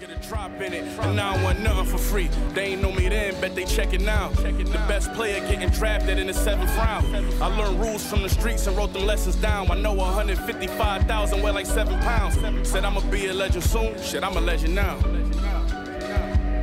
Get 0.00 0.10
a 0.10 0.28
drop 0.28 0.52
in 0.60 0.72
it, 0.72 0.84
and 1.00 1.16
now 1.16 1.34
I 1.34 1.42
want 1.42 1.58
nothing 1.58 1.86
for 1.86 1.98
free. 1.98 2.28
They 2.54 2.66
ain't 2.66 2.82
know 2.82 2.92
me 2.92 3.08
then, 3.08 3.40
bet 3.40 3.56
they 3.56 3.64
check 3.64 3.92
it 3.92 4.00
now. 4.00 4.28
The 4.28 4.84
best 4.86 5.12
player 5.14 5.40
getting 5.40 5.70
drafted 5.70 6.20
in 6.20 6.28
the 6.28 6.34
seventh 6.34 6.70
round. 6.76 7.16
I 7.42 7.46
learned 7.58 7.80
rules 7.80 8.06
from 8.08 8.22
the 8.22 8.28
streets 8.28 8.68
and 8.68 8.76
wrote 8.76 8.92
them 8.92 9.06
lessons 9.06 9.34
down. 9.34 9.68
I 9.72 9.74
know 9.74 9.94
155,000 9.94 11.42
weigh 11.42 11.50
like 11.50 11.66
seven 11.66 11.98
pounds. 11.98 12.36
Said 12.68 12.84
I'ma 12.84 13.00
be 13.10 13.26
a 13.26 13.34
legend 13.34 13.64
soon. 13.64 14.00
Shit, 14.00 14.22
I'm 14.22 14.36
a 14.36 14.40
legend 14.40 14.76
now. 14.76 14.98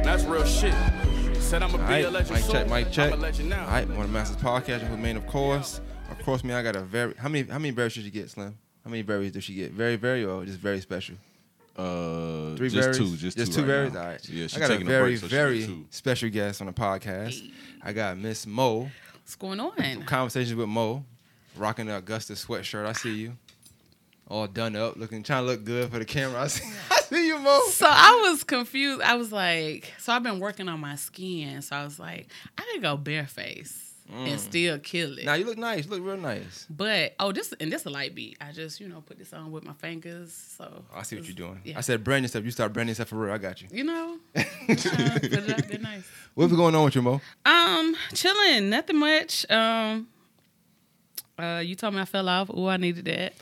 That's 0.06 0.24
real 0.24 0.46
shit. 0.46 0.74
Said 1.42 1.62
I'ma 1.62 1.76
be 1.76 1.84
right, 1.84 2.06
a 2.06 2.12
legend 2.12 2.36
mic 2.38 2.44
soon. 2.46 2.54
check, 2.54 2.70
mic 2.70 2.92
check. 2.92 3.12
I'm 3.12 3.20
a 3.20 3.22
legend 3.22 3.50
now. 3.50 3.66
All 3.66 3.72
right, 3.72 3.90
one 3.90 4.06
of 4.06 4.12
Masters 4.12 4.38
podcast, 4.38 4.80
who 4.88 4.96
main, 4.96 5.18
of 5.18 5.28
course. 5.28 5.82
Of 6.10 6.24
course, 6.24 6.42
me, 6.46 6.54
I 6.54 6.64
got 6.64 6.78
a 6.78 6.82
very. 6.82 7.14
How 7.18 7.28
many? 7.28 7.50
How 7.50 7.60
many 7.60 7.72
berries 7.72 7.92
should 7.92 8.04
you 8.04 8.12
get, 8.12 8.30
Slim? 8.30 8.58
How 8.86 8.90
many 8.90 9.04
berries 9.04 9.34
does 9.34 9.44
she 9.44 9.56
get? 9.56 9.74
Very, 9.74 9.98
very, 9.98 10.24
or 10.24 10.46
just 10.46 10.60
very 10.60 10.80
special? 10.80 11.16
Uh, 11.76 12.55
Three 12.55 12.70
just 12.70 12.82
berries. 12.82 12.98
two, 12.98 13.18
just, 13.18 13.38
just 13.38 13.52
two, 13.54 13.62
two 13.62 13.68
right 13.68 13.68
berries. 13.68 13.94
now. 13.94 14.00
All 14.02 14.08
right. 14.08 14.30
Yeah, 14.30 14.44
she's 14.48 14.55
I 14.55 14.60
got 14.60 14.70
a 14.70 14.73
taking 14.73 14.88
very, 14.88 15.09
break, 15.12 15.20
so 15.20 15.27
very 15.27 15.70
special 15.90 16.30
guest 16.30 16.62
on 16.62 16.67
the 16.67 16.73
podcast. 16.73 17.52
I 17.84 17.91
got 17.94 18.17
Miss 18.17 18.48
Mo. 18.48 18.90
What's 19.22 19.36
going 19.36 19.59
on? 19.59 20.03
Conversations 20.03 20.55
with 20.55 20.70
Mo, 20.70 21.03
rocking 21.58 21.88
the 21.88 21.98
Augusta 21.98 22.34
sweatshirt. 22.34 22.86
I 22.86 22.94
see 22.94 23.16
you. 23.16 23.38
All 24.27 24.48
done 24.48 24.76
up, 24.76 24.95
looking, 24.95 25.22
trying 25.22 25.44
to 25.44 25.48
look 25.52 25.64
good 25.66 25.91
for 25.91 26.00
the 26.00 26.05
camera. 26.05 26.41
I 26.44 26.48
see, 26.48 26.67
I 26.90 26.95
see 27.02 27.27
you, 27.27 27.38
Mo. 27.40 27.62
So 27.70 27.86
I 27.88 28.28
was 28.30 28.44
confused. 28.44 29.02
I 29.03 29.16
was 29.16 29.31
like, 29.31 29.94
so 30.00 30.14
I've 30.14 30.23
been 30.23 30.39
working 30.39 30.67
on 30.67 30.80
my 30.80 30.95
skin. 30.95 31.62
So 31.62 31.76
I 31.76 31.84
was 31.84 32.00
like, 32.00 32.28
I 32.58 32.64
could 32.73 32.81
go 32.81 32.98
bareface 32.98 33.84
and 34.14 34.40
still 34.40 34.77
kill 34.80 35.18
it. 35.18 35.26
Now 35.26 35.34
you 35.34 35.45
look 35.45 35.58
nice. 35.58 35.86
You 35.86 35.91
look 35.91 36.04
real 36.04 36.18
nice. 36.18 36.66
but 36.70 37.16
oh, 37.20 37.32
this 37.32 37.54
and 37.59 37.72
this 37.72 37.86
a 37.86 37.90
light 37.90 38.14
beat. 38.16 38.38
I 38.40 38.52
just 38.52 38.80
you 38.80 38.88
know 38.88 39.02
put 39.02 39.18
this 39.18 39.34
on 39.34 39.52
with 39.52 39.64
my 39.64 39.73
fingers. 39.73 40.31
So 40.58 40.84
Oh, 40.94 40.98
I 41.00 41.02
see 41.04 41.16
what 41.16 41.26
you're 41.26 41.36
doing. 41.36 41.59
Yeah. 41.64 41.78
I 41.78 41.81
said 41.81 42.04
brand 42.04 42.23
yourself. 42.23 42.45
You 42.45 42.52
start 42.52 42.72
branding 42.73 42.91
yourself 42.91 43.09
for 43.09 43.16
real. 43.16 43.34
I 43.34 43.38
got 43.38 43.62
you. 43.62 43.68
You 43.72 43.84
know, 43.84 44.18
uh, 44.36 44.44
put 44.68 44.86
it 44.86 45.50
out 45.50 45.68
there 45.68 45.80
nice. 45.80 46.04
What's 46.36 46.54
going 46.54 46.76
on 46.76 46.84
with 46.86 46.95
you, 46.95 47.02
Mo? 47.02 47.22
Um, 47.45 47.95
chilling, 48.14 48.70
nothing 48.70 48.98
much. 48.98 49.50
Um, 49.50 50.08
uh, 51.39 51.61
you 51.66 51.76
told 51.76 51.94
me 51.95 52.02
I 52.02 52.06
fell 52.06 52.30
off. 52.30 52.50
Oh, 52.53 52.67
I 52.67 52.78
needed 52.78 53.06
that. 53.06 53.33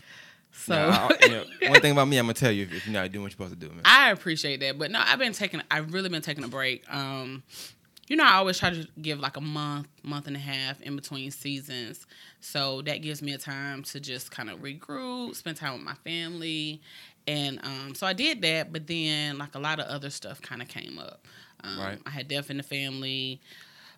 So 0.56 0.76
Nah, 0.76 1.10
you 1.22 1.30
know, 1.30 1.44
one 1.68 1.82
thing 1.82 1.92
about 1.92 2.08
me, 2.08 2.18
I'm 2.18 2.26
gonna 2.26 2.36
tell 2.36 2.52
you 2.52 2.64
if, 2.64 2.74
if 2.74 2.86
you're 2.86 2.94
not 2.94 3.12
doing 3.12 3.24
what 3.24 3.32
you're 3.32 3.48
supposed 3.48 3.60
to 3.60 3.68
do, 3.68 3.74
man. 3.74 3.82
I 3.86 4.12
appreciate 4.12 4.60
that, 4.60 4.78
but 4.78 4.92
no, 4.92 5.02
I've 5.04 5.18
been 5.20 5.34
taking. 5.34 5.62
I've 5.72 5.92
really 5.94 6.10
been 6.10 6.22
taking 6.22 6.44
a 6.44 6.48
break. 6.48 6.84
Um, 6.94 7.42
you 8.08 8.16
know, 8.18 8.24
I 8.26 8.34
always 8.34 8.60
try 8.60 8.70
to 8.72 8.88
give 9.02 9.20
like 9.20 9.38
a 9.38 9.42
month, 9.42 9.88
month 10.04 10.28
and 10.28 10.36
a 10.36 10.40
half 10.40 10.82
in 10.82 10.96
between 10.96 11.32
seasons, 11.32 12.06
so 12.42 12.82
that 12.84 12.98
gives 13.02 13.22
me 13.22 13.34
a 13.34 13.38
time 13.38 13.84
to 13.84 14.00
just 14.00 14.30
kind 14.32 14.50
of 14.50 14.60
regroup, 14.60 15.36
spend 15.36 15.58
time 15.58 15.74
with 15.74 15.84
my 15.84 15.96
family, 16.04 16.82
and 17.28 17.60
um, 17.64 17.96
so 17.96 18.06
I 18.06 18.14
did 18.14 18.42
that. 18.42 18.74
But 18.74 18.88
then, 18.88 19.38
like 19.38 19.56
a 19.56 19.60
lot 19.60 19.80
of 19.80 19.86
other 19.88 20.10
stuff, 20.10 20.42
kind 20.42 20.62
of 20.62 20.68
came 20.68 21.00
up. 21.00 21.26
Um, 21.64 21.80
Right. 21.80 22.00
I 22.06 22.10
had 22.10 22.28
death 22.28 22.50
in 22.50 22.58
the 22.58 22.64
family. 22.64 23.40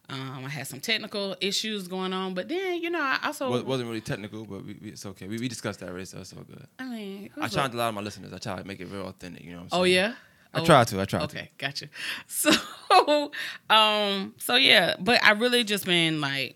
Um, 0.08 0.44
I 0.46 0.50
had 0.50 0.68
some 0.68 0.80
technical 0.80 1.36
issues 1.42 1.88
going 1.88 2.14
on, 2.14 2.36
but 2.36 2.48
then 2.48 2.80
you 2.84 2.92
know, 2.92 3.02
I 3.02 3.18
also 3.24 3.50
Wa- 3.50 3.64
wasn't 3.64 3.88
really 3.90 4.02
technical, 4.02 4.46
but 4.46 4.64
we, 4.64 4.78
we, 4.80 4.90
it's 4.90 5.04
okay. 5.04 5.28
We, 5.28 5.40
we 5.40 5.48
discussed 5.48 5.80
that 5.80 5.90
already, 5.90 6.06
so 6.06 6.20
it's 6.20 6.32
all 6.32 6.44
good. 6.44 6.68
I 6.78 6.86
mean, 6.86 7.30
I 7.42 7.48
a- 7.48 7.50
to 7.50 7.60
of 7.64 7.96
my 7.96 8.02
listeners. 8.02 8.32
I 8.32 8.38
try 8.38 8.58
to 8.58 8.68
make 8.68 8.80
it 8.82 8.86
real 8.92 9.08
authentic. 9.08 9.44
You 9.44 9.54
know 9.54 9.58
what 9.58 9.64
I'm 9.64 9.70
saying? 9.72 9.82
Oh 9.82 9.84
yeah. 9.86 10.14
I 10.56 10.62
Oh, 10.62 10.66
try 10.66 10.84
to. 10.86 11.02
I 11.02 11.06
try 11.06 11.20
to. 11.20 11.26
Okay, 11.26 11.52
gotcha. 11.58 11.90
So, 12.28 13.32
um, 13.70 14.34
so 14.38 14.56
yeah, 14.56 14.96
but 15.00 15.22
I 15.24 15.32
really 15.32 15.64
just 15.64 15.86
been 15.86 16.22
like 16.22 16.56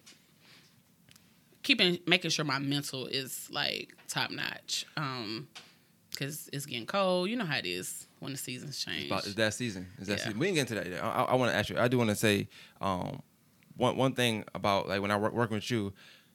keeping, 1.64 2.00
making 2.08 2.31
sure 2.31 2.45
my 2.45 2.59
mental 2.59 3.05
is 3.08 3.50
like 3.52 3.95
top 4.08 4.31
notch. 4.31 4.86
Um, 4.97 5.47
cause 6.17 6.50
it's 6.53 6.66
getting 6.66 6.86
cold. 6.86 7.30
You 7.30 7.36
know 7.36 7.45
how 7.45 7.58
it 7.58 7.66
is 7.66 8.08
when 8.20 8.31
the 8.31 8.38
seasons 8.38 8.83
change. 8.83 9.08
About, 9.08 9.25
it's 9.25 9.36
that 9.36 9.53
season. 9.53 9.88
It's 9.97 10.08
that 10.08 10.20
Yeah. 10.20 10.23
season. 10.25 10.39
We 10.39 10.47
ain't 10.47 10.55
get 10.55 10.61
into 10.61 10.75
that 10.75 10.88
yet. 10.88 11.03
I, 11.03 11.23
I, 11.23 11.36
want 11.36 11.52
to 11.52 11.58
ask 11.58 11.70
you. 11.70 11.77
I 11.77 11.88
do 11.88 11.97
want 11.97 12.09
to 12.09 12.16
say 12.16 12.47
um, 12.81 13.22
one 13.77 13.97
one 13.97 14.14
thing 14.14 14.44
about 14.55 14.88
like 14.88 15.02
when 15.02 15.11
I 15.11 15.17
work 15.17 15.33
working 15.33 15.55
with 15.55 15.70
you, 15.70 15.94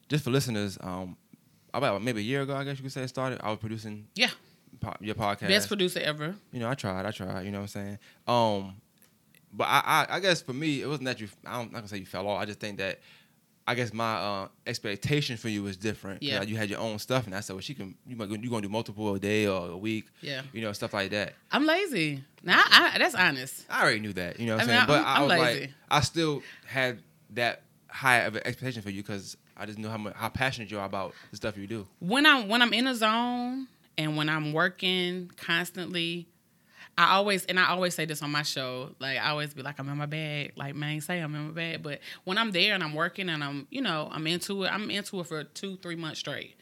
just 0.09 0.25
for 0.25 0.31
listeners. 0.31 0.79
Um, 0.81 1.17
about 1.73 2.03
maybe 2.03 2.21
a 2.21 2.25
year 2.25 2.43
ago, 2.43 2.55
I 2.55 2.63
guess 2.63 2.77
you 2.79 2.85
could 2.85 2.93
say 2.93 3.03
it 3.03 3.09
started. 3.09 3.41
I 3.43 3.51
was 3.51 3.59
producing 3.59 4.07
yeah, 4.15 4.31
po- 4.85 4.97
your 5.01 5.15
podcast. 5.15 5.49
best 5.49 5.69
producer 5.69 6.01
ever. 6.01 6.35
you 6.53 6.61
know, 6.61 6.69
I 6.69 6.75
tried, 6.75 7.07
I 7.07 7.11
tried, 7.11 7.43
you 7.43 7.51
know 7.51 7.59
what 7.59 7.63
I'm 7.63 7.69
saying? 7.69 7.99
Um, 8.27 8.75
but 9.53 9.65
I, 9.65 10.07
I, 10.11 10.17
I 10.17 10.21
guess 10.21 10.43
for 10.43 10.53
me, 10.53 10.83
it 10.83 10.87
wasn't 10.87 11.07
that 11.07 11.21
you, 11.21 11.29
I'm 11.47 11.67
not 11.67 11.73
gonna 11.75 11.89
say 11.89 11.99
you 11.99 12.07
fell 12.07 12.27
off. 12.29 12.41
I 12.41 12.45
just 12.45 12.61
think 12.61 12.79
that, 12.79 13.01
I 13.67 13.75
guess 13.75 13.95
my 13.95 14.15
uh, 14.17 14.49
expectation 14.67 15.39
for 15.39 15.49
you 15.49 15.63
was 15.63 15.77
different. 15.79 16.23
Yeah. 16.23 16.43
You 16.43 16.57
had 16.57 16.69
your 16.69 16.81
own 16.81 16.99
stuff, 16.99 17.25
and 17.27 17.35
I 17.35 17.41
said, 17.41 17.55
well, 17.55 17.63
she 17.63 17.73
can, 17.73 17.95
you 18.07 18.15
might, 18.15 18.29
you 18.29 18.51
gonna 18.51 18.61
do 18.63 18.69
multiple 18.69 19.15
a 19.15 19.19
day 19.19 19.47
or 19.47 19.71
a 19.71 19.77
week, 19.77 20.07
Yeah, 20.21 20.43
you 20.53 20.61
know, 20.61 20.73
stuff 20.73 20.93
like 20.93 21.11
that. 21.13 21.33
I'm 21.51 21.65
lazy. 21.65 22.23
Now 22.43 22.59
I, 22.63 22.93
I, 22.95 22.99
that's 22.99 23.15
honest. 23.15 23.65
I 23.71 23.83
already 23.83 24.01
knew 24.01 24.13
that, 24.15 24.39
you 24.39 24.47
know 24.47 24.57
what 24.57 24.65
I'm 24.65 24.69
I 24.69 24.73
mean, 24.73 24.77
saying? 24.81 24.87
but 24.89 24.99
I'm- 24.99 25.07
I 25.07 25.15
I'm 25.17 25.23
was 25.23 25.31
lazy. 25.31 25.61
like, 25.63 25.71
I 25.91 26.01
still 26.01 26.43
had 26.67 26.99
that 27.31 27.63
high 27.89 28.19
of 28.19 28.35
an 28.37 28.43
expectation 28.45 28.83
for 28.83 28.91
you 28.91 29.03
because 29.03 29.37
I 29.57 29.67
just 29.67 29.79
knew 29.79 29.89
how 29.89 29.97
much, 29.99 30.15
how 30.15 30.29
passionate 30.29 30.71
you 30.71 30.79
are 30.81 30.85
about 30.85 31.15
the 31.31 31.37
stuff 31.37 31.57
you 31.57 31.67
do. 31.69 31.87
when 32.01 32.27
I'm 32.27 32.49
when 32.49 32.61
I'm 32.61 32.73
in 32.75 32.87
a 32.89 32.95
zone 32.95 33.69
and 33.97 34.17
when 34.17 34.29
I'm 34.29 34.53
working 34.53 35.31
constantly, 35.37 36.29
I 36.97 37.15
always 37.15 37.45
and 37.47 37.59
I 37.59 37.69
always 37.69 37.95
say 37.95 38.05
this 38.05 38.23
on 38.23 38.31
my 38.31 38.43
show. 38.43 38.91
Like 39.01 39.19
I 39.19 39.31
always 39.31 39.55
be 39.55 39.63
like 39.63 39.79
I'm 39.79 39.89
in 39.89 39.97
my 39.97 40.07
bag. 40.07 40.53
Like 40.57 40.75
man, 40.75 41.01
say 41.01 41.21
I'm 41.21 41.35
in 41.35 41.49
my 41.49 41.53
bag. 41.53 41.83
But 41.83 42.01
when 42.25 42.39
I'm 42.39 42.53
there 42.53 42.75
and 42.75 42.83
I'm 42.83 42.95
working 42.95 43.29
and 43.29 43.43
I'm 43.43 43.67
you 43.71 43.83
know 43.83 44.09
I'm 44.13 44.27
into 44.27 44.65
it. 44.65 44.73
I'm 44.73 44.91
into 44.91 45.21
it 45.21 45.27
for 45.27 45.45
two 45.45 45.77
three 45.77 45.97
months 45.97 46.21
straight, 46.21 46.57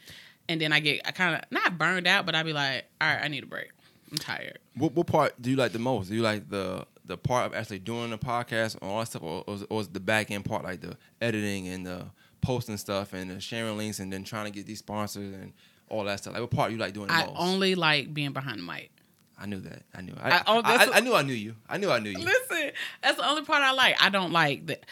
and 0.48 0.60
then 0.60 0.72
I 0.72 0.81
get 0.81 1.03
I 1.04 1.10
kind 1.10 1.37
of 1.37 1.43
not 1.50 1.78
burned 1.78 2.06
out, 2.06 2.26
but 2.26 2.34
I 2.34 2.43
be 2.43 2.53
like, 2.53 2.84
all 3.00 3.09
right, 3.09 3.22
I 3.22 3.28
need 3.28 3.44
a 3.44 3.47
break. 3.47 3.70
I'm 4.10 4.19
tired. 4.19 4.59
What, 4.75 4.93
what 4.93 5.06
part 5.06 5.41
do 5.41 5.50
you 5.50 5.56
like 5.56 5.72
the 5.72 5.78
most? 5.78 6.09
Do 6.09 6.14
you 6.14 6.22
like 6.22 6.49
the 6.49 6.87
the 7.04 7.16
part 7.19 7.47
of 7.47 7.54
actually 7.54 7.81
doing 7.81 8.10
the 8.10 8.19
podcast 8.19 8.75
and 8.81 8.91
all 8.91 9.00
that 9.00 9.06
stuff, 9.06 9.22
or, 9.22 9.44
or, 9.47 9.59
or 9.69 9.84
the 9.84 10.00
back 10.00 10.31
end 10.31 10.44
part 10.44 10.64
like 10.64 10.81
the 10.81 10.97
editing 11.20 11.69
and 11.69 11.87
the 11.87 12.06
posting 12.41 12.76
stuff 12.76 13.12
and 13.12 13.31
the 13.31 13.41
sharing 13.41 13.76
links 13.76 14.00
and 14.00 14.12
then 14.12 14.25
trying 14.25 14.44
to 14.44 14.50
get 14.50 14.66
these 14.66 14.81
sponsors 14.81 15.32
and 15.32 15.53
all 15.93 16.05
that 16.05 16.19
stuff? 16.19 16.33
Like 16.33 16.41
what 16.43 16.51
part 16.51 16.73
you 16.73 16.79
like 16.79 16.95
doing 16.95 17.07
the 17.09 17.13
I 17.15 17.27
most? 17.27 17.37
only 17.39 17.75
like 17.75 18.13
being 18.13 18.33
behind 18.33 18.59
the 18.59 18.63
mic. 18.65 18.91
I 19.39 19.47
knew 19.47 19.61
that. 19.61 19.83
I 19.95 20.01
knew. 20.03 20.15
I, 20.21 20.31
I- 20.31 20.43
oh, 20.47 20.61
I, 20.65 20.85
I, 20.87 20.97
I 20.97 21.01
knew 21.01 21.15
I 21.15 21.23
knew 21.23 21.33
you. 21.35 21.55
I 21.69 21.77
knew 21.79 21.91
I 21.91 21.99
knew 21.99 22.11
you. 22.11 22.19
Listen, 22.19 22.71
that's 23.03 23.17
the 23.19 23.29
only 23.29 23.43
part 23.45 23.63
I 23.63 23.73
like. 23.73 23.97
I 24.03 24.09
don't 24.09 24.33
like 24.33 24.67
that. 24.67 24.85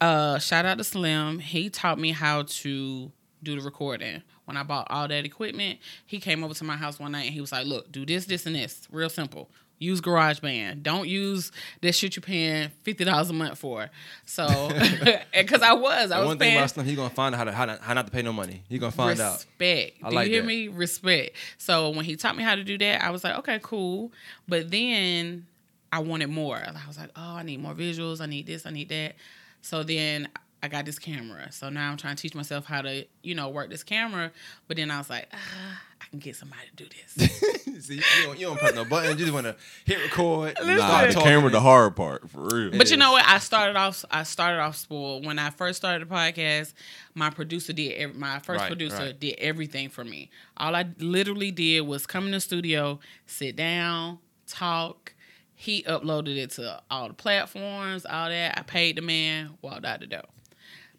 Uh, 0.00 0.38
shout 0.38 0.64
out 0.64 0.78
to 0.78 0.84
Slim. 0.84 1.38
He 1.38 1.68
taught 1.70 1.98
me 1.98 2.12
how 2.12 2.42
to 2.44 3.12
do 3.42 3.56
the 3.56 3.62
recording. 3.62 4.22
When 4.44 4.56
I 4.56 4.62
bought 4.62 4.86
all 4.90 5.06
that 5.08 5.24
equipment, 5.24 5.78
he 6.06 6.20
came 6.20 6.42
over 6.44 6.54
to 6.54 6.64
my 6.64 6.76
house 6.76 6.98
one 6.98 7.12
night 7.12 7.26
and 7.26 7.34
he 7.34 7.40
was 7.40 7.52
like, 7.52 7.66
"Look, 7.66 7.90
do 7.92 8.04
this, 8.06 8.24
this, 8.26 8.46
and 8.46 8.54
this. 8.56 8.86
Real 8.90 9.08
simple. 9.10 9.50
Use 9.80 10.00
GarageBand. 10.00 10.84
Don't 10.84 11.08
use 11.08 11.50
that 11.80 11.94
shit 11.94 12.14
you're 12.14 12.22
paying 12.22 12.70
fifty 12.84 13.02
dollars 13.02 13.30
a 13.30 13.32
month 13.32 13.58
for." 13.58 13.90
So, 14.26 14.46
because 15.34 15.62
I 15.62 15.72
was, 15.72 16.12
I 16.12 16.18
was 16.18 16.26
one 16.26 16.38
thing 16.38 16.48
paying 16.48 16.58
about 16.58 16.70
Slim, 16.70 16.86
he 16.86 16.94
gonna 16.94 17.10
find 17.10 17.34
out 17.34 17.38
how 17.38 17.44
to 17.44 17.52
how, 17.52 17.66
to, 17.66 17.78
how 17.82 17.94
not 17.94 18.06
to 18.06 18.12
pay 18.12 18.22
no 18.22 18.32
money. 18.32 18.62
He 18.68 18.78
gonna 18.78 18.92
find 18.92 19.18
out. 19.18 19.32
respect. 19.32 20.00
Do 20.00 20.14
like 20.14 20.28
you 20.28 20.34
hear 20.34 20.42
that. 20.42 20.46
me? 20.46 20.68
Respect. 20.68 21.36
So 21.58 21.90
when 21.90 22.04
he 22.04 22.14
taught 22.14 22.36
me 22.36 22.44
how 22.44 22.54
to 22.54 22.62
do 22.62 22.78
that, 22.78 23.02
I 23.02 23.10
was 23.10 23.24
like, 23.24 23.36
okay, 23.38 23.58
cool. 23.62 24.12
But 24.46 24.70
then 24.70 25.46
I 25.92 26.00
wanted 26.00 26.28
more. 26.28 26.56
I 26.56 26.86
was 26.86 26.98
like, 26.98 27.10
oh, 27.16 27.36
I 27.36 27.42
need 27.42 27.60
more 27.60 27.74
visuals. 27.74 28.20
I 28.20 28.26
need 28.26 28.46
this. 28.46 28.66
I 28.66 28.70
need 28.70 28.90
that. 28.90 29.16
So 29.62 29.82
then 29.82 30.28
I 30.62 30.68
got 30.68 30.84
this 30.84 30.98
camera. 30.98 31.50
So 31.52 31.70
now 31.70 31.90
I'm 31.90 31.96
trying 31.96 32.16
to 32.16 32.22
teach 32.22 32.34
myself 32.34 32.66
how 32.66 32.82
to, 32.82 33.06
you 33.22 33.34
know, 33.34 33.48
work 33.48 33.70
this 33.70 33.82
camera. 33.82 34.30
But 34.68 34.76
then 34.76 34.90
I 34.90 34.98
was 34.98 35.08
like, 35.08 35.28
ah, 35.32 35.80
I 36.02 36.04
can 36.10 36.18
get 36.18 36.36
somebody 36.36 36.62
to 36.76 36.84
do 36.84 36.88
this. 36.88 37.30
See, 37.86 37.94
you 37.94 38.02
don't, 38.26 38.38
you 38.38 38.46
don't 38.46 38.58
press 38.58 38.74
no 38.74 38.84
buttons. 38.84 39.18
You 39.18 39.24
just 39.24 39.32
wanna 39.32 39.56
hit 39.86 39.98
record. 40.02 40.54
Listen. 40.60 40.76
Nah, 40.76 40.86
start 40.86 41.14
the 41.14 41.20
camera, 41.20 41.50
the 41.50 41.60
hard 41.60 41.96
part 41.96 42.28
for 42.28 42.40
real. 42.42 42.70
But 42.72 42.90
you 42.90 42.94
is. 42.94 42.98
know 42.98 43.12
what? 43.12 43.26
I 43.26 43.38
started 43.38 43.74
off. 43.76 44.04
I 44.10 44.24
started 44.24 44.60
off 44.60 44.76
spoiled 44.76 45.24
when 45.24 45.38
I 45.38 45.48
first 45.48 45.78
started 45.78 46.06
the 46.06 46.14
podcast. 46.14 46.74
My 47.14 47.30
producer 47.30 47.72
did. 47.72 47.92
ev- 47.94 48.16
My 48.16 48.38
first 48.40 48.60
Right, 48.60 48.68
producer 48.68 48.96
right. 48.98 49.18
did 49.18 49.36
everything 49.38 49.88
for 49.88 50.04
me. 50.04 50.28
All 50.58 50.76
I 50.76 50.88
literally 50.98 51.50
did 51.52 51.80
was 51.82 52.06
come 52.06 52.26
in 52.26 52.32
the 52.32 52.40
studio, 52.40 53.00
sit 53.24 53.56
down, 53.56 54.18
talk. 54.46 55.14
He 55.54 55.82
uploaded 55.84 56.36
it 56.36 56.50
to 56.52 56.82
all 56.90 57.08
the 57.08 57.14
platforms, 57.14 58.04
all 58.04 58.28
that. 58.28 58.58
I 58.58 58.62
paid 58.62 58.96
the 58.96 59.02
man, 59.02 59.56
walked 59.62 59.86
out 59.86 60.00
the 60.00 60.06
door. 60.06 60.22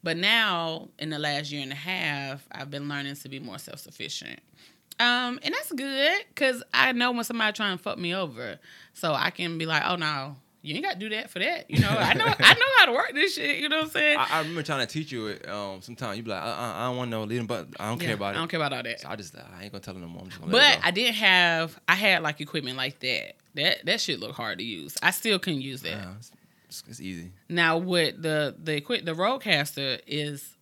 But 0.03 0.17
now, 0.17 0.89
in 0.99 1.09
the 1.09 1.19
last 1.19 1.51
year 1.51 1.61
and 1.61 1.71
a 1.71 1.75
half, 1.75 2.47
I've 2.51 2.71
been 2.71 2.89
learning 2.89 3.15
to 3.15 3.29
be 3.29 3.39
more 3.39 3.57
self 3.59 3.79
sufficient. 3.79 4.39
Um, 4.99 5.39
and 5.43 5.53
that's 5.53 5.71
good 5.71 6.23
because 6.29 6.63
I 6.73 6.91
know 6.91 7.11
when 7.11 7.23
somebody 7.23 7.53
trying 7.53 7.77
to 7.77 7.83
fuck 7.83 7.97
me 7.97 8.13
over, 8.13 8.59
so 8.93 9.13
I 9.13 9.29
can 9.31 9.57
be 9.57 9.65
like, 9.65 9.81
"Oh 9.85 9.95
no, 9.95 10.35
you 10.61 10.75
ain't 10.75 10.83
got 10.83 10.93
to 10.93 10.99
do 10.99 11.09
that 11.09 11.29
for 11.31 11.39
that." 11.39 11.69
You 11.71 11.79
know, 11.79 11.89
I 11.89 12.13
know, 12.13 12.25
I 12.39 12.53
know 12.53 12.65
how 12.77 12.85
to 12.87 12.91
work 12.91 13.11
this 13.13 13.33
shit. 13.35 13.57
You 13.59 13.69
know 13.69 13.77
what 13.77 13.85
I'm 13.85 13.89
saying? 13.91 14.17
I, 14.19 14.27
I 14.29 14.39
remember 14.39 14.61
trying 14.63 14.85
to 14.85 14.91
teach 14.91 15.11
you 15.11 15.27
it. 15.27 15.49
Um, 15.49 15.81
sometimes 15.81 16.17
you 16.17 16.23
be 16.23 16.29
like, 16.29 16.41
I, 16.43 16.51
I, 16.51 16.81
I 16.83 16.87
don't 16.87 16.97
want 16.97 17.09
no 17.09 17.23
leading, 17.23 17.47
but 17.47 17.67
I 17.79 17.89
don't 17.89 17.99
Yeah, 17.99 18.07
care 18.07 18.15
about 18.15 18.33
it. 18.35 18.37
I 18.37 18.39
don't 18.41 18.47
care 18.47 18.59
about 18.59 18.73
all 18.73 18.83
that. 18.83 18.99
So 19.01 19.09
I 19.09 19.15
just 19.15 19.35
I 19.35 19.63
ain't 19.63 19.71
gonna 19.71 19.81
tell 19.81 19.93
them 19.95 20.03
no 20.03 20.09
more. 20.09 20.21
I'm 20.23 20.29
just 20.29 20.39
gonna 20.41 20.53
let 20.53 20.73
it 20.73 20.79
But. 20.81 20.85
I 20.87 20.91
didn't 20.91 21.15
have. 21.15 21.79
I 21.87 21.95
had 21.95 22.21
like 22.21 22.39
equipment 22.41 22.77
like 22.77 22.99
that. 22.99 23.35
That 23.55 23.85
that 23.85 24.01
shit 24.01 24.19
look 24.19 24.35
hard 24.35 24.59
to 24.59 24.63
use. 24.63 24.97
I 25.01 25.11
still 25.11 25.39
couldn't 25.39 25.61
use 25.61 25.81
that. 25.81 25.89
Yeah, 25.89 26.13
it's, 26.71 26.79
it's, 26.81 26.89
it's 26.89 27.01
easy. 27.01 27.31
Now, 27.49 27.77
what 27.77 28.21
the 28.21 28.55
the 28.57 28.77
equip 28.77 29.03
the 29.03 29.13
RodeCaster 29.13 29.99
is? 30.07 30.55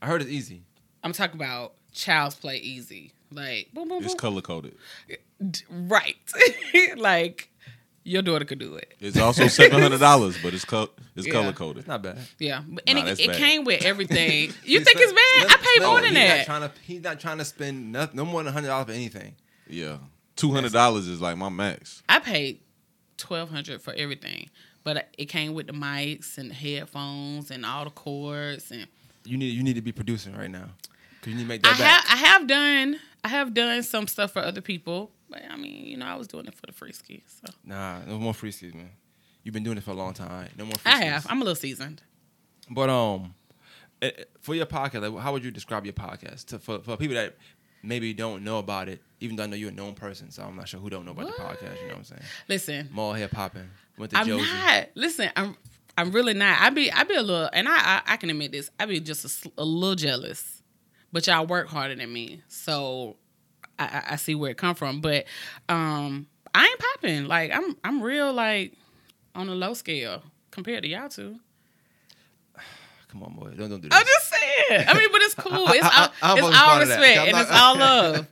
I 0.00 0.06
heard 0.06 0.22
it's 0.22 0.30
easy. 0.30 0.62
I'm 1.04 1.12
talking 1.12 1.36
about 1.36 1.74
child's 1.92 2.34
play 2.36 2.56
easy. 2.56 3.12
Like 3.30 3.68
boom, 3.74 3.88
boom, 3.88 4.02
It's 4.02 4.14
boom. 4.14 4.18
color 4.18 4.40
coded. 4.40 4.76
D- 5.50 5.60
right. 5.70 6.16
like 6.96 7.50
your 8.04 8.22
daughter 8.22 8.44
could 8.44 8.58
do 8.58 8.74
it. 8.76 8.94
It's 8.98 9.18
also 9.18 9.46
seven 9.48 9.80
hundred 9.80 10.00
dollars, 10.00 10.36
but 10.42 10.54
it's 10.54 10.64
co- 10.64 10.88
it's 11.14 11.26
Yeah. 11.26 11.32
color 11.34 11.52
coded. 11.52 11.78
It's 11.80 11.86
not 11.88 12.02
bad. 12.02 12.18
Yeah, 12.38 12.62
but, 12.66 12.82
and 12.86 12.98
Nah, 12.98 13.06
it, 13.06 13.20
it 13.20 13.32
came 13.36 13.64
with 13.64 13.82
everything. 13.84 14.52
You 14.64 14.80
think 14.80 14.98
spent- 14.98 15.12
it's 15.12 15.48
bad? 15.48 15.58
I 15.58 15.62
paid 15.62 15.82
no, 15.82 15.90
more 15.92 16.00
than 16.00 16.10
he's 16.14 16.18
Not 16.18 16.28
that. 16.36 16.46
trying 16.46 16.60
to, 16.62 16.70
he's 16.82 17.02
not 17.02 17.20
trying 17.20 17.38
to 17.38 17.44
spend 17.44 17.92
no, 17.92 18.08
no 18.14 18.24
more 18.24 18.42
than 18.42 18.52
hundred 18.54 18.68
dollars 18.68 18.86
for 18.86 18.92
anything. 18.92 19.34
Yeah, 19.68 19.98
two 20.36 20.52
hundred 20.52 20.72
dollars 20.72 21.08
is 21.08 21.20
like 21.20 21.36
my 21.36 21.48
max. 21.50 22.02
I 22.08 22.18
paid 22.20 22.60
twelve 23.18 23.50
hundred 23.50 23.80
for 23.82 23.92
everything, 23.94 24.50
but 24.84 25.08
it 25.18 25.26
came 25.26 25.54
with 25.54 25.66
the 25.66 25.72
mics 25.72 26.38
and 26.38 26.50
the 26.50 26.54
headphones 26.54 27.50
and 27.50 27.64
all 27.64 27.84
the 27.84 27.90
cords 27.90 28.70
and. 28.70 28.86
You 29.24 29.36
need 29.36 29.54
you 29.54 29.62
need 29.62 29.76
to 29.76 29.82
be 29.82 29.92
producing 29.92 30.34
right 30.36 30.50
now 30.50 30.68
because 31.20 31.32
you 31.32 31.36
need 31.36 31.44
to 31.44 31.48
make 31.48 31.64
I 31.66 31.70
that 31.70 31.78
back. 31.78 32.04
have 32.06 32.18
I 32.18 32.26
have 32.26 32.46
done 32.48 33.00
I 33.22 33.28
have 33.28 33.54
done 33.54 33.82
some 33.84 34.08
stuff 34.08 34.32
for 34.32 34.40
other 34.42 34.60
people, 34.60 35.12
but 35.30 35.42
I 35.48 35.56
mean, 35.56 35.86
you 35.86 35.96
know, 35.96 36.06
I 36.06 36.16
was 36.16 36.26
doing 36.26 36.46
it 36.46 36.54
for 36.54 36.66
the 36.66 36.72
free 36.72 36.90
ski. 36.92 37.22
So 37.26 37.52
Nah, 37.64 38.00
no 38.00 38.18
more 38.18 38.34
free 38.34 38.50
skis, 38.50 38.74
man. 38.74 38.90
You've 39.44 39.52
been 39.52 39.62
doing 39.62 39.78
it 39.78 39.84
for 39.84 39.92
a 39.92 39.94
long 39.94 40.12
time. 40.12 40.30
Right? 40.32 40.50
No 40.58 40.64
more 40.64 40.74
free 40.74 40.90
I 40.90 41.04
have. 41.04 41.24
I'm 41.30 41.36
a 41.40 41.44
little 41.44 41.54
seasoned. 41.54 42.02
But 42.68 42.90
um, 42.90 43.34
eh, 44.00 44.10
eh, 44.18 44.24
for 44.40 44.54
your 44.56 44.66
podcast, 44.66 45.08
like, 45.12 45.22
how 45.22 45.32
would 45.32 45.44
you 45.44 45.52
describe 45.52 45.84
your 45.84 45.94
podcast 45.94 46.46
to 46.46 46.58
for, 46.58 46.80
for 46.80 46.96
people 46.96 47.14
that 47.14 47.36
maybe 47.82 48.12
don't 48.14 48.44
know 48.44 48.58
about 48.58 48.88
it? 48.88 49.00
Even 49.20 49.36
though 49.36 49.44
I 49.44 49.46
know 49.46 49.56
you're 49.56 49.70
a 49.70 49.74
known 49.74 49.94
person, 49.94 50.30
so 50.30 50.42
I'm 50.42 50.56
not 50.56 50.68
sure 50.68 50.80
who 50.80 50.90
don't 50.90 51.04
know 51.04 51.12
about 51.12 51.26
the 51.26 51.32
podcast. 51.32 51.76
You 51.80 51.88
know 51.88 51.94
what 51.94 51.96
I'm 51.98 52.04
saying? 52.04 52.22
Listen, 52.48 52.88
Mall 52.92 53.12
hair 53.12 53.28
popping. 53.28 53.68
Went 53.98 54.10
to 54.12 54.18
I'm 54.18 54.26
Josie. 54.26 54.44
not. 54.50 54.88
Listen, 54.94 55.30
I'm 55.36 55.56
I'm 55.96 56.10
really 56.10 56.34
not. 56.34 56.60
I 56.60 56.70
be 56.70 56.90
I 56.90 57.04
be 57.04 57.14
a 57.14 57.22
little, 57.22 57.48
and 57.52 57.68
I 57.68 57.72
I, 57.76 58.02
I 58.06 58.16
can 58.16 58.30
admit 58.30 58.52
this. 58.52 58.70
I 58.80 58.86
be 58.86 58.98
just 59.00 59.46
a, 59.46 59.52
a 59.58 59.64
little 59.64 59.94
jealous, 59.94 60.62
but 61.12 61.26
y'all 61.26 61.46
work 61.46 61.68
harder 61.68 61.94
than 61.94 62.12
me, 62.12 62.42
so 62.48 63.16
I, 63.78 63.84
I, 63.84 64.02
I 64.12 64.16
see 64.16 64.34
where 64.34 64.50
it 64.50 64.56
come 64.56 64.74
from. 64.74 65.00
But 65.00 65.26
um, 65.68 66.26
I 66.54 66.64
ain't 66.66 66.78
popping. 66.78 67.26
Like 67.26 67.52
I'm 67.54 67.76
I'm 67.84 68.02
real 68.02 68.32
like 68.32 68.72
on 69.34 69.48
a 69.48 69.54
low 69.54 69.74
scale 69.74 70.22
compared 70.50 70.82
to 70.82 70.88
y'all 70.88 71.08
two. 71.08 71.38
Come 73.12 73.22
on, 73.24 73.34
boy. 73.34 73.50
Don't 73.56 73.68
don't 73.70 73.80
do 73.82 73.88
this. 73.88 73.98
I'm 73.98 74.06
just 74.06 74.30
saying. 74.32 74.84
I 74.88 74.98
mean, 74.98 75.08
but 75.12 75.20
it's 75.22 75.34
cool. 75.36 75.68
It's 75.68 75.84
I- 75.84 76.02
all, 76.04 76.12
I- 76.22 76.32
I'm 76.32 76.38
it's 76.38 76.46
all 76.46 76.52
part 76.52 76.82
of 76.82 76.88
that. 76.88 76.98
respect 76.98 77.18
and 77.28 77.32
not- 77.32 77.42
it's 77.42 77.50
all 77.52 77.76
love. 77.78 78.26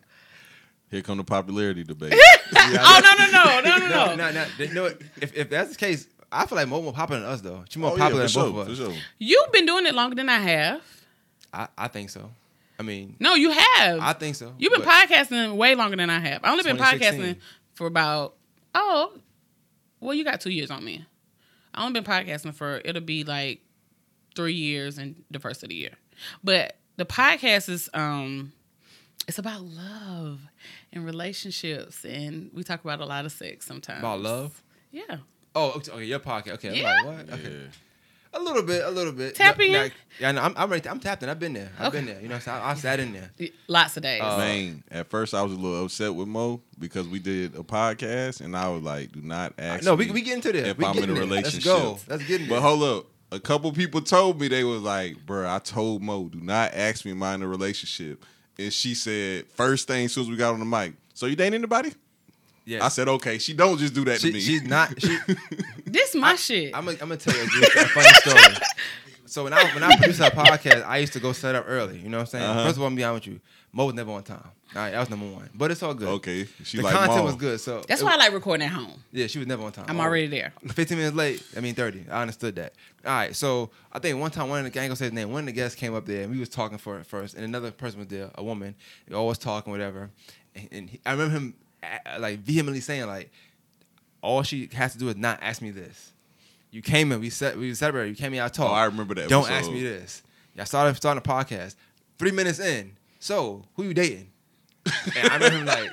Here 0.90 1.02
come 1.02 1.18
the 1.18 1.24
popularity 1.24 1.84
debate. 1.84 2.14
oh 2.56 3.00
no 3.04 3.14
no 3.14 3.30
no 3.30 3.60
no 3.60 3.78
no 3.78 3.88
no, 3.88 4.14
no. 4.16 4.16
no, 4.16 4.30
no. 4.32 4.46
You 4.58 4.74
know 4.74 4.82
what? 4.84 5.00
If, 5.20 5.36
if 5.36 5.50
that's 5.50 5.70
the 5.70 5.76
case, 5.76 6.08
I 6.32 6.46
feel 6.46 6.56
like 6.56 6.66
Mo 6.66 6.82
more 6.82 6.92
popular 6.92 7.20
than 7.20 7.30
us, 7.30 7.40
though. 7.42 7.62
She's 7.68 7.76
more 7.76 7.92
oh, 7.92 7.96
yeah, 7.96 8.02
popular 8.04 8.26
for 8.26 8.40
than 8.40 8.44
sure, 8.44 8.52
both 8.52 8.66
of 8.66 8.72
us. 8.72 8.78
sure. 8.78 9.02
You've 9.18 9.52
been 9.52 9.66
doing 9.66 9.86
it 9.86 9.94
longer 9.94 10.16
than 10.16 10.28
I 10.28 10.38
have. 10.38 10.80
I, 11.52 11.68
I 11.76 11.88
think 11.88 12.10
so. 12.10 12.30
I 12.78 12.82
mean, 12.82 13.14
No, 13.20 13.34
you 13.34 13.50
have. 13.50 14.00
I 14.00 14.14
think 14.14 14.34
so. 14.36 14.54
You've 14.58 14.72
been 14.72 14.82
podcasting 14.82 15.54
way 15.56 15.74
longer 15.74 15.96
than 15.96 16.08
I 16.08 16.18
have. 16.18 16.40
I 16.42 16.50
only 16.50 16.64
been 16.64 16.78
podcasting 16.78 17.36
for 17.74 17.86
about 17.86 18.34
oh, 18.74 19.12
well, 20.00 20.14
you 20.14 20.24
got 20.24 20.40
two 20.40 20.50
years 20.50 20.70
on 20.70 20.82
me. 20.84 21.04
I 21.74 21.84
only 21.84 22.00
been 22.00 22.10
podcasting 22.10 22.54
for 22.54 22.80
it'll 22.84 23.02
be 23.02 23.22
like 23.22 23.60
three 24.34 24.54
years 24.54 24.98
and 24.98 25.22
the 25.30 25.38
first 25.40 25.62
of 25.62 25.68
the 25.68 25.74
year. 25.74 25.92
But 26.44 26.76
the 26.96 27.04
podcast 27.06 27.68
is 27.68 27.88
um, 27.94 28.52
it's 29.28 29.38
about 29.38 29.62
love 29.62 30.40
and 30.92 31.04
relationships, 31.04 32.04
and 32.04 32.50
we 32.52 32.62
talk 32.62 32.84
about 32.84 33.00
a 33.00 33.06
lot 33.06 33.24
of 33.24 33.32
sex 33.32 33.66
sometimes. 33.66 34.00
about 34.00 34.20
love. 34.20 34.62
Yeah. 34.92 35.18
Oh, 35.54 35.72
okay, 35.76 35.90
okay, 35.92 36.04
your 36.04 36.20
podcast. 36.20 36.52
Okay, 36.54 36.80
Yeah? 36.80 36.94
I'm 37.00 37.06
like, 37.06 37.16
what? 37.28 37.38
Okay. 37.40 37.50
Yeah. 37.50 37.66
A 38.32 38.38
little 38.40 38.62
bit, 38.62 38.84
a 38.84 38.90
little 38.90 39.12
bit. 39.12 39.34
Tapping. 39.34 39.72
No- 39.72 39.82
in? 39.84 39.92
yeah, 40.20 40.30
no, 40.30 40.42
I'm, 40.42 40.54
I'm 40.56 40.70
right 40.70 40.80
there. 40.80 40.92
I'm 40.92 41.00
tapped 41.00 41.24
in. 41.24 41.28
I've 41.28 41.40
been 41.40 41.52
there. 41.52 41.72
I've 41.80 41.88
Okay. 41.88 41.98
been 41.98 42.06
there. 42.06 42.20
You 42.22 42.28
know, 42.28 42.36
what 42.36 42.46
I'm? 42.46 42.62
I, 42.62 42.70
I 42.70 42.74
sat 42.74 43.00
in 43.00 43.12
there. 43.12 43.30
Lots 43.66 43.96
of 43.96 44.04
days. 44.04 44.22
Uh, 44.22 44.38
Man, 44.38 44.84
at 44.88 45.10
first 45.10 45.34
I 45.34 45.42
was 45.42 45.52
a 45.52 45.56
little 45.56 45.84
upset 45.84 46.14
with 46.14 46.28
Mo 46.28 46.60
because 46.78 47.08
we 47.08 47.18
did 47.18 47.56
a 47.56 47.64
podcast 47.64 48.40
and 48.40 48.56
I 48.56 48.68
was 48.68 48.84
like, 48.84 49.10
"Do 49.10 49.20
not 49.20 49.54
ask." 49.58 49.82
No, 49.82 49.96
we 49.96 50.06
me 50.06 50.12
we 50.12 50.22
get 50.22 50.34
into 50.34 50.52
this. 50.52 50.64
if 50.68 50.78
we 50.78 50.84
I'm 50.84 50.96
in 50.98 51.10
a 51.10 51.14
relationship. 51.14 51.66
Let's 51.66 51.82
go. 51.82 51.98
Let's 52.08 52.22
get 52.24 52.42
in 52.42 52.48
there. 52.48 52.60
But 52.60 52.62
hold 52.62 52.82
up, 52.84 53.06
a 53.32 53.40
couple 53.40 53.72
people 53.72 54.00
told 54.00 54.40
me 54.40 54.48
they 54.48 54.64
was 54.64 54.82
like, 54.82 55.16
"Bruh, 55.26 55.48
I 55.48 55.58
told 55.58 56.02
Mo, 56.02 56.28
do 56.28 56.40
not 56.40 56.72
ask 56.74 57.04
me 57.04 57.12
am 57.12 57.22
I 57.22 57.34
in 57.34 57.42
a 57.42 57.48
relationship." 57.48 58.24
And 58.58 58.72
she 58.72 58.94
said, 58.94 59.46
first 59.52 59.86
thing 59.88 60.04
as 60.06 60.12
soon 60.12 60.24
as 60.24 60.30
we 60.30 60.36
got 60.36 60.52
on 60.52 60.58
the 60.58 60.66
mic, 60.66 60.94
"So 61.14 61.26
you 61.26 61.36
dating 61.36 61.54
anybody?" 61.54 61.92
yeah. 62.64 62.84
I 62.84 62.88
said, 62.88 63.08
"Okay." 63.08 63.38
She 63.38 63.52
don't 63.54 63.78
just 63.78 63.94
do 63.94 64.04
that 64.04 64.20
to 64.20 64.32
me. 64.32 64.40
she's 64.40 64.62
not. 64.62 64.94
She, 65.00 65.18
this 65.86 66.14
my 66.14 66.36
shit. 66.36 66.76
I'm 66.76 66.84
gonna 66.84 66.98
I'm 67.00 67.18
tell 67.18 67.34
you 67.34 67.42
a, 67.42 67.46
good, 67.46 67.76
a 67.76 67.88
funny 67.88 68.08
story. 68.08 68.56
So 69.26 69.44
when 69.44 69.52
I 69.52 69.62
when 69.74 69.84
I 69.84 69.96
produced 69.96 70.20
our 70.20 70.30
podcast, 70.32 70.84
I 70.84 70.98
used 70.98 71.12
to 71.12 71.20
go 71.20 71.30
set 71.30 71.54
up 71.54 71.64
early. 71.68 71.98
You 71.98 72.08
know 72.08 72.16
what 72.18 72.22
I'm 72.22 72.26
saying? 72.26 72.44
Uh-huh. 72.44 72.64
First 72.64 72.78
of 72.78 72.82
all, 72.82 72.88
I'm 72.88 72.96
be 72.96 73.04
honest 73.04 73.28
with 73.28 73.34
you, 73.34 73.40
Mo 73.72 73.84
was 73.84 73.94
never 73.94 74.10
on 74.10 74.24
time. 74.24 74.42
All 74.76 74.82
right, 74.82 74.90
that 74.92 75.00
was 75.00 75.10
number 75.10 75.26
one. 75.26 75.50
But 75.52 75.72
it's 75.72 75.82
all 75.82 75.94
good. 75.94 76.08
okay. 76.08 76.46
She 76.62 76.76
The 76.76 76.84
like 76.84 76.94
content 76.94 77.18
Mo. 77.18 77.24
was 77.24 77.34
good. 77.34 77.60
So 77.60 77.82
That's 77.88 78.02
it- 78.02 78.04
why 78.04 78.12
I 78.14 78.16
like 78.16 78.32
recording 78.32 78.66
at 78.66 78.72
home. 78.72 79.02
Yeah, 79.10 79.26
she 79.26 79.38
was 79.40 79.48
never 79.48 79.64
on 79.64 79.72
time. 79.72 79.86
I'm 79.88 79.98
Oh. 79.98 80.02
already 80.04 80.28
there. 80.28 80.52
15 80.68 80.96
minutes 80.96 81.16
late. 81.16 81.42
I 81.56 81.60
mean 81.60 81.74
30. 81.74 82.06
I 82.10 82.20
understood 82.22 82.54
that. 82.56 82.74
All 83.04 83.12
right, 83.12 83.34
so 83.34 83.70
I 83.92 83.98
think 83.98 84.20
one 84.20 84.30
time 84.30 84.48
one 84.48 84.64
of 84.64 84.72
the 84.72 84.78
I 84.78 84.84
ain't 84.84 84.90
gonna 84.90 84.96
say 84.96 85.06
his 85.06 85.12
name. 85.12 85.32
One 85.32 85.40
of 85.40 85.46
the 85.46 85.52
guests 85.52 85.74
came 85.76 85.94
up 85.94 86.06
there 86.06 86.22
and 86.22 86.30
we 86.30 86.38
was 86.38 86.48
talking 86.48 86.78
for 86.78 86.98
it 87.00 87.06
first, 87.06 87.34
and 87.34 87.44
another 87.44 87.72
person 87.72 87.98
was 87.98 88.08
there, 88.08 88.30
a 88.36 88.44
woman. 88.44 88.76
They 89.08 89.14
always 89.16 89.38
talking 89.38 89.72
whatever, 89.72 90.10
and, 90.54 90.68
and 90.70 90.90
he, 90.90 91.00
I 91.04 91.12
remember 91.12 91.32
him 91.34 91.54
uh, 91.82 92.20
like 92.20 92.38
vehemently 92.40 92.80
saying 92.80 93.06
like, 93.06 93.30
all 94.22 94.42
she 94.42 94.68
has 94.74 94.92
to 94.92 94.98
do 94.98 95.08
is 95.08 95.16
not 95.16 95.38
ask 95.42 95.62
me 95.62 95.70
this. 95.70 96.12
You 96.70 96.82
came 96.82 97.10
in, 97.10 97.18
we 97.20 97.30
said 97.30 97.58
we 97.58 97.74
separated. 97.74 98.10
You 98.10 98.16
came 98.16 98.34
in, 98.34 98.40
I 98.40 98.46
talked. 98.48 98.70
Oh, 98.70 98.74
I 98.74 98.84
remember 98.84 99.14
that 99.16 99.28
Don't 99.28 99.44
episode. 99.50 99.58
ask 99.58 99.70
me 99.72 99.82
this. 99.82 100.22
Y'all 100.54 100.66
started 100.66 100.94
starting 100.96 101.18
a 101.24 101.28
podcast. 101.28 101.74
Three 102.18 102.30
minutes 102.30 102.60
in, 102.60 102.92
so 103.18 103.64
who 103.74 103.82
you 103.84 103.94
dating? 103.94 104.29
And 105.16 105.28
I 105.28 105.34
remember 105.34 105.58
him 105.58 105.66
like. 105.66 105.90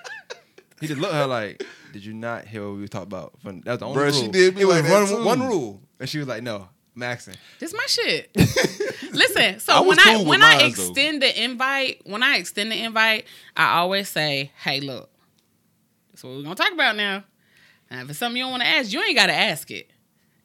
He 0.79 0.85
just 0.87 1.01
looked 1.01 1.13
at 1.13 1.21
her 1.21 1.25
like, 1.27 1.63
"Did 1.91 2.05
you 2.05 2.13
not 2.13 2.45
hear 2.45 2.63
what 2.63 2.75
we 2.75 2.81
were 2.81 2.87
talking 2.87 3.07
about?" 3.07 3.33
From, 3.41 3.61
that 3.61 3.71
was 3.71 3.79
the 3.79 3.85
only 3.87 3.97
Bruh, 3.99 4.11
rule. 4.11 4.21
she 4.21 4.27
did 4.27 4.55
me 4.55 4.61
it 4.61 4.65
was 4.65 4.75
like 4.75 4.85
that 4.85 4.93
one, 4.93 5.07
too. 5.07 5.25
one 5.25 5.41
rule, 5.47 5.81
and 5.99 6.07
she 6.07 6.19
was 6.19 6.27
like, 6.27 6.43
"No, 6.43 6.69
Maxon." 6.93 7.33
This 7.57 7.71
is 7.71 7.75
my 7.75 7.85
shit. 7.87 8.29
Listen, 9.11 9.59
so 9.59 9.73
I 9.73 9.79
when 9.81 9.97
I 9.99 10.03
cool 10.03 10.19
with 10.19 10.27
when 10.27 10.43
I 10.43 10.49
mine, 10.49 10.59
though. 10.59 10.65
extend 10.67 11.21
the 11.23 11.43
invite, 11.43 12.01
when 12.05 12.21
I 12.21 12.35
extend 12.37 12.71
the 12.71 12.79
invite, 12.83 13.25
I 13.55 13.77
always 13.79 14.07
say, 14.07 14.51
"Hey, 14.63 14.79
look, 14.81 15.09
that's 16.11 16.23
what 16.23 16.35
we're 16.35 16.43
gonna 16.43 16.53
talk 16.55 16.71
about 16.73 16.95
now. 16.95 17.23
Now, 17.89 18.01
if 18.01 18.09
it's 18.11 18.19
something 18.19 18.37
you 18.37 18.43
don't 18.43 18.51
want 18.51 18.61
to 18.63 18.69
ask, 18.69 18.93
you 18.93 19.01
ain't 19.01 19.15
gotta 19.15 19.33
ask 19.33 19.71
it. 19.71 19.89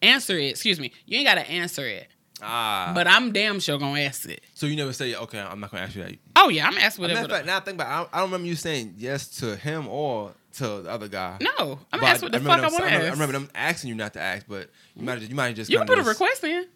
Answer 0.00 0.38
it. 0.38 0.50
Excuse 0.50 0.80
me. 0.80 0.92
You 1.04 1.18
ain't 1.18 1.26
gotta 1.26 1.46
answer 1.48 1.86
it. 1.86 2.08
Ah, 2.42 2.92
But 2.94 3.06
I'm 3.06 3.32
damn 3.32 3.60
sure 3.60 3.78
gonna 3.78 4.00
ask 4.00 4.28
it. 4.28 4.42
so 4.54 4.66
you 4.66 4.76
never 4.76 4.92
say, 4.92 5.14
"Okay, 5.14 5.38
I'm 5.38 5.60
not 5.60 5.70
going 5.70 5.80
to 5.82 5.86
ask 5.86 5.96
you 5.96 6.02
that." 6.02 6.14
Oh 6.36 6.48
yeah, 6.48 6.66
I'm 6.66 6.76
asking 6.76 7.02
Matter 7.02 7.14
whatever. 7.14 7.26
of 7.26 7.30
fact, 7.38 7.46
now 7.46 7.56
I 7.58 7.60
think 7.60 7.76
about, 7.76 7.86
it, 7.86 7.90
I 7.90 7.96
don't, 7.98 8.08
I 8.12 8.16
don't 8.18 8.26
remember 8.30 8.46
you 8.48 8.56
saying 8.56 8.94
yes 8.98 9.28
to 9.40 9.56
him 9.56 9.86
or 9.88 10.32
to 10.54 10.82
the 10.82 10.90
other 10.90 11.08
guy. 11.08 11.38
no, 11.40 11.78
I'm 11.92 12.00
But 12.00 12.08
asking 12.08 12.26
what 12.26 12.32
the 12.32 12.38
fuck 12.40 12.56
remember 12.56 12.66
I 12.66 12.70
want 12.70 12.84
to 12.84 12.90
ask. 12.92 13.04
I 13.06 13.10
remember 13.10 13.32
them 13.32 13.50
asking 13.54 13.88
you 13.90 13.94
not 13.94 14.12
to 14.14 14.20
ask, 14.20 14.46
but 14.48 14.70
you 14.96 15.04
might 15.04 15.20
you 15.22 15.34
might 15.34 15.54
just 15.54 15.70
you 15.70 15.78
can 15.78 15.86
kinda 15.86 16.02
put 16.02 16.06
a 16.06 16.10
request 16.10 16.44
in, 16.44 16.66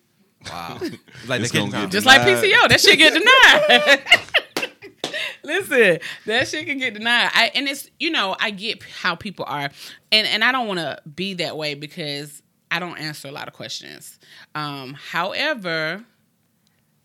Wow, 0.49 0.79
like 1.27 1.41
It's 1.41 1.51
the 1.51 1.59
gonna 1.59 1.71
kid 1.71 1.73
time. 1.73 1.83
get 1.83 1.91
just 1.91 2.07
like 2.07 2.21
PTO. 2.23 2.69
That 2.69 2.81
shit 2.81 2.99
get 2.99 3.13
denied. 4.55 4.71
Listen, 5.43 5.99
that 6.27 6.49
shit 6.49 6.67
can 6.67 6.79
get 6.79 6.95
denied. 6.95 7.31
I, 7.33 7.51
and 7.55 7.69
it's 7.69 7.89
you 8.01 8.11
know 8.11 8.35
I 8.41 8.51
get 8.51 8.83
how 8.83 9.15
people 9.15 9.45
are, 9.49 9.71
and 10.11 10.27
and 10.27 10.43
I 10.43 10.51
don't 10.53 10.67
want 10.67 10.81
to 10.81 10.99
be 11.09 11.35
that 11.35 11.57
way 11.57 11.75
because 11.75 12.43
I 12.71 12.79
don't 12.79 12.99
answer 12.99 13.29
a 13.29 13.33
lot 13.33 13.49
of 13.49 13.55
questions. 13.55 14.19
Um, 14.55 14.95
however, 14.95 16.05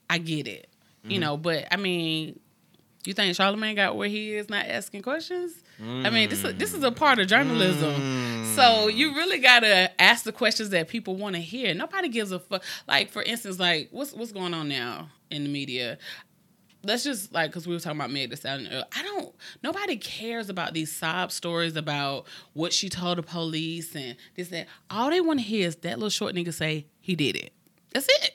I 0.10 0.18
get 0.18 0.48
it, 0.48 0.68
you 1.04 1.12
Mm-hmm. 1.12 1.20
know. 1.22 1.38
But 1.38 1.68
I 1.72 1.78
mean, 1.78 2.40
you 3.06 3.14
think 3.14 3.36
Charlamagne 3.36 3.76
got 3.76 3.96
where 3.96 4.10
he 4.10 4.34
is 4.36 4.50
not 4.50 4.66
asking 4.66 5.02
questions? 5.04 5.54
I 5.80 6.12
mean, 6.12 6.30
this 6.30 6.44
is, 6.44 6.54
this 6.56 6.74
is 6.76 6.84
a 6.84 6.92
part 6.92 7.18
of 7.18 7.26
journalism. 7.26 7.90
Mm. 8.00 8.56
So 8.56 8.88
you 8.88 9.16
really 9.16 9.40
gotta 9.40 9.90
ask 10.00 10.24
the 10.26 10.32
questions 10.32 10.70
that 10.72 10.88
people 10.90 11.16
want 11.16 11.36
to 11.36 11.42
hear. 11.42 11.74
Nobody 11.74 12.08
gives 12.10 12.32
a 12.32 12.38
fuck. 12.40 12.64
Like 12.88 13.10
for 13.10 13.24
instance, 13.24 13.58
like 13.60 13.88
what's 13.92 14.14
what's 14.14 14.32
going 14.32 14.54
on 14.54 14.68
now 14.70 15.10
in 15.32 15.44
the 15.44 15.50
media? 15.50 15.98
Let's 16.84 17.04
just 17.04 17.32
like 17.34 17.52
because 17.52 17.68
we 17.68 17.74
were 17.76 17.80
talking 17.80 18.00
about 18.00 18.12
Meg 18.12 18.30
Thee 18.30 18.36
Stallion 18.36 18.68
earlier. 18.72 18.86
I 18.98 19.04
don't. 19.04 19.34
Nobody 19.64 19.98
cares 19.98 20.50
about 20.50 20.74
these 20.74 20.92
sob 20.92 21.32
stories 21.32 21.76
about 21.76 22.26
what 22.54 22.74
she 22.74 22.90
told 22.90 23.18
the 23.20 23.24
police 23.24 23.96
and 23.96 24.16
this 24.36 24.50
that. 24.50 24.68
All 24.90 25.10
they 25.10 25.22
want 25.22 25.40
to 25.40 25.46
hear 25.46 25.68
is 25.68 25.76
that 25.78 25.98
little 26.00 26.10
short 26.10 26.34
nigga 26.34 26.54
say 26.54 26.88
he 27.00 27.16
did 27.16 27.36
it. 27.36 27.52
That's 27.94 28.08
it. 28.10 28.32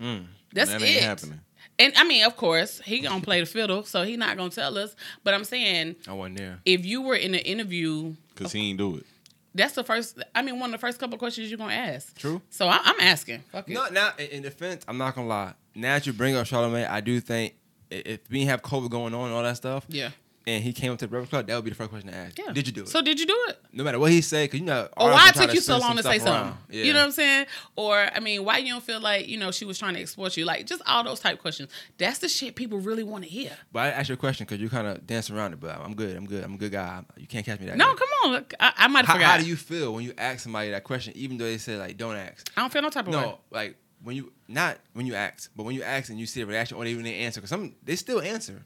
Hmm. 0.00 0.18
That's 0.52 0.70
that 0.70 0.82
it. 0.82 1.02
happening. 1.02 1.40
And 1.78 1.92
I 1.96 2.04
mean, 2.04 2.24
of 2.24 2.36
course, 2.36 2.80
he 2.84 3.00
gonna 3.00 3.22
play 3.22 3.40
the 3.40 3.46
fiddle, 3.46 3.84
so 3.84 4.02
he 4.02 4.16
not 4.16 4.36
gonna 4.36 4.50
tell 4.50 4.76
us. 4.78 4.94
But 5.24 5.34
I'm 5.34 5.44
saying, 5.44 5.96
I 6.08 6.12
wasn't 6.12 6.38
there. 6.38 6.58
if 6.64 6.84
you 6.84 7.02
were 7.02 7.14
in 7.14 7.34
an 7.34 7.40
interview, 7.40 8.14
Cause 8.34 8.52
he 8.52 8.68
ain't 8.70 8.78
do 8.78 8.96
it. 8.96 9.06
that's 9.54 9.74
the 9.74 9.84
first. 9.84 10.18
I 10.34 10.42
mean, 10.42 10.58
one 10.60 10.70
of 10.74 10.80
the 10.80 10.86
first 10.86 10.98
couple 10.98 11.14
of 11.14 11.20
questions 11.20 11.48
you're 11.50 11.58
gonna 11.58 11.72
ask. 11.74 12.16
True. 12.18 12.42
So 12.50 12.66
I, 12.68 12.80
I'm 12.82 13.00
asking. 13.00 13.40
Fuck 13.52 13.70
it. 13.70 13.74
No, 13.74 13.86
now 13.90 14.10
in, 14.18 14.26
in 14.26 14.42
defense, 14.42 14.84
I'm 14.88 14.98
not 14.98 15.14
gonna 15.14 15.28
lie. 15.28 15.54
Now 15.74 15.94
that 15.94 16.06
you 16.06 16.12
bring 16.12 16.34
up 16.34 16.46
Charlamagne, 16.48 16.90
I 16.90 17.00
do 17.00 17.20
think 17.20 17.52
i- 17.52 17.57
if 17.90 18.20
we 18.30 18.44
have 18.46 18.62
COVID 18.62 18.90
going 18.90 19.14
on 19.14 19.26
and 19.26 19.34
all 19.34 19.42
that 19.42 19.56
stuff, 19.56 19.84
Yeah. 19.88 20.10
and 20.46 20.62
he 20.64 20.72
came 20.72 20.92
up 20.92 20.98
to 20.98 21.04
the 21.06 21.10
Breakfast 21.10 21.30
Club, 21.30 21.46
that 21.46 21.54
would 21.54 21.64
be 21.64 21.70
the 21.70 21.76
first 21.76 21.90
question 21.90 22.10
to 22.10 22.16
ask. 22.16 22.38
Yeah. 22.38 22.52
Did 22.52 22.66
you 22.66 22.72
do 22.72 22.82
it? 22.82 22.88
So 22.88 23.02
did 23.02 23.20
you 23.20 23.26
do 23.26 23.36
it? 23.48 23.58
no 23.72 23.84
matter 23.84 23.98
what 23.98 24.10
he 24.10 24.20
say, 24.22 24.44
because 24.44 24.60
you 24.60 24.66
know, 24.66 24.88
oh, 24.96 25.06
Or 25.06 25.10
why 25.12 25.24
will 25.34 25.42
it 25.42 25.46
took 25.46 25.54
you 25.54 25.60
so 25.60 25.78
long 25.78 25.96
to 25.96 26.02
say 26.02 26.18
something? 26.18 26.56
Yeah. 26.70 26.84
You 26.84 26.92
know 26.94 27.00
what 27.00 27.06
I'm 27.06 27.12
saying? 27.12 27.46
Or 27.76 27.96
I 28.14 28.18
mean, 28.20 28.44
why 28.44 28.58
you 28.58 28.72
don't 28.72 28.82
feel 28.82 28.98
like 29.00 29.28
you 29.28 29.36
know 29.38 29.50
she 29.50 29.64
was 29.66 29.78
trying 29.78 29.94
to 29.94 30.00
exploit 30.00 30.36
you? 30.36 30.44
Like 30.46 30.66
just 30.66 30.82
all 30.86 31.04
those 31.04 31.20
type 31.20 31.38
questions. 31.38 31.70
That's 31.98 32.18
the 32.18 32.28
shit 32.28 32.54
people 32.56 32.78
really 32.78 33.04
want 33.04 33.24
to 33.24 33.30
hear. 33.30 33.50
But 33.72 33.80
I 33.80 33.88
asked 33.90 34.08
you 34.08 34.14
a 34.14 34.18
question 34.18 34.46
because 34.46 34.60
you 34.60 34.68
kind 34.70 34.86
of 34.86 35.06
dance 35.06 35.30
around 35.30 35.52
it. 35.52 35.60
But 35.60 35.78
I'm 35.80 35.94
good. 35.94 36.16
I'm 36.16 36.26
good. 36.26 36.42
I'm 36.44 36.54
a 36.54 36.58
good 36.58 36.72
guy. 36.72 37.02
You 37.16 37.26
can't 37.26 37.44
catch 37.44 37.60
me 37.60 37.66
that. 37.66 37.76
No, 37.76 37.88
way. 37.90 37.94
come 37.96 38.08
on. 38.24 38.30
Look, 38.32 38.54
I, 38.58 38.72
I 38.76 38.88
might 38.88 39.04
have 39.04 39.16
forgot. 39.16 39.30
how 39.32 39.38
do 39.38 39.46
you 39.46 39.56
feel 39.56 39.92
when 39.94 40.04
you 40.04 40.14
ask 40.18 40.40
somebody 40.40 40.70
that 40.70 40.82
question, 40.84 41.12
even 41.16 41.36
though 41.38 41.44
they 41.44 41.58
say 41.58 41.76
like 41.76 41.96
don't 41.96 42.16
ask? 42.16 42.50
I 42.56 42.62
don't 42.62 42.72
feel 42.72 42.82
no 42.82 42.90
type 42.90 43.06
of 43.06 43.14
way. 43.14 43.20
No, 43.20 43.38
like 43.50 43.76
when 44.02 44.16
you 44.16 44.32
not 44.46 44.78
when 44.92 45.06
you 45.06 45.14
ask, 45.14 45.50
but 45.56 45.64
when 45.64 45.74
you 45.74 45.82
ask 45.82 46.10
and 46.10 46.18
you 46.18 46.26
see 46.26 46.40
a 46.40 46.46
reaction 46.46 46.76
or 46.76 46.84
they 46.84 46.90
even 46.90 47.04
they 47.04 47.14
answer 47.16 47.40
because 47.40 47.50
some 47.50 47.74
they 47.82 47.96
still 47.96 48.20
answer. 48.20 48.64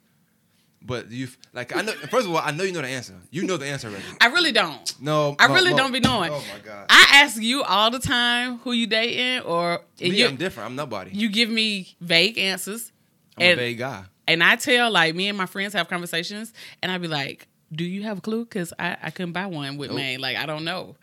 But 0.85 1.12
you 1.12 1.29
like 1.53 1.75
I 1.77 1.83
know 1.83 1.93
first 1.93 2.27
of 2.27 2.33
all 2.33 2.39
I 2.39 2.51
know 2.51 2.65
you 2.65 2.73
know 2.73 2.83
the 2.83 2.89
answer. 2.89 3.15
You 3.31 3.45
know 3.45 3.57
the 3.57 3.67
answer 3.67 3.89
already. 3.89 4.05
I 4.21 4.27
really 4.27 4.51
don't. 4.51 4.93
No, 5.01 5.37
I 5.39 5.47
Mo- 5.47 5.55
really 5.55 5.71
Mo- 5.71 5.77
don't 5.77 5.93
be 5.93 6.01
knowing. 6.01 6.33
Oh 6.33 6.43
my 6.53 6.59
god. 6.65 6.87
I 6.91 7.07
ask 7.23 7.41
you 7.41 7.62
all 7.62 7.91
the 7.93 8.01
time 8.01 8.59
who 8.59 8.73
you 8.73 8.89
dating, 8.89 9.45
or 9.47 9.81
Me, 10.01 10.09
you 10.09 10.27
I'm 10.27 10.35
different. 10.37 10.71
I'm 10.71 10.77
nobody. 10.77 11.12
you 11.12 11.29
give 11.29 11.49
me 11.49 11.95
vague 12.01 12.37
answers, 12.37 12.91
I'm 13.39 13.43
and 13.45 13.53
a 13.53 13.57
vague 13.62 13.79
guy. 13.79 14.05
and 14.27 14.43
I 14.43 14.57
tell 14.57 14.91
like 14.91 15.15
me 15.15 15.29
and 15.29 15.39
my 15.39 15.47
friends 15.47 15.73
have 15.75 15.89
conversations, 15.89 16.53
and 16.83 16.91
I 16.91 16.99
be 16.99 17.07
like, 17.07 17.47
"Do 17.73 17.85
you 17.85 18.03
have 18.03 18.19
a 18.19 18.21
clue?" 18.21 18.45
Because 18.45 18.73
I 18.77 18.97
I 19.01 19.11
couldn't 19.11 19.33
buy 19.35 19.47
one 19.47 19.77
with 19.77 19.91
Nope. 19.91 19.99
Maine. 19.99 20.21
Like 20.21 20.37
I 20.37 20.47
don't 20.47 20.65
know. 20.65 20.97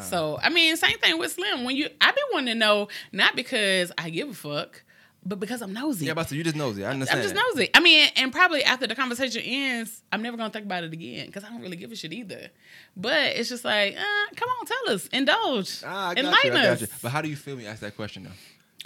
So 0.00 0.38
I 0.42 0.50
mean, 0.50 0.76
same 0.76 0.98
thing 0.98 1.18
with 1.18 1.32
Slim. 1.32 1.64
When 1.64 1.76
you 1.76 1.88
I 2.00 2.12
be 2.12 2.18
wanting 2.32 2.54
to 2.54 2.58
know 2.58 2.88
not 3.12 3.34
because 3.36 3.92
I 3.98 4.10
give 4.10 4.28
a 4.30 4.34
fuck, 4.34 4.82
but 5.24 5.40
because 5.40 5.62
I'm 5.62 5.72
nosy. 5.72 6.06
Yeah, 6.06 6.14
but 6.14 6.30
you 6.32 6.44
just 6.44 6.56
nosy. 6.56 6.84
I 6.84 6.90
understand. 6.90 7.20
I'm 7.20 7.28
just 7.28 7.34
nosy. 7.34 7.70
I 7.74 7.80
mean, 7.80 8.08
and 8.16 8.32
probably 8.32 8.62
after 8.64 8.86
the 8.86 8.94
conversation 8.94 9.42
ends, 9.44 10.02
I'm 10.12 10.22
never 10.22 10.36
gonna 10.36 10.50
think 10.50 10.66
about 10.66 10.84
it 10.84 10.92
again 10.92 11.26
because 11.26 11.44
I 11.44 11.48
don't 11.48 11.60
really 11.62 11.76
give 11.76 11.90
a 11.92 11.96
shit 11.96 12.12
either. 12.12 12.48
But 12.96 13.36
it's 13.36 13.48
just 13.48 13.64
like, 13.64 13.96
uh, 13.96 14.34
come 14.36 14.48
on, 14.60 14.66
tell 14.66 14.94
us, 14.94 15.06
indulge, 15.08 15.82
Ah, 15.84 16.08
I 16.10 16.14
got 16.14 16.24
enlighten 16.24 16.52
you, 16.52 16.58
I 16.58 16.62
got 16.62 16.72
us. 16.74 16.80
you. 16.82 16.86
But 17.02 17.08
how 17.10 17.22
do 17.22 17.28
you 17.28 17.36
feel 17.36 17.56
when 17.56 17.64
you 17.64 17.70
ask 17.70 17.80
that 17.80 17.96
question 17.96 18.24
though? 18.24 18.30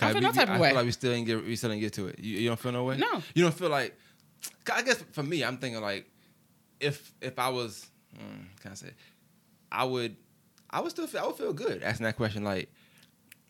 I 0.07 0.12
feel 0.12 0.14
we- 0.14 0.21
no 0.21 0.29
we- 0.31 0.35
type 0.35 0.49
of 0.49 0.55
I 0.55 0.61
way. 0.61 0.69
feel 0.71 0.76
like 0.76 0.85
we 0.87 0.93
still 0.93 1.12
didn't 1.12 1.26
get 1.26 1.45
we 1.45 1.57
still 1.57 1.71
didn't 1.71 1.83
get 1.83 1.93
to 1.95 2.07
it. 2.09 2.19
You, 2.19 2.38
you 2.38 2.49
don't 2.49 2.59
feel 2.61 2.73
no 2.73 2.85
way. 2.85 2.97
No. 2.97 3.23
You 3.35 3.43
don't 3.43 3.55
feel 3.55 3.69
like. 3.69 3.97
I 4.73 4.81
guess 4.83 5.05
for 5.12 5.23
me, 5.23 5.45
I'm 5.45 5.59
thinking 5.59 5.83
like, 5.83 6.07
if 6.81 7.12
if 7.21 7.38
I 7.38 7.50
was, 7.50 7.87
hmm, 8.17 8.45
can 8.62 8.71
I 8.73 8.75
say, 8.75 8.90
I 9.71 9.85
would, 9.85 10.17
I 10.70 10.80
would 10.80 10.90
still 10.90 11.06
feel 11.06 11.22
I 11.22 11.26
would 11.26 11.36
feel 11.36 11.52
good 11.52 11.82
asking 11.82 12.04
that 12.04 12.16
question. 12.16 12.44
Like, 12.44 12.70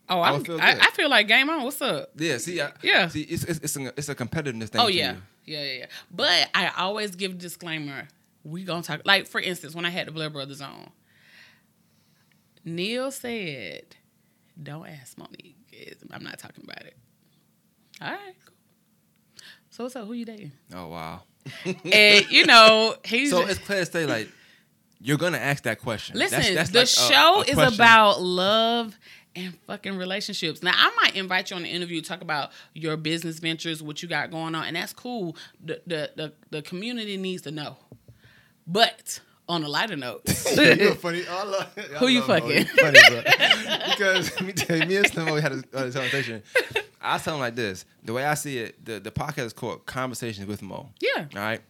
Oh, 0.09 0.19
I 0.19 0.29
I, 0.29 0.31
would 0.31 0.45
feel 0.45 0.59
I, 0.59 0.73
good. 0.73 0.81
I 0.83 0.87
feel 0.91 1.09
like 1.09 1.27
game 1.27 1.49
on. 1.49 1.63
What's 1.63 1.81
up? 1.81 2.09
yeah, 2.17 2.37
see, 2.37 2.59
I, 2.61 2.71
Yeah. 2.81 3.07
see, 3.07 3.21
it's 3.21 3.43
it's 3.43 3.59
it's 3.59 3.77
a, 3.77 3.87
it's 3.97 4.09
a 4.09 4.15
competitiveness 4.15 4.69
thing. 4.69 4.81
Oh 4.81 4.87
to 4.87 4.93
yeah. 4.93 5.15
yeah, 5.45 5.63
yeah, 5.63 5.73
yeah. 5.79 5.85
But 6.11 6.49
I 6.53 6.69
always 6.77 7.15
give 7.15 7.31
a 7.31 7.35
disclaimer. 7.35 8.07
We 8.43 8.63
gonna 8.63 8.81
talk. 8.83 9.01
Like 9.05 9.27
for 9.27 9.39
instance, 9.39 9.73
when 9.75 9.85
I 9.85 9.89
had 9.89 10.07
the 10.07 10.11
Blair 10.11 10.29
Brothers 10.29 10.61
on, 10.61 10.89
Neil 12.65 13.11
said, 13.11 13.95
"Don't 14.61 14.87
ask 14.87 15.17
Monique. 15.17 15.57
I'm 16.11 16.23
not 16.23 16.39
talking 16.39 16.63
about 16.63 16.83
it." 16.85 16.97
All 18.01 18.11
right. 18.11 18.35
Cool. 18.45 18.55
So 19.69 19.83
what's 19.85 19.95
up? 19.95 20.07
Who 20.07 20.13
you 20.13 20.25
dating? 20.25 20.51
Oh 20.73 20.87
wow. 20.87 21.21
and 21.85 22.29
you 22.31 22.45
know 22.45 22.95
he's 23.05 23.29
So 23.31 23.45
it's 23.47 23.59
clear 23.59 23.85
to 23.85 23.91
say 23.91 24.05
like, 24.05 24.29
you're 25.01 25.17
gonna 25.17 25.37
ask 25.37 25.63
that 25.63 25.79
question. 25.79 26.17
Listen, 26.17 26.39
That's- 26.39 26.69
that's 26.71 26.97
the 26.97 27.03
like 27.05 27.11
show 27.13 27.41
a 27.41 27.45
is 27.45 27.53
question. 27.55 27.73
about 27.75 28.21
love 28.21 28.97
and 29.35 29.53
fucking 29.65 29.95
relationships. 29.97 30.61
Now, 30.61 30.73
I 30.75 30.91
might 31.01 31.15
invite 31.15 31.49
you 31.49 31.55
on 31.55 31.63
the 31.63 31.69
interview 31.69 32.01
to 32.01 32.07
talk 32.07 32.21
about 32.21 32.51
your 32.73 32.97
business 32.97 33.39
ventures, 33.39 33.81
what 33.81 34.03
you 34.03 34.09
got 34.09 34.29
going 34.31 34.55
on, 34.55 34.65
and 34.65 34.75
that's 34.75 34.93
cool. 34.93 35.35
The 35.63 35.81
the 35.87 36.11
the, 36.15 36.33
the 36.49 36.61
community 36.61 37.17
needs 37.17 37.41
to 37.43 37.51
know. 37.51 37.77
But 38.67 39.19
on 39.49 39.63
a 39.63 39.67
lighter 39.67 39.95
note, 39.97 40.21
You're 40.55 40.95
funny. 40.95 41.23
I 41.29 41.43
love, 41.43 41.67
I 41.77 41.81
Who 41.97 42.07
you 42.07 42.19
love 42.19 42.29
Mo. 42.29 42.39
fucking? 42.39 42.65
Funny, 42.65 42.99
because 43.89 44.31
let 44.35 44.41
me 44.45 44.53
tell 44.53 44.77
you, 44.77 44.85
me 44.85 44.97
and 44.97 45.07
Slim 45.07 45.33
we 45.33 45.41
had 45.41 45.51
a, 45.53 45.57
a 45.73 45.91
conversation. 45.91 46.43
I 47.01 47.17
tell 47.17 47.33
him 47.35 47.39
like 47.39 47.55
this: 47.55 47.85
the 48.03 48.13
way 48.13 48.25
I 48.25 48.35
see 48.35 48.59
it, 48.59 48.83
the, 48.85 48.99
the 48.99 49.11
podcast 49.11 49.45
is 49.47 49.53
called 49.53 49.85
Conversations 49.85 50.47
with 50.47 50.61
Mo. 50.61 50.89
yeah, 50.99 51.25
All 51.35 51.41
right, 51.41 51.61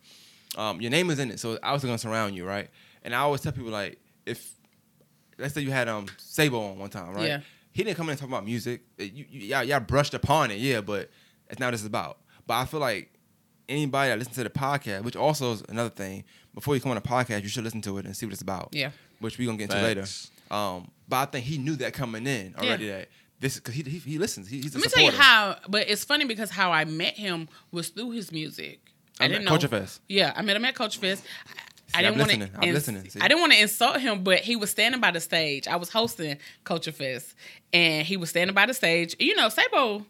um, 0.57 0.81
your 0.81 0.91
name 0.91 1.09
is 1.09 1.19
in 1.19 1.31
it, 1.31 1.39
so 1.39 1.57
I 1.63 1.73
was 1.73 1.83
gonna 1.83 1.97
surround 1.97 2.35
you, 2.35 2.45
right? 2.45 2.69
And 3.03 3.13
I 3.15 3.19
always 3.19 3.41
tell 3.41 3.51
people 3.51 3.71
like, 3.71 3.99
if 4.25 4.51
let's 5.37 5.53
say 5.53 5.61
you 5.61 5.71
had 5.71 5.87
um 5.87 6.05
Sabo 6.17 6.59
on 6.59 6.77
one 6.79 6.89
time, 6.89 7.13
right? 7.13 7.25
Yeah. 7.27 7.39
He 7.73 7.83
didn't 7.83 7.95
come 7.97 8.07
in 8.07 8.11
and 8.11 8.19
talk 8.19 8.27
about 8.29 8.45
music. 8.45 8.81
Uh, 8.99 9.03
You, 9.03 9.25
you, 9.29 9.39
y'all, 9.47 9.63
y'all 9.63 9.79
brushed 9.79 10.13
upon 10.13 10.51
it, 10.51 10.59
yeah, 10.59 10.81
but 10.81 11.09
it's 11.49 11.59
not 11.59 11.67
what 11.67 11.73
it's 11.75 11.85
about. 11.85 12.17
But 12.45 12.55
I 12.55 12.65
feel 12.65 12.81
like 12.81 13.13
anybody 13.69 14.09
that 14.09 14.17
listens 14.19 14.35
to 14.35 14.43
the 14.43 14.49
podcast, 14.49 15.03
which 15.03 15.15
also 15.15 15.53
is 15.53 15.63
another 15.69 15.89
thing, 15.89 16.25
before 16.53 16.75
you 16.75 16.81
come 16.81 16.91
on 16.91 16.97
a 16.97 17.01
podcast, 17.01 17.43
you 17.43 17.47
should 17.49 17.63
listen 17.63 17.81
to 17.83 17.97
it 17.97 18.05
and 18.05 18.15
see 18.15 18.25
what 18.25 18.33
it's 18.33 18.41
about. 18.41 18.69
Yeah. 18.73 18.91
Which 19.19 19.37
we're 19.37 19.45
gonna 19.45 19.57
get 19.57 19.71
into 19.73 19.75
Facts. 19.75 20.31
later. 20.49 20.53
Um, 20.53 20.91
but 21.07 21.15
I 21.17 21.25
think 21.25 21.45
he 21.45 21.57
knew 21.57 21.75
that 21.77 21.93
coming 21.93 22.27
in 22.27 22.55
already 22.57 22.85
Yeah. 22.87 22.97
that 22.99 23.07
this 23.39 23.55
because 23.55 23.73
he, 23.73 23.83
he 23.83 23.97
he 23.99 24.17
listens. 24.19 24.49
He, 24.49 24.59
he's 24.61 24.75
a 24.75 24.79
let 24.79 24.85
me 24.87 24.91
tell 24.91 25.03
you 25.03 25.11
how. 25.17 25.55
But 25.69 25.89
it's 25.89 26.03
funny 26.03 26.25
because 26.25 26.49
how 26.51 26.71
I 26.71 26.83
met 26.85 27.13
him 27.13 27.47
was 27.71 27.87
through 27.89 28.11
his 28.11 28.31
music. 28.33 28.81
I 29.19 29.25
I'm 29.25 29.29
didn't 29.31 29.43
at 29.43 29.45
know. 29.45 29.49
Culture 29.51 29.67
Fest. 29.69 30.01
Yeah, 30.09 30.33
I 30.35 30.41
met 30.41 30.55
him 30.57 30.65
at 30.65 30.75
Culture 30.75 30.99
Fest. 30.99 31.23
I 31.93 31.99
I'm 31.99 32.03
didn't 32.05 32.17
want 32.17 32.27
listening. 32.29 32.49
I'm 32.55 32.61
to. 32.61 32.73
listening. 32.73 33.09
See? 33.09 33.19
I 33.21 33.27
didn't 33.27 33.41
want 33.41 33.53
to 33.53 33.61
insult 33.61 33.99
him, 34.01 34.23
but 34.23 34.39
he 34.39 34.55
was 34.55 34.69
standing 34.69 35.01
by 35.01 35.11
the 35.11 35.19
stage. 35.19 35.67
I 35.67 35.75
was 35.75 35.89
hosting 35.89 36.37
Culture 36.63 36.91
Fest, 36.91 37.35
and 37.73 38.05
he 38.05 38.17
was 38.17 38.29
standing 38.29 38.53
by 38.53 38.65
the 38.65 38.73
stage. 38.73 39.15
You 39.19 39.35
know, 39.35 39.49
Sabo, 39.49 40.05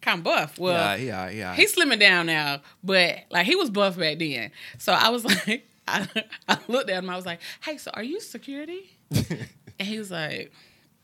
kind 0.00 0.18
of 0.18 0.24
buff. 0.24 0.58
Well, 0.58 0.74
yeah, 0.98 1.28
yeah, 1.28 1.30
yeah. 1.30 1.54
he's 1.54 1.74
slimming 1.74 2.00
down 2.00 2.26
now, 2.26 2.60
but 2.82 3.16
like 3.30 3.46
he 3.46 3.56
was 3.56 3.70
buff 3.70 3.96
back 3.98 4.18
then. 4.18 4.50
So 4.78 4.92
I 4.92 5.08
was 5.10 5.24
like, 5.46 5.66
I, 5.86 6.06
I 6.48 6.58
looked 6.68 6.90
at 6.90 7.02
him. 7.02 7.10
I 7.10 7.16
was 7.16 7.26
like, 7.26 7.40
"Hey, 7.62 7.76
so 7.76 7.90
are 7.94 8.02
you 8.02 8.20
security?" 8.20 8.90
and 9.10 9.48
he 9.88 9.98
was 9.98 10.10
like, 10.10 10.52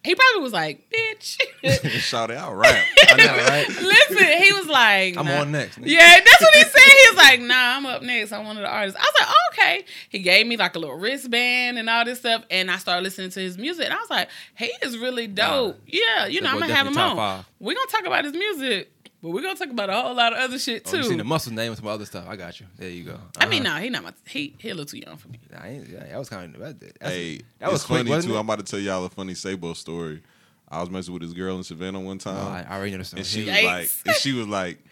he 0.06 0.14
probably 0.14 0.42
was 0.42 0.52
like, 0.52 0.90
"Bitch." 0.90 1.40
Shout 2.00 2.30
it 2.30 2.36
out, 2.36 2.54
rap. 2.54 2.84
I 3.08 3.16
know, 3.16 3.36
right? 3.36 3.68
Listen, 3.68 4.42
he 4.42 4.52
was 4.52 4.66
like, 4.66 5.16
I'm 5.16 5.26
nah. 5.26 5.40
on 5.40 5.52
next. 5.52 5.78
nigga. 5.80 5.86
Yeah, 5.86 6.20
that's 6.24 6.40
what 6.40 6.54
he 6.54 6.62
said. 6.62 6.72
He 6.72 7.08
was 7.10 7.16
like, 7.16 7.40
"Nah, 7.40 7.76
I'm 7.76 7.86
up 7.86 8.02
next. 8.02 8.32
I'm 8.32 8.46
one 8.46 8.56
of 8.56 8.62
the 8.62 8.68
artists." 8.68 8.98
I 8.98 9.02
was 9.02 9.14
like, 9.20 9.28
oh, 9.28 9.52
"Okay." 9.52 9.84
He 10.08 10.20
gave 10.20 10.46
me 10.46 10.56
like 10.56 10.76
a 10.76 10.78
little 10.78 10.96
wristband 10.96 11.78
and 11.78 11.90
all 11.90 12.04
this 12.04 12.20
stuff, 12.20 12.44
and 12.50 12.70
I 12.70 12.76
started 12.76 13.02
listening 13.02 13.30
to 13.30 13.40
his 13.40 13.58
music, 13.58 13.84
and 13.86 13.94
I 13.94 13.98
was 13.98 14.10
like, 14.10 14.28
"He 14.56 14.70
is 14.82 14.96
really 14.96 15.26
dope." 15.26 15.80
Yeah, 15.86 16.26
you 16.26 16.40
know, 16.40 16.50
I'm 16.50 16.60
gonna 16.60 16.72
have 16.72 16.86
him 16.86 16.96
on. 16.96 17.16
five. 17.16 17.44
We're 17.58 17.74
gonna 17.74 17.86
talk 17.88 18.06
about 18.06 18.24
his 18.24 18.32
music, 18.32 18.92
but 19.22 19.30
we're 19.30 19.42
gonna 19.42 19.54
talk 19.56 19.70
about 19.70 19.90
a 19.90 19.94
whole 19.94 20.14
lot 20.14 20.32
of 20.32 20.38
other 20.38 20.58
shit 20.58 20.82
Oh, 20.86 20.90
too. 20.90 20.96
you 20.98 21.02
seen 21.04 21.18
the 21.18 21.24
muscle 21.24 21.52
name 21.52 21.68
and 21.68 21.76
some 21.76 21.86
other 21.88 22.04
stuff. 22.04 22.26
I 22.28 22.36
got 22.36 22.60
you. 22.60 22.66
There 22.76 22.88
you 22.90 23.04
go. 23.04 23.18
I 23.38 23.46
mean, 23.46 23.66
Uh-huh. 23.66 23.76
no, 23.78 23.82
he 23.82 23.90
not 23.90 24.02
my 24.04 24.12
he 24.26 24.54
he 24.58 24.70
a 24.70 24.74
little 24.74 24.86
too 24.86 24.98
young 24.98 25.16
for 25.16 25.28
me. 25.28 25.38
Nah, 25.50 25.58
I 25.62 25.68
ain't, 25.68 25.88
yeah, 25.88 26.04
that 26.04 26.18
was 26.18 26.28
kind 26.28 26.54
of 26.54 26.60
that, 26.60 26.80
that's, 26.80 27.12
Hey, 27.14 27.40
that 27.58 27.70
was 27.72 27.80
it's 27.80 27.86
quick, 27.86 28.06
funny 28.06 28.22
too. 28.22 28.34
it? 28.34 28.38
I'm 28.38 28.44
about 28.46 28.58
to 28.58 28.64
tell 28.64 28.78
y'all 28.80 29.04
a 29.04 29.08
funny 29.10 29.34
Sabo 29.34 29.72
story. 29.74 30.22
I 30.68 30.80
was 30.80 30.90
messing 30.90 31.12
with 31.14 31.22
this 31.22 31.32
girl 31.32 31.56
in 31.56 31.62
Savannah 31.62 32.00
one 32.00 32.18
time. 32.18 32.36
Oh, 32.36 32.48
I, 32.50 32.66
I 32.68 32.76
already 32.76 32.90
know 32.92 32.98
the 32.98 33.04
story. 33.04 33.20
and 33.20 33.26
she 33.26 33.40
was 33.44 33.48
Yikes. 33.54 33.64
like, 33.64 33.90
and 34.06 34.16
she 34.16 34.32
was 34.32 34.48
like, 34.48 34.84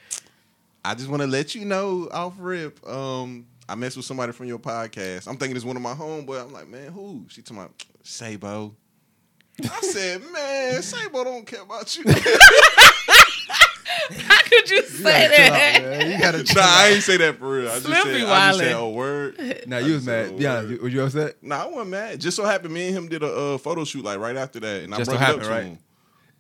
I 0.85 0.95
just 0.95 1.09
want 1.09 1.23
to 1.23 1.27
let 1.27 1.55
you 1.57 1.65
know 1.65 2.09
off 2.13 2.35
rip. 2.39 2.87
Um, 2.89 3.47
I 3.69 3.75
messed 3.75 3.97
with 3.97 4.07
somebody 4.07 4.31
from 4.33 4.47
your 4.47 4.59
podcast. 4.61 5.27
I'm 5.27 5.37
thinking 5.37 5.57
it's 5.57 5.65
one 5.65 5.75
of 5.77 5.83
my 5.83 5.95
homeboy. 5.95 6.43
I'm 6.45 6.53
like, 6.53 6.69
man, 6.69 6.93
who? 6.93 7.25
She 7.29 7.43
told 7.43 7.61
me, 7.61 7.67
Sabo. 8.05 8.77
I 9.63 9.81
said, 9.81 10.23
man, 10.33 10.83
Sabo 10.83 11.25
don't 11.25 11.47
care 11.47 11.63
about 11.63 11.97
you. 11.97 12.05
How 14.17 14.43
could 14.43 14.71
you 14.71 14.83
say 14.85 15.29
that? 15.29 16.07
you 16.07 16.19
gotta 16.19 16.39
nah, 16.55 16.63
I 16.65 16.89
ain't 16.95 17.03
say 17.03 17.17
that 17.19 17.39
for 17.39 17.51
real. 17.59 17.69
I 17.69 17.75
just 17.75 17.87
Slim 17.87 18.03
said, 18.03 18.15
be 18.15 18.25
I 18.25 18.51
just 18.51 18.61
wildin'. 18.61 18.65
said 18.65 18.77
a 18.77 18.89
word. 18.89 19.65
Nah, 19.67 19.79
you 19.79 19.93
was 19.95 20.07
mad. 20.07 20.29
a 20.29 20.33
Be 20.33 20.47
honest. 20.47 20.69
word. 20.71 20.83
Was 20.83 20.93
you 20.95 21.03
upset? 21.03 21.43
Nah, 21.43 21.65
I 21.65 21.67
wasn't 21.67 21.91
mad. 21.91 22.21
Just 22.21 22.37
so 22.37 22.45
happened, 22.45 22.73
me 22.75 22.87
and 22.89 22.97
him 22.97 23.09
did 23.09 23.23
a 23.23 23.27
uh, 23.55 23.59
photo 23.59 23.85
shoot 23.85 24.05
like 24.05 24.19
right 24.19 24.37
after 24.37 24.61
that, 24.61 24.83
and 24.85 24.95
Just 24.97 25.11
I 25.11 25.13
so 25.15 25.19
brought 25.19 25.21
it 25.21 25.25
happened, 25.25 25.43
up 25.43 25.47
to 25.49 25.53
right? 25.55 25.65
him. 25.65 25.79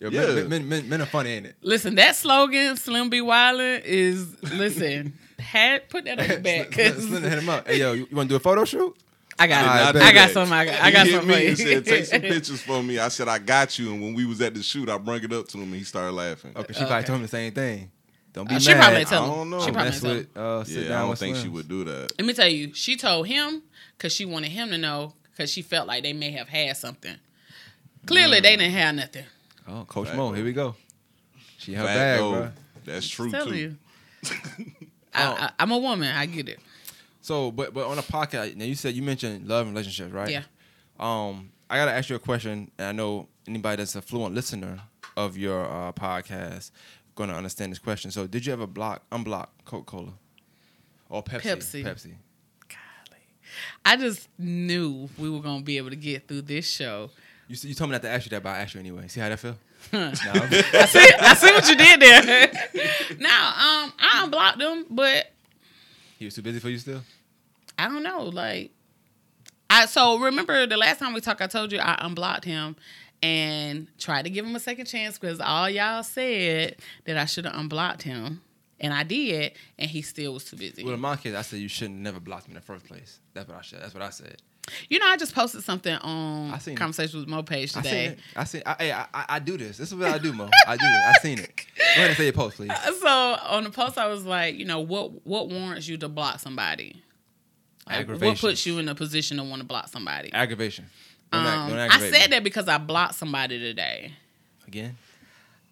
Yo, 0.00 0.08
Yeah. 0.10 0.34
men, 0.34 0.48
men, 0.48 0.68
men, 0.68 0.88
men 0.88 1.02
are 1.02 1.06
funny, 1.06 1.30
ain't 1.30 1.46
it? 1.46 1.56
Listen, 1.62 1.94
that 1.96 2.16
slogan 2.16 2.76
"Slim 2.76 3.10
be 3.10 3.20
Wildin" 3.20 3.82
is 3.84 4.42
listen. 4.42 5.18
Had 5.38 5.88
put 5.90 6.04
that 6.06 6.18
on 6.18 6.28
your 6.28 6.40
back 6.40 6.72
Slim 6.72 7.22
hit 7.22 7.32
him 7.38 7.48
up. 7.48 7.66
Hey, 7.68 7.78
yo, 7.78 7.92
you, 7.92 8.06
want 8.12 8.28
to 8.28 8.32
do 8.32 8.36
a 8.36 8.40
photo 8.40 8.64
shoot? 8.64 8.96
I 9.38 9.46
got 9.46 9.64
I 9.66 9.90
it. 9.90 9.92
bet 9.94 10.02
I 10.02 10.12
got 10.12 10.26
that. 10.26 10.32
some. 10.32 10.52
I 10.52 10.64
got, 10.64 10.80
I 10.80 10.86
He 10.86 10.92
got 10.92 11.06
hit 11.06 11.12
some 11.14 11.20
for 11.22 11.26
me 11.26 11.46
and 11.48 11.58
said, 11.58 11.84
"Take 11.84 12.04
some 12.06 12.20
pictures 12.32 12.60
for 12.62 12.82
me." 12.82 12.98
I 12.98 13.08
said, 13.08 13.28
"I 13.28 13.38
got 13.38 13.78
you." 13.78 13.92
And 13.92 14.00
when 14.02 14.14
we 14.14 14.24
was 14.26 14.40
at 14.40 14.54
the 14.54 14.62
shoot, 14.62 14.88
I 14.88 14.96
brought 14.98 15.24
it 15.24 15.32
up 15.32 15.48
to 15.48 15.58
him, 15.58 15.64
and 15.64 15.74
he 15.74 15.82
started 15.84 16.12
laughing. 16.12 16.52
Okay, 16.56 16.72
she 16.72 16.84
probably 16.84 17.04
told 17.04 17.16
him 17.16 17.22
the 17.22 17.28
same 17.28 17.52
thing. 17.52 17.90
Don't 18.32 18.48
be 18.48 18.54
Uh, 18.54 18.58
mad. 18.58 18.62
she 18.62 18.74
probably 18.74 19.00
I 19.00 19.04
tell 19.04 19.24
him. 19.24 19.30
don't 19.30 19.50
know. 19.50 19.58
She 19.60 19.64
Don't 19.66 19.74
probably 19.74 19.90
mess 19.90 20.00
tell 20.00 20.10
him. 20.12 20.28
uh, 20.36 20.64
sit 20.64 20.82
Yeah, 20.82 20.88
down 20.88 20.92
I 20.96 21.00
don't 21.02 21.10
with 21.10 21.18
think 21.18 21.36
she 21.36 21.48
would 21.48 21.68
do 21.68 21.84
that. 21.84 22.12
Let 22.18 22.26
me 22.26 22.32
tell 22.32 22.48
you, 22.48 22.74
she 22.74 22.96
told 22.96 23.26
him 23.28 23.62
because 23.96 24.12
she 24.12 24.24
wanted 24.24 24.50
him 24.50 24.70
to 24.70 24.78
know 24.78 25.14
because 25.30 25.50
she 25.50 25.62
felt 25.62 25.86
like 25.88 26.02
they 26.02 26.12
may 26.12 26.30
have 26.32 26.48
had 26.48 26.76
something. 26.76 27.16
Clearly, 28.06 28.40
they 28.40 28.56
didn't 28.56 28.72
have 28.72 28.94
nothing. 28.94 29.24
Oh, 29.68 29.84
Coach 29.84 30.06
Fact, 30.08 30.16
Mo, 30.16 30.32
here 30.32 30.44
we 30.44 30.52
go. 30.52 30.74
She 31.58 31.74
in 31.74 31.80
her 31.80 31.86
bag, 31.86 32.18
bro. 32.20 32.50
That's 32.84 33.08
true 33.08 33.30
Tell 33.30 33.46
too. 33.46 33.54
you. 33.56 33.76
I, 35.14 35.24
I, 35.24 35.50
I'm 35.60 35.70
a 35.70 35.78
woman. 35.78 36.14
I 36.14 36.26
get 36.26 36.48
it. 36.48 36.58
So, 37.24 37.50
but 37.50 37.72
but 37.72 37.86
on 37.86 37.96
a 37.96 38.02
podcast, 38.02 38.54
now 38.54 38.66
you 38.66 38.74
said 38.74 38.92
you 38.94 39.02
mentioned 39.02 39.48
love 39.48 39.66
and 39.66 39.74
relationships, 39.74 40.12
right? 40.12 40.28
Yeah. 40.28 40.42
Um, 41.00 41.52
I 41.70 41.78
gotta 41.78 41.92
ask 41.92 42.10
you 42.10 42.16
a 42.16 42.18
question, 42.18 42.70
and 42.76 42.86
I 42.86 42.92
know 42.92 43.28
anybody 43.48 43.76
that's 43.76 43.96
a 43.96 44.02
fluent 44.02 44.34
listener 44.34 44.78
of 45.16 45.38
your 45.38 45.64
uh, 45.64 45.90
podcast 45.92 46.70
gonna 47.14 47.32
understand 47.32 47.72
this 47.72 47.78
question. 47.78 48.10
So, 48.10 48.26
did 48.26 48.44
you 48.44 48.52
ever 48.52 48.66
block 48.66 49.08
unblock 49.08 49.46
Coca 49.64 49.84
Cola 49.86 50.12
or 51.08 51.22
Pepsi? 51.22 51.56
Pepsi. 51.56 51.82
Pepsi. 51.82 52.12
God 52.68 53.16
I 53.86 53.96
just 53.96 54.28
knew 54.36 55.08
we 55.16 55.30
were 55.30 55.40
gonna 55.40 55.62
be 55.62 55.78
able 55.78 55.90
to 55.90 55.96
get 55.96 56.28
through 56.28 56.42
this 56.42 56.70
show. 56.70 57.08
You, 57.48 57.56
you 57.62 57.74
told 57.74 57.88
me 57.88 57.94
not 57.94 58.02
to 58.02 58.10
ask 58.10 58.26
you 58.26 58.30
that, 58.30 58.42
but 58.42 58.50
I 58.50 58.58
asked 58.58 58.74
you 58.74 58.80
anyway. 58.80 59.08
See 59.08 59.20
how 59.20 59.30
that 59.30 59.40
feel? 59.40 59.56
no, 59.94 60.12
I 60.12 60.86
see, 60.86 61.10
I 61.20 61.34
see 61.34 61.52
what 61.54 61.68
you 61.70 61.76
did 61.76 62.00
there. 62.00 62.52
now, 63.18 63.46
um, 63.48 63.92
I 63.98 64.20
unblocked 64.24 64.58
them, 64.58 64.84
but 64.90 65.30
he 66.18 66.26
was 66.26 66.34
too 66.34 66.42
busy 66.42 66.58
for 66.58 66.68
you 66.68 66.78
still. 66.78 67.00
I 67.78 67.88
don't 67.88 68.02
know. 68.02 68.24
Like, 68.24 68.70
I 69.70 69.86
so 69.86 70.18
remember 70.18 70.66
the 70.66 70.76
last 70.76 70.98
time 70.98 71.12
we 71.14 71.20
talked, 71.20 71.40
I 71.40 71.46
told 71.46 71.72
you 71.72 71.78
I 71.78 71.98
unblocked 72.00 72.44
him 72.44 72.76
and 73.22 73.88
tried 73.98 74.22
to 74.22 74.30
give 74.30 74.44
him 74.44 74.54
a 74.54 74.60
second 74.60 74.86
chance 74.86 75.18
because 75.18 75.40
all 75.40 75.68
y'all 75.68 76.02
said 76.02 76.76
that 77.06 77.16
I 77.16 77.24
should 77.24 77.46
have 77.46 77.54
unblocked 77.56 78.02
him, 78.02 78.42
and 78.80 78.92
I 78.92 79.02
did, 79.02 79.52
and 79.78 79.90
he 79.90 80.02
still 80.02 80.34
was 80.34 80.44
too 80.44 80.56
busy. 80.56 80.84
Well, 80.84 80.94
in 80.94 81.00
my 81.00 81.16
case, 81.16 81.34
I 81.34 81.42
said 81.42 81.60
you 81.60 81.68
shouldn't 81.68 82.00
never 82.00 82.20
blocked 82.20 82.48
me 82.48 82.52
in 82.52 82.56
the 82.56 82.60
first 82.60 82.84
place. 82.86 83.20
That's 83.32 83.48
what 83.48 83.56
I 83.58 83.62
said. 83.62 83.82
That's 83.82 83.94
what 83.94 84.02
I 84.02 84.10
said. 84.10 84.36
You 84.88 84.98
know, 84.98 85.06
I 85.06 85.18
just 85.18 85.34
posted 85.34 85.62
something 85.62 85.94
on 85.94 86.50
I 86.50 86.56
seen 86.58 86.72
it. 86.72 86.78
Conversation 86.78 87.20
with 87.20 87.28
Mo 87.28 87.42
page 87.42 87.70
I 87.76 87.82
seen 87.82 87.82
today. 87.82 88.06
it. 88.06 88.18
I 88.34 88.44
seen. 88.44 88.62
I, 88.64 89.06
I, 89.12 89.24
I 89.28 89.38
do 89.38 89.58
this. 89.58 89.76
This 89.76 89.88
is 89.92 89.94
what 89.94 90.08
I 90.08 90.16
do, 90.16 90.32
Mo. 90.32 90.48
I 90.66 90.76
do 90.76 90.86
it. 90.86 90.88
I 90.88 91.12
seen 91.20 91.38
it. 91.38 91.54
Go 91.76 91.82
ahead 91.82 92.08
and 92.08 92.16
say 92.16 92.24
your 92.24 92.32
post, 92.32 92.56
please. 92.56 92.70
So 93.00 93.08
on 93.08 93.64
the 93.64 93.70
post, 93.70 93.98
I 93.98 94.06
was 94.06 94.24
like, 94.24 94.54
you 94.56 94.64
know, 94.64 94.80
what 94.80 95.26
what 95.26 95.50
warrants 95.50 95.86
you 95.86 95.98
to 95.98 96.08
block 96.08 96.40
somebody? 96.40 97.02
Like, 97.86 98.08
what 98.08 98.38
puts 98.38 98.64
you 98.64 98.78
in 98.78 98.88
a 98.88 98.94
position 98.94 99.36
to 99.36 99.44
want 99.44 99.60
to 99.60 99.66
block 99.66 99.88
somebody? 99.88 100.32
Aggravation. 100.32 100.86
Don't, 101.30 101.46
Um, 101.46 101.70
don't 101.70 101.78
I 101.78 101.98
said 101.98 102.30
me. 102.30 102.36
that 102.36 102.44
because 102.44 102.68
I 102.68 102.78
blocked 102.78 103.14
somebody 103.16 103.58
today. 103.58 104.12
again. 104.66 104.96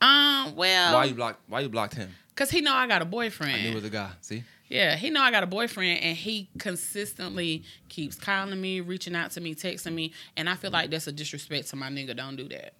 Um, 0.00 0.54
well, 0.57 0.95
Why 0.95 1.04
you 1.04 1.14
blocked? 1.14 1.40
Why 1.49 1.61
you 1.61 1.69
blocked 1.69 1.95
him? 1.95 2.11
Cause 2.35 2.50
he 2.50 2.61
know 2.61 2.73
I 2.75 2.87
got 2.88 3.02
a 3.02 3.04
boyfriend. 3.04 3.52
I 3.54 3.62
knew 3.62 3.71
it 3.71 3.75
was 3.76 3.85
a 3.85 3.90
guy. 3.90 4.11
See, 4.21 4.42
yeah, 4.69 4.97
he 4.97 5.11
know 5.11 5.21
I 5.21 5.31
got 5.31 5.42
a 5.42 5.47
boyfriend, 5.47 6.00
and 6.02 6.16
he 6.16 6.49
consistently 6.59 7.62
keeps 7.88 8.16
calling 8.16 8.61
me, 8.61 8.81
reaching 8.81 9.14
out 9.14 9.31
to 9.33 9.40
me, 9.40 9.54
texting 9.54 9.92
me, 9.95 10.12
and 10.37 10.49
I 10.49 10.54
feel 10.57 10.71
like 10.71 10.90
that's 10.90 11.07
a 11.07 11.12
disrespect 11.12 11.69
to 11.69 11.76
my 11.76 11.88
nigga. 11.88 12.16
Don't 12.16 12.37
do 12.37 12.49
that. 12.49 12.73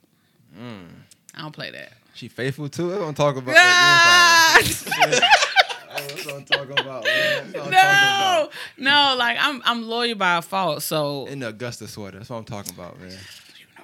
Mm. 0.59 0.87
I 1.35 1.43
don't 1.43 1.53
play 1.53 1.71
that. 1.71 1.93
she 2.15 2.29
faithful 2.29 2.69
too. 2.69 2.89
That's 2.89 3.01
what 3.01 3.09
I'm 3.09 3.15
talking 3.15 3.43
about. 3.43 3.55
Ah! 3.57 4.59
That's 5.97 6.27
what 6.27 6.35
I'm 6.37 6.45
talking 6.45 6.79
about. 6.79 7.05
man. 7.05 7.53
That's 7.53 7.53
talking 7.53 7.69
about. 7.69 8.51
no, 8.79 8.91
no, 9.13 9.17
like 9.19 9.37
I'm 9.41 9.63
I'm 9.65 9.83
loyal 9.89 10.15
by 10.15 10.41
fault. 10.41 10.83
So 10.83 11.27
In 11.27 11.41
the 11.41 11.49
Augusta 11.49 11.89
sweater. 11.89 12.19
That's 12.19 12.31
what 12.31 12.37
I'm 12.39 12.45
talking 12.45 12.73
about, 12.75 13.01
man. 13.01 13.17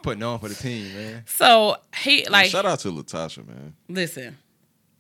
Putting 0.03 0.23
on 0.23 0.39
for 0.39 0.49
the 0.49 0.55
team, 0.55 0.95
man. 0.95 1.25
so 1.27 1.77
he 2.03 2.25
like 2.29 2.51
Shout 2.51 2.65
out 2.65 2.79
to 2.81 2.89
Latasha, 2.93 3.47
man. 3.47 3.75
listen. 3.89 4.39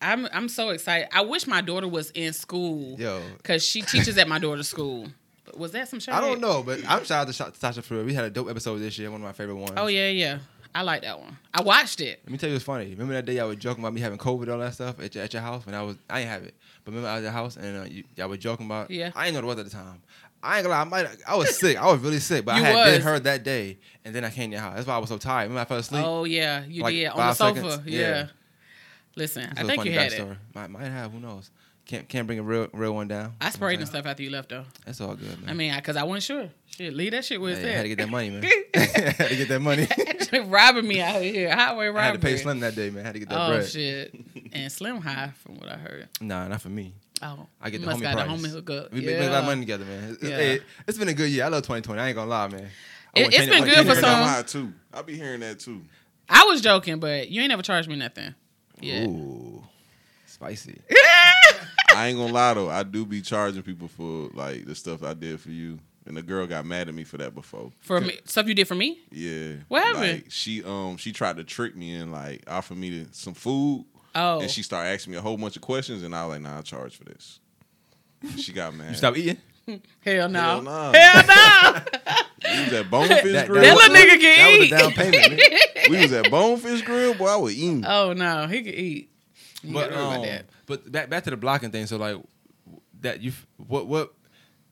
I'm 0.00 0.28
I'm 0.32 0.48
so 0.48 0.68
excited. 0.70 1.08
I 1.12 1.22
wish 1.22 1.46
my 1.46 1.60
daughter 1.60 1.88
was 1.88 2.10
in 2.12 2.32
school. 2.32 2.96
Yo. 2.98 3.20
Cause 3.42 3.64
she 3.64 3.82
teaches 3.82 4.16
at 4.18 4.28
my 4.28 4.38
daughter's 4.38 4.68
school. 4.68 5.08
Was 5.56 5.72
that 5.72 5.88
some 5.88 5.98
shit? 5.98 6.14
I 6.14 6.20
don't 6.20 6.40
know, 6.40 6.62
but 6.62 6.78
I'm 6.88 7.04
shout 7.04 7.22
out 7.22 7.26
to 7.26 7.32
Sha- 7.32 7.50
Tasha 7.50 7.82
for 7.82 7.94
real. 7.96 8.04
We 8.04 8.14
had 8.14 8.24
a 8.24 8.30
dope 8.30 8.48
episode 8.48 8.78
this 8.78 8.96
year, 8.98 9.10
one 9.10 9.20
of 9.20 9.26
my 9.26 9.32
favorite 9.32 9.56
ones. 9.56 9.72
Oh 9.76 9.86
yeah, 9.88 10.08
yeah. 10.08 10.38
I 10.74 10.82
like 10.82 11.02
that 11.02 11.18
one. 11.18 11.36
I 11.52 11.62
watched 11.62 12.00
it. 12.00 12.20
Let 12.24 12.30
me 12.30 12.38
tell 12.38 12.48
you 12.48 12.54
what's 12.54 12.64
funny. 12.64 12.90
Remember 12.90 13.14
that 13.14 13.24
day 13.24 13.36
y'all 13.36 13.48
were 13.48 13.56
joking 13.56 13.82
about 13.82 13.94
me 13.94 14.00
having 14.00 14.18
COVID 14.18 14.42
and 14.42 14.50
all 14.52 14.58
that 14.58 14.74
stuff 14.74 15.00
at 15.00 15.14
your, 15.14 15.24
at 15.24 15.32
your 15.32 15.42
house 15.42 15.64
when 15.66 15.74
I 15.74 15.82
was 15.82 15.96
I 16.08 16.20
ain't 16.20 16.28
have 16.28 16.42
it, 16.44 16.54
but 16.88 16.94
remember 16.94 17.08
I 17.10 17.16
was 17.16 17.24
at 17.24 17.24
your 17.24 17.32
house 17.32 17.56
and 17.58 17.82
uh, 17.82 17.84
you, 17.84 18.04
y'all 18.16 18.28
were 18.30 18.38
joking 18.38 18.64
about. 18.64 18.90
Yeah. 18.90 19.10
I 19.14 19.26
ain't 19.26 19.34
know 19.34 19.42
the 19.42 19.46
weather 19.46 19.60
at 19.60 19.66
the 19.66 19.72
time. 19.72 20.00
I 20.42 20.56
ain't 20.58 20.64
gonna 20.66 20.74
lie. 20.74 20.80
I 20.80 20.84
might. 20.84 21.16
I 21.26 21.36
was 21.36 21.58
sick. 21.58 21.76
I 21.76 21.92
was 21.92 22.00
really 22.00 22.18
sick, 22.18 22.46
but 22.46 22.56
You 22.56 22.62
I 22.62 22.66
had 22.66 22.84
been 22.86 22.94
was. 22.94 23.04
heard 23.04 23.24
that 23.24 23.42
day, 23.44 23.76
and 24.06 24.14
then 24.14 24.24
I 24.24 24.30
came 24.30 24.50
to 24.50 24.56
your 24.56 24.62
house. 24.62 24.76
That's 24.76 24.86
why 24.86 24.94
I 24.94 24.98
was 24.98 25.10
so 25.10 25.18
tired. 25.18 25.50
Remember 25.50 25.60
I 25.60 25.64
fell 25.66 25.76
asleep. 25.78 26.02
Oh 26.06 26.24
yeah, 26.24 26.64
you 26.64 26.82
Like 26.82 26.94
did 26.94 27.08
on 27.08 27.16
the 27.18 27.34
sofa. 27.34 27.60
seconds? 27.70 27.86
Yeah. 27.86 28.00
Yeah. 28.00 28.26
Listen, 29.16 29.52
I 29.56 29.64
think 29.64 29.84
you 29.84 29.92
had 29.92 30.12
it. 30.12 30.20
backstory. 30.22 30.36
Might 30.54 30.70
might 30.70 30.84
have. 30.84 31.12
Who 31.12 31.20
knows? 31.20 31.50
Can't 31.86 32.08
can't 32.08 32.26
bring 32.26 32.38
a 32.38 32.42
real 32.42 32.68
real 32.72 32.94
one 32.94 33.08
down. 33.08 33.34
I 33.40 33.50
sprayed 33.50 33.80
and 33.80 33.88
stuff 33.88 34.06
after 34.06 34.22
you 34.22 34.30
left 34.30 34.48
though. 34.50 34.64
That's 34.86 35.00
all 35.00 35.14
good, 35.14 35.40
man. 35.40 35.50
I 35.50 35.54
mean, 35.54 35.74
because 35.74 35.96
I, 35.96 36.04
wasn't 36.04 36.22
sure. 36.22 36.48
Shit, 36.66 36.94
leave 36.94 37.12
that 37.12 37.24
shit 37.24 37.40
where 37.40 37.50
it's 37.52 37.60
Hey, 37.60 37.70
I 37.72 37.72
had 37.76 37.82
to 37.82 37.88
get 37.88 37.98
that 37.98 38.08
money, 38.10 38.30
man. 38.30 38.44
I 38.76 38.78
had 38.78 39.28
to 39.28 39.36
get 39.36 39.48
that 39.48 39.60
money. 39.60 39.86
robbing 40.46 40.86
me 40.86 41.00
out 41.00 41.22
here, 41.22 41.54
highway 41.54 41.86
robbery. 41.86 42.00
I 42.00 42.04
had 42.06 42.12
to 42.14 42.18
pay 42.20 42.36
Slim 42.36 42.60
that 42.60 42.74
day, 42.74 42.90
man. 42.90 43.04
I 43.04 43.06
had 43.08 43.12
to 43.14 43.18
get 43.20 43.28
that 43.30 43.40
Oh 43.40 43.48
bread. 43.54 43.66
shit, 43.68 44.14
and 44.52 44.70
Slim 44.70 45.00
High 45.00 45.32
from 45.42 45.58
what 45.58 45.68
I 45.68 45.76
heard. 45.76 46.08
Nah, 46.20 46.48
not 46.48 46.60
for 46.60 46.68
me. 46.68 46.94
Oh, 47.22 47.46
I 47.60 47.70
get 47.70 47.80
the 47.80 47.86
must 47.86 47.98
homie 47.98 48.02
got 48.02 48.14
price. 48.14 48.26
the 48.42 48.48
homie 48.48 48.52
hookup. 48.52 48.92
We 48.92 49.00
yeah. 49.00 49.06
make, 49.10 49.18
make 49.20 49.28
a 49.28 49.32
lot 49.32 49.38
of 49.40 49.44
money 49.46 49.60
together, 49.62 49.84
man. 49.84 50.10
It's, 50.12 50.22
Yeah. 50.22 50.36
hey, 50.36 50.60
it's 50.86 50.98
been 50.98 51.08
a 51.08 51.14
good 51.14 51.30
year. 51.30 51.44
I 51.44 51.48
love 51.48 51.62
2020. 51.62 52.00
I 52.00 52.06
ain't 52.08 52.14
gonna 52.16 52.30
lie, 52.30 52.48
man. 52.48 52.68
I 53.16 53.20
it, 53.20 53.34
has 53.34 53.48
been 53.48 53.62
I 53.62 53.66
good 53.66 53.68
for 53.68 53.74
to- 53.74 53.82
Hearing 53.84 53.94
that 53.94 54.00
some. 54.02 54.22
high 54.28 54.42
too. 54.42 54.72
I 54.94 55.02
be 55.02 55.16
hearing 55.16 55.40
that 55.40 55.58
too. 55.58 55.82
I 56.28 56.44
was 56.44 56.60
joking, 56.60 57.00
but 57.00 57.28
you 57.30 57.40
ain't 57.40 57.48
never 57.48 57.62
charged 57.62 57.88
me 57.88 57.96
nothing. 57.96 58.34
Yeah. 58.80 59.06
Ooh, 59.06 59.64
spicy. 60.26 60.80
I 61.94 62.08
ain't 62.08 62.18
gonna 62.18 62.32
lie 62.32 62.54
though. 62.54 62.68
I 62.70 62.82
do 62.84 63.04
be 63.04 63.20
charging 63.22 63.62
people 63.62 63.88
for 63.88 64.28
like 64.34 64.66
the 64.66 64.74
stuff 64.74 65.02
I 65.02 65.14
did 65.14 65.40
for 65.40 65.50
you, 65.50 65.78
and 66.08 66.16
the 66.16 66.22
girl 66.22 66.46
got 66.46 66.64
mad 66.66 66.88
at 66.88 66.94
me 66.94 67.04
for 67.04 67.18
that 67.18 67.34
before. 67.34 67.70
For 67.80 68.00
me, 68.00 68.18
stuff 68.24 68.46
you 68.48 68.54
did 68.54 68.66
for 68.66 68.74
me. 68.74 68.98
Yeah. 69.12 69.52
What 69.68 69.84
happened? 69.84 70.12
Like, 70.12 70.26
she 70.30 70.64
um 70.64 70.96
she 70.96 71.12
tried 71.12 71.36
to 71.36 71.44
trick 71.44 71.76
me 71.76 71.94
and 71.94 72.10
like 72.10 72.42
offer 72.48 72.74
me 72.74 72.90
to, 72.90 73.06
some 73.12 73.34
food, 73.34 73.84
Oh, 74.14 74.40
and 74.40 74.50
she 74.50 74.62
started 74.62 74.88
asking 74.90 75.12
me 75.12 75.18
a 75.18 75.22
whole 75.22 75.36
bunch 75.36 75.54
of 75.56 75.62
questions, 75.62 76.02
and 76.02 76.14
I 76.14 76.24
was 76.26 76.32
like, 76.34 76.42
Nah, 76.42 76.58
I 76.58 76.62
charge 76.62 76.96
for 76.96 77.04
this. 77.04 77.38
And 78.22 78.40
she 78.40 78.52
got 78.52 78.74
mad. 78.74 78.90
You 78.90 78.96
stop 78.96 79.16
eating? 79.16 79.36
hell 80.00 80.28
no, 80.30 80.40
Hell 80.40 80.62
no. 80.62 80.92
hell 80.94 81.24
no. 81.26 81.80
We 82.50 82.64
was 82.64 82.72
at 82.72 82.90
Bonefish 82.90 83.32
That- 83.32 83.46
Grill. 83.48 83.62
That 83.62 83.74
little 83.76 83.94
nigga 83.94 84.20
can 84.20 84.38
That 84.38 84.58
was 84.58 84.66
eat. 84.66 84.72
a 84.72 84.78
down 84.78 84.92
payment. 84.92 85.40
nigga. 85.40 85.90
we 85.90 85.96
was 86.00 86.12
at 86.12 86.30
Bonefish 86.30 86.82
Grill, 86.82 87.14
boy. 87.14 87.26
I 87.26 87.36
was 87.36 87.54
eating. 87.54 87.84
oh 87.86 88.12
no, 88.14 88.46
he 88.46 88.62
could 88.62 88.74
eat. 88.74 89.10
You 89.62 89.74
But 89.74 89.90
gotta 89.90 90.02
about 90.02 90.16
um, 90.16 90.22
that. 90.22 90.46
but 90.66 90.90
back 90.90 91.10
back 91.10 91.24
to 91.24 91.30
the 91.30 91.36
blocking 91.36 91.70
thing. 91.70 91.86
So 91.86 91.96
like 91.98 92.16
that 93.00 93.20
you 93.20 93.32
what 93.58 93.86
what 93.86 94.14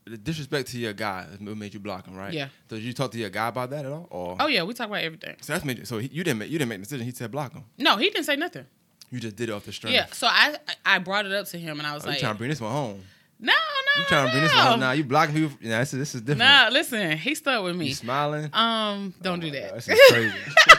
the 0.07 0.17
disrespect 0.17 0.69
to 0.71 0.79
your 0.79 0.93
guy 0.93 1.27
what 1.41 1.57
made 1.57 1.75
you 1.75 1.81
block 1.81 2.07
him, 2.07 2.15
right? 2.17 2.33
Yeah. 2.33 2.49
So 2.71 2.77
did 2.77 2.85
you 2.85 2.93
talk 2.93 3.11
to 3.13 3.19
your 3.19 3.31
guy 3.31 3.49
about 3.49 3.71
that 3.71 3.85
at 3.85 3.91
all? 3.93 4.07
Or 4.11 4.37
Oh 4.39 4.47
yeah, 4.47 4.63
we 4.63 4.73
talk 4.75 4.87
about 4.89 5.03
everything. 5.03 5.37
so 5.41 5.53
that's 5.53 5.65
major. 5.65 5.81
you, 5.81 5.85
so 5.87 5.99
he, 5.99 6.09
you 6.13 6.23
didn't 6.25 6.39
make 6.39 6.51
you 6.51 6.59
didn't 6.59 6.69
make 6.69 6.79
the 6.79 6.85
decision. 6.85 7.05
He 7.07 7.13
said 7.13 7.31
block 7.31 7.53
him. 7.53 7.65
No, 7.79 7.97
he 7.97 8.11
didn't 8.11 8.25
say 8.27 8.37
nothing. 8.37 8.67
You 9.11 9.21
just 9.21 9.37
did 9.37 9.49
it 9.49 9.53
off 9.53 9.65
the 9.65 9.73
strength. 9.73 9.95
Yeah, 9.95 10.07
so 10.13 10.27
I 10.29 10.57
I 10.85 10.99
brought 11.01 11.27
it 11.27 11.33
up 11.33 11.47
to 11.49 11.59
him 11.59 11.79
and 11.79 11.87
I 11.87 11.95
was 11.95 12.05
Oh, 12.05 12.07
you 12.09 12.13
like, 12.13 12.21
trying 12.21 12.35
to 12.35 12.39
bring 12.39 12.51
this 12.51 12.61
one 12.61 12.73
home? 12.73 13.03
no, 13.39 13.53
no, 13.53 14.01
You 14.03 14.07
trying 14.09 14.27
to 14.27 14.33
bring 14.33 14.45
this 14.45 14.55
one 14.55 14.67
home? 14.67 14.81
Nah, 14.81 14.93
you 14.93 15.05
blocking 15.05 15.35
people. 15.35 15.57
Nah, 15.69 15.79
this 15.81 15.93
is 15.93 15.99
this 15.99 16.15
is 16.15 16.21
different. 16.23 16.39
Nah, 16.39 16.69
listen, 16.73 17.17
he 17.19 17.35
stuck 17.35 17.63
with 17.65 17.75
You 17.75 17.79
me. 17.81 17.93
smiling? 17.93 18.49
Um, 18.53 19.13
don't 19.21 19.41
do 19.41 19.49
Oh, 19.49 19.51
that. 19.51 19.75
This 19.75 19.89
is 19.89 20.01
crazy. 20.11 20.35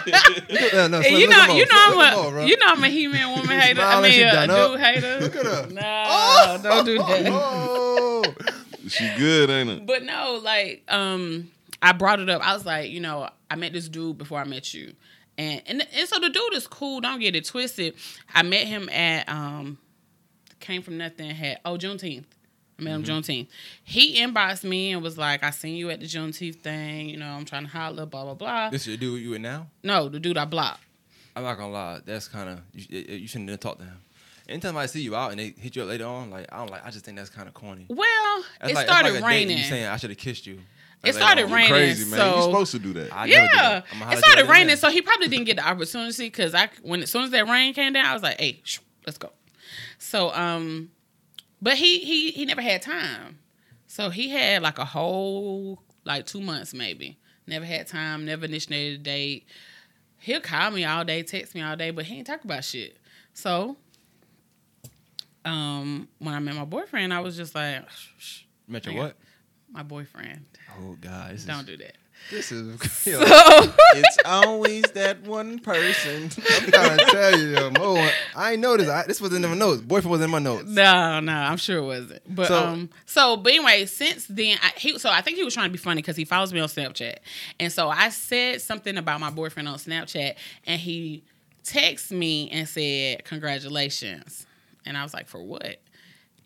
no, 0.73 0.87
no, 0.87 0.99
you 1.01 1.27
know, 1.27 1.45
you 1.53 1.65
know, 1.65 1.69
I'm 1.73 2.37
a, 2.37 2.45
you 2.47 2.57
know, 2.57 2.65
I'm 2.67 2.83
a 2.83 2.87
he-man 2.89 3.29
woman 3.37 3.59
hater. 3.59 3.81
I 3.81 4.01
mean, 4.01 4.21
a 4.25 4.31
done 4.31 4.49
up. 4.49 4.71
dude 4.71 4.79
hater. 4.79 5.19
Look 5.19 5.35
at 5.35 5.45
her. 5.45 5.67
Nah, 5.71 6.57
don't 6.57 6.85
do 6.85 6.97
that. 6.97 8.16
She 8.89 9.10
good, 9.17 9.50
ain't 9.50 9.69
it? 9.69 9.86
But 9.86 10.04
no, 10.04 10.39
like, 10.43 10.84
um, 10.88 11.52
I 11.82 11.91
brought 11.91 12.19
it 12.19 12.30
up. 12.30 12.45
I 12.45 12.54
was 12.54 12.65
like, 12.65 12.89
you 12.89 13.00
know, 13.00 13.30
I 13.50 13.56
met 13.56 13.73
this 13.73 13.89
dude 13.89 14.17
before 14.17 14.39
I 14.39 14.43
met 14.43 14.73
you, 14.73 14.93
and 15.38 15.62
and, 15.65 15.88
and 15.93 16.10
so 16.10 16.19
the 16.19 16.30
dude 16.30 16.54
is 16.54 16.67
cool. 16.67 17.02
Don't 17.02 17.19
get 17.19 17.36
it 17.36 17.45
twisted. 17.45 17.95
I 18.34 18.43
met 18.43 18.67
him 18.67 18.89
at 18.89 19.28
um, 19.30 19.78
came 20.60 20.82
from 20.82 20.97
nothing. 20.97 21.30
Had 21.30 21.60
oh 21.65 21.78
Juneteenth. 21.78 22.26
I 22.80 22.84
met 22.84 22.93
him 22.93 23.04
Juneteenth. 23.04 23.47
He 23.84 24.21
inboxed 24.21 24.63
me 24.63 24.91
and 24.91 25.02
was 25.02 25.17
like, 25.17 25.43
"I 25.43 25.50
seen 25.52 25.76
you 25.76 25.89
at 25.89 26.00
the 26.00 26.06
Juneteenth 26.06 26.58
thing. 26.58 27.10
You 27.10 27.17
know, 27.17 27.28
I'm 27.28 27.45
trying 27.45 27.63
to 27.63 27.69
holler, 27.69 28.06
blah 28.06 28.23
blah 28.23 28.34
blah." 28.34 28.69
This 28.69 28.88
your 28.88 28.97
dude 28.97 29.21
you 29.21 29.32
with 29.32 29.41
now? 29.41 29.67
no, 29.84 30.10
the 30.10 30.19
dude 30.19 30.38
I 30.38 30.45
blocked. 30.45 30.82
I'm 31.36 31.43
not 31.43 31.58
gonna 31.58 31.71
lie. 31.71 32.00
That's 32.04 32.28
kind 32.28 32.50
of 32.50 32.62
you, 32.73 33.00
you 33.00 33.28
shouldn't 33.28 33.50
have 33.52 33.60
talked 33.60 33.80
to 33.80 33.86
him. 33.86 33.97
Anytime 34.49 34.77
I 34.77 34.86
see 34.86 35.01
you 35.01 35.15
out 35.15 35.31
and 35.31 35.39
they 35.39 35.53
hit 35.57 35.75
you 35.75 35.81
up 35.83 35.89
later 35.89 36.05
on, 36.05 36.29
like 36.29 36.47
I 36.51 36.57
don't 36.57 36.69
like. 36.71 36.86
I 36.86 36.89
just 36.91 37.03
think 37.05 37.17
that's 37.17 37.29
kind 37.29 37.47
of 37.47 37.53
corny. 37.53 37.86
Well, 37.89 38.43
That's 38.62 38.71
it 38.71 38.75
like, 38.75 38.88
started 38.88 39.10
like 39.10 39.10
a 39.10 39.13
date 39.13 39.17
and 39.17 39.25
raining. 39.27 39.57
You 39.57 39.63
saying 39.65 39.86
I 39.88 39.97
should 39.97 40.10
have 40.10 40.17
kissed 40.19 40.47
you. 40.47 40.60
It 41.03 41.13
Like, 41.13 41.13
started 41.15 41.45
on. 41.45 41.51
raining. 41.51 41.69
Crazy 41.71 42.10
man. 42.10 42.19
so- 42.19 42.36
you 42.38 42.41
supposed 42.43 42.71
to 42.71 42.79
do 42.79 42.93
that. 42.93 43.13
I 43.13 43.27
never 43.27 43.47
do 43.47 43.55
Yeah, 43.55 43.81
that. 43.99 44.13
It 44.13 44.17
started 44.19 44.47
raining, 44.49 44.67
then. 44.67 44.77
so 44.77 44.89
he 44.89 45.01
probably 45.01 45.27
didn't 45.27 45.45
get 45.45 45.57
the 45.57 45.67
opportunity 45.67 46.23
because 46.25 46.55
I 46.55 46.69
when 46.81 47.03
as 47.03 47.12
soon 47.12 47.23
as 47.23 47.31
that 47.31 47.47
rain 47.47 47.73
came 47.73 47.93
down, 47.93 48.05
I 48.05 48.13
was 48.13 48.23
like, 48.23 48.39
"Hey, 48.39 48.62
shoo, 48.63 48.81
let's 49.05 49.17
go." 49.17 49.31
So, 49.99 50.33
um, 50.33 50.91
but 51.62 51.75
he 51.75 51.99
he 51.99 52.31
he 52.31 52.45
never 52.45 52.62
had 52.62 52.81
time, 52.81 53.39
so 53.86 54.10
he 54.10 54.29
had 54.29 54.62
like 54.63 54.79
a 54.79 54.86
whole 54.86 55.81
like 56.05 56.25
two 56.25 56.41
months 56.41 56.73
maybe. 56.73 57.17
Never 57.45 57.65
had 57.65 57.88
time, 57.88 58.25
never 58.25 58.45
initiated 58.45 59.01
a 59.01 59.03
date. 59.03 59.47
He'll 60.19 60.41
call 60.41 60.71
me 60.71 60.83
all 60.83 61.05
day, 61.05 61.21
text 61.23 61.53
me 61.55 61.62
all 61.62 61.75
day, 61.75 61.91
but 61.91 62.05
he 62.05 62.17
ain't 62.17 62.27
talk 62.27 62.43
about 62.43 62.63
shit. 62.65 62.97
So, 63.33 63.77
um, 65.47 66.07
when 66.19 66.33
I 66.33 66.39
met 66.39 66.55
my 66.55 66.65
boyfriend, 66.65 67.13
I 67.13 67.19
was 67.21 67.36
just 67.38 67.55
like, 67.55 67.83
met 68.67 68.86
your 68.86 68.95
what? 68.95 69.15
my 69.71 69.83
boyfriend, 69.83 70.45
Oh 70.79 70.95
God, 71.01 71.31
this 71.33 71.43
don't 71.45 71.60
is 71.62 71.65
do 71.65 71.77
that. 71.77 71.95
this 72.31 72.51
is. 72.51 72.79
So, 73.07 73.21
it's 73.21 74.17
always 74.25 74.83
that 74.93 75.21
one 75.23 75.60
person. 75.60 76.23
I'm 76.51 76.71
trying 76.71 76.97
to 76.97 77.05
tell 77.05 77.39
you, 77.39 77.47
yo, 77.49 77.69
Mo. 77.71 78.10
I 78.36 78.53
ain't 78.53 78.62
noticed. 78.62 78.89
I, 78.89 79.03
this 79.03 79.21
wasn't 79.21 79.45
in 79.45 79.51
my 79.51 79.57
notes. 79.57 79.81
Boyfriend 79.81 80.12
was 80.12 80.21
in 80.21 80.29
my 80.29 80.39
notes. 80.39 80.65
No, 80.69 81.19
no, 81.19 81.31
I'm 81.31 81.57
sure 81.57 81.77
it 81.77 81.83
wasn't. 81.86 82.21
But 82.36 82.47
So- 82.47 82.65
um, 82.65 82.89
so 83.05 83.38
but 83.38 83.53
anyway, 83.53 83.86
since 83.86 84.25
then, 84.27 84.57
I, 84.62 84.71
he 84.77 84.97
so 84.99 85.10
I 85.10 85.21
think 85.21 85.38
he 85.38 85.43
was 85.43 85.53
trying 85.53 85.67
to 85.67 85.71
be 85.71 85.77
funny 85.77 86.01
because 86.01 86.15
he 86.17 86.25
follows 86.25 86.51
me 86.51 86.60
on 86.60 86.67
Snapchat, 86.69 87.17
and 87.60 87.71
so 87.71 87.89
I 87.89 88.10
said 88.10 88.62
something 88.62 88.97
about 88.97 89.19
my 89.19 89.29
boyfriend 89.29 89.67
on 89.67 89.77
Snapchat, 89.77 90.36
and 90.65 90.81
he 90.81 91.23
texted 91.63 92.12
me 92.17 92.49
and 92.49 92.67
said 92.67 93.23
congratulations, 93.25 94.46
and 94.88 94.97
I 94.97 95.04
was 95.04 95.13
like 95.13 95.28
for 95.28 95.41
what? 95.41 95.78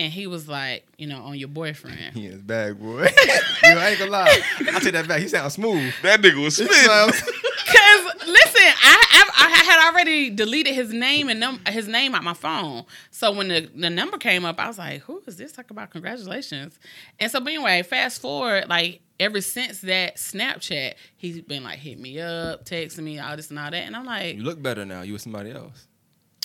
and 0.01 0.11
he 0.11 0.25
was 0.25 0.47
like, 0.47 0.85
you 0.97 1.05
know, 1.05 1.21
on 1.21 1.37
your 1.37 1.47
boyfriend. 1.47 2.15
He 2.15 2.25
is 2.25 2.41
bad, 2.41 2.79
boy. 2.79 3.03
Yo, 3.63 3.77
I 3.77 3.89
ain't 3.89 3.99
gonna 3.99 4.09
lie. 4.09 4.41
I 4.59 4.79
take 4.79 4.93
that 4.93 5.07
back. 5.07 5.21
He 5.21 5.27
sounds 5.27 5.53
smooth. 5.53 5.93
That 6.01 6.21
nigga 6.21 6.43
was 6.43 6.55
spitting. 6.55 6.73
Cause 6.75 8.27
listen, 8.27 8.63
I, 8.63 9.05
I 9.11 9.31
I 9.37 9.63
had 9.63 9.91
already 9.91 10.31
deleted 10.31 10.73
his 10.73 10.91
name 10.91 11.29
and 11.29 11.39
num- 11.39 11.61
his 11.67 11.87
name 11.87 12.15
out 12.15 12.23
my 12.23 12.33
phone. 12.33 12.85
So 13.11 13.31
when 13.31 13.49
the, 13.49 13.69
the 13.75 13.89
number 13.89 14.17
came 14.17 14.43
up, 14.43 14.59
I 14.59 14.67
was 14.67 14.79
like, 14.79 15.01
"Who 15.01 15.21
is 15.27 15.37
this? 15.37 15.51
Talk 15.51 15.69
about 15.69 15.91
congratulations." 15.91 16.79
And 17.19 17.31
so, 17.31 17.39
but 17.39 17.53
anyway, 17.53 17.83
fast 17.83 18.21
forward, 18.21 18.67
like 18.69 19.01
ever 19.19 19.39
since 19.39 19.81
that 19.81 20.15
Snapchat, 20.17 20.95
he's 21.15 21.41
been 21.41 21.63
like 21.63 21.77
hitting 21.77 22.01
me 22.01 22.19
up, 22.19 22.65
texting 22.65 23.03
me, 23.03 23.19
all 23.19 23.35
this 23.35 23.51
and 23.51 23.59
all 23.59 23.69
that, 23.69 23.83
and 23.85 23.95
I'm 23.95 24.05
like, 24.05 24.35
You 24.35 24.43
look 24.43 24.61
better 24.61 24.83
now. 24.83 25.03
You 25.03 25.13
with 25.13 25.21
somebody 25.21 25.51
else. 25.51 25.87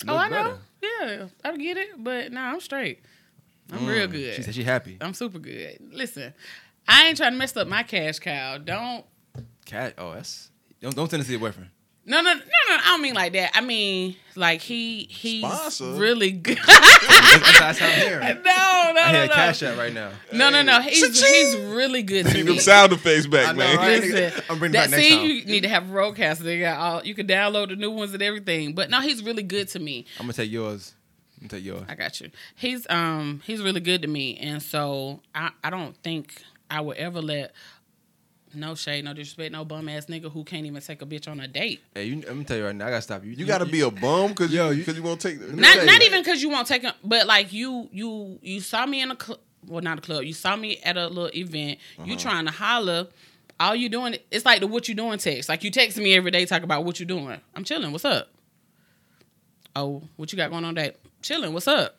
"Oh, 0.07 0.17
I 0.17 0.29
know, 0.29 0.57
yeah, 0.81 1.27
I 1.43 1.57
get 1.57 1.77
it, 1.77 2.03
but 2.03 2.31
nah, 2.31 2.51
I'm 2.51 2.59
straight. 2.59 2.99
I'm 3.71 3.79
mm. 3.79 3.87
real 3.87 4.07
good. 4.07 4.35
She 4.35 4.43
said 4.43 4.55
she 4.55 4.63
happy. 4.63 4.97
I'm 5.01 5.13
super 5.13 5.39
good. 5.39 5.77
Listen, 5.91 6.33
I 6.87 7.07
ain't 7.07 7.17
trying 7.17 7.33
to 7.33 7.37
mess 7.37 7.55
up 7.57 7.67
my 7.67 7.83
cash 7.83 8.19
cow. 8.19 8.57
Don't 8.57 9.05
Cat. 9.65 9.95
Oh, 9.97 10.13
that's 10.13 10.49
don't 10.79 10.95
don't 10.95 11.11
send 11.11 11.21
it 11.21 11.25
to 11.25 11.31
your 11.31 11.41
boyfriend. 11.41 11.69
No, 12.09 12.21
no, 12.21 12.33
no, 12.33 12.39
no. 12.39 12.43
I 12.69 12.83
don't 12.87 13.01
mean 13.01 13.13
like 13.13 13.33
that. 13.33 13.51
I 13.53 13.59
mean 13.61 14.15
like 14.35 14.61
he 14.61 15.03
he's 15.09 15.41
Sponsor? 15.43 15.91
really 15.93 16.31
good. 16.31 16.57
That's, 16.67 17.59
that's 17.59 17.79
how 17.79 17.87
I'm 17.87 17.93
hearing. 17.99 18.21
no, 18.45 18.91
no, 18.95 19.01
I 19.01 19.11
no, 19.11 19.25
no. 19.25 19.33
cash 19.33 19.61
out 19.63 19.77
right 19.77 19.93
now. 19.93 20.09
No, 20.31 20.49
no, 20.49 20.61
no. 20.63 20.79
He's 20.81 21.01
Cha-ching. 21.01 21.33
he's 21.33 21.55
really 21.75 22.01
good 22.03 22.25
to 22.25 22.33
Need 22.33 22.45
me. 22.45 22.51
them 22.53 22.59
sound 22.61 22.93
effects 22.93 23.27
back, 23.27 23.49
I 23.49 23.51
know, 23.51 23.57
man. 23.57 23.77
right? 23.77 24.01
Listen, 24.01 24.43
I'm 24.49 24.59
bringing 24.59 24.73
that 24.73 24.89
back 24.89 24.91
next 24.91 25.03
see, 25.03 25.15
time. 25.15 25.25
you 25.27 25.45
need 25.45 25.63
to 25.63 25.69
have 25.69 25.83
RodeCaster. 25.83 26.39
They 26.39 26.59
got 26.59 26.79
all 26.79 27.05
you 27.05 27.13
can 27.13 27.27
download 27.27 27.69
the 27.69 27.75
new 27.75 27.91
ones 27.91 28.13
and 28.13 28.23
everything. 28.23 28.73
But 28.73 28.89
no, 28.89 29.01
he's 29.01 29.21
really 29.23 29.43
good 29.43 29.67
to 29.69 29.79
me. 29.79 30.05
I'm 30.19 30.23
gonna 30.25 30.33
take 30.33 30.49
yours. 30.51 30.93
I'm 31.41 31.47
gonna 31.47 31.59
take 31.59 31.65
yours. 31.65 31.83
I 31.89 31.95
got 31.95 32.19
you. 32.21 32.31
He's 32.55 32.87
um 32.89 33.41
he's 33.45 33.61
really 33.61 33.81
good 33.81 34.01
to 34.03 34.07
me, 34.07 34.37
and 34.37 34.61
so 34.63 35.19
I 35.35 35.51
I 35.63 35.69
don't 35.69 35.95
think 36.03 36.41
I 36.69 36.81
would 36.81 36.97
ever 36.97 37.21
let 37.21 37.51
no 38.57 38.75
shade, 38.75 39.05
no 39.05 39.13
disrespect, 39.13 39.51
no 39.51 39.63
bum 39.65 39.89
ass 39.89 40.05
nigga 40.07 40.31
who 40.31 40.43
can't 40.43 40.65
even 40.65 40.81
take 40.81 41.01
a 41.01 41.05
bitch 41.05 41.29
on 41.29 41.39
a 41.39 41.47
date. 41.47 41.81
Hey, 41.93 42.05
you, 42.05 42.15
I'm 42.15 42.21
gonna 42.21 42.43
tell 42.43 42.57
you 42.57 42.65
right 42.65 42.75
now. 42.75 42.87
I 42.87 42.89
gotta 42.89 43.01
stop 43.01 43.23
you. 43.23 43.31
You 43.31 43.45
gotta 43.45 43.65
be 43.65 43.81
a 43.81 43.91
bum 43.91 44.29
because 44.29 44.53
Yo, 44.53 44.69
you 44.69 44.77
you- 44.77 44.77
because 44.79 44.97
you 44.97 45.03
won't 45.03 45.21
take. 45.21 45.39
Not 45.39 45.85
not 45.85 46.01
even 46.01 46.21
because 46.21 46.41
you 46.41 46.49
won't 46.49 46.67
take 46.67 46.81
him, 46.81 46.93
but 47.03 47.27
like 47.27 47.53
you 47.53 47.89
you 47.91 48.39
you 48.41 48.59
saw 48.59 48.85
me 48.85 49.01
in 49.01 49.11
a 49.11 49.15
club. 49.15 49.39
Well, 49.65 49.81
not 49.81 49.97
a 49.97 50.01
club. 50.01 50.23
You 50.23 50.33
saw 50.33 50.55
me 50.55 50.77
at 50.83 50.97
a 50.97 51.07
little 51.07 51.31
event. 51.35 51.79
You 51.97 52.13
uh-huh. 52.13 52.15
trying 52.17 52.45
to 52.45 52.51
holler. 52.51 53.07
All 53.59 53.75
you 53.75 53.89
doing, 53.89 54.15
it's 54.29 54.45
like 54.45 54.59
the 54.59 54.67
what 54.67 54.87
you 54.87 54.93
doing 54.93 55.17
text. 55.17 55.49
Like 55.49 55.63
you 55.63 55.71
text 55.71 55.97
me 55.97 56.13
every 56.15 56.29
day, 56.29 56.45
talk 56.45 56.63
about 56.63 56.85
what 56.85 56.99
you 56.99 57.05
doing. 57.05 57.41
I'm 57.55 57.63
chilling. 57.63 57.91
What's 57.91 58.05
up? 58.05 58.29
Oh, 59.75 60.03
what 60.15 60.31
you 60.31 60.37
got 60.37 60.51
going 60.51 60.63
on 60.63 60.75
that? 60.75 60.97
Chilling. 61.21 61.53
What's 61.53 61.67
up? 61.67 61.97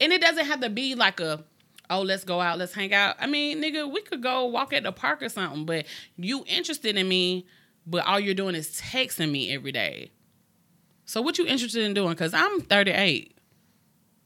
And 0.00 0.12
it 0.12 0.20
doesn't 0.20 0.44
have 0.44 0.60
to 0.60 0.70
be 0.70 0.94
like 0.94 1.20
a, 1.20 1.44
oh, 1.90 2.02
let's 2.02 2.24
go 2.24 2.40
out, 2.40 2.58
let's 2.58 2.74
hang 2.74 2.92
out. 2.92 3.16
I 3.20 3.26
mean, 3.26 3.62
nigga, 3.62 3.90
we 3.92 4.02
could 4.02 4.22
go 4.22 4.46
walk 4.46 4.72
at 4.72 4.82
the 4.82 4.92
park 4.92 5.22
or 5.22 5.28
something. 5.28 5.64
But 5.64 5.86
you 6.16 6.44
interested 6.46 6.96
in 6.96 7.08
me, 7.08 7.46
but 7.86 8.06
all 8.06 8.18
you're 8.20 8.34
doing 8.34 8.54
is 8.54 8.80
texting 8.80 9.30
me 9.30 9.52
every 9.54 9.72
day. 9.72 10.10
So 11.04 11.20
what 11.20 11.36
you 11.38 11.46
interested 11.46 11.82
in 11.84 11.92
doing? 11.94 12.14
Cause 12.16 12.32
I'm 12.34 12.60
38. 12.62 13.36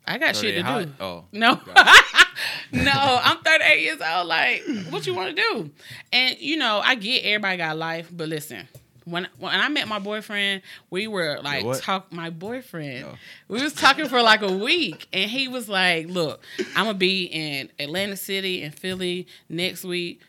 I 0.06 0.16
got 0.18 0.36
shit 0.36 0.54
to 0.56 0.62
Hot. 0.62 0.84
do. 0.84 0.92
Oh, 1.00 1.24
No. 1.32 1.60
no, 2.72 2.92
I'm 3.22 3.38
38 3.42 3.80
years 3.82 4.00
old. 4.00 4.26
Like, 4.26 4.62
what 4.90 5.06
you 5.06 5.14
want 5.14 5.36
to 5.36 5.42
do? 5.42 5.70
And 6.12 6.38
you 6.38 6.56
know, 6.56 6.80
I 6.82 6.94
get 6.94 7.24
everybody 7.24 7.58
got 7.58 7.76
life, 7.76 8.08
but 8.12 8.28
listen. 8.28 8.68
When 9.10 9.28
when 9.38 9.52
I 9.58 9.68
met 9.68 9.88
my 9.88 9.98
boyfriend, 9.98 10.62
we 10.90 11.06
were 11.06 11.38
like 11.42 11.64
what? 11.64 11.82
talk. 11.82 12.12
My 12.12 12.30
boyfriend, 12.30 13.04
Oh. 13.06 13.14
we 13.48 13.62
was 13.62 13.72
talking 13.72 14.08
for 14.08 14.22
like 14.22 14.42
a 14.42 14.52
week, 14.52 15.06
and 15.12 15.30
he 15.30 15.48
was 15.48 15.68
like, 15.68 16.08
"Look, 16.08 16.42
I'm 16.76 16.86
gonna 16.86 16.94
be 16.94 17.24
in 17.24 17.70
Atlantic 17.78 18.18
City 18.18 18.62
and 18.62 18.74
Philly 18.74 19.26
next 19.48 19.84
week. 19.84 20.20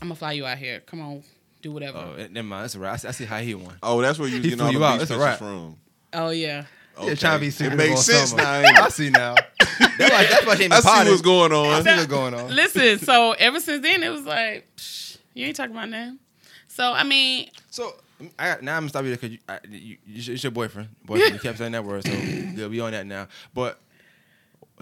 I'm 0.00 0.08
gonna 0.08 0.14
fly 0.16 0.32
you 0.32 0.46
out 0.46 0.58
here. 0.58 0.80
Come 0.80 1.00
on, 1.00 1.22
do 1.62 1.72
whatever." 1.72 1.98
oh, 1.98 2.26
never 2.30 2.46
mind. 2.46 2.64
That's 2.64 2.76
all 2.76 2.82
right. 2.82 2.92
I 2.92 2.96
see, 2.96 3.08
I 3.08 3.10
see 3.12 3.24
how 3.24 3.38
he 3.38 3.54
won. 3.54 3.76
Oh, 3.82 4.00
that's 4.02 4.18
where 4.18 4.28
you 4.28 4.36
was 4.36 4.44
He 4.44 4.50
getting 4.50 4.64
all 4.64 4.72
you 4.72 4.78
the 4.78 4.92
beach 4.92 5.02
It's 5.02 5.10
a 5.10 5.14
pictures 5.14 5.38
from. 5.38 5.76
Oh 6.12 6.30
yeah. 6.30 6.64
Yeah, 7.00 7.14
trying 7.14 7.38
to 7.38 7.60
be 7.60 7.64
It 7.64 7.76
makes 7.76 7.90
all 7.92 7.96
sense 7.98 8.30
summer. 8.30 8.42
now. 8.42 8.54
ain't 8.58 8.66
it? 8.76 8.78
I 8.82 8.88
see 8.88 9.10
now. 9.10 9.34
That's 9.60 9.80
why, 10.12 10.24
that's 10.26 10.46
why 10.46 10.54
she 10.56 10.64
ain't 10.64 10.72
I 10.72 10.80
see 10.80 11.10
what's 11.10 11.22
going 11.22 11.52
I 11.52 11.54
on. 11.54 11.84
see 11.84 11.90
what's 11.90 12.06
going 12.06 12.34
on. 12.34 12.48
Listen, 12.52 12.98
so 13.04 13.32
ever 13.38 13.60
since 13.60 13.82
then, 13.84 14.02
it 14.02 14.08
was 14.08 14.24
like, 14.24 14.66
Psh, 14.76 15.18
you 15.32 15.46
ain't 15.46 15.54
talking 15.54 15.76
about 15.76 15.90
nothing. 15.90 16.18
So 16.66 16.92
I 16.92 17.04
mean, 17.04 17.50
So 17.70 17.94
I 18.38 18.56
now 18.60 18.76
I'm 18.76 18.82
gonna 18.82 18.88
stop 18.88 19.04
you 19.04 19.10
because 19.12 19.30
you, 19.30 19.38
I, 19.48 19.58
you, 19.68 19.96
you, 20.06 20.32
it's 20.34 20.42
your 20.42 20.50
boyfriend. 20.50 20.88
Boyfriend. 21.04 21.34
you 21.34 21.40
kept 21.40 21.58
saying 21.58 21.72
that 21.72 21.84
word, 21.84 22.04
so 22.04 22.12
yeah, 22.12 22.66
we 22.66 22.80
on 22.80 22.92
that 22.92 23.06
now. 23.06 23.28
But 23.54 23.80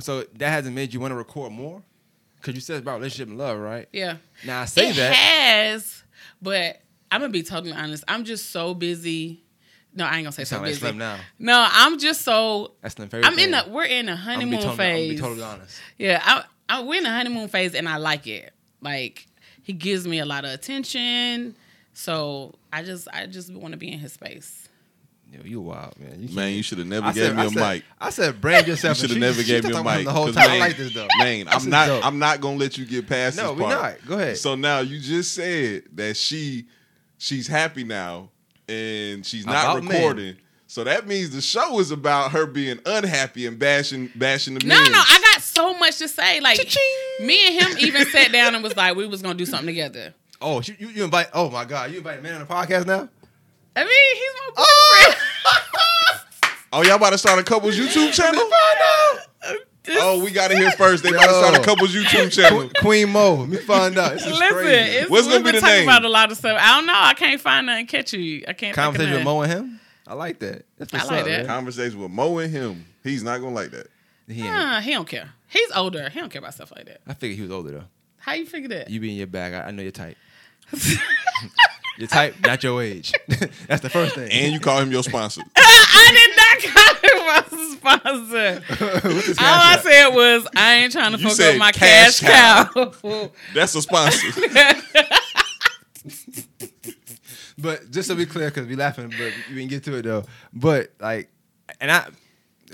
so 0.01 0.23
that 0.23 0.49
hasn't 0.49 0.75
made 0.75 0.93
you 0.95 1.01
want 1.01 1.13
to 1.13 1.17
record 1.17 1.53
more 1.53 1.83
because 2.37 2.55
you 2.55 2.61
said 2.61 2.83
about 2.83 2.97
relationship 2.99 3.29
and 3.29 3.39
love, 3.39 3.59
right? 3.59 3.89
yeah. 3.93 4.17
Now 4.45 4.63
I 4.63 4.65
say 4.65 4.91
it 4.91 4.97
that. 4.97 5.15
has, 5.15 6.03
but 6.41 6.81
I'm 7.11 7.21
gonna 7.21 7.33
be 7.33 7.43
totally 7.43 7.73
honest. 7.73 8.05
I'm 8.09 8.25
just 8.25 8.51
so 8.51 8.75
busy. 8.75 9.43
No, 9.95 10.05
I 10.05 10.17
ain't 10.17 10.25
gonna 10.25 10.33
say 10.33 10.43
You 10.43 10.47
so 10.47 10.57
like 10.57 10.67
busy. 10.67 10.81
Slim 10.81 10.99
now. 10.99 11.17
No, 11.39 11.67
I'm 11.71 11.99
just 11.99 12.23
so. 12.23 12.73
That's 12.83 12.95
Slim 12.95 13.09
favorite. 13.09 13.27
I'm 13.27 13.39
in 13.39 13.53
thing. 13.53 13.65
the. 13.67 13.71
We're 13.71 13.85
in 13.85 14.07
the 14.07 14.13
I'm 14.13 14.19
gonna 14.19 14.31
honeymoon 14.35 14.65
I'm 14.67 14.77
phase. 14.77 15.07
gonna 15.07 15.15
be 15.15 15.19
totally 15.19 15.43
honest. 15.43 15.81
Yeah, 15.99 16.23
I, 16.23 16.45
I, 16.69 16.83
we're 16.83 16.99
in 17.01 17.07
a 17.07 17.11
honeymoon 17.11 17.49
phase, 17.49 17.75
and 17.75 17.89
I 17.89 17.97
like 17.97 18.27
it. 18.27 18.53
Like 18.83 19.27
he 19.63 19.73
gives 19.73 20.07
me 20.07 20.19
a 20.19 20.27
lot 20.27 20.45
of 20.45 20.51
attention, 20.53 21.57
so 21.97 22.53
I 22.73 22.83
just, 22.83 23.09
I 23.13 23.25
just 23.27 23.51
want 23.53 23.73
to 23.73 23.79
be 23.79 23.91
in 23.91 23.99
his 23.99 24.13
space. 24.13 24.69
Yo, 25.33 25.41
you 25.45 25.61
wild 25.61 25.99
man. 25.99 26.23
You 26.23 26.35
Man, 26.37 26.53
you 26.53 26.63
should 26.63 26.79
have 26.79 26.87
never 26.87 27.07
I 27.07 27.13
gave 27.13 27.25
said, 27.25 27.37
me 27.37 27.43
I 27.43 27.45
a 27.47 27.51
said, 27.51 27.59
mic. 27.75 27.85
I 28.01 28.11
said, 28.11 28.41
brand 28.41 28.69
yourself. 28.69 28.97
You 28.97 29.01
should 29.01 29.11
have 29.11 29.19
never 29.19 29.43
she- 29.43 29.49
gave 29.49 29.63
she 29.65 29.69
me 29.69 29.71
a 29.71 29.73
talking 29.73 29.81
about 29.81 29.91
him 29.95 29.99
mic. 29.99 30.05
the 30.07 30.13
whole 30.13 30.27
time. 30.27 30.35
Man, 30.35 30.51
I 30.51 30.59
like 30.59 30.77
this 30.77 30.95
though. 30.95 31.09
Man, 31.19 31.49
I'm 31.49 31.69
not. 31.71 31.87
dope. 31.89 32.07
I'm 32.07 32.19
not 32.21 32.41
gonna 32.41 32.59
let 32.59 32.79
you 32.79 32.85
get 32.85 33.09
past 33.09 33.37
No, 33.37 33.49
this 33.49 33.57
we 33.57 33.63
part. 33.65 34.01
not. 34.01 34.07
Go 34.09 34.15
ahead. 34.15 34.37
So 34.39 34.55
now 34.55 34.81
you 34.81 35.01
just 35.01 35.33
said 35.35 35.85
that 35.95 36.17
she, 36.17 36.67
she's 37.19 37.49
happy 37.49 37.83
now, 37.83 38.29
and 38.69 39.27
she's 39.27 39.47
not 39.47 39.65
About 39.65 39.83
men. 39.85 39.95
recording. 39.95 40.37
So 40.69 40.85
that 40.85 41.07
means 41.09 41.31
the 41.31 41.41
show 41.41 41.79
is 41.81 41.91
about 41.93 42.31
her 42.33 42.45
being 42.47 42.79
unhappy 42.87 43.47
and 43.47 43.59
bashing, 43.59 44.11
bashing 44.17 44.55
the 44.55 44.67
No, 44.67 44.81
men. 44.83 44.93
no, 44.93 44.99
I 44.99 45.21
got 45.33 45.43
so 45.43 45.75
much 45.79 45.99
to 45.99 46.09
say. 46.09 46.41
Like 46.41 46.59
me 47.21 47.47
and 47.49 47.55
him 47.69 47.79
even 47.79 48.05
sat 48.07 48.31
down 48.33 48.55
and 48.55 48.63
was 48.63 48.77
like, 48.77 48.97
we 48.97 49.07
was 49.07 49.23
gonna 49.23 49.35
do 49.39 49.47
something 49.47 49.67
together. 49.67 50.15
Oh, 50.47 50.61
you, 50.61 50.77
you, 50.79 50.89
you 50.91 51.05
invite. 51.05 51.27
Oh 51.35 51.51
my 51.51 51.65
God, 51.65 51.91
you 51.91 51.99
invite 51.99 52.21
a 52.21 52.23
man 52.23 52.35
on 52.35 52.41
the 52.41 52.47
podcast 52.47 52.87
now? 52.87 53.09
I 53.75 53.81
mean, 53.81 54.17
he's 54.17 54.33
my 54.39 54.53
oh! 54.59 55.05
boyfriend. 55.05 55.23
Oh, 56.73 56.83
y'all 56.83 56.97
about 56.97 57.11
to 57.11 57.19
start 57.19 57.39
a 57.39 57.43
couple's 57.43 57.77
YouTube 57.77 58.13
channel? 58.13 58.43
This- 59.83 59.99
Oh, 60.01 60.23
we 60.23 60.31
got 60.33 60.51
to 60.51 60.57
hear 60.57 60.71
first. 60.73 61.05
They 61.05 61.11
about 61.11 61.27
to 61.27 61.35
start 61.35 61.57
a 61.57 61.63
couple's 61.63 61.95
YouTube 61.95 62.31
channel. 62.33 62.69
Queen 62.81 63.09
Mo. 63.11 63.35
Let 63.35 63.49
me 63.49 63.57
find 63.57 63.97
out. 63.97 64.13
This 64.13 64.27
is 64.27 64.33
Listen, 64.33 64.49
crazy. 64.55 64.97
it's, 64.99 65.11
What's 65.11 65.27
we've 65.27 65.35
gonna 65.35 65.45
be 65.45 65.53
the 65.53 65.61
talking 65.61 65.77
name? 65.77 65.89
about 65.89 66.05
a 66.05 66.09
lot 66.09 66.31
of 66.31 66.37
stuff. 66.37 66.59
I 66.61 66.77
don't 66.77 66.87
know. 66.87 66.93
I 66.95 67.15
can't 67.15 67.41
find 67.41 67.67
nothing 67.67 67.87
catchy. 67.87 68.47
I 68.47 68.53
can't. 68.53 68.75
Conversation 68.75 69.13
with 69.13 69.19
think 69.19 69.29
of 69.29 69.33
Mo 69.33 69.41
and 69.43 69.53
him. 69.53 69.81
I 70.09 70.15
like 70.15 70.41
that. 70.41 70.65
That's 70.77 70.93
I 70.93 70.99
like 70.99 71.07
up, 71.21 71.25
that. 71.27 71.27
man. 71.27 71.47
Conversation 71.47 72.01
with 72.01 72.11
Mo 72.11 72.39
and 72.39 72.53
him. 72.53 72.85
He's 73.05 73.23
not 73.23 73.41
gonna 73.41 73.55
like 73.55 73.71
that. 73.71 73.87
He 74.27 74.43
nothing. 74.43 74.45
ain't. 74.47 74.55
Nah, 74.55 74.81
he 74.81 74.93
don't 74.93 75.09
care. 75.09 75.31
He's 75.49 75.71
older. 75.73 76.09
He 76.11 76.19
don't 76.21 76.31
care 76.31 76.41
about 76.41 76.55
stuff 76.55 76.73
like 76.75 76.87
that. 76.87 77.01
I 77.07 77.15
figured 77.15 77.37
he 77.37 77.43
was 77.43 77.53
older 77.53 77.71
though. 77.71 77.85
How 78.19 78.33
you 78.33 78.45
figure 78.45 78.69
that? 78.71 78.91
You 78.91 78.99
be 78.99 79.11
in 79.11 79.17
your 79.17 79.29
bag. 79.29 79.55
I, 79.55 79.69
I 79.69 79.71
know 79.71 79.83
your 79.85 79.93
type. 79.93 80.17
your 81.99 82.09
type, 82.09 82.35
not 82.45 82.63
your 82.63 82.83
age. 82.83 83.13
That's 83.67 83.83
the 83.83 83.91
first 83.91 84.15
thing. 84.15 84.31
And 84.31 84.53
you 84.53 84.61
call 84.61 84.81
him 84.81 84.91
your 84.91 85.03
sponsor. 85.03 85.43
I 85.57 86.11
did 86.13 86.37
not 86.37 86.75
call 86.75 86.95
him 87.11 87.27
my 87.27 87.77
sponsor. 87.77 88.63
All 89.41 89.61
I 89.61 89.79
said 89.83 90.09
was 90.09 90.47
I 90.57 90.75
ain't 90.75 90.93
trying 90.93 91.13
to 91.13 91.19
You 91.19 91.31
fuck 91.31 91.41
up 91.41 91.59
my 91.59 91.73
cash 91.73 92.21
cash, 92.21 92.67
cow. 92.71 93.31
That's 93.55 93.75
a 93.75 93.83
sponsor. 93.83 94.43
But 97.59 97.91
just 97.91 98.09
to 98.11 98.15
be 98.15 98.27
clear, 98.27 98.49
because 98.49 98.67
we 98.67 98.77
laughing, 98.77 99.09
but 99.09 99.33
we 99.49 99.57
didn't 99.57 99.71
get 99.71 99.85
to 99.85 99.97
it 99.97 100.03
though. 100.03 100.25
But 100.53 100.93
like, 101.01 101.31
and 101.81 101.91
I, 101.91 102.09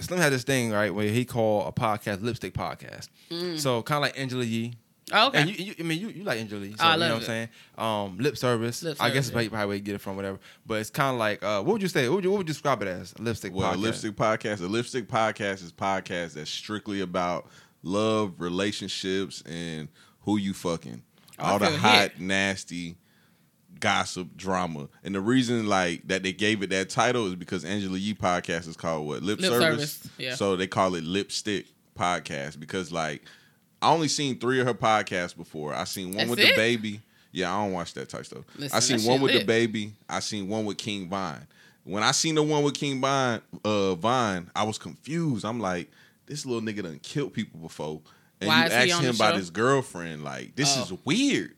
Slim 0.01 0.21
had 0.21 0.33
this 0.33 0.45
thing 0.45 0.71
right 0.71 0.93
where 0.93 1.09
he 1.09 1.25
called 1.25 1.69
a 1.69 1.81
podcast 1.81 2.23
lipstick 2.23 2.55
podcast. 2.55 3.09
Mm. 3.31 3.59
So 3.59 3.83
kind 3.83 3.99
of 3.99 4.03
like 4.03 4.19
Angela 4.19 4.45
Yee. 4.45 4.75
Oh, 5.12 5.29
okay. 5.29 5.40
And 5.40 5.51
you, 5.51 5.64
you, 5.66 5.75
I 5.79 5.83
mean, 5.83 6.01
you, 6.01 6.09
you 6.09 6.25
like 6.25 6.40
Angela 6.40 6.64
Yee, 6.64 6.72
so 6.72 6.79
Oh, 6.81 6.87
I 6.87 6.92
you 6.94 6.98
know 7.01 7.05
love 7.07 7.12
what 7.14 7.20
I'm 7.22 7.27
saying? 7.27 7.48
Um, 7.79 8.18
lip 8.18 8.37
service. 8.37 8.83
Lip 8.83 8.96
service. 8.96 9.01
I 9.01 9.09
guess 9.09 9.27
service, 9.27 9.29
it's 9.29 9.31
probably, 9.33 9.48
probably 9.51 9.66
where 9.66 9.77
you 9.77 9.83
get 9.83 9.94
it 9.94 10.01
from, 10.01 10.16
whatever. 10.16 10.38
But 10.66 10.81
it's 10.81 10.90
kind 10.90 11.14
of 11.14 11.18
like, 11.18 11.42
uh, 11.42 11.62
what 11.62 11.75
would 11.75 11.83
you 11.83 11.88
say? 11.88 12.09
What 12.09 12.16
would 12.16 12.25
you, 12.25 12.31
what 12.31 12.38
would 12.38 12.48
you 12.48 12.53
describe 12.55 12.83
it 12.83 12.88
as? 12.88 13.14
A 13.18 13.22
lipstick 13.22 13.55
Well, 13.55 13.70
podcast. 13.72 13.75
a 13.75 13.79
lipstick 13.79 14.16
podcast. 14.16 14.61
A 14.61 14.66
lipstick 14.66 15.09
podcast 15.09 15.62
is 15.64 15.72
podcast 15.72 16.35
that's 16.35 16.51
strictly 16.51 17.01
about 17.01 17.48
love, 17.83 18.35
relationships, 18.38 19.42
and 19.46 19.88
who 20.20 20.37
you 20.38 20.55
fucking. 20.55 21.03
Oh, 21.38 21.44
All 21.44 21.59
the 21.59 21.70
hot, 21.70 22.12
hit. 22.12 22.20
nasty 22.20 22.96
gossip 23.81 24.37
drama. 24.37 24.88
And 25.03 25.14
the 25.14 25.20
reason 25.20 25.66
like 25.66 26.07
that 26.09 26.22
they 26.22 26.33
gave 26.33 26.62
it 26.62 26.70
that 26.70 26.88
title 26.90 27.27
is 27.27 27.35
because 27.35 27.64
Angela 27.64 27.98
Yee 27.98 28.14
podcast 28.14 28.68
is 28.68 28.77
called 28.77 29.07
what? 29.07 29.22
Lip, 29.22 29.40
Lip 29.40 29.51
service. 29.51 29.92
Service, 29.94 30.09
yeah. 30.18 30.35
So 30.37 30.57
they 30.57 30.66
call 30.68 30.94
it 30.94 31.05
lipstick 31.05 31.66
podcast 31.98 32.61
because 32.61 32.92
like 32.92 33.25
I 33.83 33.90
only 33.92 34.09
seen 34.09 34.38
three 34.38 34.61
of 34.61 34.66
her 34.66 34.75
podcasts 34.75 35.37
before. 35.37 35.75
I 35.75 35.85
seen 35.85 36.09
one 36.09 36.16
That's 36.18 36.31
with 36.31 36.38
it? 36.38 36.47
the 36.51 36.57
baby. 36.57 37.01
Yeah, 37.33 37.55
I 37.55 37.64
don't 37.64 37.73
watch 37.73 37.95
that 37.95 38.09
type 38.09 38.27
stuff. 38.27 38.45
Listen, 38.57 38.77
I 38.77 38.81
seen 38.81 38.99
one 39.09 39.16
shit 39.18 39.23
with 39.23 39.33
the 39.33 39.45
baby. 39.45 39.92
I 40.09 40.21
seen 40.21 40.49
one 40.49 40.64
with 40.66 40.77
King 40.79 41.09
Von. 41.09 41.47
When 41.85 42.03
I 42.03 42.12
seen 42.12 42.35
the 42.37 42.42
one 42.42 42.62
with 42.62 42.75
King 42.75 43.01
Von, 43.01 43.40
uh, 43.64 43.95
Von, 43.97 44.51
I 44.55 44.62
was 44.64 44.79
confused. 44.79 45.45
I'm 45.45 45.59
like, 45.59 45.90
this 46.27 46.47
little 46.47 46.61
nigga 46.62 46.83
done 46.85 47.01
killed 47.03 47.33
people 47.33 47.59
before, 47.59 48.01
and 48.40 48.49
Why 48.49 48.61
you 48.61 48.66
is 48.66 48.85
he 48.85 48.90
ask 48.92 49.03
him 49.03 49.14
about 49.16 49.33
show? 49.33 49.38
his 49.38 49.51
girlfriend. 49.51 50.23
Like 50.23 50.55
this 50.55 50.77
Oh. 50.79 50.83
is 50.83 50.92
weird. 51.05 51.55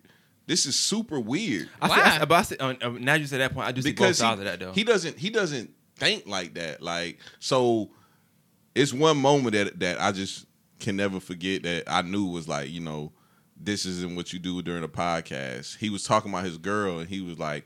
This 0.46 0.66
is 0.66 0.76
super 0.78 1.18
weird 1.18 1.68
I 1.80 1.88
see, 1.88 1.94
Why? 2.00 2.18
I, 2.20 2.24
but 2.26 2.34
I 2.34 2.42
see, 2.42 2.56
uh, 2.58 2.74
uh, 2.82 2.88
now 3.00 3.14
you 3.14 3.26
say 3.26 3.38
that 3.38 3.52
point, 3.54 3.66
I 3.66 3.72
do 3.72 3.80
see 3.82 3.90
both 3.92 3.96
because 3.96 4.18
sides 4.18 4.40
he, 4.40 4.46
of 4.46 4.52
that 4.52 4.64
though. 4.64 4.72
he 4.72 4.84
doesn't 4.84 5.18
he 5.18 5.30
doesn't 5.30 5.70
think 5.96 6.26
like 6.26 6.54
that. 6.54 6.82
Like 6.82 7.18
so, 7.40 7.90
it's 8.74 8.92
one 8.92 9.16
moment 9.16 9.52
that 9.54 9.80
that 9.80 10.00
I 10.00 10.12
just 10.12 10.46
can 10.80 10.96
never 10.96 11.20
forget 11.20 11.62
that 11.62 11.84
I 11.86 12.02
knew 12.02 12.26
was 12.26 12.48
like 12.48 12.70
you 12.70 12.80
know 12.80 13.12
this 13.56 13.86
isn't 13.86 14.16
what 14.16 14.32
you 14.32 14.38
do 14.38 14.60
during 14.62 14.82
a 14.82 14.88
podcast. 14.88 15.78
He 15.78 15.88
was 15.88 16.02
talking 16.02 16.32
about 16.32 16.44
his 16.44 16.58
girl 16.58 16.98
and 16.98 17.08
he 17.08 17.20
was 17.20 17.38
like. 17.38 17.64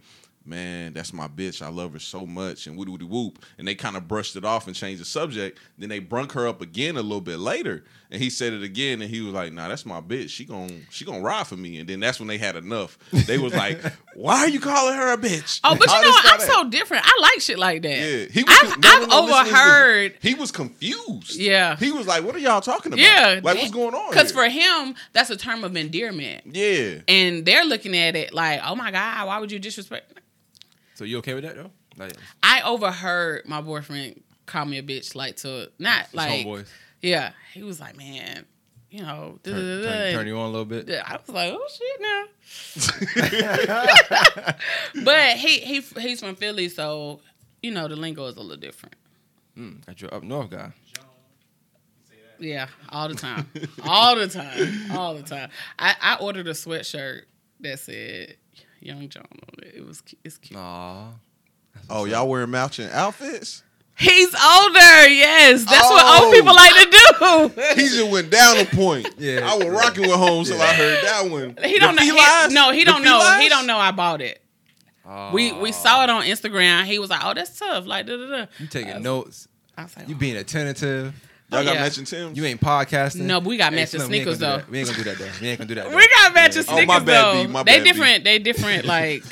Man, 0.49 0.95
that's 0.95 1.13
my 1.13 1.29
bitch. 1.29 1.61
I 1.61 1.69
love 1.69 1.93
her 1.93 1.99
so 1.99 2.25
much, 2.27 2.67
and 2.67 2.77
woody 2.77 2.91
woody 2.91 3.05
whoop. 3.05 3.45
And 3.59 3.69
they 3.69 3.75
kind 3.75 3.97
of 3.97 4.09
brushed 4.09 4.35
it 4.37 4.45
off 4.45 4.67
and 4.67 4.75
changed 4.75 5.01
the 5.01 5.05
subject. 5.05 5.59
Then 5.77 5.89
they 5.91 5.99
brunk 5.99 6.33
her 6.33 6.47
up 6.49 6.63
again 6.63 6.97
a 6.97 7.03
little 7.03 7.21
bit 7.21 7.39
later, 7.39 7.85
and 8.11 8.23
he 8.23 8.31
said 8.31 8.53
it 8.55 8.63
again, 8.63 9.03
and 9.03 9.11
he 9.11 9.21
was 9.21 9.35
like, 9.35 9.53
"Nah, 9.53 9.69
that's 9.69 9.85
my 9.85 10.01
bitch. 10.01 10.31
She 10.31 10.45
gon' 10.45 10.87
she 10.91 11.05
gonna 11.05 11.21
ride 11.21 11.47
for 11.47 11.57
me." 11.57 11.79
And 11.79 11.89
then 11.89 12.01
that's 12.01 12.19
when 12.19 12.29
they 12.29 12.39
had 12.39 12.57
enough. 12.57 12.99
They 13.13 13.37
was 13.39 13.55
like, 13.55 13.81
"Why 14.15 14.39
are 14.39 14.49
you 14.49 14.61
calling 14.61 14.95
her 14.97 15.13
a 15.13 15.19
bitch?" 15.19 15.61
Oh, 15.65 15.77
but 15.77 15.87
you 15.87 15.93
All 15.95 16.03
know 16.03 16.13
I'm 16.17 16.39
that. 16.39 16.49
so 16.49 16.69
different. 16.71 17.05
I 17.07 17.19
like 17.21 17.41
shit 17.41 17.59
like 17.59 17.83
that. 17.83 17.99
Yeah, 17.99 18.25
he 18.33 18.43
was. 18.45 18.57
I've, 18.63 18.71
con- 18.73 18.81
no, 18.81 18.89
I've 18.89 19.01
no, 19.01 19.07
no, 19.07 19.21
listen, 19.21 19.27
listen, 19.27 19.55
overheard. 19.55 20.13
listen. 20.13 20.29
He 20.29 20.35
was 20.35 20.51
confused. 20.53 21.37
Yeah. 21.37 21.77
he 21.77 21.93
was 21.93 22.07
like, 22.07 22.25
"What 22.25 22.35
are 22.35 22.39
y'all 22.39 22.61
talking 22.63 22.93
about? 22.93 23.03
Yeah, 23.03 23.41
like 23.43 23.59
what's 23.59 23.71
going 23.71 23.95
on?" 23.95 24.11
Because 24.11 24.33
for 24.33 24.49
him, 24.49 24.95
that's 25.13 25.29
a 25.31 25.37
term 25.37 25.63
of 25.65 25.77
endearment, 25.77 26.45
yeah, 26.47 27.01
and 27.07 27.45
they're 27.45 27.65
looking 27.65 27.95
at 27.97 28.17
it 28.17 28.33
like, 28.33 28.61
"Oh 28.65 28.75
my 28.75 28.91
god, 28.91 29.27
why 29.27 29.39
would 29.39 29.53
you 29.53 29.59
disrespect?" 29.59 30.13
So 30.99 31.05
you 31.05 31.19
okay 31.19 31.35
with 31.35 31.45
that 31.45 31.55
though? 31.55 31.71
Like 31.97 32.13
I 32.43 32.63
overheard 32.63 33.49
my 33.49 33.61
boyfriend 33.61 34.21
call 34.47 34.65
me 34.65 34.79
a 34.79 34.83
bitch, 34.83 35.15
like 35.15 35.37
to 35.37 35.71
not 35.79 36.07
his 36.07 36.15
like, 36.15 36.45
homeboys 36.45 36.67
yeah. 37.01 37.31
He 37.55 37.63
was 37.63 37.79
like, 37.79 37.97
"Man, 37.97 38.45
you 38.91 39.03
know," 39.03 39.39
turn, 39.45 39.55
da-da-da-da," 39.55 39.89
turn, 39.89 40.15
turn 40.15 40.27
you 40.27 40.37
on 40.37 40.49
a 40.49 40.51
little 40.51 40.65
bit. 40.65 40.91
I 40.91 41.17
was 41.17 41.29
like, 41.29 41.55
oh 41.55 41.69
shit 41.73 42.01
now. 42.01 42.25
but 45.05 45.37
he 45.37 45.61
he 45.61 45.81
he's 46.01 46.19
from 46.19 46.35
Philly, 46.35 46.69
so 46.69 47.21
you 47.63 47.71
know 47.71 47.87
the 47.87 47.95
lingo 47.95 48.27
is 48.27 48.37
a 48.37 48.41
little 48.41 48.57
different. 48.57 48.97
Mm, 49.57 49.87
got 49.87 50.01
your 50.01 50.13
up 50.13 50.25
north 50.25 50.51
guy. 50.51 50.73
Yeah, 52.41 52.67
all 52.89 53.09
the 53.09 53.15
time, 53.15 53.49
all 53.85 54.17
the 54.17 54.29
time, 54.29 54.93
all 54.93 55.15
the 55.15 55.23
time. 55.23 55.51
I 55.79 55.95
I 56.01 56.17
ordered 56.17 56.49
a 56.49 56.53
sweatshirt 56.53 57.23
that 57.61 57.79
said 57.79 58.37
Young 58.81 59.09
John 59.09 59.27
on 59.33 59.65
it. 59.65 59.75
It 59.77 59.87
was 59.87 60.03
it's 60.25 60.39
cute. 60.39 60.59
Aw. 60.59 61.09
Oh, 61.91 62.05
y'all 62.05 62.29
wearing 62.29 62.51
matching 62.51 62.89
outfits? 62.93 63.63
He's 63.97 64.33
older. 64.35 65.09
Yes, 65.09 65.65
that's 65.65 65.89
what 65.91 66.03
Oh. 66.07 66.25
old 66.27 66.35
people 66.35 66.55
like 66.55 66.75
to 66.75 66.91
do. 66.91 67.63
He 67.83 67.89
just 67.89 68.11
went 68.11 68.31
down 68.31 68.57
a 68.59 68.65
point. 68.65 69.09
Yeah. 69.19 69.41
I 69.51 69.57
was 69.57 69.67
rocking 69.67 70.03
with 70.03 70.13
home 70.17 70.45
till 70.45 70.61
I 70.61 70.73
heard 70.73 71.03
that 71.05 71.31
one. 71.31 71.57
He 71.65 71.79
don't 71.81 71.97
The 71.97 72.05
know. 72.05 72.49
He, 72.49 72.55
no, 72.55 72.71
he 72.73 72.85
The 72.85 72.91
don't 72.93 73.03
know. 73.03 73.39
He 73.41 73.49
don't 73.49 73.67
know 73.67 73.79
I 73.79 73.91
bought 73.91 74.21
it. 74.21 74.41
We 75.33 75.53
we 75.53 75.73
saw 75.73 76.05
it 76.05 76.11
on 76.11 76.23
Instagram. 76.25 76.85
He 76.85 76.99
was 76.99 77.09
like, 77.11 77.21
"Oh, 77.25 77.33
that's 77.35 77.59
tough." 77.59 77.87
Like, 77.87 78.07
da 78.07 78.17
da 78.17 78.27
da. 78.27 78.47
You 78.59 78.67
taking 78.67 78.93
I 78.93 78.95
was- 78.97 79.05
notes. 79.05 79.49
I 79.77 79.85
was 79.85 79.97
like, 79.97 80.09
You 80.09 80.15
oh. 80.15 80.19
being 80.19 80.37
attentive. 80.37 81.15
Y'all 81.51 81.65
got 81.65 81.75
Yeah. 81.75 81.81
matching 81.83 82.05
Tims? 82.05 82.37
You 82.37 82.45
ain't 82.45 82.61
podcasting. 82.61 83.21
No, 83.23 83.41
but 83.41 83.49
we 83.49 83.57
got 83.57 83.73
Hey, 83.73 83.77
matching 83.81 84.01
Slim, 84.01 84.09
sneakers, 84.11 84.39
gonna 84.39 84.59
though. 84.59 84.71
We 84.71 84.79
ain't 84.81 84.89
gonna 84.89 84.99
do 84.99 85.05
that 85.05 85.19
though. 85.19 85.31
We 85.41 85.49
ain't 85.49 85.59
gonna 85.59 85.69
do 85.69 85.75
that. 85.77 85.85
Though. 85.91 85.97
We 85.97 86.09
got 86.09 86.35
matching 86.35 86.65
Oh, 86.69 86.73
sneakers 86.77 86.87
my 86.87 86.99
bad, 86.99 87.07
though. 87.25 87.43
B, 87.47 87.47
my 87.53 87.63
they 87.63 87.77
bad, 87.79 87.85
B. 87.85 87.91
different. 87.93 88.25
They 88.25 88.39
different. 88.39 88.85
Like 88.85 89.23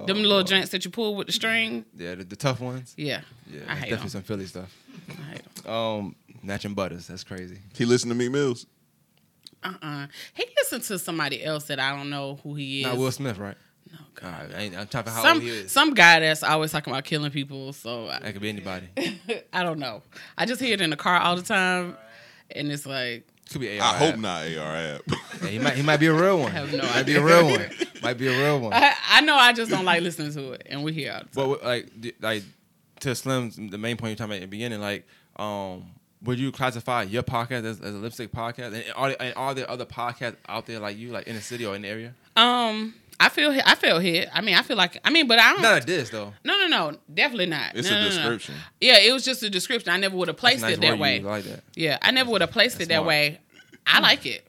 Oh, 0.00 0.06
them 0.06 0.18
little 0.22 0.44
joints 0.44 0.70
that 0.70 0.84
you 0.84 0.92
pull 0.92 1.16
with 1.16 1.26
the 1.26 1.32
string. 1.32 1.84
Yeah, 1.96 2.14
the, 2.14 2.22
the 2.22 2.36
tough 2.36 2.60
ones. 2.60 2.94
Yeah, 2.96 3.22
Yeah, 3.50 3.62
I 3.66 3.74
hate 3.74 3.80
definitely 3.90 3.96
them. 3.98 4.08
some 4.10 4.22
Philly 4.22 4.46
stuff. 4.46 4.72
I 5.08 5.22
hate 5.32 5.64
them. 5.64 5.72
Um, 5.72 6.16
matching 6.40 6.74
butters. 6.74 7.08
That's 7.08 7.24
crazy. 7.24 7.58
He 7.74 7.84
listened 7.84 8.12
to 8.12 8.16
me 8.16 8.28
Mills. 8.28 8.66
Uh 9.64 9.72
uh 9.82 10.06
He 10.34 10.44
listened 10.56 10.84
to 10.84 11.00
somebody 11.00 11.42
else 11.42 11.64
that 11.64 11.80
I 11.80 11.96
don't 11.96 12.10
know 12.10 12.38
who 12.44 12.54
he 12.54 12.82
is. 12.82 12.86
Not 12.86 12.96
Will 12.96 13.10
Smith, 13.10 13.38
right? 13.38 13.56
No, 13.92 13.98
God. 14.14 14.52
I 14.54 14.60
ain't, 14.62 14.76
I'm 14.76 14.86
talking 14.86 15.12
about 15.12 15.16
how 15.16 15.22
Some 15.22 15.36
old 15.38 15.42
he 15.42 15.48
is. 15.50 15.72
some 15.72 15.94
guy 15.94 16.20
that's 16.20 16.42
always 16.42 16.72
talking 16.72 16.92
about 16.92 17.04
killing 17.04 17.30
people. 17.30 17.72
So 17.72 18.06
that 18.06 18.22
could 18.32 18.42
be 18.42 18.48
anybody. 18.48 18.88
I 19.52 19.62
don't 19.62 19.78
know. 19.78 20.02
I 20.36 20.46
just 20.46 20.60
hear 20.60 20.74
it 20.74 20.80
in 20.80 20.90
the 20.90 20.96
car 20.96 21.18
all 21.20 21.36
the 21.36 21.42
time, 21.42 21.96
and 22.50 22.70
it's 22.70 22.86
like 22.86 23.26
Could 23.50 23.60
be 23.62 23.78
AR. 23.80 23.94
I 23.94 23.96
hope 23.98 24.16
not 24.18 24.42
AR-Ab. 24.46 25.02
Yeah, 25.42 25.48
he 25.48 25.58
might. 25.58 25.74
He 25.74 25.82
might 25.82 25.98
be 26.00 26.06
a 26.06 26.12
real 26.14 26.38
one. 26.40 26.50
I 26.52 26.54
have 26.54 26.72
no 26.72 26.82
might 26.84 27.06
be 27.06 27.14
a 27.16 27.24
real 27.24 27.46
one. 27.46 27.70
Might 28.02 28.18
be 28.18 28.26
a 28.28 28.38
real 28.38 28.60
one. 28.60 28.72
I, 28.74 28.92
I 29.10 29.20
know. 29.22 29.34
I 29.36 29.52
just 29.52 29.70
don't 29.70 29.84
like 29.84 30.02
listening 30.02 30.32
to 30.32 30.52
it, 30.52 30.66
and 30.70 30.84
we 30.84 30.92
hear 30.92 31.12
all 31.12 31.18
the 31.20 31.24
time. 31.24 31.48
But 31.50 31.64
like, 31.64 32.00
d- 32.00 32.12
like 32.20 32.42
to 33.00 33.14
Slim's 33.14 33.56
the 33.56 33.78
main 33.78 33.96
point 33.96 34.10
you're 34.10 34.16
talking 34.16 34.32
about 34.32 34.36
at 34.36 34.40
the 34.42 34.46
beginning, 34.48 34.80
like, 34.80 35.06
um, 35.36 35.84
would 36.22 36.38
you 36.38 36.50
classify 36.52 37.02
your 37.04 37.22
podcast 37.22 37.64
as, 37.64 37.80
as 37.80 37.94
a 37.94 37.98
lipstick 37.98 38.32
podcast? 38.32 38.74
And 38.74 38.84
are, 38.96 39.08
there, 39.08 39.16
and 39.22 39.34
are 39.36 39.54
there 39.54 39.70
other 39.70 39.86
podcasts 39.86 40.36
out 40.48 40.66
there 40.66 40.80
like 40.80 40.96
you, 40.98 41.10
like 41.10 41.26
in 41.28 41.34
the 41.36 41.40
city 41.42 41.64
or 41.64 41.74
in 41.76 41.82
the 41.82 41.88
area? 41.88 42.14
Um, 42.36 42.94
I 43.20 43.28
feel 43.28 43.50
I 43.66 43.74
feel 43.74 43.98
hit. 43.98 44.28
I 44.32 44.40
mean, 44.40 44.54
I 44.54 44.62
feel 44.62 44.76
like 44.76 44.98
I 45.04 45.10
mean, 45.10 45.26
but 45.26 45.38
I 45.38 45.52
don't. 45.52 45.62
Not 45.62 45.82
a 45.82 45.86
diss 45.86 46.10
though. 46.10 46.32
no, 46.44 46.56
no, 46.58 46.66
no, 46.68 46.98
definitely 47.12 47.46
not. 47.46 47.74
It's 47.74 47.90
No, 47.90 47.96
a 47.96 47.98
no, 48.00 48.08
no, 48.08 48.10
no. 48.10 48.16
description. 48.16 48.54
Yeah, 48.80 48.98
it 49.00 49.12
was 49.12 49.24
just 49.24 49.42
a 49.42 49.50
description. 49.50 49.90
I 49.92 49.96
never 49.96 50.16
would 50.16 50.28
have 50.28 50.36
placed 50.36 50.60
That's 50.60 50.74
a 50.74 50.78
it 50.78 50.80
that 50.82 50.98
way. 50.98 51.18
you 51.18 51.22
like 51.24 51.44
that. 51.44 51.64
Yeah, 51.74 51.98
I 52.00 52.10
never 52.12 52.30
would 52.30 52.40
have 52.42 52.52
placed 52.52 52.78
That's 52.78 52.86
it 52.86 52.88
that 52.90 52.96
smart. 52.98 53.08
way. 53.08 53.40
I 53.86 54.00
like 54.00 54.24
it. 54.26 54.46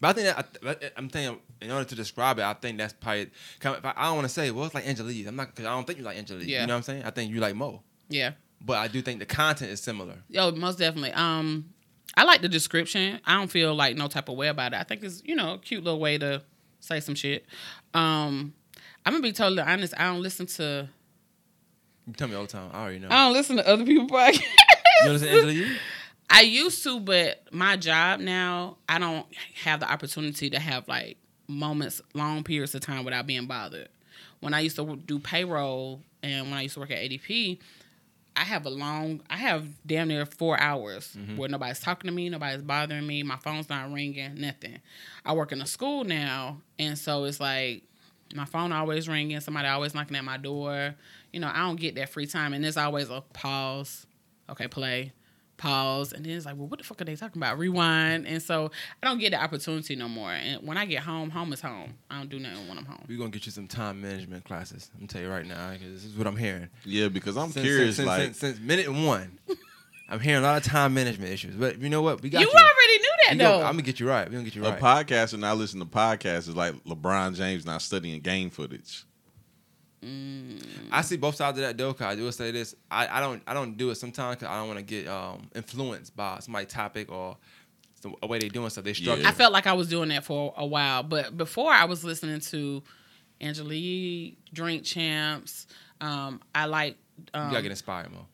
But 0.00 0.08
I 0.08 0.12
think 0.12 0.36
that 0.62 0.86
I, 0.86 0.90
I'm 0.96 1.08
thinking 1.08 1.40
in 1.60 1.70
order 1.72 1.84
to 1.84 1.94
describe 1.96 2.38
it, 2.38 2.44
I 2.44 2.54
think 2.54 2.78
that's 2.78 2.92
probably. 2.94 3.30
kind 3.60 3.76
of- 3.76 3.84
I 3.84 4.04
don't 4.04 4.14
want 4.14 4.24
to 4.26 4.32
say 4.32 4.50
well, 4.52 4.64
it's 4.64 4.74
like 4.74 4.86
Angela 4.86 5.10
Yee. 5.10 5.26
I'm 5.26 5.36
not 5.36 5.48
because 5.48 5.66
I 5.66 5.70
don't 5.70 5.86
think 5.86 5.98
you 5.98 6.04
like 6.04 6.16
Angela 6.16 6.40
Yee. 6.40 6.52
Yeah. 6.52 6.60
You 6.62 6.66
know 6.68 6.74
what 6.74 6.76
I'm 6.78 6.82
saying? 6.84 7.02
I 7.04 7.10
think 7.10 7.32
you 7.32 7.40
like 7.40 7.54
Mo. 7.56 7.82
Yeah. 8.08 8.32
But 8.60 8.78
I 8.78 8.88
do 8.88 9.02
think 9.02 9.18
the 9.18 9.26
content 9.26 9.70
is 9.70 9.80
similar. 9.80 10.14
Yo, 10.28 10.50
most 10.52 10.78
definitely. 10.78 11.12
Um, 11.12 11.70
I 12.16 12.24
like 12.24 12.40
the 12.42 12.48
description. 12.48 13.20
I 13.26 13.34
don't 13.34 13.50
feel 13.50 13.74
like 13.74 13.96
no 13.96 14.08
type 14.08 14.28
of 14.28 14.36
way 14.36 14.48
about 14.48 14.72
it. 14.72 14.76
I 14.78 14.84
think 14.84 15.02
it's 15.04 15.20
you 15.24 15.34
know 15.36 15.54
a 15.54 15.58
cute 15.58 15.84
little 15.84 16.00
way 16.00 16.16
to 16.18 16.42
say 16.80 17.00
some 17.00 17.14
shit. 17.14 17.46
Um, 17.94 18.52
I'm 19.04 19.12
gonna 19.12 19.22
be 19.22 19.32
totally 19.32 19.62
honest. 19.62 19.94
I 19.96 20.04
don't 20.04 20.22
listen 20.22 20.46
to. 20.46 20.88
You 22.06 22.12
tell 22.14 22.28
me 22.28 22.34
all 22.34 22.42
the 22.42 22.48
time. 22.48 22.70
I 22.72 22.82
already 22.82 22.98
know. 23.00 23.08
I 23.10 23.24
don't 23.24 23.32
listen 23.34 23.56
to 23.56 23.68
other 23.68 23.84
people's 23.84 24.10
podcasts. 24.10 24.42
you 25.04 25.10
listen 25.10 25.28
to 25.28 25.34
Angela 25.34 25.52
Yee? 25.52 25.76
I 26.30 26.42
used 26.42 26.82
to, 26.84 27.00
but 27.00 27.42
my 27.52 27.76
job 27.76 28.20
now, 28.20 28.76
I 28.88 28.98
don't 28.98 29.26
have 29.64 29.80
the 29.80 29.90
opportunity 29.90 30.50
to 30.50 30.58
have 30.58 30.86
like 30.88 31.16
moments, 31.48 32.02
long 32.14 32.44
periods 32.44 32.74
of 32.74 32.82
time 32.82 33.04
without 33.04 33.26
being 33.26 33.46
bothered. 33.46 33.88
When 34.40 34.52
I 34.54 34.60
used 34.60 34.76
to 34.76 34.96
do 34.96 35.18
payroll 35.18 36.02
and 36.22 36.46
when 36.50 36.54
I 36.58 36.62
used 36.62 36.74
to 36.74 36.80
work 36.80 36.90
at 36.90 36.98
ADP, 36.98 37.58
I 38.38 38.44
have 38.44 38.66
a 38.66 38.70
long, 38.70 39.20
I 39.28 39.36
have 39.36 39.66
damn 39.84 40.08
near 40.08 40.24
four 40.24 40.60
hours 40.60 41.16
mm-hmm. 41.18 41.36
where 41.36 41.48
nobody's 41.48 41.80
talking 41.80 42.08
to 42.08 42.14
me, 42.14 42.28
nobody's 42.28 42.62
bothering 42.62 43.06
me, 43.06 43.24
my 43.24 43.36
phone's 43.36 43.68
not 43.68 43.92
ringing, 43.92 44.40
nothing. 44.40 44.78
I 45.24 45.32
work 45.32 45.50
in 45.50 45.60
a 45.60 45.66
school 45.66 46.04
now, 46.04 46.58
and 46.78 46.96
so 46.96 47.24
it's 47.24 47.40
like 47.40 47.82
my 48.34 48.44
phone 48.44 48.70
always 48.70 49.08
ringing, 49.08 49.40
somebody 49.40 49.66
always 49.66 49.92
knocking 49.92 50.16
at 50.16 50.24
my 50.24 50.36
door. 50.36 50.94
You 51.32 51.40
know, 51.40 51.50
I 51.52 51.66
don't 51.66 51.80
get 51.80 51.96
that 51.96 52.10
free 52.10 52.26
time, 52.26 52.52
and 52.52 52.62
there's 52.62 52.76
always 52.76 53.10
a 53.10 53.22
pause. 53.32 54.06
Okay, 54.48 54.68
play 54.68 55.12
pause, 55.58 56.12
and 56.14 56.24
then 56.24 56.32
it's 56.32 56.46
like, 56.46 56.56
well, 56.56 56.66
what 56.68 56.78
the 56.78 56.84
fuck 56.84 57.00
are 57.02 57.04
they 57.04 57.14
talking 57.16 57.40
about? 57.42 57.58
Rewind, 57.58 58.26
and 58.26 58.42
so 58.42 58.70
I 59.02 59.06
don't 59.06 59.18
get 59.18 59.30
the 59.32 59.42
opportunity 59.42 59.94
no 59.96 60.08
more. 60.08 60.32
And 60.32 60.66
when 60.66 60.78
I 60.78 60.86
get 60.86 61.02
home, 61.02 61.28
home 61.30 61.52
is 61.52 61.60
home. 61.60 61.94
I 62.10 62.16
don't 62.18 62.30
do 62.30 62.38
nothing 62.38 62.66
when 62.68 62.78
I'm 62.78 62.86
home. 62.86 63.04
We're 63.06 63.18
gonna 63.18 63.30
get 63.30 63.44
you 63.44 63.52
some 63.52 63.66
time 63.68 64.00
management 64.00 64.44
classes. 64.44 64.90
I'm 64.94 65.00
gonna 65.00 65.08
tell 65.08 65.20
you 65.22 65.28
right 65.28 65.44
now, 65.46 65.72
because 65.72 65.92
this 65.92 66.04
is 66.06 66.16
what 66.16 66.26
I'm 66.26 66.36
hearing. 66.36 66.68
Yeah, 66.86 67.08
because 67.08 67.36
I'm 67.36 67.50
Since, 67.52 67.66
curious. 67.66 67.96
since, 67.96 68.08
like, 68.08 68.22
since, 68.22 68.38
since 68.38 68.58
minute 68.60 68.90
one, 68.90 69.38
I'm 70.08 70.20
hearing 70.20 70.42
a 70.42 70.46
lot 70.46 70.56
of 70.56 70.62
time 70.64 70.94
management 70.94 71.30
issues. 71.30 71.54
But 71.54 71.78
you 71.80 71.90
know 71.90 72.00
what? 72.00 72.22
We 72.22 72.30
got 72.30 72.40
You 72.40 72.46
you. 72.46 72.52
already 72.52 72.98
knew 72.98 73.12
that 73.26 73.32
We 73.32 73.38
though. 73.38 73.44
gon- 73.58 73.66
I'm 73.66 73.72
gonna 73.72 73.82
get 73.82 74.00
you 74.00 74.08
right. 74.08 74.26
We're 74.26 74.32
gonna 74.32 74.44
get 74.44 74.54
you 74.54 74.62
right. 74.62 74.80
a 74.80 74.82
right. 74.82 75.06
podcaster 75.06 75.38
not 75.38 75.58
listening 75.58 75.86
to 75.86 75.90
podcasts 75.94 76.48
is 76.48 76.56
like 76.56 76.74
LeBron 76.84 77.34
James 77.36 77.66
not 77.66 77.82
studying 77.82 78.20
game 78.20 78.48
footage. 78.48 79.04
I 80.02 81.02
see 81.02 81.16
both 81.16 81.34
sides 81.34 81.58
of 81.58 81.64
that 81.64 81.76
though. 81.76 81.92
Cause 81.92 82.18
I 82.18 82.20
will 82.20 82.32
say 82.32 82.50
this: 82.50 82.74
I, 82.90 83.18
I 83.18 83.20
don't 83.20 83.42
I 83.46 83.54
don't 83.54 83.76
do 83.76 83.90
it 83.90 83.96
sometimes 83.96 84.36
because 84.36 84.48
I 84.48 84.58
don't 84.58 84.68
want 84.68 84.78
to 84.78 84.84
get 84.84 85.08
um, 85.08 85.50
influenced 85.54 86.14
by 86.14 86.38
somebody's 86.40 86.72
topic 86.72 87.10
or 87.10 87.36
the 88.02 88.26
way 88.26 88.38
they're 88.38 88.48
doing 88.48 88.70
stuff. 88.70 88.84
They 88.84 88.92
structure. 88.92 89.26
I 89.26 89.32
felt 89.32 89.52
like 89.52 89.66
I 89.66 89.72
was 89.72 89.88
doing 89.88 90.10
that 90.10 90.24
for 90.24 90.54
a 90.56 90.64
while, 90.64 91.02
but 91.02 91.36
before 91.36 91.72
I 91.72 91.84
was 91.84 92.04
listening 92.04 92.40
to 92.40 92.82
Angela 93.40 93.74
Yee, 93.74 94.36
Drink 94.52 94.84
Champs. 94.84 95.66
Um, 96.00 96.40
I 96.54 96.66
like 96.66 96.96
you 97.18 97.40
um, 97.40 97.50
gotta 97.50 97.62
get 97.62 97.70
inspired, 97.70 98.12
Mo. 98.12 98.26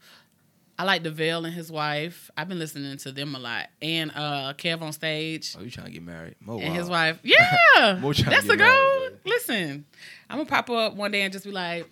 I 0.79 0.83
like 0.85 1.03
DeVale 1.05 1.45
and 1.45 1.55
his 1.55 1.71
wife. 1.71 2.31
I've 2.37 2.49
been 2.49 2.59
listening 2.59 2.97
to 2.99 3.13
them 3.13 3.35
a 3.37 3.39
lot, 3.39 3.69
and 3.81 4.11
uh, 4.11 4.55
KevOnStage 4.59 5.57
Oh, 5.59 5.63
you 5.63 5.71
trying 5.71 5.87
to 5.87 5.93
get 5.93 6.03
married? 6.03 6.35
Mo, 6.41 6.59
and 6.59 6.75
his 6.75 6.89
wife. 6.89 7.19
Yeah, 7.25 7.99
More 8.01 8.13
trying 8.13 8.25
to 8.25 8.31
that's 8.31 8.45
get 8.47 8.55
a 8.55 8.57
go. 8.57 8.65
married. 8.65 9.19
Listen, 9.25 9.85
I'm 10.29 10.39
gonna 10.39 10.49
pop 10.51 10.69
up 10.71 10.95
one 10.97 11.13
day 11.13 11.23
and 11.23 11.33
just 11.33 11.45
be 11.45 11.53
like, 11.53 11.89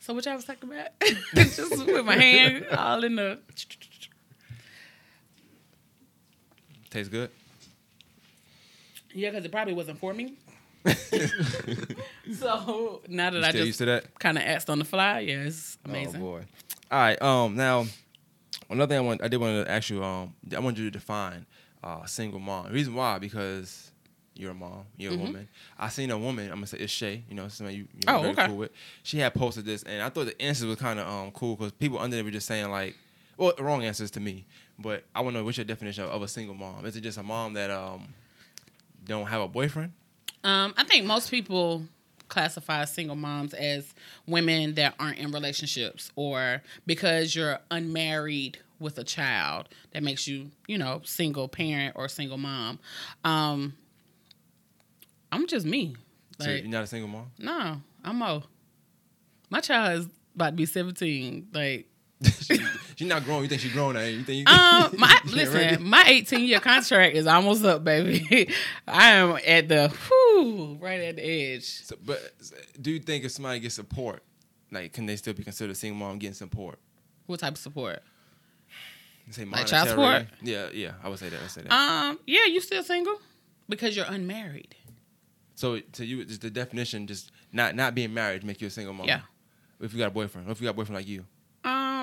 "So 0.00 0.14
what 0.14 0.24
y'all 0.26 0.34
was 0.34 0.44
talking 0.44 0.68
about?" 0.70 0.88
just 1.34 1.86
with 1.86 2.04
my 2.04 2.16
hand 2.16 2.66
all 2.76 3.04
in 3.04 3.14
the. 3.16 3.38
Tastes 6.90 7.08
good. 7.08 7.30
Yeah, 9.12 9.30
because 9.30 9.44
it 9.44 9.52
probably 9.52 9.74
wasn't 9.74 9.98
for 10.00 10.12
me. 10.12 10.34
so 12.34 13.00
now 13.08 13.30
that 13.30 13.38
You 13.40 13.44
I 13.46 13.52
just 13.52 13.64
used 13.66 13.78
to 13.78 13.84
that? 13.86 14.18
kind 14.18 14.36
of 14.36 14.44
asked 14.44 14.68
on 14.68 14.78
the 14.78 14.84
fly, 14.84 15.20
yeah, 15.20 15.44
it's 15.44 15.78
amazing. 15.84 16.20
Oh 16.20 16.24
boy. 16.24 16.42
All 16.90 16.98
right. 16.98 17.20
Um. 17.22 17.56
Now, 17.56 17.86
Another 18.70 18.94
thing 18.94 18.98
I 18.98 19.06
want, 19.06 19.22
I 19.22 19.28
did 19.28 19.36
want 19.38 19.66
to 19.66 19.70
ask 19.70 19.90
you. 19.90 20.02
Um, 20.02 20.34
I 20.56 20.58
wanted 20.58 20.78
you 20.78 20.84
to 20.86 20.90
define 20.90 21.44
uh, 21.82 22.04
single 22.06 22.40
mom. 22.40 22.66
The 22.66 22.72
reason 22.72 22.94
why 22.94 23.18
because 23.18 23.90
you're 24.34 24.52
a 24.52 24.54
mom, 24.54 24.84
you're 24.96 25.12
Mm-hmm. 25.12 25.20
a 25.20 25.24
woman. 25.24 25.48
I 25.78 25.88
seen 25.88 26.10
a 26.10 26.18
woman. 26.18 26.46
I'm 26.46 26.54
gonna 26.56 26.66
say 26.66 26.78
it's 26.78 26.92
Shay. 26.92 27.22
You 27.28 27.34
know, 27.36 27.48
somebody 27.48 27.78
you, 27.78 27.88
you 28.00 28.06
know, 28.08 28.16
Oh, 28.16 28.20
very 28.22 28.32
okay. 28.32 28.46
cool 28.46 28.56
with. 28.56 28.70
She 29.02 29.18
had 29.18 29.34
posted 29.34 29.64
this, 29.66 29.82
and 29.82 30.02
I 30.02 30.08
thought 30.08 30.26
the 30.26 30.40
answers 30.40 30.66
was 30.66 30.78
kind 30.78 30.98
of 30.98 31.06
um 31.06 31.30
cool 31.32 31.56
because 31.56 31.72
people 31.72 31.98
under 31.98 32.16
there 32.16 32.24
were 32.24 32.30
just 32.30 32.46
saying 32.46 32.70
like, 32.70 32.96
well, 33.36 33.52
wrong 33.58 33.84
answers 33.84 34.10
to 34.12 34.20
me. 34.20 34.46
But 34.78 35.04
I 35.14 35.20
want 35.20 35.34
to 35.34 35.40
know 35.40 35.44
what's 35.44 35.58
your 35.58 35.64
definition 35.66 36.04
of, 36.04 36.10
of 36.10 36.22
a 36.22 36.28
single 36.28 36.54
mom. 36.54 36.86
Is 36.86 36.96
it 36.96 37.02
just 37.02 37.18
a 37.18 37.22
mom 37.22 37.52
that 37.54 37.70
um 37.70 38.14
don't 39.04 39.26
have 39.26 39.42
a 39.42 39.48
boyfriend? 39.48 39.92
Um, 40.42 40.74
I 40.76 40.84
think 40.84 41.04
most 41.06 41.30
people 41.30 41.84
classify 42.34 42.84
single 42.84 43.14
moms 43.14 43.54
as 43.54 43.94
women 44.26 44.74
that 44.74 44.92
aren't 44.98 45.18
in 45.18 45.30
relationships 45.30 46.10
or 46.16 46.62
because 46.84 47.36
you're 47.36 47.60
unmarried 47.70 48.58
with 48.80 48.98
a 48.98 49.04
child 49.04 49.68
that 49.92 50.02
makes 50.02 50.26
you, 50.26 50.50
you 50.66 50.76
know, 50.76 51.00
single 51.04 51.46
parent 51.46 51.94
or 51.96 52.08
single 52.08 52.36
mom. 52.36 52.80
Um, 53.22 53.74
I'm 55.30 55.46
just 55.46 55.64
me. 55.64 55.94
So 56.40 56.50
you're 56.50 56.66
not 56.66 56.82
a 56.82 56.86
single 56.88 57.08
mom. 57.08 57.30
no, 57.38 57.80
I'm 58.02 58.18
Mo. 58.18 58.42
My 59.48 59.60
child 59.60 60.00
is 60.00 60.08
about 60.34 60.50
to 60.50 60.56
be 60.56 60.66
17. 60.66 61.50
Like, 61.54 61.86
She's 63.04 63.10
not 63.10 63.24
grown. 63.24 63.42
You 63.42 63.48
think 63.50 63.60
she's 63.60 63.72
grown? 63.72 63.94
Now. 63.94 64.00
You 64.00 64.22
think 64.22 64.48
you? 64.48 64.54
um, 64.54 64.94
my 64.98 65.20
listen, 65.26 65.86
my 65.86 66.04
18 66.06 66.40
year 66.46 66.58
contract 66.58 67.14
is 67.14 67.26
almost 67.26 67.62
up, 67.62 67.84
baby. 67.84 68.48
I 68.88 69.10
am 69.10 69.38
at 69.46 69.68
the 69.68 69.88
whew, 70.08 70.78
right 70.80 71.00
at 71.00 71.16
the 71.16 71.22
edge. 71.22 71.64
So, 71.64 71.96
but 72.02 72.32
do 72.80 72.90
you 72.90 73.00
think 73.00 73.24
if 73.24 73.32
somebody 73.32 73.60
gets 73.60 73.74
support, 73.74 74.22
like 74.70 74.94
can 74.94 75.04
they 75.04 75.16
still 75.16 75.34
be 75.34 75.44
considered 75.44 75.72
a 75.72 75.74
single 75.74 75.98
mom 75.98 76.18
getting 76.18 76.32
support? 76.32 76.78
What 77.26 77.40
type 77.40 77.52
of 77.52 77.58
support? 77.58 78.02
Say 79.30 79.44
Like 79.44 79.66
child 79.66 79.90
support? 79.90 80.26
Yeah, 80.40 80.68
yeah. 80.72 80.92
I 81.02 81.10
would 81.10 81.18
say 81.18 81.28
that. 81.28 81.38
I 81.38 81.42
would 81.42 81.50
say 81.50 81.60
that. 81.62 81.72
Um, 81.72 82.18
yeah, 82.26 82.46
you 82.46 82.60
still 82.62 82.82
single 82.82 83.20
because 83.68 83.94
you're 83.94 84.06
unmarried. 84.08 84.76
so, 85.56 85.78
to 85.80 86.06
you, 86.06 86.24
just 86.24 86.40
the 86.40 86.48
definition, 86.50 87.06
just 87.06 87.32
not 87.52 87.74
not 87.74 87.94
being 87.94 88.14
married, 88.14 88.44
make 88.44 88.62
you 88.62 88.68
a 88.68 88.70
single 88.70 88.94
mom. 88.94 89.06
Yeah. 89.06 89.20
If 89.78 89.92
you 89.92 89.98
got 89.98 90.08
a 90.08 90.10
boyfriend, 90.10 90.48
or 90.48 90.52
if 90.52 90.60
you 90.62 90.64
got 90.64 90.70
a 90.70 90.74
boyfriend 90.76 90.96
like 90.96 91.08
you, 91.08 91.26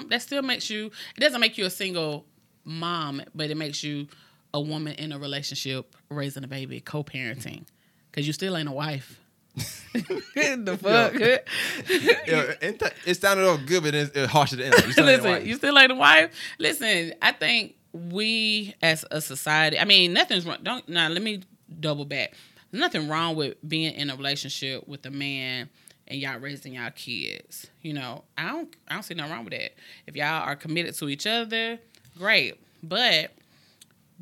That 0.09 0.21
still 0.21 0.41
makes 0.41 0.69
you. 0.69 0.91
It 1.15 1.19
doesn't 1.19 1.39
make 1.39 1.57
you 1.57 1.65
a 1.65 1.69
single 1.69 2.25
mom, 2.63 3.21
but 3.33 3.49
it 3.49 3.57
makes 3.57 3.83
you 3.83 4.07
a 4.53 4.61
woman 4.61 4.93
in 4.93 5.11
a 5.11 5.19
relationship, 5.19 5.95
raising 6.09 6.43
a 6.43 6.47
baby, 6.47 6.79
co-parenting, 6.81 7.63
because 8.09 8.27
you 8.27 8.33
still 8.33 8.57
ain't 8.57 8.69
a 8.69 8.73
wife. 8.73 9.19
the 9.93 10.77
fuck? 10.81 11.13
yeah, 11.13 12.53
it, 12.61 12.81
it 13.05 13.15
sounded 13.21 13.45
all 13.45 13.57
good, 13.57 13.83
but 13.83 13.93
it's, 13.93 14.15
it's 14.15 14.31
harsh 14.31 14.53
at 14.53 14.59
the 14.59 14.65
end. 14.65 14.75
You 14.85 14.91
still 14.91 15.09
ain't 15.09 15.23
Listen, 15.23 15.47
you 15.47 15.55
still 15.55 15.77
ain't 15.77 15.91
a 15.91 15.95
wife. 15.95 16.33
Listen, 16.57 17.13
I 17.21 17.31
think 17.33 17.75
we 17.93 18.75
as 18.81 19.05
a 19.11 19.19
society. 19.21 19.77
I 19.79 19.85
mean, 19.85 20.13
nothing's 20.13 20.45
wrong. 20.45 20.57
Don't 20.63 20.87
now. 20.87 21.09
Let 21.09 21.21
me 21.21 21.41
double 21.79 22.05
back. 22.05 22.33
There's 22.71 22.79
nothing 22.79 23.09
wrong 23.09 23.35
with 23.35 23.55
being 23.67 23.93
in 23.93 24.09
a 24.09 24.15
relationship 24.15 24.87
with 24.87 25.05
a 25.05 25.11
man 25.11 25.69
and 26.11 26.19
y'all 26.19 26.39
raising 26.39 26.73
y'all 26.73 26.91
kids. 26.91 27.67
You 27.81 27.93
know, 27.93 28.25
I 28.37 28.49
don't. 28.49 28.75
I 28.89 28.93
don't 28.93 29.03
see 29.03 29.13
nothing 29.13 29.31
wrong 29.31 29.45
with 29.45 29.53
that. 29.53 29.71
If 30.05 30.15
y'all 30.15 30.43
are 30.43 30.55
committed 30.55 30.93
to 30.95 31.09
each 31.09 31.25
other, 31.25 31.79
great. 32.17 32.59
But 32.83 33.31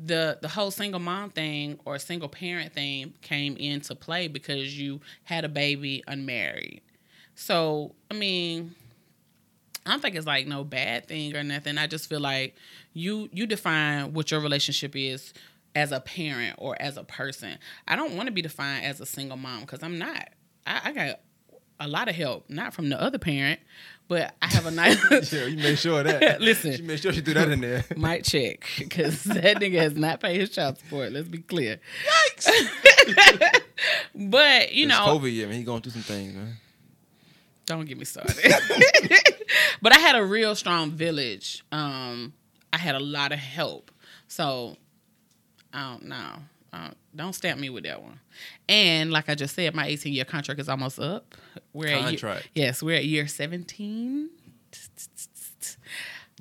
the 0.02 0.38
the 0.40 0.48
whole 0.48 0.70
single 0.70 1.00
mom 1.00 1.30
thing 1.30 1.78
or 1.84 1.98
single 1.98 2.28
parent 2.28 2.72
thing 2.72 3.14
came 3.22 3.56
into 3.56 3.94
play 3.94 4.28
because 4.28 4.78
you 4.78 5.00
had 5.24 5.44
a 5.44 5.48
baby 5.48 6.02
unmarried. 6.06 6.80
So 7.34 7.94
I 8.10 8.14
mean, 8.14 8.74
I 9.84 9.90
don't 9.90 10.00
think 10.00 10.14
it's 10.14 10.26
like 10.26 10.46
no 10.46 10.62
bad 10.62 11.08
thing 11.08 11.34
or 11.34 11.42
nothing. 11.42 11.76
I 11.76 11.88
just 11.88 12.08
feel 12.08 12.20
like 12.20 12.54
you 12.92 13.28
you 13.32 13.46
define 13.46 14.12
what 14.12 14.30
your 14.30 14.40
relationship 14.40 14.94
is 14.94 15.34
as 15.74 15.90
a 15.90 16.00
parent 16.00 16.54
or 16.58 16.80
as 16.80 16.96
a 16.96 17.04
person. 17.04 17.58
I 17.88 17.96
don't 17.96 18.14
want 18.14 18.26
to 18.28 18.32
be 18.32 18.42
defined 18.42 18.84
as 18.84 19.00
a 19.00 19.06
single 19.06 19.36
mom 19.36 19.62
because 19.62 19.82
I'm 19.82 19.98
not. 19.98 20.30
I, 20.66 20.80
I 20.84 20.92
got 20.92 21.20
a 21.80 21.88
lot 21.88 22.08
of 22.08 22.14
help, 22.14 22.48
not 22.50 22.74
from 22.74 22.88
the 22.90 23.00
other 23.00 23.18
parent, 23.18 23.58
but 24.06 24.34
I 24.42 24.46
have 24.48 24.66
a 24.66 24.70
nice. 24.70 24.98
Yeah, 25.32 25.46
you 25.46 25.56
made 25.56 25.78
sure 25.78 26.00
of 26.00 26.06
that. 26.06 26.40
Listen. 26.42 26.76
she 26.76 26.82
made 26.82 27.00
sure 27.00 27.12
she 27.12 27.20
threw 27.20 27.34
that 27.34 27.48
in 27.48 27.60
there. 27.60 27.84
Might 27.96 28.24
check 28.24 28.66
because 28.78 29.24
that 29.24 29.56
nigga 29.58 29.78
has 29.80 29.94
not 29.96 30.20
paid 30.20 30.38
his 30.40 30.50
child 30.50 30.78
support. 30.78 31.12
Let's 31.12 31.28
be 31.28 31.38
clear. 31.38 31.80
Yikes! 32.36 33.60
but 34.14 34.72
you 34.72 34.86
It's 34.86 34.88
know, 34.98 35.06
COVID 35.06 35.32
year, 35.32 35.46
man. 35.48 35.56
He 35.56 35.62
going 35.64 35.80
through 35.82 35.92
some 35.92 36.02
things, 36.02 36.34
man. 36.34 36.56
don't 37.66 37.84
get 37.86 37.98
me 37.98 38.04
started. 38.04 38.36
but 39.80 39.94
I 39.94 39.98
had 39.98 40.16
a 40.16 40.24
real 40.24 40.54
strong 40.54 40.90
village. 40.90 41.64
Um, 41.72 42.32
I 42.72 42.78
had 42.78 42.94
a 42.94 43.00
lot 43.00 43.32
of 43.32 43.38
help. 43.38 43.90
So 44.28 44.76
I 45.72 45.90
don't 45.92 46.04
know. 46.06 46.34
Uh, 46.72 46.90
don't 47.16 47.32
stamp 47.32 47.58
me 47.60 47.68
with 47.68 47.84
that 47.84 48.00
one. 48.02 48.20
And 48.68 49.10
like 49.10 49.28
I 49.28 49.34
just 49.34 49.54
said, 49.56 49.74
my 49.74 49.86
18 49.86 50.12
year 50.12 50.24
contract 50.24 50.60
is 50.60 50.68
almost 50.68 51.00
up. 51.00 51.34
We're 51.72 51.88
at 51.88 52.00
year, 52.00 52.02
Contract. 52.10 52.48
yes, 52.54 52.82
we're 52.82 52.96
at 52.96 53.04
year 53.04 53.26
17. 53.26 54.30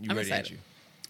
You 0.02 0.08
I'm 0.10 0.16
ready, 0.16 0.30
excited. 0.30 0.52
you? 0.52 0.58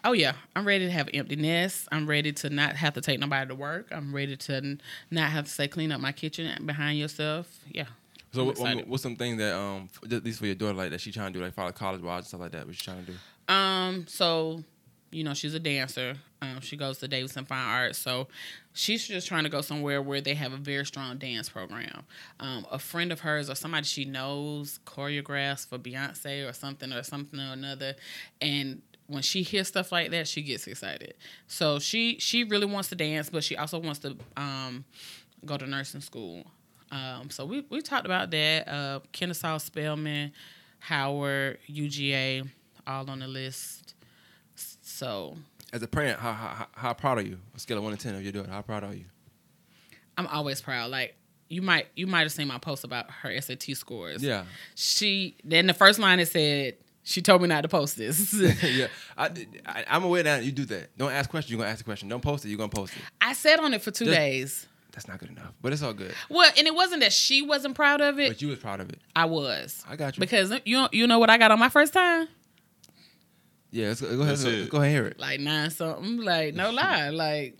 Oh 0.03 0.13
yeah, 0.13 0.33
I'm 0.55 0.65
ready 0.65 0.85
to 0.85 0.91
have 0.91 1.09
empty 1.13 1.35
nest. 1.35 1.87
I'm 1.91 2.07
ready 2.07 2.31
to 2.31 2.49
not 2.49 2.75
have 2.77 2.93
to 2.93 3.01
take 3.01 3.19
nobody 3.19 3.47
to 3.49 3.55
work. 3.55 3.87
I'm 3.91 4.15
ready 4.15 4.37
to 4.37 4.55
n- 4.55 4.81
not 5.11 5.29
have 5.29 5.45
to 5.45 5.51
say 5.51 5.67
clean 5.67 5.91
up 5.91 5.99
my 5.99 6.11
kitchen 6.13 6.65
behind 6.65 6.97
yourself. 6.97 7.59
Yeah. 7.69 7.85
So, 8.31 8.45
what, 8.45 8.87
what's 8.87 9.03
some 9.03 9.15
things 9.15 9.39
that 9.39 9.55
um, 9.55 9.89
at 10.11 10.23
least 10.23 10.39
for 10.39 10.45
your 10.45 10.55
daughter, 10.55 10.73
like 10.75 10.91
that 10.91 11.01
she 11.01 11.11
trying 11.11 11.33
to 11.33 11.39
do, 11.39 11.43
like 11.43 11.53
follow 11.53 11.71
college 11.71 12.01
wise 12.01 12.19
and 12.19 12.27
stuff 12.27 12.39
like 12.41 12.51
that? 12.51 12.65
What 12.65 12.75
she 12.75 12.83
trying 12.85 13.05
to 13.05 13.11
do? 13.11 13.53
Um, 13.53 14.05
so 14.07 14.63
you 15.11 15.23
know, 15.23 15.33
she's 15.33 15.53
a 15.53 15.59
dancer. 15.59 16.15
Um, 16.41 16.61
she 16.61 16.77
goes 16.77 16.99
to 16.99 17.07
Davidson 17.07 17.45
Fine 17.45 17.67
Arts. 17.67 17.97
So 17.99 18.27
she's 18.73 19.07
just 19.07 19.27
trying 19.27 19.43
to 19.43 19.49
go 19.49 19.61
somewhere 19.61 20.01
where 20.01 20.21
they 20.21 20.35
have 20.35 20.53
a 20.53 20.57
very 20.57 20.85
strong 20.85 21.17
dance 21.17 21.49
program. 21.49 22.03
Um, 22.39 22.65
a 22.71 22.79
friend 22.79 23.11
of 23.11 23.21
hers 23.21 23.49
or 23.49 23.55
somebody 23.55 23.85
she 23.85 24.05
knows 24.05 24.79
choreographs 24.85 25.67
for 25.67 25.77
Beyonce 25.77 26.47
or 26.47 26.53
something 26.53 26.91
or 26.93 27.03
something 27.03 27.39
or 27.39 27.53
another. 27.53 27.95
And 28.41 28.81
when 29.07 29.23
she 29.23 29.41
hears 29.41 29.67
stuff 29.67 29.91
like 29.91 30.11
that, 30.11 30.27
she 30.27 30.41
gets 30.41 30.67
excited. 30.67 31.15
So 31.47 31.79
she 31.79 32.17
she 32.19 32.43
really 32.43 32.67
wants 32.67 32.89
to 32.89 32.95
dance, 32.95 33.29
but 33.29 33.43
she 33.43 33.57
also 33.57 33.79
wants 33.79 33.99
to 33.99 34.15
um, 34.37 34.85
go 35.45 35.57
to 35.57 35.65
nursing 35.65 36.01
school. 36.01 36.45
Um, 36.91 37.29
so 37.29 37.45
we, 37.45 37.65
we 37.69 37.81
talked 37.81 38.05
about 38.05 38.31
that. 38.31 38.67
Uh, 38.67 38.99
Kennesaw, 39.11 39.57
Spelman, 39.57 40.31
Howard, 40.79 41.59
UGA, 41.69 42.49
all 42.87 43.09
on 43.09 43.19
the 43.19 43.27
list. 43.27 43.93
So 44.99 45.37
As 45.71 45.81
a 45.81 45.87
parent, 45.87 46.19
how, 46.19 46.33
how, 46.33 46.67
how- 46.73 46.93
proud 46.93 47.17
are 47.19 47.21
you? 47.21 47.39
A 47.55 47.59
scale 47.59 47.77
of 47.77 47.83
one 47.85 47.95
to 47.95 47.97
ten 47.97 48.15
of 48.15 48.21
your 48.21 48.33
daughter, 48.33 48.51
how 48.51 48.61
proud 48.61 48.83
are 48.83 48.93
you? 48.93 49.05
I'm 50.17 50.27
always 50.27 50.59
proud. 50.61 50.91
Like 50.91 51.15
you 51.47 51.61
might 51.61 51.87
you 51.95 52.05
might 52.05 52.23
have 52.23 52.33
seen 52.33 52.49
my 52.49 52.57
post 52.57 52.83
about 52.83 53.09
her 53.09 53.39
SAT 53.39 53.63
scores. 53.77 54.21
Yeah, 54.21 54.43
She 54.75 55.37
then 55.45 55.67
the 55.67 55.73
first 55.73 55.97
line 55.99 56.19
it 56.19 56.27
said 56.27 56.75
she 57.03 57.21
told 57.21 57.41
me 57.41 57.47
not 57.47 57.61
to 57.61 57.69
post 57.69 57.95
this. 57.97 58.33
yeah. 58.63 58.87
I, 59.17 59.29
I'm 59.87 60.03
aware 60.03 60.21
that 60.23 60.43
you 60.43 60.51
do 60.51 60.65
that. 60.65 60.97
Don't 60.97 61.13
ask 61.13 61.29
questions. 61.29 61.51
You're 61.51 61.59
gonna 61.59 61.71
ask 61.71 61.79
a 61.79 61.85
question. 61.85 62.09
Don't 62.09 62.19
post 62.21 62.43
it. 62.43 62.49
You're 62.49 62.57
gonna 62.57 62.67
post 62.69 62.91
it. 62.97 63.01
I 63.21 63.31
sat 63.31 63.61
on 63.61 63.73
it 63.73 63.81
for 63.81 63.91
two 63.91 64.05
Just- 64.05 64.17
days. 64.17 64.67
That's 64.91 65.07
not 65.07 65.19
good 65.19 65.29
enough. 65.29 65.53
But 65.61 65.71
it's 65.71 65.81
all 65.81 65.93
good. 65.93 66.13
Well, 66.29 66.51
and 66.57 66.67
it 66.67 66.75
wasn't 66.75 67.01
that 67.03 67.13
she 67.13 67.41
wasn't 67.41 67.75
proud 67.75 68.01
of 68.01 68.19
it. 68.19 68.27
But 68.31 68.41
you 68.41 68.49
was 68.49 68.57
proud 68.59 68.81
of 68.81 68.89
it. 68.89 68.99
I 69.15 69.25
was. 69.25 69.81
I 69.87 69.95
got 69.95 70.17
you. 70.17 70.19
Because 70.19 70.51
you 70.65 70.87
you 70.91 71.07
know 71.07 71.19
what 71.19 71.29
I 71.29 71.37
got 71.37 71.51
on 71.51 71.59
my 71.59 71.69
first 71.69 71.93
time? 71.93 72.27
Yeah, 73.71 73.87
let's 73.89 74.01
go, 74.01 74.07
go 74.15 74.21
ahead. 74.23 74.27
That's 74.37 74.43
Let's, 74.43 74.57
it. 74.57 74.69
go 74.69 74.77
ahead 74.77 74.87
and 74.87 74.95
hear 74.95 75.05
it. 75.11 75.19
Like 75.19 75.39
nine 75.39 75.69
something. 75.69 76.17
Like 76.17 76.55
no 76.55 76.71
lie. 76.71 77.09
Like 77.09 77.57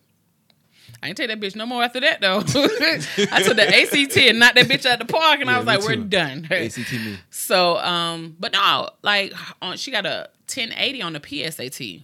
I 1.04 1.08
ain't 1.10 1.18
take 1.18 1.28
that 1.28 1.40
bitch 1.40 1.56
no 1.56 1.66
more 1.66 1.84
after 1.84 2.00
that 2.00 2.20
though. 2.20 2.38
I 3.32 3.42
took 3.44 3.56
the 3.56 3.66
ACT 3.68 4.18
and 4.18 4.40
knocked 4.40 4.56
that 4.56 4.66
bitch 4.66 4.86
out 4.86 5.00
the 5.00 5.06
park, 5.06 5.40
and 5.40 5.50
Yeah, 5.50 5.56
I 5.56 5.58
was 5.60 5.68
me 5.68 5.74
like, 5.74 5.82
we're 5.84 5.96
too. 5.96 6.04
done. 6.06 6.48
ACT 6.52 6.92
me. 6.94 7.18
So, 7.30 7.78
um, 7.78 8.36
but 8.40 8.52
no, 8.54 8.90
like 9.04 9.34
on, 9.62 9.78
she 9.78 9.92
got 9.92 10.06
a 10.06 10.30
1080 10.48 11.02
on 11.04 11.14
the 11.14 11.20
PSAT. 11.20 12.04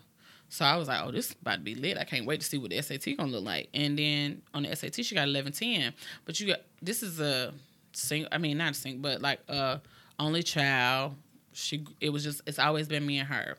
So 0.50 0.64
I 0.64 0.78
was 0.78 0.88
like, 0.88 1.02
oh, 1.04 1.12
this 1.12 1.32
about 1.34 1.56
to 1.56 1.62
be 1.62 1.76
lit. 1.76 1.98
I 1.98 2.04
can't 2.06 2.26
wait 2.26 2.40
to 2.40 2.46
see 2.46 2.58
what 2.58 2.70
the 2.70 2.82
SAT 2.82 3.18
gonna 3.18 3.32
look 3.32 3.44
like. 3.44 3.70
And 3.74 3.98
then 3.98 4.44
on 4.54 4.64
the 4.64 4.74
SAT, 4.76 5.04
she 5.04 5.16
got 5.16 5.22
1110. 5.28 5.94
But 6.26 6.40
you 6.40 6.48
got 6.48 6.60
this 6.82 7.02
is 7.04 7.20
a 7.20 7.54
single. 7.92 8.30
I 8.32 8.38
mean, 8.38 8.58
not 8.60 8.72
a 8.72 8.76
single, 8.76 9.02
but 9.02 9.22
like 9.22 9.40
a 9.50 9.82
only 10.20 10.44
child. 10.44 11.16
She 11.54 11.86
it 12.00 12.12
was 12.12 12.24
just 12.24 12.42
it's 12.46 12.60
always 12.60 12.88
been 12.88 13.06
me 13.06 13.18
and 13.20 13.28
her. 13.28 13.58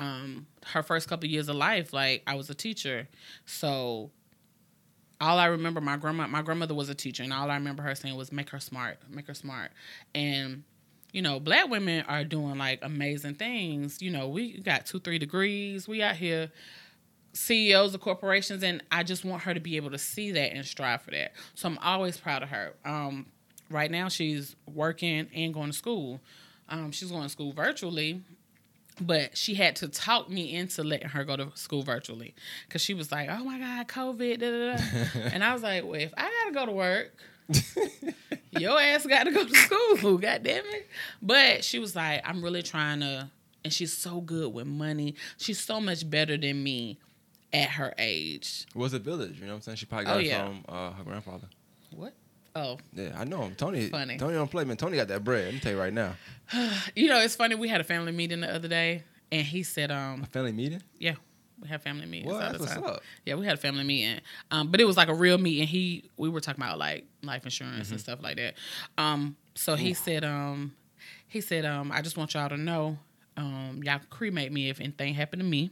Um, 0.00 0.46
her 0.64 0.82
first 0.82 1.08
couple 1.08 1.28
years 1.28 1.48
of 1.48 1.56
life, 1.56 1.92
like 1.92 2.22
I 2.26 2.34
was 2.34 2.48
a 2.48 2.54
teacher, 2.54 3.06
so 3.44 4.10
all 5.20 5.38
I 5.38 5.46
remember 5.46 5.80
my 5.80 5.96
grandma 5.96 6.26
my 6.26 6.42
grandmother 6.42 6.74
was 6.74 6.88
a 6.88 6.94
teacher 6.94 7.22
and 7.22 7.32
all 7.32 7.50
I 7.50 7.54
remember 7.54 7.82
her 7.82 7.94
saying 7.94 8.16
was 8.16 8.32
make 8.32 8.50
her 8.50 8.60
smart, 8.60 8.98
make 9.08 9.26
her 9.26 9.34
smart. 9.34 9.70
And 10.14 10.64
you 11.12 11.22
know, 11.22 11.40
black 11.40 11.68
women 11.68 12.04
are 12.08 12.24
doing 12.24 12.56
like 12.56 12.78
amazing 12.82 13.34
things. 13.34 14.00
You 14.00 14.10
know, 14.10 14.28
we 14.28 14.60
got 14.60 14.86
2 14.86 15.00
3 15.00 15.18
degrees. 15.18 15.86
We 15.86 16.02
out 16.02 16.16
here 16.16 16.50
CEOs 17.32 17.94
of 17.94 18.00
corporations 18.00 18.62
and 18.62 18.82
I 18.90 19.02
just 19.02 19.24
want 19.24 19.42
her 19.42 19.54
to 19.54 19.60
be 19.60 19.76
able 19.76 19.90
to 19.90 19.98
see 19.98 20.32
that 20.32 20.52
and 20.52 20.64
strive 20.64 21.02
for 21.02 21.10
that. 21.10 21.32
So 21.54 21.68
I'm 21.68 21.78
always 21.78 22.16
proud 22.16 22.42
of 22.42 22.48
her. 22.48 22.74
Um 22.84 23.26
right 23.68 23.90
now 23.90 24.08
she's 24.08 24.56
working 24.66 25.28
and 25.34 25.52
going 25.52 25.70
to 25.70 25.76
school. 25.76 26.20
Um 26.68 26.90
she's 26.92 27.10
going 27.10 27.24
to 27.24 27.28
school 27.28 27.52
virtually 27.52 28.22
but 29.00 29.36
she 29.36 29.54
had 29.54 29.76
to 29.76 29.88
talk 29.88 30.28
me 30.28 30.54
into 30.54 30.82
letting 30.84 31.08
her 31.08 31.24
go 31.24 31.36
to 31.36 31.50
school 31.54 31.82
virtually 31.82 32.34
because 32.68 32.82
she 32.82 32.94
was 32.94 33.10
like, 33.10 33.28
"Oh 33.30 33.44
my 33.44 33.58
God, 33.58 33.88
COVID!" 33.88 34.38
Da, 34.40 34.50
da, 34.50 34.76
da. 34.76 35.28
and 35.32 35.42
I 35.44 35.52
was 35.52 35.62
like, 35.62 35.84
"Well, 35.84 35.94
if 36.00 36.12
I 36.16 36.30
gotta 36.44 36.54
go 36.54 36.66
to 36.66 36.72
work, 36.72 37.12
your 38.52 38.80
ass 38.80 39.06
got 39.06 39.24
to 39.24 39.30
go 39.32 39.44
to 39.44 39.54
school. 39.54 40.18
God 40.18 40.42
damn 40.42 40.64
it!" 40.66 40.88
But 41.22 41.64
she 41.64 41.78
was 41.78 41.94
like, 41.96 42.22
"I'm 42.28 42.42
really 42.42 42.62
trying 42.62 43.00
to," 43.00 43.30
and 43.64 43.72
she's 43.72 43.92
so 43.92 44.20
good 44.20 44.52
with 44.52 44.66
money. 44.66 45.14
She's 45.38 45.58
so 45.60 45.80
much 45.80 46.08
better 46.08 46.36
than 46.36 46.62
me 46.62 46.98
at 47.52 47.70
her 47.70 47.94
age. 47.98 48.66
was 48.74 48.92
a 48.92 48.98
village. 48.98 49.38
You 49.40 49.46
know 49.46 49.52
what 49.52 49.56
I'm 49.56 49.62
saying? 49.62 49.76
She 49.76 49.86
probably 49.86 50.04
got 50.06 50.16
Oh, 50.16 50.20
it 50.20 50.26
yeah. 50.26 50.46
from 50.46 50.64
uh, 50.68 50.92
her 50.92 51.02
grandfather. 51.04 51.48
What? 51.90 52.14
Oh, 52.56 52.78
Yeah, 52.92 53.12
I 53.16 53.24
know 53.24 53.42
him. 53.42 53.54
Tony. 53.54 53.88
Funny. 53.88 54.16
Tony 54.18 54.34
don't 54.34 54.50
play, 54.50 54.64
man. 54.64 54.76
Tony 54.76 54.96
got 54.96 55.08
that 55.08 55.22
bread. 55.22 55.44
Let 55.46 55.54
me 55.54 55.60
tell 55.60 55.72
you 55.72 55.78
right 55.78 55.92
now. 55.92 56.14
you 56.96 57.06
know, 57.08 57.20
it's 57.20 57.36
funny. 57.36 57.54
We 57.54 57.68
had 57.68 57.80
a 57.80 57.84
family 57.84 58.12
meeting 58.12 58.40
the 58.40 58.52
other 58.52 58.66
day, 58.68 59.04
and 59.30 59.46
he 59.46 59.62
said, 59.62 59.90
"Um, 59.92 60.22
A 60.22 60.26
family 60.26 60.50
meeting. 60.52 60.82
Yeah, 60.98 61.14
we 61.62 61.68
have 61.68 61.82
family 61.82 62.06
meetings 62.06 62.32
What? 62.32 62.42
all 62.44 62.52
the 62.54 62.58
what's 62.58 62.74
time. 62.74 62.84
up. 62.84 63.02
Yeah, 63.24 63.36
we 63.36 63.46
had 63.46 63.54
a 63.54 63.60
family 63.60 63.84
meeting, 63.84 64.20
um, 64.50 64.68
but 64.70 64.80
it 64.80 64.84
was 64.84 64.96
like 64.96 65.08
a 65.08 65.14
real 65.14 65.38
meeting. 65.38 65.68
He 65.68 66.10
we 66.16 66.28
were 66.28 66.40
talking 66.40 66.62
about 66.62 66.78
like 66.78 67.06
life 67.22 67.44
insurance 67.44 67.84
Mm-hmm. 67.86 67.92
and 67.94 68.00
stuff 68.00 68.18
like 68.22 68.36
that. 68.36 68.54
Um, 68.98 69.36
so 69.54 69.76
he 69.76 69.94
said, 69.94 70.24
um, 70.24 70.74
he 71.28 71.40
said, 71.40 71.64
um, 71.64 71.92
I 71.92 72.02
just 72.02 72.16
want 72.16 72.34
y'all 72.34 72.48
to 72.48 72.56
know, 72.56 72.98
um, 73.36 73.80
y'all 73.84 73.98
can 73.98 74.06
cremate 74.10 74.50
me 74.50 74.70
if 74.70 74.80
anything 74.80 75.14
happened 75.14 75.42
to 75.42 75.46
me. 75.48 75.70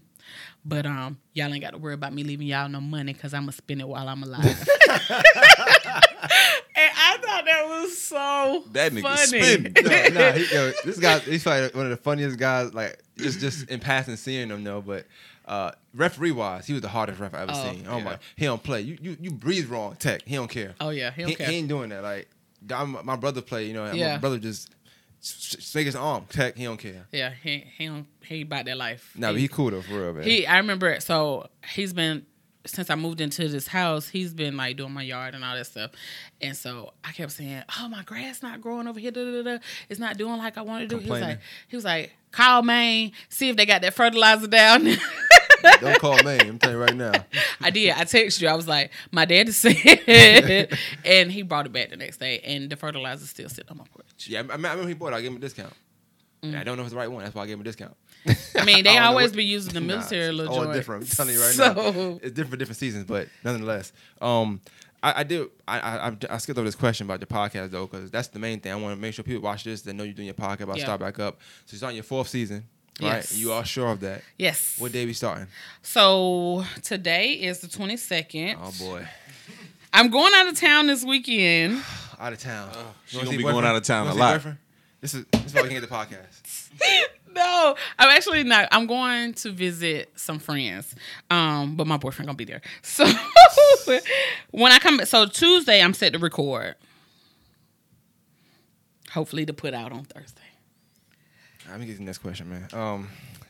But 0.65 0.85
um, 0.85 1.19
y'all 1.33 1.53
ain't 1.53 1.63
got 1.63 1.71
to 1.71 1.79
worry 1.79 1.95
about 1.95 2.13
me 2.13 2.23
leaving 2.23 2.47
y'all 2.47 2.69
no 2.69 2.81
money 2.83 3.15
because 3.15 3.33
I'm 3.33 3.43
gonna 3.43 3.53
spend 3.53 3.81
it 3.81 3.89
while 3.89 4.07
I'm 4.09 4.23
alive. 4.23 4.45
and 4.91 6.91
I 6.97 7.17
thought 7.23 7.45
that 7.47 7.67
was 7.89 7.99
so 7.99 8.65
That 8.73 8.93
nigga 8.93 9.03
funny. 9.03 9.43
spinning. 9.43 9.73
no, 10.15 10.21
nah, 10.21 10.33
he, 10.33 10.55
yo, 10.55 10.73
this 10.85 10.99
guy, 10.99 11.19
he's 11.21 11.43
probably 11.43 11.69
one 11.71 11.87
of 11.87 11.91
the 11.91 11.97
funniest 11.97 12.39
guys. 12.39 12.73
Like 12.75 13.03
just, 13.17 13.41
just 13.41 13.69
in 13.71 13.81
passing, 13.81 14.17
seeing 14.17 14.49
him 14.51 14.65
though. 14.65 14.81
But 14.81 15.07
uh, 15.47 15.73
referee 15.95 16.33
wise, 16.33 16.67
he 16.67 16.73
was 16.75 16.83
the 16.83 16.89
hardest 16.89 17.19
ref 17.21 17.35
I 17.35 17.43
ever 17.43 17.53
Oh, 17.55 17.71
seen. 17.73 17.87
Oh 17.89 17.99
yeah. 17.99 18.05
my, 18.05 18.19
he 18.37 18.45
don't 18.45 18.63
play. 18.63 18.83
You, 18.83 18.99
you, 19.01 19.17
you 19.21 19.31
breathe 19.31 19.69
wrong, 19.69 19.97
tech. 19.97 20.23
He 20.27 20.35
don't 20.37 20.49
care. 20.51 20.75
Oh 20.81 20.91
yeah, 20.91 21.11
he 21.11 21.23
don't 21.23 21.31
he, 21.31 21.35
care. 21.37 21.47
he 21.49 21.57
ain't 21.57 21.69
doing 21.69 21.89
that. 21.91 22.03
Like 22.03 22.29
I'm, 22.73 22.97
my 23.05 23.17
brother 23.17 23.41
play. 23.41 23.67
You 23.67 23.75
know, 23.75 23.91
Yeah. 23.93 24.13
my 24.15 24.19
brother 24.19 24.39
just 24.39 24.71
s- 25.23 25.57
s- 25.59 25.73
his 25.73 25.97
arm. 25.97 26.27
Tech. 26.29 26.57
He 26.57 26.65
don't 26.65 26.77
care. 26.77 27.07
yeah, 27.13 27.33
he 27.43 27.65
he 27.77 27.87
don't 27.87 28.07
he 28.25 28.43
about 28.43 28.67
that 28.67 28.77
life. 28.77 29.13
Nah, 29.17 29.33
but 29.33 29.41
he 29.41 29.49
cool 29.49 29.71
though 29.71 29.83
for 29.83 29.95
real, 30.01 30.13
man. 30.13 30.25
He, 30.25 30.47
I 30.47 30.59
remember. 30.59 30.89
It 30.91 31.03
so 31.03 31.49
he's 31.75 31.93
been 31.93 32.27
since 32.69 32.91
I 32.91 32.95
moved 32.95 33.21
into 33.21 33.49
this 33.49 33.67
house. 33.67 34.09
He's 34.09 34.35
been 34.35 34.57
like 34.57 34.77
doing 34.77 34.93
my 34.93 35.03
yard 35.03 35.35
and 35.35 35.45
all 35.45 35.55
that 35.55 35.67
stuff. 35.67 35.93
And 36.41 36.57
so 36.57 36.93
I 37.05 37.13
kept 37.13 37.33
saying, 37.33 37.63
"Oh, 37.79 37.89
my 37.89 38.03
grass 38.03 38.43
not 38.43 38.61
growing 38.61 38.87
over 38.87 39.01
here. 39.01 39.11
Da, 39.11 39.25
da, 39.25 39.43
da. 39.43 39.59
It's 39.89 40.01
not 40.01 40.17
doing 40.17 40.39
like 40.39 40.59
I 40.59 40.63
want 40.63 40.89
to 40.89 40.97
do." 40.97 41.03
He 41.03 41.11
was 41.11 41.21
like, 41.21 41.41
"He 41.69 41.77
was 41.77 41.85
like, 41.85 42.13
call 42.31 42.63
Maine, 42.63 43.13
see 43.29 43.49
if 43.49 43.57
they 43.57 43.67
got 43.67 43.83
that 43.83 43.95
fertilizer 43.95 44.47
down." 44.47 44.85
don't 45.81 45.99
call 45.99 46.23
Maine. 46.23 46.41
I'm 46.43 46.59
telling 46.59 46.77
you 46.77 46.83
right 46.83 46.95
now. 46.95 47.13
I 47.61 47.71
did. 47.71 47.91
I 47.91 48.03
texted 48.03 48.43
you. 48.43 48.49
I 48.49 48.55
was 48.55 48.69
like, 48.69 48.93
"My 49.11 49.25
daddy 49.25 49.53
said," 49.53 49.77
and 51.05 51.33
he 51.33 51.43
brought 51.43 51.67
it 51.67 51.73
back 51.73 51.91
the 51.91 51.97
next 51.97 52.19
day, 52.19 52.41
and 52.41 52.71
the 52.71 52.77
fertilizer 52.77 53.27
still 53.27 53.49
sitting 53.49 53.71
on 53.71 53.79
my 53.79 53.85
porch. 53.93 54.27
Yeah, 54.27 54.43
I, 54.49 54.53
I 54.53 54.57
remember 54.57 54.87
he 54.87 54.95
bought. 54.95 55.13
it. 55.13 55.17
I 55.17 55.21
gave 55.23 55.31
him 55.31 55.37
a 55.37 55.41
discount. 55.41 55.73
Mm. 56.43 56.49
And 56.49 56.57
I 56.57 56.65
don't 56.65 56.77
know 56.77 56.83
if 56.83 56.87
it's 56.87 56.93
the 56.93 56.99
right 56.99 57.11
one. 57.11 57.25
That's 57.25 57.35
why 57.35 57.43
I 57.43 57.47
gave 57.47 57.55
him 57.55 57.63
a 57.63 57.65
discount. 57.65 57.97
I 58.57 58.65
mean, 58.65 58.85
they 58.85 58.91
I 58.91 58.95
don't 58.95 59.03
know 59.03 59.09
always 59.09 59.31
what- 59.31 59.37
be 59.37 59.45
using 59.45 59.75
the 59.75 59.81
Nah, 59.81 59.87
military 59.87 60.27
it's 60.27 60.35
little 60.37 60.55
all 60.55 60.63
joint. 60.65 60.75
different. 60.75 61.03
I'm 61.05 61.09
telling 61.11 61.35
you 61.35 61.41
right 61.41 61.55
so, 61.55 61.73
now. 61.73 62.19
It's 62.23 62.33
different 62.33 62.51
for 62.51 62.57
different 62.57 62.79
seasons, 62.79 63.05
but 63.05 63.29
nonetheless, 63.45 63.93
um, 64.21 64.61
I, 65.03 65.21
I 65.21 65.23
did. 65.25 65.49
I, 65.67 65.79
I 65.81 66.09
I- 66.09 66.17
I 66.31 66.39
skipped 66.39 66.59
over 66.59 66.67
this 66.67 66.75
question 66.75 67.07
about 67.07 67.21
your 67.21 67.27
podcast 67.29 67.71
though, 67.71 67.87
because 67.87 68.11
that's 68.11 68.29
the 68.29 68.39
main 68.41 68.59
thing. 68.61 68.73
I 68.73 68.77
want 68.77 68.95
to 68.97 69.01
make 69.01 69.15
sure 69.15 69.23
people 69.25 69.43
watch 69.43 69.63
this. 69.65 69.83
They 69.83 69.93
know 69.93 70.03
you're 70.05 70.13
doing 70.13 70.27
your 70.27 70.35
podcast 70.35 70.63
about 70.63 70.77
Yeah. 70.79 70.85
start 70.85 71.01
back 71.01 71.19
up. 71.21 71.41
So 71.67 71.75
you're 71.75 71.79
starting 71.79 71.97
your 71.97 72.03
fourth 72.05 72.29
season, 72.29 72.65
right? 73.01 73.09
Yes. 73.17 73.37
You 73.37 73.53
are 73.53 73.65
sure 73.65 73.91
of 73.93 74.01
that? 74.01 74.23
Yes. 74.39 74.75
What 74.79 74.91
day 74.93 75.07
we 75.07 75.13
starting? 75.13 75.47
So 75.83 76.65
today 76.83 77.33
is 77.35 77.61
the 77.61 77.69
22nd. 77.69 78.57
Oh 78.61 78.73
boy, 78.79 79.07
I'm 79.93 80.11
going 80.11 80.33
out 80.35 80.49
of 80.49 80.59
town 80.59 80.89
this 80.89 81.05
weekend. 81.05 81.81
out 82.19 82.33
of 82.33 82.41
town. 82.41 82.71
she 82.73 82.79
You 82.79 82.85
wanna 82.85 83.25
gonna 83.27 83.31
see 83.31 83.37
be 83.37 83.43
going 83.45 83.65
out 83.65 83.77
of 83.77 83.85
town 83.85 84.07
You 84.09 84.13
a 84.13 84.15
lot. 84.15 84.35
boyfriend? 84.35 84.59
This 85.01 85.15
is 85.15 85.25
this 85.31 85.47
is 85.47 85.55
why 85.55 85.63
we 85.63 85.69
can 85.69 85.81
get 85.81 85.89
the 85.89 85.95
podcast. 85.95 86.71
No, 87.35 87.75
I'm 87.99 88.09
actually 88.11 88.45
not. 88.45 88.69
I'm 88.73 88.87
going 88.87 89.35
to 89.35 89.51
visit 89.51 90.11
some 90.17 90.39
friends. 90.39 90.95
Um, 91.31 91.77
but 91.77 91.87
my 91.87 91.97
boyfriend 91.97 92.27
gonna 92.29 92.37
be 92.37 92.45
there. 92.45 92.61
So 92.83 93.05
when 94.51 94.73
I 94.73 94.79
come, 94.79 95.01
so 95.05 95.27
Tuesday 95.27 95.83
I'm 95.83 95.95
set 95.95 96.13
to 96.13 96.19
record. 96.19 96.75
Hopefully 99.13 99.47
to 99.47 99.53
put 99.55 99.73
out 99.73 99.93
on 99.93 100.05
Thursday. 100.05 100.43
Let 101.71 101.81
me 101.81 101.87
get 101.87 101.93
to 101.93 101.99
the 101.99 102.05
next 102.05 102.19
question, 102.19 102.49
man. 102.51 102.69
Um, 102.73 103.09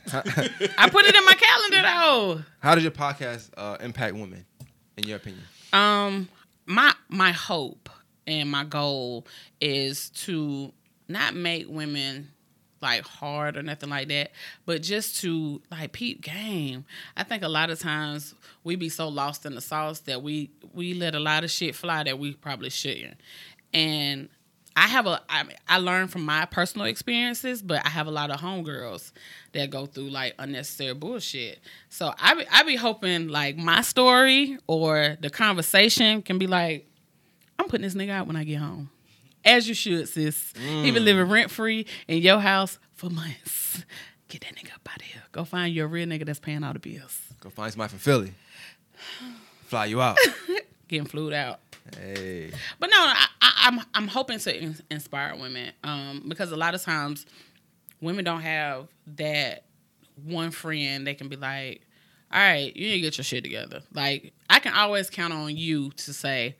how, 0.09 0.19
I 0.77 0.89
put 0.89 1.05
it 1.05 1.15
in 1.15 1.25
my 1.25 1.33
calendar 1.33 1.81
though. 1.81 2.43
how 2.59 2.75
does 2.75 2.83
your 2.83 2.91
podcast 2.91 3.49
uh, 3.57 3.77
impact 3.81 4.15
women, 4.15 4.45
in 4.97 5.05
your 5.05 5.17
opinion? 5.17 5.43
Um, 5.73 6.29
my 6.65 6.93
my 7.09 7.31
hope 7.31 7.89
and 8.27 8.49
my 8.49 8.63
goal 8.63 9.25
is 9.61 10.09
to 10.11 10.71
not 11.07 11.33
make 11.35 11.67
women 11.69 12.31
like 12.81 13.03
hard 13.03 13.57
or 13.57 13.63
nothing 13.63 13.89
like 13.89 14.07
that, 14.09 14.31
but 14.65 14.81
just 14.81 15.21
to 15.21 15.61
like 15.71 15.91
peep 15.91 16.21
game. 16.21 16.85
I 17.17 17.23
think 17.23 17.43
a 17.43 17.49
lot 17.49 17.69
of 17.69 17.79
times 17.79 18.35
we 18.63 18.75
be 18.75 18.89
so 18.89 19.07
lost 19.07 19.45
in 19.45 19.55
the 19.55 19.61
sauce 19.61 19.99
that 20.01 20.21
we 20.21 20.51
we 20.73 20.93
let 20.93 21.15
a 21.15 21.19
lot 21.19 21.43
of 21.43 21.51
shit 21.51 21.75
fly 21.75 22.03
that 22.03 22.19
we 22.19 22.33
probably 22.33 22.69
shouldn't. 22.69 23.17
And 23.73 24.29
I 24.75 24.87
have 24.87 25.07
a 25.07 25.21
I, 25.29 25.43
I 25.67 25.77
learned 25.77 26.11
from 26.11 26.23
my 26.23 26.45
personal 26.45 26.87
experiences, 26.87 27.61
but 27.61 27.85
I 27.85 27.89
have 27.89 28.07
a 28.07 28.11
lot 28.11 28.31
of 28.31 28.39
homegirls 28.39 29.11
that 29.51 29.69
go 29.69 29.85
through 29.85 30.09
like 30.09 30.35
unnecessary 30.39 30.93
bullshit. 30.93 31.59
So 31.89 32.13
I 32.17 32.35
be, 32.35 32.45
I 32.49 32.63
be 32.63 32.75
hoping 32.77 33.27
like 33.27 33.57
my 33.57 33.81
story 33.81 34.57
or 34.67 35.17
the 35.19 35.29
conversation 35.29 36.21
can 36.21 36.37
be 36.37 36.47
like, 36.47 36.87
I'm 37.57 37.67
putting 37.67 37.81
this 37.83 37.95
nigga 37.95 38.11
out 38.11 38.27
when 38.27 38.37
I 38.37 38.45
get 38.45 38.59
home. 38.59 38.89
As 39.49 39.67
you 39.67 39.73
should, 39.73 40.07
sis. 40.07 40.53
He 40.55 40.91
been 40.91 41.03
living 41.03 41.27
rent 41.27 41.49
free 41.49 41.87
in 42.07 42.19
your 42.19 42.39
house 42.39 42.77
for 42.93 43.09
months. 43.09 43.83
Get 44.27 44.41
that 44.41 44.55
nigga 44.55 44.75
up 44.75 44.87
out 44.87 44.97
of 44.97 45.01
here. 45.07 45.23
Go 45.31 45.43
find 45.43 45.73
your 45.73 45.87
real 45.87 46.07
nigga 46.07 46.23
that's 46.23 46.39
paying 46.39 46.63
all 46.63 46.73
the 46.73 46.79
bills. 46.79 47.19
Go 47.39 47.49
find 47.49 47.71
somebody 47.71 47.89
from 47.89 47.97
Philly. 47.99 48.33
Fly 49.65 49.85
you 49.85 50.01
out. 50.01 50.19
Getting 50.87 51.07
flued 51.07 51.33
out. 51.33 51.59
hey. 51.97 52.51
But 52.79 52.91
no, 52.91 52.97
I, 52.97 53.25
I, 53.41 53.53
I'm 53.65 53.79
I'm 53.95 54.07
hoping 54.07 54.37
to 54.37 54.55
in, 54.55 54.75
inspire 54.91 55.35
women 55.35 55.71
um, 55.83 56.25
because 56.27 56.51
a 56.51 56.55
lot 56.55 56.75
of 56.75 56.83
times 56.83 57.25
women 58.01 58.23
don't 58.23 58.41
have 58.41 58.87
that 59.15 59.63
one 60.25 60.51
friend 60.51 61.07
they 61.07 61.15
can 61.15 61.27
be 61.27 61.37
like, 61.37 61.81
all 62.31 62.39
right, 62.39 62.75
you 62.75 62.87
need 62.87 62.95
to 62.95 63.01
get 63.01 63.17
your 63.17 63.25
shit 63.25 63.43
together. 63.43 63.81
Like 63.95 64.31
I 64.47 64.59
can 64.59 64.73
always 64.75 65.09
count 65.09 65.33
on 65.33 65.57
you 65.57 65.89
to 65.91 66.13
say, 66.13 66.55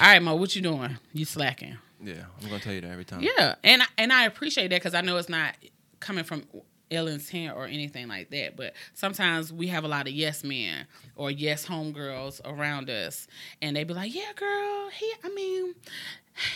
all 0.00 0.06
right, 0.06 0.22
Mo, 0.22 0.34
what 0.36 0.56
you 0.56 0.62
doing? 0.62 0.96
You 1.12 1.26
slacking? 1.26 1.76
Yeah, 2.02 2.24
I'm 2.42 2.48
gonna 2.48 2.60
tell 2.60 2.72
you 2.74 2.80
that 2.82 2.90
every 2.90 3.04
time. 3.04 3.22
Yeah, 3.22 3.54
and 3.62 3.82
I- 3.82 3.86
and 3.98 4.12
I 4.12 4.24
appreciate 4.24 4.68
that 4.68 4.76
because 4.80 4.94
I 4.94 5.00
know 5.02 5.16
it's 5.18 5.28
not 5.28 5.54
coming 6.00 6.24
from 6.24 6.44
ill 6.90 7.06
intent 7.08 7.56
or 7.56 7.66
anything 7.66 8.08
like 8.08 8.28
that. 8.30 8.56
But 8.56 8.74
sometimes 8.94 9.52
we 9.52 9.68
have 9.68 9.84
a 9.84 9.88
lot 9.88 10.06
of 10.08 10.12
yes 10.12 10.42
men 10.44 10.86
or 11.16 11.30
yes 11.30 11.64
homegirls 11.66 12.40
around 12.44 12.90
us, 12.90 13.26
and 13.62 13.76
they 13.76 13.84
be 13.84 13.94
like, 13.94 14.14
"Yeah, 14.14 14.32
girl, 14.36 14.90
he. 14.90 15.12
I 15.24 15.28
mean, 15.30 15.74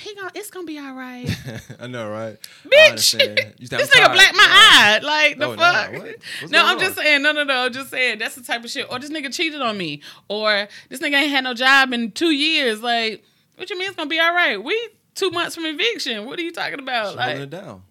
he 0.02 0.14
gonna. 0.14 0.30
It's 0.34 0.50
gonna 0.50 0.66
be 0.66 0.78
all 0.78 0.94
right." 0.94 1.28
I 1.80 1.86
know, 1.86 2.10
right? 2.10 2.36
Bitch, 2.64 2.88
understand. 2.90 3.54
You 3.58 3.66
sound 3.68 3.82
this 3.82 3.90
nigga 3.94 4.12
black 4.12 4.34
my 4.34 4.46
eye. 4.46 4.98
Like 5.02 5.38
the 5.38 5.46
Oh, 5.46 5.54
nah, 5.54 5.84
fuck. 5.84 6.50
No, 6.50 6.66
I'm 6.66 6.78
just 6.80 6.96
saying. 6.96 7.22
No, 7.22 7.32
no, 7.32 7.44
no. 7.44 7.54
I'm 7.66 7.72
just 7.72 7.90
saying 7.90 8.18
that's 8.18 8.34
the 8.34 8.42
type 8.42 8.64
of 8.64 8.70
shit. 8.70 8.90
Or 8.90 8.98
this 8.98 9.10
nigga 9.10 9.32
cheated 9.32 9.60
on 9.60 9.78
me. 9.78 10.02
Or 10.28 10.66
this 10.88 11.00
nigga 11.00 11.14
ain't 11.14 11.30
had 11.30 11.44
no 11.44 11.54
job 11.54 11.92
in 11.92 12.10
two 12.10 12.30
years. 12.32 12.82
Like, 12.82 13.24
what 13.56 13.70
you 13.70 13.78
mean 13.78 13.86
it's 13.88 13.96
gonna 13.96 14.10
be 14.10 14.18
all 14.20 14.34
right? 14.34 14.62
We 14.62 14.76
two 15.16 15.30
months 15.30 15.56
from 15.56 15.66
eviction. 15.66 16.24
What 16.26 16.38
are 16.38 16.42
you 16.42 16.52
talking 16.52 16.78
about? 16.78 17.10
She 17.10 17.16
like, 17.16 17.26
holding 17.26 17.42
it 17.42 17.50
down. 17.50 17.82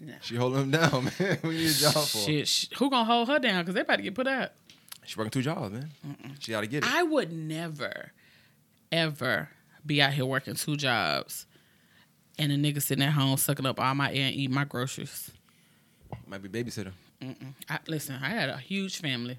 Nah. 0.00 0.12
She 0.20 0.36
holding 0.36 0.60
him 0.62 0.70
down, 0.70 1.04
man. 1.18 1.38
we 1.42 1.56
need 1.56 1.70
a 1.70 1.74
job 1.74 1.92
for. 1.94 2.18
Shit, 2.18 2.46
sh- 2.46 2.66
who 2.78 2.88
gonna 2.88 3.04
hold 3.04 3.28
her 3.28 3.40
down? 3.40 3.62
Because 3.62 3.74
they 3.74 3.80
about 3.80 3.96
to 3.96 4.02
get 4.02 4.14
put 4.14 4.28
out. 4.28 4.52
She 5.04 5.16
working 5.16 5.30
two 5.30 5.42
jobs, 5.42 5.72
man. 5.72 5.90
She 6.38 6.52
got 6.52 6.60
to 6.60 6.66
get 6.66 6.84
it. 6.84 6.94
I 6.94 7.02
would 7.02 7.32
never, 7.32 8.12
ever 8.92 9.48
be 9.84 10.02
out 10.02 10.12
here 10.12 10.26
working 10.26 10.54
two 10.54 10.76
jobs 10.76 11.46
and 12.38 12.52
a 12.52 12.56
nigga 12.56 12.82
sitting 12.82 13.02
at 13.02 13.12
home 13.12 13.38
sucking 13.38 13.64
up 13.64 13.80
all 13.80 13.94
my 13.94 14.12
air 14.12 14.26
and 14.26 14.34
eating 14.34 14.54
my 14.54 14.64
groceries. 14.64 15.30
Might 16.26 16.42
be 16.42 16.48
babysitter. 16.48 16.92
I, 17.68 17.78
listen, 17.88 18.16
I 18.22 18.28
had 18.28 18.50
a 18.50 18.58
huge 18.58 19.00
family. 19.00 19.38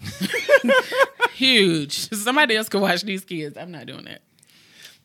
huge. 1.32 2.10
Somebody 2.12 2.56
else 2.56 2.68
could 2.68 2.82
watch 2.82 3.02
these 3.02 3.24
kids. 3.24 3.56
I'm 3.56 3.70
not 3.70 3.86
doing 3.86 4.04
that. 4.04 4.20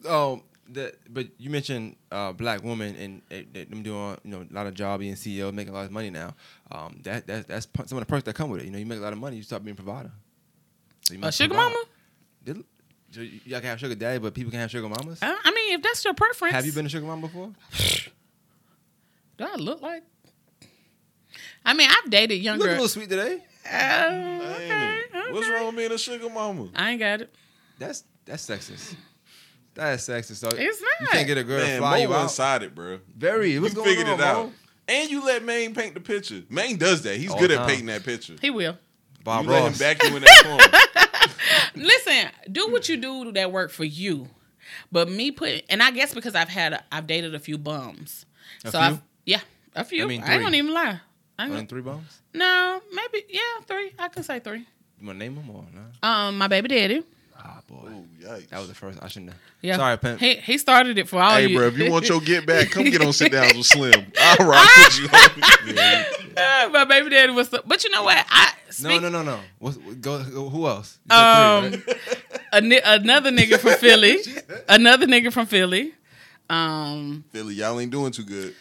Um, 0.09 0.43
the 0.73 0.93
but 1.09 1.27
you 1.37 1.49
mentioned 1.49 1.95
uh, 2.11 2.31
black 2.31 2.63
women 2.63 2.95
and 2.95 3.21
uh, 3.31 3.61
them 3.69 3.83
doing 3.83 4.17
you 4.23 4.31
know 4.31 4.45
a 4.49 4.53
lot 4.53 4.67
of 4.67 4.73
job 4.73 4.99
being 4.99 5.15
CEO, 5.15 5.53
making 5.53 5.73
a 5.73 5.75
lot 5.77 5.85
of 5.85 5.91
money 5.91 6.09
now. 6.09 6.33
Um, 6.71 6.99
that 7.03 7.27
that 7.27 7.47
that's 7.47 7.67
some 7.85 7.97
of 7.97 8.01
the 8.01 8.05
perks 8.05 8.23
that 8.23 8.35
come 8.35 8.49
with 8.49 8.61
it. 8.61 8.65
You 8.65 8.71
know, 8.71 8.77
you 8.77 8.85
make 8.85 8.99
a 8.99 9.01
lot 9.01 9.13
of 9.13 9.19
money, 9.19 9.37
you 9.37 9.43
start 9.43 9.63
being 9.63 9.73
a 9.73 9.81
provider. 9.81 10.11
So 11.03 11.13
you 11.13 11.19
A 11.23 11.31
sugar 11.31 11.49
provide. 11.53 11.71
mama? 11.71 11.83
Did, 12.43 12.63
so 13.11 13.21
you 13.21 13.39
y'all 13.45 13.59
can 13.59 13.69
have 13.69 13.79
sugar 13.79 13.95
daddy, 13.95 14.19
but 14.19 14.33
people 14.33 14.51
can 14.51 14.59
have 14.61 14.71
sugar 14.71 14.87
mamas. 14.87 15.19
I, 15.21 15.37
I 15.43 15.51
mean, 15.51 15.73
if 15.73 15.81
that's 15.83 16.03
your 16.05 16.13
preference. 16.13 16.53
Have 16.53 16.65
you 16.65 16.71
been 16.71 16.85
a 16.85 16.89
sugar 16.89 17.05
mama 17.05 17.27
before? 17.27 17.51
Do 19.37 19.45
I 19.45 19.55
look 19.55 19.81
like? 19.81 20.03
I 21.65 21.73
mean, 21.73 21.89
I've 21.89 22.09
dated 22.09 22.41
younger. 22.41 22.63
You 22.65 22.69
look 22.69 22.77
a 22.77 22.81
little 22.81 22.87
sweet 22.87 23.09
today. 23.09 23.43
Oh, 23.65 24.53
okay, 24.55 25.01
it? 25.13 25.33
What's 25.33 25.47
wrong 25.49 25.67
with 25.67 25.75
being 25.77 25.91
a 25.91 25.97
sugar 25.97 26.29
mama? 26.29 26.69
I 26.75 26.91
ain't 26.91 26.99
got 26.99 27.21
it. 27.21 27.33
That's 27.77 28.03
that's 28.25 28.45
sexist. 28.47 28.95
That 29.75 29.93
is 29.95 30.01
sexist. 30.01 30.35
So 30.37 30.49
It's 30.49 30.81
You 30.81 30.87
not. 31.01 31.09
can't 31.11 31.27
get 31.27 31.37
a 31.37 31.43
girl 31.43 31.59
to 31.59 31.65
Man, 31.65 31.79
fly 31.79 31.91
Mo 31.97 32.01
you 32.01 32.13
out. 32.13 32.19
one-sided, 32.19 32.75
bro. 32.75 32.99
Very. 33.17 33.57
What's 33.59 33.73
you 33.73 33.81
going 33.81 33.89
figured 33.89 34.07
on, 34.09 34.19
it 34.19 34.23
out. 34.23 34.45
Mo? 34.47 34.53
And 34.87 35.09
you 35.09 35.23
let 35.25 35.43
Maine 35.43 35.73
paint 35.73 35.93
the 35.93 36.01
picture. 36.01 36.41
Maine 36.49 36.77
does 36.77 37.01
that. 37.03 37.15
He's 37.17 37.31
All 37.31 37.39
good 37.39 37.51
the 37.51 37.59
at 37.61 37.67
painting 37.67 37.85
that 37.85 38.03
picture. 38.03 38.35
He 38.41 38.49
will. 38.49 38.77
Bob 39.23 39.45
you 39.45 39.51
let 39.51 39.59
him 39.61 39.67
Ross. 39.67 39.79
back 39.79 40.03
you 40.03 40.15
in 40.17 40.23
that 40.23 40.43
corner. 40.43 41.31
Listen, 41.75 42.29
do 42.51 42.67
what 42.71 42.89
you 42.89 42.97
do 42.97 43.31
that 43.33 43.51
work 43.51 43.71
for 43.71 43.83
you. 43.85 44.27
But 44.91 45.09
me 45.09 45.31
put, 45.31 45.63
and 45.69 45.81
I 45.81 45.91
guess 45.91 46.13
because 46.13 46.35
I've 46.35 46.49
had, 46.49 46.73
a, 46.73 46.83
I've 46.91 47.07
dated 47.07 47.35
a 47.35 47.39
few 47.39 47.57
bums. 47.57 48.25
A 48.65 48.71
so 48.71 48.79
few? 48.79 48.79
I've, 48.87 49.01
yeah, 49.25 49.39
a 49.75 49.83
few. 49.83 50.01
I 50.01 50.05
I, 50.05 50.07
mean, 50.07 50.19
ain't 50.21 50.27
gonna 50.27 50.47
three. 50.49 50.57
even 50.57 50.73
lie. 50.73 50.99
I 51.39 51.43
ain't 51.43 51.51
One 51.51 51.59
gonna, 51.59 51.67
three 51.67 51.81
bums. 51.81 52.21
no, 52.33 52.81
maybe 52.93 53.25
yeah, 53.29 53.39
three. 53.67 53.91
I 53.99 54.07
could 54.09 54.25
say 54.25 54.39
three. 54.39 54.65
You 54.99 55.07
want 55.07 55.19
to 55.19 55.25
name 55.25 55.35
them 55.35 55.49
or 55.49 55.65
no? 55.73 56.07
Um, 56.07 56.37
my 56.37 56.47
baby 56.47 56.67
daddy. 56.67 57.03
Ah, 57.43 57.61
boy. 57.67 57.89
oh, 57.89 58.05
yikes. 58.21 58.49
That 58.49 58.59
was 58.59 58.67
the 58.67 58.75
first. 58.75 58.99
I 59.01 59.07
shouldn't 59.07 59.31
have. 59.31 59.39
Yeah, 59.61 59.77
Sorry, 59.77 59.97
Pimp. 59.97 60.19
He 60.19 60.35
he 60.35 60.57
started 60.57 60.97
it 60.97 61.07
for 61.07 61.19
all 61.21 61.31
Hey, 61.31 61.47
you. 61.47 61.57
bro, 61.57 61.67
if 61.67 61.77
you 61.77 61.91
want 61.91 62.07
your 62.07 62.21
get 62.21 62.45
back, 62.45 62.69
come 62.69 62.83
get 62.83 63.01
on 63.01 63.13
sit 63.21 63.31
down 63.31 63.55
with 63.57 63.65
Slim. 63.65 63.93
All 64.39 64.45
right, 64.47 64.67
put 64.75 64.99
you 64.99 65.05
on. 65.07 65.75
Yeah. 65.75 66.03
Ah, 66.37 66.69
my 66.71 66.85
baby 66.85 67.09
daddy 67.09 67.31
was, 67.33 67.49
so, 67.49 67.61
but 67.65 67.83
you 67.83 67.89
know 67.89 68.03
what? 68.03 68.23
I 68.29 68.53
No, 68.67 68.71
speak, 68.71 69.01
no, 69.01 69.09
no, 69.09 69.23
no. 69.23 69.39
What's, 69.59 69.77
go, 69.77 70.23
go, 70.23 70.49
who 70.49 70.67
else? 70.67 70.99
Um, 71.09 71.71
three, 71.71 71.83
right? 71.87 72.73
a, 72.83 72.93
another 72.93 73.31
nigga 73.31 73.57
from 73.59 73.73
Philly, 73.73 74.17
another 74.69 75.07
nigga 75.07 75.31
from 75.33 75.45
Philly. 75.47 75.93
Um, 76.49 77.23
Philly, 77.31 77.55
y'all 77.55 77.79
ain't 77.79 77.91
doing 77.91 78.11
too 78.11 78.23
good. 78.23 78.53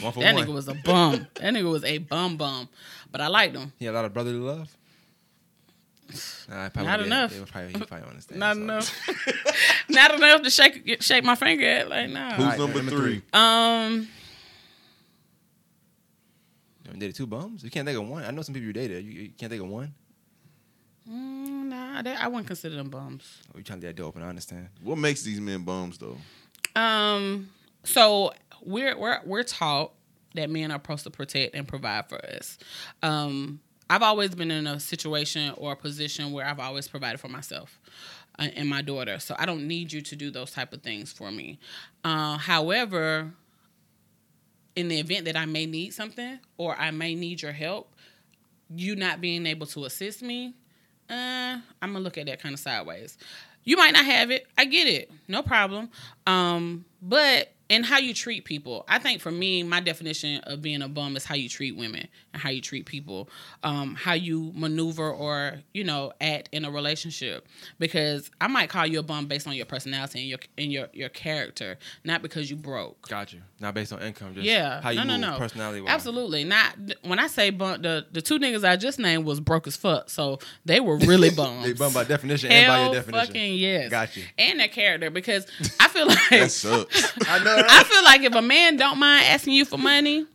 one 0.00 0.12
for 0.12 0.20
that 0.20 0.34
one. 0.34 0.46
nigga 0.46 0.52
was 0.54 0.68
a 0.68 0.74
bum. 0.74 1.26
that 1.34 1.54
nigga 1.54 1.70
was 1.70 1.84
a 1.84 1.98
bum 1.98 2.36
bum, 2.36 2.68
but 3.10 3.20
I 3.20 3.26
liked 3.28 3.56
him. 3.56 3.72
He 3.78 3.84
had 3.84 3.94
a 3.94 3.96
lot 3.96 4.04
of 4.04 4.12
brotherly 4.14 4.38
love. 4.38 4.74
Nah, 6.48 6.68
probably 6.68 6.84
Not 6.90 7.00
enough. 7.00 7.32
They 7.32 7.40
would 7.40 7.48
probably, 7.48 7.72
he 7.72 7.78
probably 7.84 8.08
understand. 8.08 8.40
Not 8.40 8.56
so. 8.56 8.62
enough. 8.62 9.08
Not 9.88 10.14
enough 10.14 10.42
to 10.42 10.50
shake 10.50 11.02
shake 11.02 11.24
my 11.24 11.34
finger 11.34 11.66
at. 11.66 11.88
Like, 11.88 12.10
nah. 12.10 12.32
Who's 12.32 12.44
Alright, 12.44 12.58
number, 12.58 12.76
number 12.78 12.90
three? 12.90 13.20
three. 13.20 13.22
Um, 13.32 14.08
You 16.92 16.98
dated 16.98 17.14
two 17.14 17.26
bums? 17.26 17.62
You 17.62 17.70
can't 17.70 17.86
think 17.86 17.98
of 17.98 18.08
one. 18.08 18.24
I 18.24 18.30
know 18.30 18.42
some 18.42 18.52
people 18.54 18.66
you 18.66 18.72
dated. 18.72 19.04
You, 19.04 19.12
you 19.12 19.28
can't 19.38 19.50
think 19.50 19.62
of 19.62 19.68
one. 19.68 19.94
mm, 21.08 21.64
nah, 21.68 22.02
they, 22.02 22.14
I 22.14 22.26
wouldn't 22.26 22.46
consider 22.46 22.74
them 22.76 22.88
bums. 22.90 23.42
Oh, 23.54 23.58
you 23.58 23.64
trying 23.64 23.80
to 23.80 23.86
get 23.86 23.96
that 23.96 24.02
open? 24.02 24.22
I 24.22 24.28
understand. 24.28 24.68
What 24.82 24.98
makes 24.98 25.22
these 25.22 25.40
men 25.40 25.62
bums, 25.62 25.98
though? 25.98 26.16
Um, 26.74 27.48
so 27.84 28.32
we're 28.62 28.98
we're 28.98 29.20
we're 29.24 29.42
taught 29.44 29.92
that 30.34 30.50
men 30.50 30.70
are 30.70 30.74
supposed 30.74 31.04
to 31.04 31.10
protect 31.10 31.54
and 31.54 31.66
provide 31.66 32.08
for 32.08 32.24
us. 32.24 32.58
Um, 33.02 33.60
I've 33.90 34.02
always 34.04 34.36
been 34.36 34.52
in 34.52 34.68
a 34.68 34.78
situation 34.78 35.52
or 35.56 35.72
a 35.72 35.76
position 35.76 36.30
where 36.30 36.46
I've 36.46 36.60
always 36.60 36.86
provided 36.86 37.18
for 37.18 37.26
myself 37.26 37.80
uh, 38.38 38.46
and 38.54 38.68
my 38.68 38.82
daughter, 38.82 39.18
so 39.18 39.34
I 39.36 39.46
don't 39.46 39.66
need 39.66 39.92
you 39.92 40.00
to 40.00 40.14
do 40.14 40.30
those 40.30 40.52
type 40.52 40.72
of 40.72 40.80
things 40.80 41.12
for 41.12 41.32
me. 41.32 41.58
Uh, 42.04 42.38
however, 42.38 43.32
in 44.76 44.86
the 44.86 45.00
event 45.00 45.24
that 45.24 45.36
I 45.36 45.44
may 45.44 45.66
need 45.66 45.92
something 45.92 46.38
or 46.56 46.76
I 46.78 46.92
may 46.92 47.16
need 47.16 47.42
your 47.42 47.50
help, 47.50 47.92
you 48.72 48.94
not 48.94 49.20
being 49.20 49.44
able 49.44 49.66
to 49.66 49.84
assist 49.86 50.22
me, 50.22 50.54
uh, 51.10 51.58
I'm 51.82 51.92
gonna 51.92 51.98
look 51.98 52.16
at 52.16 52.26
that 52.26 52.40
kind 52.40 52.52
of 52.52 52.60
sideways. 52.60 53.18
You 53.64 53.76
might 53.76 53.92
not 53.92 54.04
have 54.04 54.30
it. 54.30 54.46
I 54.56 54.66
get 54.66 54.86
it. 54.86 55.10
No 55.26 55.42
problem. 55.42 55.90
Um, 56.28 56.84
but 57.02 57.52
and 57.70 57.86
how 57.86 57.96
you 57.98 58.12
treat 58.12 58.44
people. 58.44 58.84
I 58.88 58.98
think 58.98 59.22
for 59.22 59.30
me, 59.30 59.62
my 59.62 59.80
definition 59.80 60.40
of 60.42 60.60
being 60.60 60.82
a 60.82 60.88
bum 60.88 61.16
is 61.16 61.24
how 61.24 61.36
you 61.36 61.48
treat 61.48 61.76
women 61.76 62.06
and 62.34 62.42
how 62.42 62.50
you 62.50 62.60
treat 62.60 62.84
people, 62.84 63.30
um, 63.62 63.94
how 63.94 64.12
you 64.12 64.52
maneuver 64.54 65.10
or 65.10 65.54
you 65.72 65.84
know 65.84 66.12
act 66.20 66.48
in 66.52 66.64
a 66.66 66.70
relationship. 66.70 67.46
Because 67.78 68.30
I 68.40 68.48
might 68.48 68.68
call 68.68 68.86
you 68.86 68.98
a 68.98 69.02
bum 69.02 69.26
based 69.26 69.46
on 69.46 69.54
your 69.54 69.66
personality 69.66 70.20
and 70.20 70.28
your 70.28 70.38
and 70.58 70.72
your 70.72 70.88
your 70.92 71.08
character, 71.08 71.78
not 72.04 72.20
because 72.20 72.50
you 72.50 72.56
broke. 72.56 73.08
Got 73.08 73.32
you. 73.32 73.40
Not 73.60 73.74
based 73.74 73.92
on 73.92 74.02
income. 74.02 74.34
Just 74.34 74.46
Yeah, 74.46 74.80
how 74.80 74.90
you 74.90 74.96
no, 75.04 75.04
move, 75.04 75.20
no, 75.20 75.30
no. 75.32 75.38
personality. 75.38 75.84
Absolutely 75.86 76.44
not. 76.44 76.74
When 77.02 77.18
I 77.18 77.28
say 77.28 77.50
bum, 77.50 77.82
the 77.82 78.06
the 78.10 78.20
two 78.20 78.38
niggas 78.38 78.68
I 78.68 78.76
just 78.76 78.98
named 78.98 79.24
was 79.24 79.38
broke 79.40 79.66
as 79.66 79.76
fuck, 79.76 80.10
so 80.10 80.38
they 80.64 80.80
were 80.80 80.96
really 80.96 81.30
bums. 81.36 81.64
They 81.64 81.72
bum 81.74 81.92
by 81.92 82.04
definition 82.04 82.50
and 82.50 82.66
by 82.66 82.84
your 82.84 82.94
definition. 82.94 83.26
fucking 83.26 83.54
yes. 83.54 83.90
Got 83.90 84.16
you. 84.16 84.24
And 84.38 84.58
their 84.58 84.68
character 84.68 85.10
because 85.10 85.46
I 85.78 85.88
feel 85.88 86.06
like 86.08 86.18
That 86.30 86.50
sucks. 86.50 87.12
I 87.28 87.44
know. 87.44 87.59
I 87.68 87.84
feel 87.84 88.04
like 88.04 88.22
if 88.22 88.34
a 88.34 88.42
man 88.42 88.76
don't 88.76 88.98
mind 88.98 89.24
asking 89.26 89.54
you 89.54 89.64
for 89.64 89.78
money, 89.78 90.26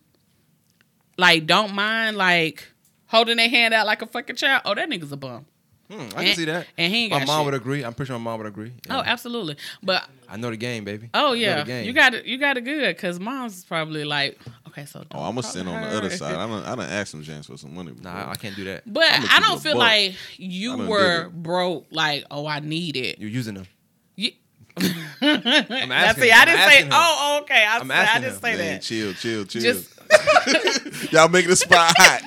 like 1.17 1.45
don't 1.45 1.73
mind 1.73 2.17
like 2.17 2.67
holding 3.07 3.37
their 3.37 3.49
hand 3.49 3.73
out 3.73 3.85
like 3.85 4.01
a 4.01 4.07
fucking 4.07 4.35
child, 4.35 4.63
oh 4.65 4.75
that 4.75 4.89
nigga's 4.89 5.11
a 5.11 5.17
bum. 5.17 5.45
Hmm, 5.89 5.99
I 6.01 6.07
can 6.07 6.17
And- 6.25 6.35
see 6.35 6.45
that. 6.45 6.65
and 6.79 6.91
he 6.91 7.03
ain't 7.03 7.11
my 7.11 7.25
mom 7.25 7.37
shit. 7.41 7.45
would 7.45 7.53
agree. 7.53 7.83
I'm 7.85 7.93
pretty 7.93 8.07
sure 8.07 8.17
my 8.17 8.23
mom 8.31 8.39
would 8.39 8.47
agree. 8.47 8.73
Oh, 8.89 9.03
absolutely. 9.05 9.57
But 9.83 10.03
I 10.27 10.35
know 10.37 10.49
the 10.49 10.57
game, 10.57 10.83
baby. 10.83 11.09
oh 11.13 11.33
yeah, 11.33 11.63
you 11.81 11.93
got 11.93 12.15
it. 12.15 12.25
You 12.25 12.39
got 12.39 12.57
it 12.57 12.61
good 12.61 12.95
because 12.95 13.19
mom's 13.19 13.63
probably 13.63 14.03
like, 14.03 14.39
okay, 14.67 14.85
so. 14.85 15.01
Oh, 15.01 15.05
don't 15.11 15.21
I'm 15.21 15.27
gonna 15.35 15.41
talk 15.43 15.51
send 15.51 15.67
to 15.67 15.73
on 15.75 15.81
the 15.83 15.87
other 15.95 16.09
side. 16.09 16.33
I 16.35 16.47
don't. 16.47 16.63
I 16.65 16.75
don't 16.75 16.89
ask 16.89 17.11
some 17.11 17.21
James 17.21 17.45
for 17.45 17.55
some 17.57 17.75
money. 17.75 17.91
Before. 17.91 18.11
Nah, 18.11 18.31
I 18.31 18.35
can't 18.35 18.55
do 18.55 18.63
that. 18.63 18.81
But 18.91 19.03
I'ma 19.11 19.15
I 19.15 19.27
keep 19.27 19.37
it 19.37 19.41
don't 19.41 19.61
feel 19.61 19.73
buck. 19.73 19.79
like 19.81 20.15
you 20.37 20.77
were 20.87 21.29
broke. 21.29 21.85
Like, 21.91 22.25
oh, 22.31 22.47
I 22.47 22.61
need 22.61 22.97
it. 22.97 23.19
You're 23.19 23.29
using 23.29 23.53
them. 23.53 23.67
You, 24.79 24.89
I'm 25.21 25.89
Now, 25.89 25.95
asking. 25.95 26.23
see, 26.25 26.31
I 26.31 26.41
I'm 26.41 26.47
didn't 26.47 26.69
say. 26.69 26.81
him. 26.83 26.89
Oh, 26.91 27.39
okay. 27.43 27.65
I, 27.65 27.77
I'm 27.79 27.91
I 27.91 28.19
didn't 28.19 28.33
him. 28.35 28.39
say 28.41 28.55
Man, 28.57 28.73
that. 28.73 28.81
chill, 28.81 29.13
chill, 29.13 29.45
chill. 29.45 29.61
Just 29.61 31.11
Y'all 31.13 31.29
making 31.29 31.49
the 31.49 31.55
spot 31.55 31.93
hot. 31.97 32.21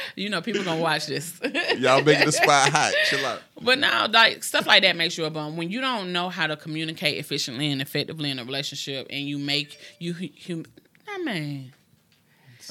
you 0.16 0.28
know, 0.30 0.40
people 0.42 0.64
gonna 0.64 0.80
watch 0.80 1.06
this. 1.06 1.38
Y'all 1.78 2.02
making 2.02 2.26
the 2.26 2.32
spot 2.32 2.70
hot. 2.70 2.92
Chill 3.10 3.24
out. 3.24 3.42
But 3.60 3.78
now, 3.78 4.06
like 4.08 4.42
stuff 4.42 4.66
like 4.66 4.82
that 4.82 4.96
makes 4.96 5.16
you 5.18 5.24
a 5.24 5.30
bum. 5.30 5.56
When 5.56 5.70
you 5.70 5.80
don't 5.80 6.12
know 6.12 6.28
how 6.30 6.46
to 6.46 6.56
communicate 6.56 7.18
efficiently 7.18 7.70
and 7.70 7.80
effectively 7.82 8.30
in 8.30 8.38
a 8.38 8.44
relationship, 8.44 9.06
and 9.10 9.20
you 9.28 9.38
make 9.38 9.78
you, 9.98 10.14
hum- 10.46 10.64
nah, 11.06 11.18
man. 11.24 11.72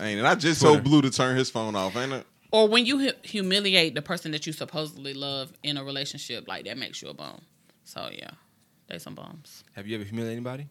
Ain't 0.01 0.19
it? 0.19 0.25
I 0.25 0.35
just 0.35 0.59
Twitter. 0.61 0.73
told 0.75 0.83
Blue 0.83 1.01
to 1.03 1.09
turn 1.09 1.37
his 1.37 1.49
phone 1.49 1.75
off, 1.75 1.95
ain't 1.95 2.11
it? 2.11 2.25
Or 2.51 2.67
when 2.67 2.85
you 2.85 2.99
hu- 2.99 3.11
humiliate 3.23 3.95
the 3.95 4.01
person 4.01 4.31
that 4.31 4.45
you 4.45 4.51
supposedly 4.53 5.13
love 5.13 5.53
in 5.63 5.77
a 5.77 5.83
relationship, 5.83 6.47
like 6.47 6.65
that 6.65 6.77
makes 6.77 7.01
you 7.01 7.09
a 7.09 7.13
bum. 7.13 7.41
So 7.85 8.09
yeah, 8.11 8.31
they 8.87 8.99
some 8.99 9.15
bums. 9.15 9.63
Have 9.73 9.87
you 9.87 9.95
ever 9.95 10.03
humiliated 10.03 10.37
anybody? 10.37 10.67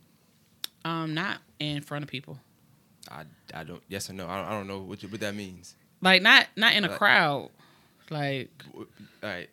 Um, 0.85 1.15
not 1.15 1.39
in 1.59 1.81
front 1.81 2.03
of 2.05 2.11
people. 2.11 2.39
I, 3.11 3.25
I 3.55 3.65
don't. 3.65 3.83
Yes 3.89 4.11
or 4.11 4.13
no? 4.13 4.27
I 4.29 4.37
don't, 4.37 4.47
I 4.47 4.51
don't 4.51 4.67
know 4.67 4.81
what, 4.81 5.03
you, 5.03 5.09
what 5.09 5.21
that 5.21 5.35
means. 5.35 5.75
Like 6.03 6.21
not 6.23 6.49
not 6.57 6.75
in 6.75 6.85
a 6.85 6.89
Like- 6.89 6.99
crowd. 6.99 7.51
Like 8.11 8.51
All 8.77 8.85
right. 9.23 9.49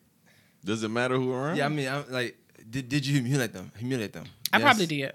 Does 0.65 0.83
it 0.83 0.89
matter 0.89 1.15
who 1.15 1.31
around? 1.33 1.55
Yeah, 1.57 1.65
I 1.65 1.69
mean, 1.69 1.87
I'm 1.87 2.03
like, 2.11 2.37
did, 2.69 2.87
did 2.89 3.05
you 3.05 3.19
humiliate 3.21 3.53
them? 3.53 3.71
Humiliate 3.77 4.13
them? 4.13 4.25
I 4.53 4.57
Yes. 4.57 4.63
probably 4.63 4.85
did. 4.85 5.13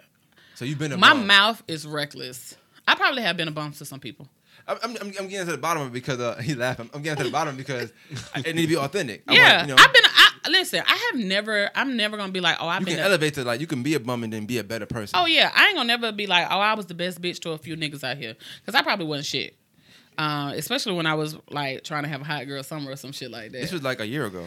So 0.55 0.65
you've 0.65 0.79
been 0.79 0.93
a 0.93 0.97
My 0.97 1.11
bum. 1.13 1.27
mouth 1.27 1.63
is 1.69 1.87
reckless. 1.87 2.57
I 2.89 2.95
probably 2.95 3.23
have 3.23 3.37
been 3.37 3.47
a 3.49 3.53
bum 3.53 3.73
to 3.73 3.85
some 3.85 4.01
people. 4.01 4.27
I'm, 4.67 4.79
I'm, 4.83 4.91
I'm 4.97 5.13
I'm 5.21 5.29
getting 5.29 5.47
to 5.47 5.53
the 5.53 5.59
bottom 5.59 5.83
of 5.83 5.89
it 5.89 5.93
because 5.93 6.19
uh, 6.19 6.37
he 6.43 6.55
laughing. 6.55 6.89
I'm 6.95 7.03
getting 7.03 7.19
to 7.19 7.25
the 7.25 7.31
bottom 7.31 7.57
because 7.57 7.93
it 8.37 8.57
need 8.57 8.63
to 8.63 8.69
be 8.69 8.77
authentic. 8.77 9.23
I 9.29 9.35
yeah, 9.35 9.57
want, 9.59 9.69
you 9.69 9.75
know, 9.77 9.83
I've 9.83 9.93
been. 9.93 10.03
Listen, 10.49 10.83
I 10.87 11.11
have 11.13 11.21
never. 11.21 11.71
I'm 11.75 11.97
never 11.97 12.17
gonna 12.17 12.33
be 12.33 12.41
like, 12.41 12.57
oh, 12.61 12.69
I've 12.69 12.81
you 12.81 12.87
been. 12.87 12.95
can 12.97 13.05
a- 13.05 13.09
elevate 13.09 13.35
to 13.35 13.45
like 13.45 13.61
you 13.61 13.67
can 13.67 13.83
be 13.83 13.95
a 13.95 14.01
bum 14.01 14.25
and 14.25 14.33
then 14.33 14.47
be 14.47 14.59
a 14.59 14.65
better 14.65 14.87
person. 14.87 15.19
oh 15.19 15.27
yeah, 15.27 15.51
I 15.55 15.67
ain't 15.69 15.77
gonna 15.77 15.87
never 15.87 16.13
be 16.13 16.27
like, 16.27 16.47
oh, 16.51 16.59
I 16.59 16.75
was 16.75 16.87
the 16.87 16.95
best 16.95 17.21
bitch 17.21 17.41
to 17.41 17.51
a 17.53 17.59
few 17.59 17.77
niggas 17.77 18.05
out 18.05 18.17
here 18.17 18.35
because 18.61 18.79
I 18.79 18.83
probably 18.83 19.07
wasn't 19.07 19.27
shit. 19.27 19.57
Uh, 20.19 20.53
especially 20.57 20.95
when 20.95 21.07
I 21.07 21.15
was 21.15 21.37
like 21.51 21.85
trying 21.85 22.05
to 22.05 22.09
have 22.09 22.23
a 22.23 22.25
hot 22.25 22.47
girl 22.47 22.63
summer 22.63 22.91
or 22.93 22.97
some 22.97 23.13
shit 23.13 23.31
like 23.31 23.53
that. 23.53 23.61
This 23.61 23.73
was 23.73 23.83
like 23.83 24.01
a 24.01 24.07
year 24.07 24.25
ago. 24.25 24.47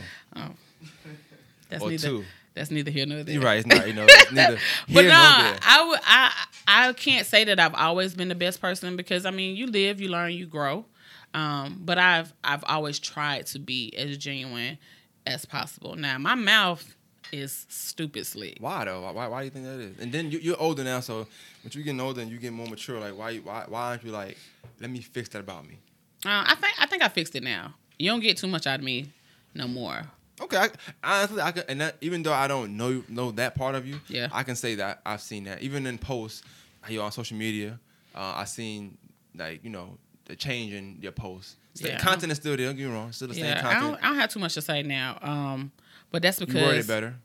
that's 1.70 1.84
or 1.84 1.90
neither. 1.90 2.08
two. 2.08 2.26
That's 2.56 2.72
neither 2.72 2.92
here 2.92 3.06
nor 3.06 3.24
there. 3.24 3.36
You're 3.36 3.44
right. 3.44 3.60
It's 3.60 3.68
not. 3.68 3.88
You 3.88 3.94
know, 3.94 4.06
neither 4.34 4.58
but 4.92 5.02
no, 5.04 5.10
nor 5.10 5.10
there. 5.10 5.60
I 5.62 5.88
would. 5.88 6.00
I 6.04 6.46
I 6.68 6.94
can't 6.94 7.26
say 7.26 7.44
that 7.46 7.60
I've 7.60 7.76
always 7.76 8.16
been 8.16 8.28
the 8.28 8.36
best 8.36 8.60
person 8.60 8.96
because 8.98 9.26
I 9.26 9.32
mean, 9.32 9.56
you 9.56 9.68
live, 9.68 10.02
you 10.02 10.10
learn, 10.10 10.34
you 10.34 10.46
grow. 10.48 10.86
Um, 11.34 11.82
but 11.86 11.98
I've 12.00 12.34
I've 12.44 12.64
always 12.68 12.98
tried 13.00 13.46
to 13.48 13.60
be 13.60 13.94
as 13.96 14.18
genuine 14.18 14.78
as 15.26 15.46
possible. 15.46 15.96
Now 15.96 16.18
my 16.18 16.36
mouth 16.36 16.96
is 17.32 17.66
stupid 17.70 18.26
slick. 18.26 18.58
Why 18.60 18.86
though? 18.86 19.02
Why, 19.12 19.28
why 19.28 19.40
do 19.42 19.46
you 19.46 19.52
think 19.52 19.66
that 19.66 19.80
is? 19.80 20.00
And 20.00 20.12
then 20.12 20.32
you, 20.32 20.40
you're 20.40 20.60
older 20.60 20.84
now, 20.84 21.00
so 21.00 21.28
when 21.64 21.72
you 21.72 21.84
getting 21.84 22.00
older 22.02 22.22
and 22.22 22.32
you 22.32 22.38
get 22.38 22.54
more 22.54 22.68
mature, 22.68 23.00
like 23.00 23.18
why, 23.18 23.38
why, 23.38 23.66
why 23.68 23.82
aren't 23.90 24.04
you 24.04 24.12
like, 24.12 24.38
let 24.80 24.90
me 24.90 25.02
fix 25.02 25.30
that 25.30 25.40
about 25.40 25.68
me? 25.68 25.78
Uh, 26.26 26.44
I 26.48 26.56
think 26.56 26.74
I 26.80 26.86
think 26.86 27.04
I 27.04 27.08
fixed 27.08 27.36
it 27.36 27.44
now. 27.44 27.74
You 27.98 28.10
don't 28.10 28.20
get 28.20 28.38
too 28.38 28.48
much 28.48 28.68
out 28.68 28.80
of 28.80 28.86
me 28.86 29.08
no 29.54 29.68
more. 29.68 30.02
Okay, 30.42 30.58
I, 30.58 30.70
honestly, 31.04 31.42
I 31.42 31.52
can, 31.52 31.64
and 31.68 31.82
that, 31.82 31.98
even 32.02 32.24
though 32.24 32.34
I 32.34 32.48
don't 32.48 32.78
know 32.78 33.04
know 33.08 33.32
that 33.32 33.56
part 33.56 33.76
of 33.76 33.86
you, 33.86 34.00
Yeah. 34.08 34.28
I 34.32 34.44
can 34.44 34.56
say 34.56 34.76
that 34.76 35.02
I've 35.06 35.22
seen 35.22 35.44
that. 35.46 35.62
Even 35.62 35.86
in 35.86 35.98
posts, 35.98 36.44
you 36.88 37.02
on 37.02 37.12
social 37.12 37.38
media, 37.38 37.80
uh, 38.16 38.34
I've 38.38 38.50
seen 38.50 38.98
like 39.36 39.64
you 39.64 39.70
know 39.70 39.98
the 40.30 40.36
change 40.36 40.72
in 40.74 40.98
your 41.02 41.12
posts. 41.12 41.56
Still, 41.74 41.90
Yeah. 41.92 41.98
content 42.00 42.32
is 42.32 42.38
still 42.38 42.56
there. 42.56 42.68
Don't 42.68 42.78
get 42.78 42.88
me 42.88 42.94
wrong, 42.94 43.12
still 43.12 43.28
the 43.28 43.34
same 43.34 43.46
Yeah, 43.46 43.58
I 43.58 43.62
content. 43.74 43.82
don't 43.82 44.04
I 44.04 44.08
don't 44.10 44.20
have 44.20 44.30
too 44.32 44.40
much 44.40 44.54
to 44.54 44.62
say 44.62 44.84
now. 44.84 45.18
Um, 45.22 45.72
but 46.12 46.22
that's 46.22 46.40
you 46.40 46.46
worded 46.48 46.62
it 46.62 46.70
because 46.74 46.88
better. 46.88 47.16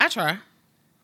I 0.00 0.08
try. 0.08 0.38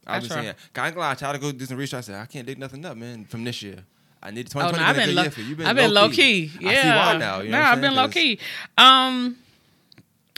I 0.07 0.17
I've 0.17 0.23
been 0.23 0.29
try. 0.29 0.43
saying. 0.43 0.55
I 0.77 0.87
ain't 0.87 0.95
gonna 0.95 0.99
lie, 1.07 1.11
I 1.12 1.15
tried 1.15 1.33
to 1.33 1.39
go 1.39 1.51
do 1.53 1.65
some 1.65 1.77
research. 1.79 1.99
I 1.99 2.01
said 2.03 2.15
I 2.17 2.27
can't 2.27 2.47
dig 2.47 2.59
nothing 2.59 2.85
up, 2.85 2.97
man, 2.97 3.25
from 3.25 3.43
this 3.45 3.62
year. 3.62 3.85
I 4.23 4.31
need 4.31 4.47
Oh 4.55 4.61
2020 4.71 4.79
no, 4.79 4.85
I've 4.89 4.97
been 4.97 5.03
been 5.03 5.09
good 5.09 5.15
low, 5.17 5.23
year 5.23 5.31
for 5.31 5.41
you. 5.41 5.47
You've 5.47 5.59
been 5.59 5.67
I've 5.67 5.77
been 5.77 5.95
low 5.95 6.03
low-key. 6.03 6.49
key. 6.49 6.67
I 6.69 6.73
Yeah, 6.73 6.83
see 6.83 6.89
why 7.12 7.19
now, 7.19 7.41
you 7.41 7.51
know 7.51 7.59
no, 7.59 7.65
I've 7.65 7.81
been 7.81 7.95
low 7.95 8.09
key. 8.09 8.39
Um, 8.79 9.37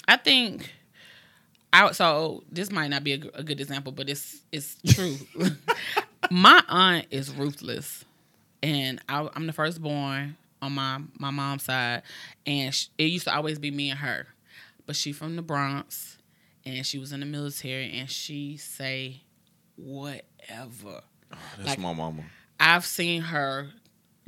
I 0.08 0.16
think. 0.16 0.72
I, 1.72 1.92
so 1.92 2.42
this 2.50 2.70
might 2.70 2.88
not 2.88 3.04
be 3.04 3.12
a 3.12 3.18
good 3.18 3.60
example, 3.60 3.92
but 3.92 4.08
it's 4.08 4.40
it's 4.52 4.76
true. 4.94 5.16
my 6.30 6.62
aunt 6.68 7.06
is 7.10 7.30
ruthless, 7.32 8.04
and 8.62 9.00
I, 9.08 9.28
I'm 9.34 9.46
the 9.46 9.52
firstborn 9.52 10.36
on 10.66 10.72
my 10.72 11.00
my 11.18 11.30
mom's 11.30 11.62
side, 11.64 12.02
and 12.46 12.74
sh 12.74 12.88
it 12.98 13.04
used 13.04 13.24
to 13.24 13.34
always 13.34 13.58
be 13.58 13.70
me 13.70 13.90
and 13.90 13.98
her, 14.00 14.26
but 14.86 14.96
she 14.96 15.12
from 15.12 15.36
the 15.36 15.42
Bronx, 15.42 16.18
and 16.64 16.84
she 16.84 16.98
was 16.98 17.12
in 17.12 17.20
the 17.20 17.26
military, 17.26 17.90
and 17.98 18.10
she 18.10 18.56
say 18.56 19.22
whatever. 19.76 21.02
That's 21.56 21.68
Like- 21.68 21.78
my 21.78 21.92
mama. 21.92 22.24
I've 22.58 22.86
seen 22.86 23.22
her 23.22 23.70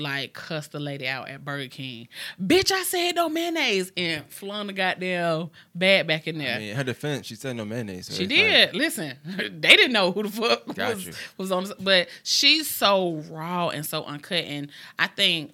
like 0.01 0.33
cuss 0.33 0.69
the 0.69 0.79
lady 0.79 1.09
out 1.09 1.29
at 1.29 1.45
Burger 1.45 1.67
King. 1.69 2.07
Bitch, 2.41 2.71
I 2.71 2.85
said 2.85 3.17
no 3.17 3.29
mayonnaise 3.29 3.91
and 3.97 4.25
flung 4.33 4.69
the 4.69 4.73
goddamn 4.73 5.51
bag 5.75 6.07
back 6.07 6.29
in 6.29 6.39
there. 6.39 6.55
I 6.55 6.59
mean, 6.59 6.75
her 6.77 6.85
defense, 6.85 7.27
she 7.27 7.35
said 7.35 7.57
no 7.57 7.65
mayonnaise. 7.65 8.07
so 8.07 8.15
she 8.15 8.27
did. 8.29 8.69
like- 8.69 8.75
Listen, 8.81 9.17
they 9.25 9.75
didn't 9.77 9.91
know 9.93 10.13
who 10.13 10.23
the 10.25 10.29
fuck 10.31 10.69
was, 10.69 11.11
was 11.37 11.51
on. 11.51 11.65
The, 11.65 11.75
but 11.81 12.09
she's 12.23 12.69
so 12.71 13.25
raw 13.29 13.71
and 13.71 13.85
so 13.85 14.05
uncut, 14.05 14.45
and 14.45 14.71
I 15.01 15.09
think 15.09 15.53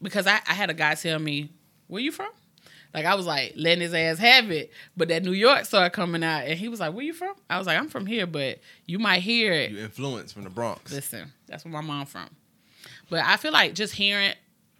because 0.00 0.26
I, 0.26 0.40
I 0.46 0.54
had 0.54 0.70
a 0.70 0.74
guy 0.74 0.94
tell 0.94 1.18
me, 1.18 1.50
"Where 1.88 2.02
you 2.02 2.12
from?" 2.12 2.30
Like 2.92 3.06
I 3.06 3.14
was 3.16 3.26
like 3.26 3.54
letting 3.56 3.82
his 3.82 3.92
ass 3.92 4.18
have 4.18 4.50
it, 4.50 4.70
but 4.96 5.08
that 5.08 5.24
New 5.24 5.32
York 5.32 5.64
started 5.64 5.90
coming 5.90 6.22
out, 6.22 6.44
and 6.44 6.58
he 6.58 6.68
was 6.68 6.80
like, 6.80 6.94
"Where 6.94 7.04
you 7.04 7.12
from?" 7.12 7.34
I 7.50 7.58
was 7.58 7.66
like, 7.66 7.78
"I'm 7.78 7.88
from 7.88 8.06
here, 8.06 8.26
but 8.26 8.60
you 8.86 8.98
might 8.98 9.20
hear 9.22 9.52
it." 9.52 9.72
you 9.72 9.78
influence 9.78 10.32
from 10.32 10.44
the 10.44 10.50
Bronx. 10.50 10.92
Listen, 10.92 11.32
that's 11.46 11.64
where 11.64 11.72
my 11.72 11.80
mom 11.80 12.06
from. 12.06 12.28
But 13.10 13.24
I 13.24 13.36
feel 13.36 13.52
like 13.52 13.74
just 13.74 13.94
hearing 13.94 14.34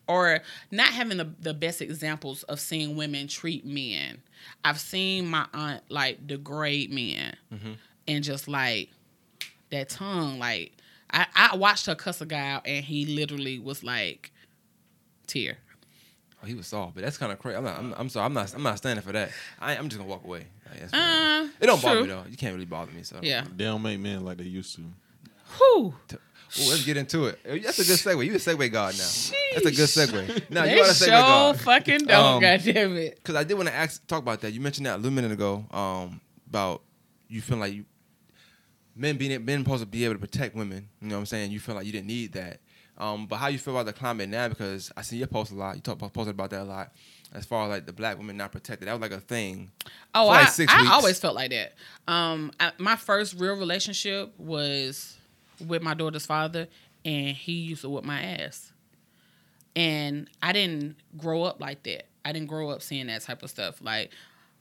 or 0.06 0.40
not 0.70 0.88
having 0.88 1.18
the, 1.18 1.30
the 1.40 1.54
best 1.54 1.80
examples 1.80 2.42
of 2.44 2.60
seeing 2.60 2.96
women 2.96 3.26
treat 3.26 3.64
men. 3.64 4.22
I've 4.64 4.80
seen 4.80 5.26
my 5.26 5.46
aunt 5.54 5.82
like 5.88 6.26
degrade 6.26 6.92
men 6.92 7.36
mm-hmm. 7.52 7.72
and 8.06 8.24
just 8.24 8.48
like 8.48 8.90
that 9.70 9.88
tongue. 9.88 10.38
Like 10.38 10.72
I, 11.10 11.26
I 11.34 11.56
watched 11.56 11.86
her 11.86 11.94
cuss 11.94 12.20
a 12.20 12.26
guy 12.26 12.50
out 12.50 12.66
and 12.66 12.84
he 12.84 13.06
literally 13.06 13.58
was 13.58 13.82
like 13.82 14.32
tear. 15.26 15.58
Oh, 16.42 16.46
he 16.46 16.54
was 16.54 16.66
soft, 16.66 16.94
but 16.94 17.04
that's 17.04 17.16
kind 17.16 17.32
of 17.32 17.38
crazy. 17.38 17.56
I'm, 17.56 17.64
not, 17.64 17.78
I'm, 17.78 17.94
I'm 17.96 18.08
sorry. 18.10 18.26
I'm 18.26 18.34
not. 18.34 18.52
I'm 18.54 18.62
not 18.62 18.76
standing 18.76 19.02
for 19.02 19.12
that. 19.12 19.30
I, 19.60 19.76
I'm 19.76 19.88
just 19.88 19.98
gonna 19.98 20.10
walk 20.10 20.24
away. 20.24 20.46
Like. 20.70 20.82
Uh, 20.92 21.48
it 21.60 21.66
don't 21.66 21.80
bother 21.82 22.02
me 22.02 22.08
though. 22.08 22.24
You 22.28 22.36
can't 22.36 22.52
really 22.54 22.66
bother 22.66 22.92
me. 22.92 23.02
So 23.02 23.18
Yeah. 23.22 23.44
They 23.56 23.64
don't 23.64 23.82
make 23.82 23.98
men 23.98 24.24
like 24.24 24.36
they 24.38 24.44
used 24.44 24.74
to. 24.76 24.82
Who? 25.58 25.94
Ooh, 26.56 26.68
let's 26.70 26.84
get 26.84 26.96
into 26.96 27.26
it. 27.26 27.38
That's 27.44 27.78
a 27.78 27.84
good 27.84 27.98
segue. 27.98 28.24
You 28.26 28.32
a 28.34 28.36
segue 28.36 28.70
god 28.70 28.92
now. 28.92 29.08
That's 29.54 29.66
a 29.66 29.70
good 29.72 29.88
segue. 29.88 30.50
No, 30.50 30.62
they 30.62 30.76
you 30.76 30.82
are 30.82 30.86
a 30.86 30.90
segue 30.90 31.04
sure 31.04 31.08
god. 31.10 31.60
fucking 31.60 31.98
don't, 32.00 32.34
Um, 32.36 32.40
goddamn 32.40 32.96
it. 32.96 33.16
Because 33.16 33.34
I 33.34 33.44
did 33.44 33.54
want 33.54 33.68
to 33.68 33.74
ask, 33.74 34.06
talk 34.06 34.20
about 34.22 34.40
that. 34.42 34.52
You 34.52 34.60
mentioned 34.60 34.86
that 34.86 34.94
a 34.96 34.98
little 34.98 35.10
minute 35.12 35.32
ago 35.32 35.64
um, 35.72 36.20
about 36.48 36.82
you 37.28 37.40
feeling 37.40 37.60
like 37.60 37.72
you 37.72 37.84
men 38.94 39.16
being 39.16 39.44
men 39.44 39.64
supposed 39.64 39.82
to 39.82 39.86
be 39.86 40.04
able 40.04 40.14
to 40.14 40.20
protect 40.20 40.54
women. 40.54 40.88
You 41.00 41.08
know 41.08 41.16
what 41.16 41.20
I'm 41.20 41.26
saying? 41.26 41.50
You 41.50 41.58
feel 41.58 41.74
like 41.74 41.86
you 41.86 41.92
didn't 41.92 42.06
need 42.06 42.32
that. 42.34 42.60
Um, 42.96 43.26
but 43.26 43.36
how 43.36 43.48
you 43.48 43.58
feel 43.58 43.74
about 43.74 43.86
the 43.86 43.92
climate 43.92 44.28
now? 44.28 44.48
Because 44.48 44.92
I 44.96 45.02
see 45.02 45.16
your 45.16 45.26
post 45.26 45.50
a 45.50 45.54
lot. 45.54 45.74
You 45.76 45.82
talk 45.82 45.98
posted 45.98 46.28
about 46.34 46.50
that 46.50 46.62
a 46.62 46.64
lot. 46.64 46.92
As 47.32 47.44
far 47.44 47.64
as 47.64 47.70
like 47.70 47.86
the 47.86 47.92
black 47.92 48.16
women 48.16 48.36
not 48.36 48.52
protected, 48.52 48.86
that 48.86 48.92
was 48.92 49.00
like 49.00 49.10
a 49.10 49.20
thing. 49.20 49.72
Oh, 50.14 50.26
for 50.26 50.28
like 50.28 50.70
I, 50.70 50.86
I 50.86 50.94
always 50.94 51.18
felt 51.18 51.34
like 51.34 51.50
that. 51.50 51.74
Um, 52.06 52.52
I, 52.60 52.70
my 52.78 52.94
first 52.94 53.38
real 53.40 53.56
relationship 53.56 54.32
was 54.38 55.16
with 55.66 55.82
my 55.82 55.94
daughter's 55.94 56.26
father, 56.26 56.68
and 57.04 57.36
he 57.36 57.52
used 57.52 57.82
to 57.82 57.88
whip 57.88 58.04
my 58.04 58.22
ass. 58.22 58.72
And 59.74 60.30
I 60.40 60.52
didn't 60.52 60.96
grow 61.16 61.42
up 61.42 61.60
like 61.60 61.82
that. 61.82 62.06
I 62.24 62.32
didn't 62.32 62.46
grow 62.46 62.70
up 62.70 62.82
seeing 62.82 63.08
that 63.08 63.22
type 63.22 63.42
of 63.42 63.50
stuff. 63.50 63.82
Like 63.82 64.12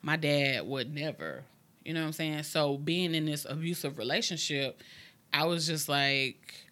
my 0.02 0.16
dad 0.16 0.66
would 0.68 0.94
never. 0.94 1.44
You 1.86 1.94
know 1.94 2.02
what 2.02 2.08
I'm 2.08 2.14
saying? 2.14 2.44
So 2.44 2.78
being 2.78 3.14
in 3.14 3.26
this 3.26 3.46
abusive 3.48 3.98
relationship, 3.98 4.82
I 5.34 5.46
was 5.46 5.68
just 5.68 5.90
like, 5.90 6.63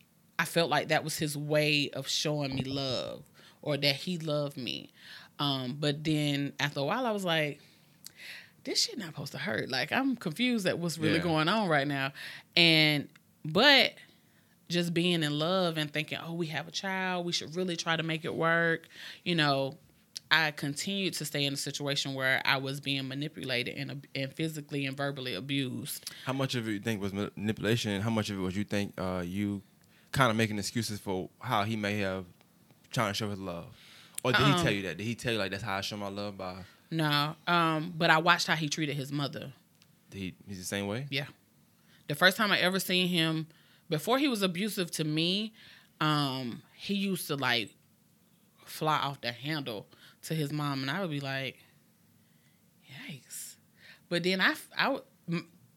I 0.42 0.46
felt 0.46 0.72
like 0.72 0.88
that 0.88 1.04
was 1.04 1.20
his 1.20 1.38
way 1.38 1.92
of 1.94 2.08
showing 2.08 2.56
me 2.56 2.64
love 2.64 3.22
or 3.62 3.78
that 3.78 3.96
he 3.96 4.18
loved 4.18 4.58
me. 4.58 4.90
Um, 5.38 5.78
but 5.80 6.04
then 6.04 6.54
after 6.60 6.80
a 6.80 6.84
while, 6.84 7.06
I 7.06 7.12
was 7.12 7.24
like, 7.24 7.60
this 8.64 8.84
shit 8.86 8.98
not 8.98 9.10
supposed 9.10 9.34
to 9.34 9.38
hurt. 9.38 9.70
Like 9.70 9.92
I'm 9.92 10.16
confused 10.16 10.66
at 10.66 10.80
what's 10.80 10.98
really 10.98 11.18
Yeah. 11.18 11.24
going 11.24 11.48
on 11.48 11.68
right 11.68 11.88
now. 11.88 12.12
And 12.56 13.08
but 13.46 13.94
just 14.68 14.96
being 14.96 15.22
in 15.22 15.38
love 15.38 15.78
and 15.78 15.94
thinking, 15.94 16.18
oh, 16.26 16.34
we 16.34 16.48
have 16.48 16.68
a 16.68 16.72
child, 16.72 17.24
we 17.24 17.34
should 17.34 17.56
really 17.56 17.76
try 17.76 17.96
to 17.96 18.02
make 18.04 18.26
it 18.26 18.34
work. 18.34 18.88
You 19.24 19.36
know, 19.36 19.78
I 20.32 20.50
continued 20.50 21.14
to 21.16 21.26
stay 21.26 21.46
in 21.46 21.54
a 21.54 21.58
situation 21.58 22.16
where 22.16 22.42
I 22.46 22.58
was 22.58 22.80
being 22.80 23.08
manipulated 23.08 23.76
and 23.78 24.08
and 24.16 24.34
physically 24.34 24.88
and 24.88 24.98
verbally 24.98 25.36
abused. 25.36 26.10
How 26.26 26.34
much 26.34 26.56
of 26.56 26.68
it 26.68 26.72
you 26.72 26.80
think 26.80 27.00
was 27.00 27.14
manipulation, 27.14 28.02
how 28.02 28.10
much 28.10 28.32
of 28.32 28.38
it 28.40 28.42
was 28.42 28.58
you 28.58 28.64
think 28.64 28.94
uh, 29.00 29.22
you 29.24 29.62
kind 30.12 30.30
of 30.30 30.36
making 30.38 30.58
excuses 30.60 31.00
for 31.00 31.30
how 31.40 31.64
he 31.64 31.76
may 31.76 32.00
have 32.00 32.26
trying 32.92 33.12
to 33.12 33.14
show 33.14 33.30
his 33.30 33.40
love, 33.40 33.66
or 34.24 34.32
did 34.34 34.42
he 34.42 34.52
Um, 34.52 34.62
tell 34.64 34.72
you 34.72 34.82
that? 34.84 34.98
Did 34.98 35.04
he 35.06 35.16
tell 35.16 35.34
you 35.34 35.40
like 35.40 35.52
that's 35.52 35.64
how 35.64 35.78
I 35.78 35.82
show 35.82 35.98
my 35.98 36.10
love 36.10 36.38
by? 36.38 36.64
No, 36.90 37.36
um, 37.48 37.94
but 37.98 38.10
I 38.10 38.18
watched 38.18 38.48
how 38.48 38.56
he 38.56 38.68
treated 38.68 38.96
his 38.98 39.12
mother. 39.12 39.54
Did 40.10 40.18
he, 40.20 40.34
he's 40.48 40.58
the 40.60 40.66
same 40.66 40.88
way. 40.88 41.08
Yeah. 41.10 41.28
The 42.08 42.16
first 42.16 42.36
time 42.36 42.52
I 42.52 42.60
ever 42.60 42.80
seen 42.80 43.08
him, 43.08 43.48
before 43.90 44.18
he 44.20 44.28
was 44.28 44.42
abusive 44.42 44.92
to 44.92 45.06
me, 45.06 45.54
um, 46.02 46.62
he 46.76 46.94
used 46.96 47.28
to 47.28 47.38
like 47.38 47.74
fly 48.66 48.98
off 48.98 49.22
the 49.22 49.32
handle 49.32 49.88
to 50.24 50.34
his 50.36 50.52
mom, 50.52 50.82
and 50.82 50.92
I 50.92 51.00
would 51.00 51.10
be 51.12 51.22
like, 51.22 51.58
"Yikes!" 53.10 53.56
But 54.10 54.24
then 54.24 54.42
I, 54.42 54.56
I 54.78 54.90
would- 54.90 55.04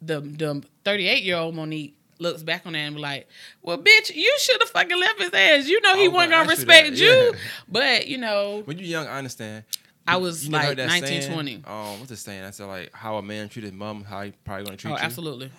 the 0.02 0.20
the 0.20 0.62
thirty 0.84 1.06
eight 1.06 1.22
year 1.22 1.36
old 1.36 1.54
Monique 1.54 1.96
looks 2.18 2.42
back 2.42 2.66
on 2.66 2.72
that 2.74 2.78
and 2.78 2.96
be 2.96 3.00
like, 3.02 3.28
"Well, 3.62 3.78
bitch, 3.78 4.14
you 4.14 4.34
should 4.38 4.60
have 4.60 4.70
fucking 4.70 4.98
left 4.98 5.20
his 5.20 5.32
ass. 5.32 5.66
You 5.68 5.80
know 5.80 5.94
he 5.96 6.04
I 6.04 6.08
was 6.08 6.14
wasn't 6.14 6.30
gonna 6.32 6.44
gonna 6.44 6.52
ask 6.52 6.60
you 6.60 6.66
respect 6.66 6.90
that, 6.90 6.98
you." 6.98 7.34
But 7.68 8.06
you 8.08 8.18
know, 8.18 8.62
When 8.64 8.78
you're 8.78 8.86
young, 8.86 9.06
I 9.06 9.18
understand. 9.18 9.64
I 10.06 10.16
was 10.16 10.46
you 10.46 10.52
like 10.52 10.66
heard 10.66 10.76
that 10.76 10.88
19, 10.88 11.22
saying? 11.22 11.32
20. 11.32 11.54
Um, 11.66 11.98
what's 11.98 12.08
the 12.08 12.16
saying? 12.16 12.44
I 12.44 12.50
said 12.50 12.66
like 12.66 12.92
how 12.92 13.16
a 13.16 13.22
man 13.22 13.48
treat 13.48 13.62
his 13.64 13.72
mom, 13.72 14.04
how 14.04 14.22
he 14.22 14.32
probably 14.44 14.64
gonna 14.64 14.76
treat 14.76 14.92
oh, 14.92 14.96
you. 14.96 15.00
absolutely. 15.02 15.50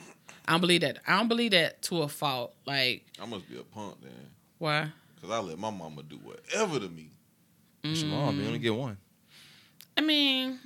I 0.48 0.52
don't 0.52 0.62
believe 0.62 0.82
that. 0.82 1.00
I 1.08 1.18
don't 1.18 1.28
believe 1.28 1.52
that 1.52 1.82
to 1.84 2.04
a 2.04 2.08
fault. 2.08 2.54
Like, 2.66 3.06
I 3.20 3.26
must 3.26 3.50
be 3.50 3.58
a 3.58 3.64
punk 3.64 3.96
then. 4.02 4.12
why? 4.60 4.92
Cause 5.22 5.32
I 5.32 5.40
let 5.40 5.58
my 5.58 5.72
mama 5.72 6.04
do 6.04 6.18
whatever 6.18 6.80
to 6.80 6.88
me. 6.88 7.10
It's 7.84 8.04
your 8.04 8.12
mom. 8.12 8.40
You 8.40 8.46
only 8.46 8.60
get 8.60 8.76
one. 8.76 8.98
I 9.98 10.02
mean, 10.02 10.60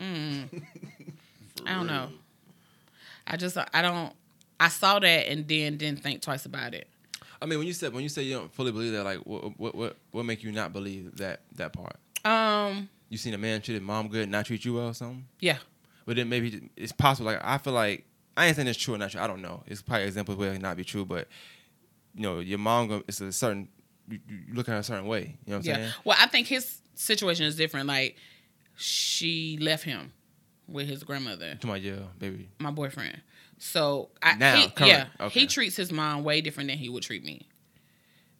mm, 0.00 0.62
I 1.66 1.74
don't 1.74 1.78
real. 1.78 1.84
know. 1.84 2.08
I 3.26 3.36
just 3.36 3.56
I 3.56 3.82
don't. 3.82 4.12
I 4.60 4.68
saw 4.68 4.98
that 5.00 5.28
and 5.28 5.48
then 5.48 5.76
didn't 5.78 6.02
think 6.02 6.20
twice 6.22 6.44
about 6.46 6.74
it. 6.74 6.86
I 7.42 7.46
mean, 7.46 7.58
when 7.58 7.66
you 7.66 7.72
said 7.72 7.92
when 7.94 8.02
you 8.02 8.08
say 8.10 8.22
you 8.22 8.34
don't 8.36 8.52
fully 8.52 8.70
believe 8.70 8.92
that, 8.92 9.02
like 9.04 9.18
what 9.26 9.58
what 9.58 9.74
what 9.74 9.96
what 10.12 10.24
make 10.26 10.42
you 10.44 10.52
not 10.52 10.72
believe 10.72 11.16
that 11.16 11.40
that 11.56 11.72
part? 11.72 11.96
Um, 12.24 12.88
You 13.08 13.16
seen 13.18 13.32
a 13.34 13.38
man 13.38 13.62
treat 13.62 13.74
his 13.74 13.82
mom 13.82 14.08
good, 14.08 14.22
and 14.24 14.32
not 14.32 14.44
treat 14.46 14.64
you 14.64 14.74
well, 14.74 14.88
or 14.88 14.94
something? 14.94 15.26
yeah, 15.40 15.56
But 16.04 16.16
then 16.16 16.28
maybe 16.28 16.68
it's 16.76 16.92
possible. 16.92 17.32
Like 17.32 17.40
I 17.42 17.56
feel 17.58 17.72
like 17.72 18.04
I 18.36 18.46
ain't 18.46 18.56
saying 18.56 18.68
it's 18.68 18.78
true 18.78 18.94
or 18.94 18.98
not 18.98 19.10
true. 19.12 19.20
I 19.22 19.26
don't 19.26 19.40
know. 19.40 19.62
It's 19.66 19.80
probably 19.82 20.04
examples 20.06 20.36
where 20.36 20.52
it 20.52 20.60
not 20.60 20.76
be 20.76 20.84
true, 20.84 21.06
but 21.06 21.26
you 22.14 22.22
know, 22.22 22.40
your 22.40 22.58
mom 22.58 23.02
it's 23.08 23.20
a 23.22 23.32
certain. 23.32 23.68
You, 24.08 24.18
you 24.28 24.54
look 24.54 24.68
at 24.68 24.72
her 24.72 24.78
a 24.78 24.82
certain 24.82 25.06
way. 25.06 25.38
You 25.46 25.52
know 25.52 25.58
what 25.58 25.64
I'm 25.64 25.70
yeah. 25.70 25.74
saying? 25.76 25.90
Well, 26.04 26.16
I 26.20 26.26
think 26.26 26.46
his 26.48 26.80
situation 26.94 27.46
is 27.46 27.54
different. 27.56 27.86
Like, 27.86 28.16
she 28.76 29.56
left 29.60 29.84
him 29.84 30.12
with 30.66 30.88
his 30.88 31.02
grandmother, 31.04 31.54
To 31.60 31.66
my 31.66 31.76
yeah, 31.76 31.94
baby. 32.18 32.48
my 32.58 32.70
boyfriend. 32.70 33.20
So 33.62 34.08
I 34.22 34.36
Now, 34.36 34.56
he, 34.56 34.68
current, 34.70 34.90
yeah, 34.90 35.06
okay. 35.20 35.40
he 35.40 35.46
treats 35.46 35.76
his 35.76 35.92
mom 35.92 36.24
way 36.24 36.40
different 36.40 36.70
than 36.70 36.78
he 36.78 36.88
would 36.88 37.02
treat 37.02 37.22
me. 37.22 37.46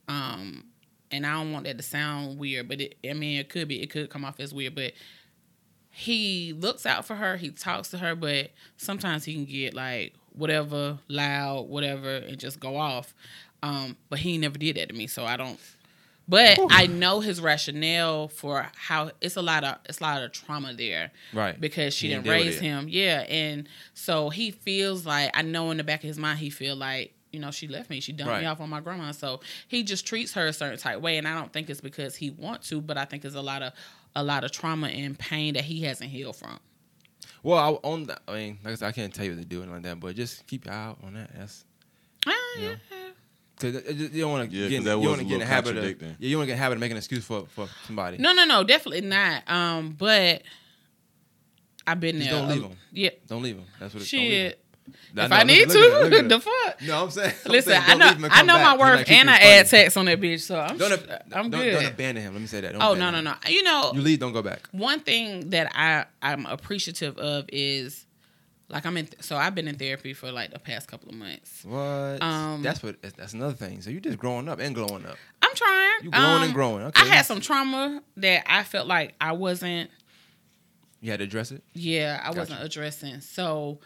Um, 0.09 0.65
and 1.11 1.27
I 1.27 1.35
don't 1.35 1.53
want 1.53 1.67
that 1.67 1.77
to 1.77 1.83
sound 1.83 2.39
weird, 2.39 2.69
but 2.69 2.81
it, 2.81 2.97
I 3.09 3.13
mean, 3.13 3.39
it 3.39 3.51
could 3.51 3.69
be, 3.69 3.83
it 3.83 3.91
could 3.91 4.09
come 4.09 4.25
off 4.25 4.41
as 4.41 4.55
weird, 4.55 4.75
but 4.75 4.93
he 5.91 6.55
looks 6.55 6.87
out 6.87 7.05
for 7.05 7.17
her, 7.17 7.37
he 7.37 7.51
talks 7.51 7.91
to 7.91 7.99
her, 7.99 8.15
but 8.15 8.51
sometimes 8.79 9.25
he 9.25 9.35
can 9.35 9.45
get 9.45 9.75
like 9.75 10.15
whatever, 10.33 10.99
loud, 11.09 11.69
whatever, 11.69 12.17
and 12.17 12.39
just 12.39 12.59
go 12.59 12.77
off. 12.79 13.15
Um, 13.63 13.99
but 14.09 14.21
he 14.21 14.39
never 14.39 14.57
did 14.57 14.77
that 14.77 14.89
to 14.89 14.95
me, 14.95 15.07
so 15.07 15.27
I 15.27 15.37
don't. 15.37 15.61
But 16.31 16.59
I 16.71 16.87
know 16.87 17.19
his 17.21 17.41
rationale 17.41 18.29
for 18.29 18.69
how 18.77 19.11
it's 19.21 19.35
a 19.37 19.43
lot 19.43 19.65
of 19.65 19.77
it's 19.87 19.99
a 20.01 20.03
lot 20.05 20.23
of 20.23 20.31
trauma 20.33 20.73
there 20.73 21.11
Right. 21.33 21.61
because 21.61 21.93
she 21.93 22.07
He 22.07 22.13
didn't 22.15 22.25
didn't 22.25 22.37
raise 22.47 22.59
him. 22.61 22.87
Yeah, 22.89 23.23
and 23.29 23.69
so 23.95 24.31
he 24.31 24.53
feels 24.53 25.05
like 25.05 25.31
I 25.35 25.43
know 25.43 25.71
in 25.73 25.77
the 25.77 25.85
back 25.85 26.01
of 26.05 26.09
his 26.09 26.19
mind 26.19 26.39
he 26.39 26.49
feel 26.51 26.77
like 26.77 27.13
you 27.33 27.41
know 27.41 27.51
she 27.51 27.67
left 27.69 27.91
me, 27.91 27.99
she 28.01 28.13
dumped 28.13 28.41
me 28.41 28.47
off 28.47 28.61
on 28.61 28.71
my 28.71 28.81
grandma. 28.81 29.11
So 29.11 29.41
he 29.69 29.83
just 29.83 30.07
treats 30.07 30.33
her 30.35 30.47
a 30.47 30.53
certain 30.53 30.79
type 30.79 31.01
way, 31.01 31.19
and 31.19 31.27
I 31.27 31.35
don't 31.35 31.53
think 31.53 31.69
it's 31.69 31.81
because 31.81 32.15
he 32.17 32.31
want 32.31 32.63
to, 32.65 32.81
but 32.81 32.97
I 32.97 33.05
think 33.05 33.25
it's 33.25 33.35
a 33.35 33.43
lot 33.43 33.63
of 33.63 33.73
a 34.17 34.23
lot 34.23 34.45
of 34.45 34.53
trauma 34.53 34.87
and 34.89 35.19
pain 35.19 35.55
that 35.55 35.65
he 35.65 35.83
hasn't 35.83 36.11
healed 36.11 36.37
from. 36.37 36.59
Well, 37.43 37.59
I, 37.59 37.89
on 37.89 38.05
that, 38.05 38.23
I 38.29 38.33
mean, 38.35 38.59
like 38.65 38.73
I 38.73 38.75
said, 38.77 38.87
I 38.89 38.93
can't 38.93 39.13
tell 39.15 39.25
you 39.25 39.33
what 39.33 39.41
to 39.41 39.45
do 39.47 39.63
and 39.63 39.73
like 39.73 39.83
that, 39.83 39.99
but 39.99 40.15
just 40.15 40.47
keep 40.47 40.65
your 40.67 40.75
eye 40.75 40.87
out 40.87 40.99
on 41.03 41.15
that. 41.15 41.31
That's 41.37 41.65
Ah, 42.27 42.33
Yeah. 42.59 42.75
yeah. 42.91 43.10
Cause 43.61 43.75
it- 43.75 43.87
it- 43.87 44.13
you 44.13 44.23
don't 44.23 44.33
want 44.33 44.51
to 44.51 44.57
Yeah, 44.57 44.63
'cause 44.65 44.71
get, 44.71 44.85
that 44.85 44.91
you 44.93 44.99
was 44.99 45.07
want 45.09 45.21
a 45.21 45.25
to 45.25 45.29
get 45.29 45.35
in 45.35 45.41
the 45.41 45.47
habit 45.47 45.77
of 45.77 45.85
yeah, 45.85 46.09
you 46.29 46.37
want 46.39 46.45
to 46.45 46.47
get 46.47 46.53
in 46.55 46.59
the 46.59 46.63
habit 46.63 46.75
of 46.77 46.81
making 46.81 46.93
an 46.97 46.99
excuse 46.99 47.25
for 47.25 47.47
for 47.55 47.69
somebody. 47.87 48.17
No, 48.19 48.33
no, 48.33 48.45
no, 48.45 48.65
definitely 48.65 49.03
not. 49.03 49.49
Um, 49.51 49.91
but 49.99 50.43
I've 51.87 52.01
been 52.01 52.17
Just 52.19 52.31
there. 52.31 52.41
don't 52.41 52.51
a- 52.51 52.55
leave 52.55 52.65
'em. 52.65 52.77
Yeah, 52.93 53.11
Don't 53.27 53.43
leave 53.43 53.57
him. 53.57 53.65
That's 53.79 53.95
what. 53.95 54.03
it- 54.03 54.11
don't 54.11 54.21
leave 54.23 54.33
'em. 54.33 54.49
shit. 54.51 54.65
I 55.17 55.25
If 55.25 55.31
know, 55.31 55.37
I 55.37 55.43
need 55.45 55.69
look 55.69 55.69
at 55.69 55.73
to, 55.73 56.05
look 56.09 56.13
at 56.15 56.29
the 56.29 56.41
fuck. 56.41 56.83
No, 56.83 57.05
I'm 57.05 57.11
saying. 57.11 57.35
I'm 57.47 57.53
Listen, 57.53 57.73
saying, 57.73 57.83
I 57.85 57.89
don't 57.91 57.99
know, 57.99 58.07
leave 58.29 58.33
I 58.33 58.43
know 58.43 58.55
back. 58.55 58.65
my 58.65 58.73
You 58.73 58.79
worth, 58.97 59.07
keep 59.07 59.19
and 59.19 59.31
I 59.31 59.39
funny. 59.39 59.47
add 59.51 59.67
text 59.69 59.97
on 59.97 60.05
that 60.07 60.21
bitch, 60.21 60.41
so 60.41 60.59
I'm, 60.59 60.79
Don't, 60.79 60.93
s- 60.93 60.99
ab- 61.09 61.23
I'm 61.33 61.51
don't, 61.51 61.61
good. 61.61 61.73
don't 61.75 61.85
abandon 61.87 62.25
him. 62.25 62.33
Let 62.33 62.41
me 62.41 62.47
say 62.49 62.61
that. 62.63 62.73
Don't 62.73 62.83
oh 62.83 62.95
no, 62.95 63.11
no, 63.11 63.21
no. 63.21 63.35
You 63.47 63.63
know, 63.63 63.93
You 63.95 64.01
leave, 64.01 64.19
don't 64.19 64.33
go 64.33 64.43
back. 64.43 64.69
one 64.73 65.01
thing 65.01 65.51
that 65.51 65.71
I 65.77 66.07
I'm 66.23 66.45
appreciative 66.47 67.19
of 67.19 67.45
is 67.53 68.05
like 68.71 68.87
I'm 68.87 68.97
in. 68.97 69.09
So 69.21 69.37
I've 69.37 69.55
been 69.55 69.69
in 69.69 69.77
therapy 69.77 70.13
for 70.15 70.31
like 70.33 70.53
the 70.53 70.59
past 70.59 70.89
couple 70.89 71.09
of 71.11 71.15
months. 71.17 71.65
What? 71.65 72.23
Um, 72.23 72.63
that's 72.63 72.83
what. 72.83 72.97
That's 73.03 73.33
another 73.35 73.55
thing. 73.55 73.81
So 73.83 73.91
you 73.91 74.01
just 74.01 74.19
growing 74.19 74.49
up 74.49 74.59
and 74.61 74.75
glowing 74.75 75.05
up. 75.07 75.17
I'm 75.43 75.55
trying. 75.55 75.99
Um, 75.99 76.05
You 76.05 76.11
growing 76.11 76.43
and 76.45 76.55
growing, 76.55 76.83
okay. 76.87 77.03
I 77.03 77.07
had 77.07 77.23
some 77.27 77.41
trauma 77.41 78.03
that 78.19 78.45
I 78.47 78.63
felt 78.63 78.87
like 78.87 79.15
I 79.21 79.33
wasn't. 79.33 79.91
You 81.01 81.11
had 81.11 81.19
to 81.21 81.25
address 81.25 81.51
it. 81.51 81.63
Yeah, 81.75 82.21
I 82.23 82.27
Gotcha. 82.29 82.39
wasn't 82.41 82.63
addressing. 82.63 83.21
So 83.21 83.81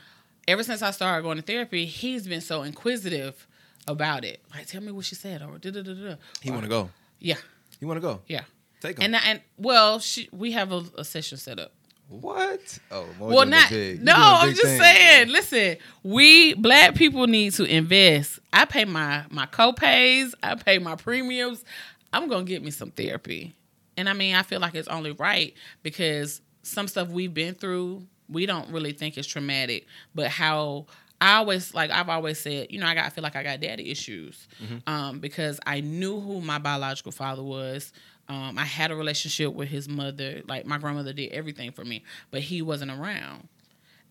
ever 0.49 0.63
since 0.63 0.83
I 0.83 0.91
started 0.91 1.23
going 1.23 1.37
to 1.39 1.43
therapy, 1.43 1.87
he's 1.87 2.27
been 2.27 2.41
so 2.41 2.63
inquisitive 2.63 3.47
about 3.87 4.25
it. 4.25 4.43
Like, 4.55 4.67
tell 4.67 4.81
me 4.83 4.93
what 4.93 5.05
she 5.05 5.15
said, 5.15 5.43
or 5.43 5.59
da 5.59 5.71
da 5.71 5.83
da 5.83 5.95
da. 5.95 6.15
He 6.41 6.51
want 6.51 6.63
to 6.65 6.69
go. 6.69 6.91
Yeah, 7.21 7.37
He 7.81 7.87
want 7.87 7.97
to 7.99 8.01
go. 8.01 8.21
yeah. 8.27 8.43
Take 8.81 8.99
him. 8.99 9.15
And 9.15 9.17
and 9.25 9.41
well, 9.57 9.99
she, 9.99 10.29
we 10.33 10.53
have 10.53 10.71
a, 10.73 10.83
a 10.99 11.05
session 11.05 11.39
set 11.39 11.59
up. 11.59 11.73
What? 12.09 12.79
Oh, 12.91 13.07
well, 13.19 13.47
not. 13.47 13.71
No. 13.71 14.13
I'm 14.15 14.51
just 14.51 14.63
thing. 14.63 14.81
saying. 14.81 15.29
Listen, 15.29 15.77
we 16.03 16.55
black 16.55 16.95
people 16.95 17.27
need 17.27 17.53
to 17.55 17.65
invest. 17.65 18.39
I 18.53 18.65
pay 18.65 18.85
my 18.85 19.25
my 19.31 19.47
co-pays. 19.47 20.35
I 20.43 20.55
pay 20.55 20.79
my 20.79 20.97
premiums. 20.97 21.65
I'm 22.13 22.29
gonna 22.29 22.45
get 22.45 22.63
me 22.63 22.71
some 22.71 22.91
therapy, 22.91 23.55
and 23.97 24.09
I 24.09 24.13
mean, 24.13 24.35
I 24.35 24.43
feel 24.43 24.61
like 24.61 24.75
it's 24.75 24.89
only 24.89 25.13
right 25.13 25.55
because 25.83 26.41
some 26.63 26.89
stuff 26.89 27.09
we've 27.09 27.35
been 27.35 27.55
through, 27.55 28.07
we 28.29 28.47
don't 28.47 28.71
really 28.71 28.93
think 28.93 29.19
is 29.19 29.27
traumatic, 29.27 29.87
but 30.15 30.29
how. 30.29 30.87
I 31.21 31.37
always 31.37 31.73
like 31.73 31.91
I've 31.91 32.11
always 32.11 32.39
said, 32.39 32.67
you 32.71 32.79
know, 32.79 32.87
I 32.87 32.95
got 32.95 33.07
I 33.07 33.09
feel 33.09 33.23
like 33.23 33.37
I 33.37 33.43
got 33.43 33.61
daddy 33.61 33.91
issues 33.91 34.47
um, 34.87 35.21
because 35.21 35.59
I 35.65 35.81
knew 35.81 36.21
who 36.21 36.43
my 36.43 36.59
biological 36.59 37.13
father 37.13 37.43
was. 37.43 37.95
Um, 38.29 38.57
I 38.59 38.65
had 38.65 38.91
a 38.91 38.97
relationship 38.97 39.53
with 39.53 39.69
his 39.69 39.89
mother. 39.89 40.43
Like 40.49 40.67
my 40.67 40.79
grandmother 40.79 41.13
did 41.13 41.33
everything 41.33 41.73
for 41.73 41.85
me, 41.85 42.05
but 42.31 42.41
he 42.41 42.63
wasn't 42.63 42.91
around. 42.91 43.49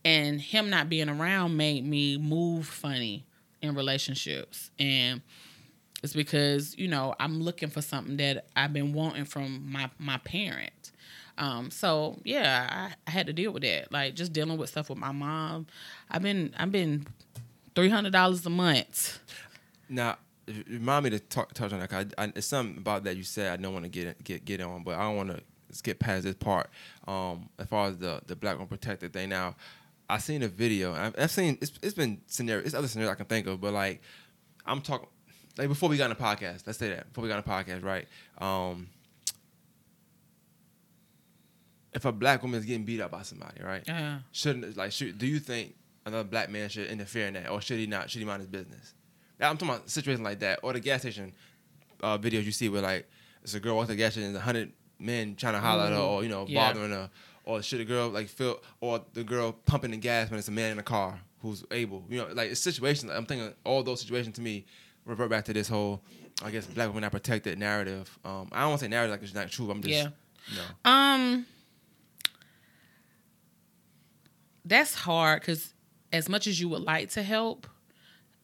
And 0.05 0.39
him 0.39 0.69
not 0.69 0.89
being 0.89 1.09
around 1.09 1.55
made 1.57 1.85
me 1.85 2.17
move 2.17 2.67
funny 2.67 3.25
in 3.61 3.73
relationships. 3.73 4.69
And 4.77 5.21
it's 6.03 6.13
because, 6.13 6.77
you 6.77 6.87
know, 6.87 7.15
I'm 7.19 7.41
looking 7.41 7.69
for 7.69 7.81
something 7.81 8.17
that 8.17 8.45
I've 8.55 8.73
been 8.73 8.93
wanting 8.93 9.25
from 9.25 9.71
my, 9.71 9.89
my 9.97 10.17
parent. 10.17 10.91
Um, 11.37 11.71
so 11.71 12.19
yeah, 12.23 12.67
I, 12.69 12.95
I 13.07 13.11
had 13.11 13.27
to 13.27 13.33
deal 13.33 13.51
with 13.51 13.63
that. 13.63 13.91
Like 13.91 14.15
just 14.15 14.33
dealing 14.33 14.57
with 14.57 14.69
stuff 14.69 14.89
with 14.89 14.99
my 14.99 15.11
mom. 15.11 15.67
I've 16.11 16.21
been 16.21 16.53
I've 16.57 16.71
been 16.71 17.07
three 17.75 17.89
hundred 17.89 18.13
dollars 18.13 18.45
a 18.45 18.49
month. 18.49 19.19
Now, 19.89 20.17
remind 20.69 21.03
me 21.05 21.09
to 21.11 21.19
talk, 21.19 21.53
touch 21.53 21.71
on 21.73 21.79
that. 21.79 21.89
'cause 21.89 22.05
I, 22.17 22.23
I, 22.25 22.33
it's 22.35 22.47
something 22.47 22.77
about 22.77 23.03
that 23.05 23.15
you 23.17 23.23
said 23.23 23.51
I 23.51 23.61
don't 23.61 23.73
want 23.73 23.85
to 23.85 23.89
get 23.89 24.23
get 24.23 24.45
get 24.45 24.61
on, 24.61 24.83
but 24.83 24.95
I 24.95 25.03
don't 25.03 25.15
want 25.15 25.29
to 25.29 25.41
skip 25.71 25.99
past 25.99 26.23
this 26.23 26.35
part. 26.35 26.69
Um, 27.07 27.49
as 27.59 27.67
far 27.67 27.87
as 27.87 27.97
the 27.97 28.21
the 28.27 28.35
black 28.35 28.57
one 28.57 28.67
protected 28.67 29.13
thing. 29.13 29.29
Now, 29.29 29.55
I 30.09 30.17
seen 30.17 30.43
a 30.43 30.47
video. 30.47 30.93
I've, 30.93 31.15
I've 31.17 31.31
seen 31.31 31.57
it's 31.61 31.71
it's 31.81 31.93
been 31.95 32.21
scenario. 32.27 32.63
It's 32.65 32.73
other 32.75 32.87
scenarios 32.87 33.13
I 33.13 33.15
can 33.15 33.25
think 33.25 33.47
of, 33.47 33.61
but 33.61 33.73
like 33.73 34.01
I'm 34.65 34.81
talking 34.81 35.07
like 35.57 35.67
before 35.67 35.89
we 35.89 35.97
got 35.97 36.09
on 36.09 36.17
the 36.17 36.23
podcast. 36.23 36.63
Let's 36.67 36.77
say 36.79 36.89
that 36.89 37.07
before 37.09 37.23
we 37.23 37.29
got 37.29 37.37
on 37.37 37.43
the 37.45 37.71
podcast, 37.71 37.83
right? 37.83 38.07
Um, 38.39 38.89
if 41.93 42.05
a 42.05 42.11
black 42.11 42.41
woman 42.41 42.59
is 42.59 42.65
getting 42.65 42.85
beat 42.85 43.01
up 43.01 43.11
by 43.11 43.21
somebody, 43.21 43.61
right? 43.63 43.87
Uh, 43.87 44.17
shouldn't 44.31 44.75
like 44.77 44.91
should 44.91 45.17
do 45.17 45.27
you 45.27 45.39
think 45.39 45.75
another 46.05 46.23
black 46.23 46.49
man 46.49 46.67
should 46.69 46.87
interfere 46.87 47.27
in 47.27 47.35
that 47.35 47.49
or 47.49 47.61
should 47.61 47.77
he 47.79 47.85
not 47.87 48.09
should 48.09 48.19
he 48.19 48.25
mind 48.25 48.41
his 48.41 48.49
business 48.49 48.93
i'm 49.41 49.57
talking 49.57 49.69
about 49.75 49.89
situations 49.89 50.23
like 50.23 50.39
that 50.39 50.59
or 50.63 50.73
the 50.73 50.79
gas 50.79 51.01
station 51.01 51.33
uh, 52.01 52.17
videos 52.17 52.43
you 52.43 52.51
see 52.51 52.69
where 52.69 52.81
like 52.81 53.09
it's 53.43 53.53
a 53.53 53.59
girl 53.59 53.75
walking 53.75 53.87
to 53.87 53.93
the 53.93 53.97
gas 53.97 54.13
station 54.13 54.27
and 54.29 54.37
a 54.37 54.39
hundred 54.39 54.71
men 54.99 55.35
trying 55.35 55.53
to 55.53 55.59
holler 55.59 55.83
at 55.83 55.91
her 55.93 55.99
or 55.99 56.23
you 56.23 56.29
know 56.29 56.45
Yeah. 56.47 56.67
bothering 56.71 56.91
her 56.91 57.09
or 57.45 57.61
should 57.61 57.81
a 57.81 57.85
girl 57.85 58.09
like 58.09 58.27
feel 58.29 58.59
or 58.79 59.01
the 59.13 59.23
girl 59.23 59.51
pumping 59.65 59.91
the 59.91 59.97
gas 59.97 60.29
when 60.29 60.37
it's 60.39 60.47
a 60.47 60.51
man 60.51 60.71
in 60.71 60.79
a 60.79 60.83
car 60.83 61.19
who's 61.41 61.63
able 61.71 62.03
you 62.09 62.17
know 62.19 62.27
like 62.33 62.51
it's 62.51 62.61
situations 62.61 63.11
i'm 63.11 63.25
thinking 63.25 63.53
all 63.65 63.83
those 63.83 64.01
situations 64.01 64.35
to 64.35 64.41
me 64.41 64.65
revert 65.05 65.29
back 65.29 65.43
to 65.45 65.51
this 65.53 65.67
whole 65.67 66.01
i 66.43 66.49
guess 66.51 66.65
black 66.67 66.87
women 66.87 67.01
not 67.01 67.11
protected 67.11 67.57
narrative 67.59 68.17
um 68.23 68.47
i 68.53 68.61
don't 68.61 68.69
want 68.69 68.79
to 68.79 68.85
say 68.85 68.89
narrative 68.89 69.11
like 69.11 69.21
it's 69.23 69.33
not 69.33 69.49
true 69.49 69.69
i'm 69.69 69.81
just 69.81 69.93
Yeah. 69.93 70.09
you 70.49 70.57
know 70.57 70.89
Um, 70.89 71.45
that's 74.65 74.95
hard 74.95 75.41
because 75.41 75.73
as 76.11 76.29
much 76.29 76.47
as 76.47 76.59
you 76.59 76.69
would 76.69 76.81
like 76.83 77.09
to 77.11 77.23
help, 77.23 77.67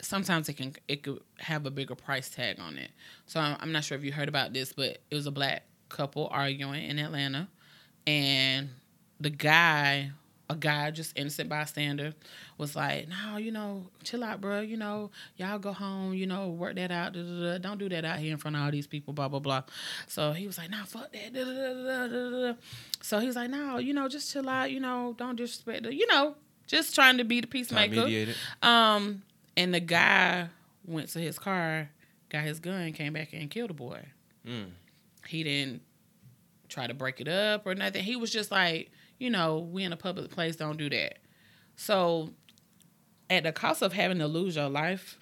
sometimes 0.02 0.50
it 0.50 0.54
can 0.54 0.76
it 0.88 1.04
could 1.04 1.22
have 1.38 1.66
a 1.66 1.72
bigger 1.72 1.95
price 1.95 2.30
tag 2.30 2.60
on 2.60 2.78
it. 2.78 2.91
So 3.26 3.39
I'm, 3.39 3.58
I'm 3.60 3.72
not 3.72 3.84
sure 3.84 3.97
if 3.97 4.04
you 4.04 4.12
heard 4.12 4.30
about 4.30 4.54
this, 4.54 4.74
but 4.74 5.00
it 5.10 5.16
was 5.16 5.28
a 5.28 5.32
black 5.32 5.64
couple 5.89 6.28
arguing 6.32 6.84
in 6.84 7.00
Atlanta, 7.00 7.47
and 8.08 8.70
the 9.20 9.30
guy, 9.30 10.12
a 10.50 10.56
guy 10.56 10.91
just 10.91 11.18
innocent 11.18 11.50
bystander, 11.50 12.14
was 12.58 12.76
like, 12.76 13.08
"No, 13.10 13.38
you 13.38 13.52
know, 13.52 13.88
chill 14.04 14.24
out, 14.24 14.39
bro. 14.39 14.62
You 14.62 14.78
know, 14.78 15.12
y'all 15.36 15.60
go 15.60 15.74
home. 15.74 16.14
You 16.14 16.28
know, 16.28 16.50
work 16.50 16.76
that 16.76 16.91
out. 16.91 17.14
Da, 17.14 17.22
da, 17.22 17.41
da. 17.41 17.58
Don't 17.58 17.78
do 17.78 17.89
that 17.89 18.06
out 18.06 18.20
here 18.20 18.32
in 18.32 18.38
front 18.38 18.56
of 18.56 18.64
all 18.64 18.72
these 18.72 18.88
people. 18.88 19.14
Blah 19.14 19.28
blah 19.28 19.39
blah." 19.39 19.64
So 20.08 20.32
he 20.32 20.47
was 20.47 20.58
like, 20.58 20.70
"Nah, 20.70 20.86
fuck 20.86 21.12
that." 21.12 22.58
So 23.02 23.20
he 23.20 23.28
was 23.28 23.36
like, 23.36 23.50
"No, 23.50 23.78
you 23.78 23.93
know, 23.93 24.08
just 24.08 24.32
chill 24.32 24.47
out. 24.47 24.72
You 24.72 24.80
know, 24.80 25.16
don't 25.18 25.36
disrespect. 25.36 25.84
The, 25.84 25.93
you 25.93 26.08
know, 26.08 26.36
just 26.68 26.95
trying 26.95 27.18
to 27.18 27.24
be 27.24 27.41
the 27.41 27.47
peacemaker." 27.47 28.02
Um, 28.62 29.24
and 29.60 29.74
the 29.74 29.82
guy 29.82 30.47
went 30.86 31.10
to 31.10 31.20
his 31.20 31.38
car, 31.38 31.89
got 32.30 32.43
his 32.43 32.62
gun, 32.62 32.93
came 32.93 33.12
back 33.12 33.34
and 33.34 33.49
killed 33.49 33.70
the 33.70 33.74
boy. 33.74 33.99
Mm. 34.47 34.70
He 35.28 35.43
didn't 35.43 35.82
try 36.70 36.88
to 36.88 36.93
break 36.93 37.20
it 37.20 37.28
up 37.28 37.68
or 37.68 37.76
nothing. 37.76 38.01
He 38.01 38.16
was 38.16 38.32
just 38.32 38.51
like, 38.51 38.89
you 39.18 39.30
know, 39.30 39.60
we 39.60 39.84
in 39.84 39.91
a 39.91 39.97
public 39.97 40.32
place, 40.32 40.55
don't 40.55 40.78
do 40.78 40.89
that. 40.91 41.20
So, 41.76 42.30
at 43.30 43.43
the 43.43 43.51
cost 43.51 43.82
of 43.82 43.91
having 43.91 44.20
to 44.20 44.28
lose 44.28 44.55
your 44.55 44.70
life, 44.70 45.20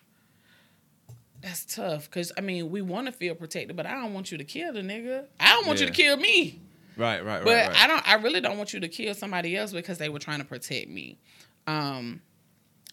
that's 1.41 1.65
tough. 1.65 2.09
Cause 2.11 2.31
I 2.38 2.41
mean, 2.41 2.69
we 2.69 2.83
want 2.83 3.07
to 3.07 3.11
feel 3.11 3.33
protected, 3.33 3.75
but 3.75 3.88
I 3.88 3.93
don't 3.93 4.13
want 4.13 4.31
you 4.31 4.38
to 4.38 4.43
kill 4.43 4.71
the 4.71 4.81
nigga. 4.81 5.25
I 5.39 5.53
don't 5.53 5.65
want 5.65 5.79
you 5.79 5.88
to 5.88 5.91
kill 5.91 6.17
me. 6.17 6.61
right 6.95 7.25
right 7.25 7.38
right 7.38 7.43
But 7.43 7.67
right. 7.69 7.83
I 7.83 7.88
don't. 7.88 8.07
I 8.07 8.15
really 8.15 8.39
don't 8.41 8.57
want 8.57 8.71
you 8.71 8.79
to 8.81 8.88
kill 8.88 9.15
somebody 9.15 9.57
else 9.57 9.71
because 9.71 9.97
they 9.97 10.09
were 10.09 10.19
trying 10.19 10.39
to 10.39 10.45
protect 10.45 10.89
me. 10.89 11.17
Um, 11.65 12.21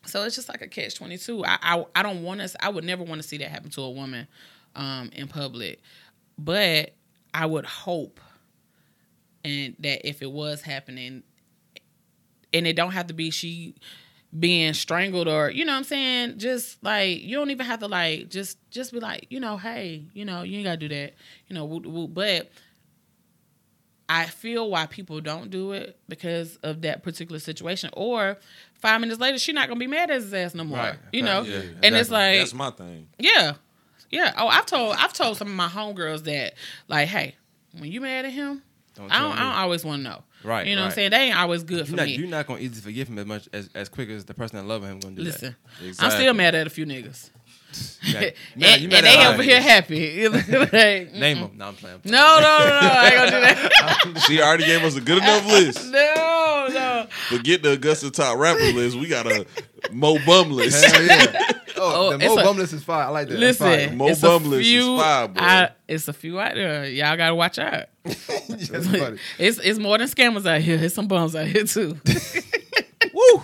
so 0.07 0.22
it's 0.24 0.36
just 0.36 0.48
like 0.48 0.62
a 0.62 0.68
catch 0.68 0.94
twenty 0.94 1.18
two. 1.18 1.44
I, 1.44 1.59
I 1.62 1.84
I 1.96 2.02
don't 2.02 2.22
want 2.22 2.40
to. 2.40 2.64
I 2.64 2.68
would 2.68 2.84
never 2.84 3.02
want 3.02 3.22
to 3.22 3.26
see 3.26 3.38
that 3.38 3.48
happen 3.48 3.70
to 3.70 3.82
a 3.82 3.90
woman, 3.90 4.26
um, 4.76 5.11
in 5.12 5.28
public. 5.28 5.80
But 6.38 6.94
I 7.32 7.46
would 7.46 7.64
hope, 7.64 8.20
and 9.44 9.76
that 9.80 10.09
if 10.09 10.22
it 10.22 10.30
was 10.30 10.62
happening, 10.62 11.22
and 12.52 12.66
it 12.66 12.76
don't 12.76 12.92
have 12.92 13.09
to 13.09 13.14
be 13.14 13.30
she 13.30 13.74
being 14.38 14.74
strangled 14.74 15.28
or 15.28 15.48
you 15.50 15.64
know 15.64 15.72
what 15.72 15.78
I'm 15.78 15.84
saying 15.84 16.38
just 16.38 16.82
like 16.82 17.22
you 17.22 17.36
don't 17.36 17.50
even 17.50 17.66
have 17.66 17.78
to 17.80 17.86
like 17.86 18.30
just 18.30 18.59
just 18.70 18.92
be 18.92 18.98
like 18.98 19.26
you 19.30 19.38
know 19.38 19.57
hey 19.57 20.07
you 20.12 20.24
know 20.24 20.42
you 20.42 20.57
ain't 20.57 20.64
gotta 20.64 20.76
do 20.76 20.88
that 20.88 21.14
you 21.46 21.55
know 21.55 21.64
woo, 21.64 21.80
woo. 21.84 22.09
but 22.09 22.50
I 24.09 24.26
feel 24.26 24.70
why 24.70 24.86
people 24.86 25.20
don't 25.20 25.50
do 25.50 25.72
it 25.72 25.96
because 26.09 26.57
of 26.62 26.82
that 26.82 27.02
particular 27.02 27.38
situation. 27.38 27.90
Or 27.94 28.36
five 28.74 29.00
minutes 29.00 29.18
later, 29.20 29.38
she's 29.38 29.55
not 29.55 29.68
gonna 29.68 29.80
be 29.80 29.86
mad 29.86 30.11
at 30.11 30.16
his 30.16 30.32
ass 30.34 30.55
no 30.55 30.64
more. 30.64 30.78
Right. 30.78 30.96
You 31.12 31.22
know, 31.22 31.42
Yeah, 31.42 31.62
and 31.82 31.94
it's 31.94 32.11
like, 32.11 32.38
That's 32.40 32.55
my 32.55 32.70
thing. 32.70 33.09
yeah, 33.18 33.55
yeah. 34.11 34.32
Oh, 34.36 34.48
I've 34.48 34.66
told 34.66 34.96
I've 34.98 35.12
told 35.12 35.36
some 35.38 35.48
of 35.48 35.55
my 35.55 35.68
homegirls 35.68 36.24
that, 36.24 36.55
like, 36.88 37.09
hey, 37.09 37.36
when 37.78 37.90
you 37.90 38.00
mad 38.02 38.24
at 38.26 38.32
him, 38.32 38.62
Don't 38.94 39.11
I 39.11 39.20
don't. 39.20 39.32
I 39.32 39.38
don't 39.40 39.59
always 39.62 39.84
want 39.84 40.00
to 40.02 40.11
know. 40.11 40.22
Right, 40.44 40.66
You 40.66 40.76
know 40.76 40.82
what 40.82 40.88
I'm 40.88 40.92
saying? 40.92 41.11
They 41.12 41.16
ain't 41.28 41.38
always 41.38 41.64
good 41.64 41.86
for 41.86 41.92
You're 41.92 41.96
not, 41.96 42.07
me. 42.07 42.16
you're 42.16 42.28
not 42.28 42.46
gonna 42.46 42.61
easily 42.61 42.82
forgive 42.82 43.09
him 43.09 43.18
as 43.18 43.24
much 43.24 43.48
as, 43.55 43.70
as 43.74 43.88
quick 43.88 44.11
as 44.11 44.26
the 44.26 44.34
person 44.34 44.59
that 44.59 44.66
love 44.66 44.82
him 44.84 45.00
gonna 45.00 45.14
do 45.16 45.24
that. 45.24 45.32
Listen, 45.32 45.57
I'm 46.00 46.11
still 46.11 46.34
mad 46.34 46.55
at 46.55 46.66
a 46.66 46.70
few 46.70 46.84
niggas. 46.84 47.30
That. 48.12 48.22
and 48.25 48.35
Nah, 48.57 48.75
you 48.77 48.89
and 48.91 49.07
they 49.07 49.27
over 49.27 49.43
here 49.43 49.61
happy. 49.61 50.29
Like, 50.29 51.12
Name 51.12 51.37
him. 51.39 51.51
No, 51.57 51.68
I'm 51.68 51.75
playing. 51.75 52.01
No, 52.05 52.12
no, 52.12 52.41
no, 52.41 52.81
no. 52.81 52.89
I 52.91 53.05
ain't 53.07 53.14
gonna 53.14 53.31
do 53.31 53.41
that. 53.41 54.22
She 54.27 54.41
already 54.41 54.64
gave 54.64 54.83
us 54.85 54.97
a 54.97 55.01
good 55.01 55.18
enough 55.18 55.47
list. 55.47 55.85
no, 55.91 56.66
no. 56.70 57.07
Forget 57.29 57.62
the 57.62 57.72
Augusta 57.72 58.11
top 58.11 58.39
rapper 58.39 58.61
list. 58.72 58.97
We 58.97 59.07
got 59.09 59.27
a 59.27 59.47
Mo 59.93 60.18
Bum 60.27 60.51
list. 60.53 60.85
Hell 60.85 61.03
yeah. 61.05 61.51
Oh, 61.77 62.09
Oh, 62.12 62.16
the 62.16 62.18
Mo 62.27 62.37
a- 62.39 62.43
Bumless 62.45 62.72
is 62.72 62.85
fire. 62.85 63.07
I 63.07 63.09
like 63.09 63.29
that. 63.29 63.39
Listen. 63.39 63.97
Mo 63.99 64.07
it's 64.09 64.22
a 64.22 64.27
Bumless 64.27 64.61
is 64.61 64.66
few. 64.66 64.99
fire, 64.99 65.29
boy. 65.29 65.41
I, 65.41 65.70
it's 65.89 66.07
a 66.09 66.12
few 66.12 66.39
out 66.41 66.55
there. 66.55 66.87
Y'all 66.87 67.16
gotta 67.16 67.35
watch 67.35 67.59
out. 67.59 67.87
That's 68.05 68.87
funny. 68.87 69.18
It's 69.39 69.59
it's 69.59 69.79
more 69.79 69.99
than 69.99 70.07
scammers 70.09 70.47
out 70.47 70.61
here. 70.61 70.79
It's 70.81 70.95
some 70.95 71.09
bums 71.09 71.35
out 71.35 71.47
here 71.47 71.64
too. 71.64 71.99
Woo! 73.12 73.43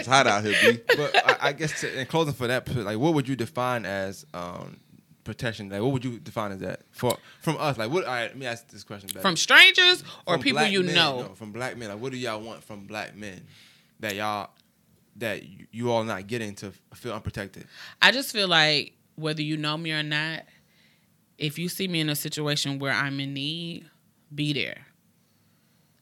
It's 0.00 0.08
hot 0.08 0.26
out 0.26 0.44
here, 0.44 0.54
B. 0.62 0.80
But 0.96 1.16
I, 1.16 1.48
I 1.48 1.52
guess 1.52 1.80
to, 1.80 2.00
in 2.00 2.06
closing 2.06 2.34
for 2.34 2.46
that, 2.46 2.68
like, 2.74 2.98
what 2.98 3.14
would 3.14 3.28
you 3.28 3.36
define 3.36 3.84
as 3.84 4.26
um, 4.34 4.80
protection? 5.24 5.68
Like, 5.68 5.80
what 5.80 5.92
would 5.92 6.04
you 6.04 6.18
define 6.18 6.52
as 6.52 6.58
that 6.60 6.82
for 6.90 7.16
from 7.40 7.56
us? 7.58 7.78
Like, 7.78 7.90
what? 7.90 8.04
All 8.04 8.10
right, 8.12 8.24
let 8.28 8.36
me 8.36 8.46
ask 8.46 8.68
this 8.68 8.84
question 8.84 9.08
better. 9.08 9.20
From 9.20 9.36
strangers 9.36 10.02
or 10.26 10.34
From 10.34 10.42
people 10.42 10.64
you 10.64 10.82
men, 10.82 10.94
know? 10.94 11.20
no, 11.22 11.28
from 11.34 11.52
black 11.52 11.76
men. 11.76 11.88
Like, 11.88 12.00
what 12.00 12.12
do 12.12 12.18
y'all 12.18 12.40
want 12.40 12.62
from 12.64 12.86
black 12.86 13.16
men 13.16 13.42
that 14.00 14.14
y'all 14.14 14.50
that 15.16 15.44
you, 15.44 15.66
you 15.70 15.90
all 15.92 16.04
not 16.04 16.26
getting 16.26 16.54
to 16.56 16.72
feel 16.94 17.12
unprotected? 17.12 17.66
I 18.02 18.10
just 18.10 18.32
feel 18.32 18.48
like 18.48 18.94
whether 19.16 19.42
you 19.42 19.56
know 19.56 19.76
me 19.76 19.92
or 19.92 20.02
not, 20.02 20.44
if 21.38 21.58
you 21.58 21.68
see 21.68 21.88
me 21.88 22.00
in 22.00 22.08
a 22.08 22.16
situation 22.16 22.78
where 22.78 22.92
I'm 22.92 23.20
in 23.20 23.34
need, 23.34 23.88
be 24.34 24.52
there. 24.52 24.86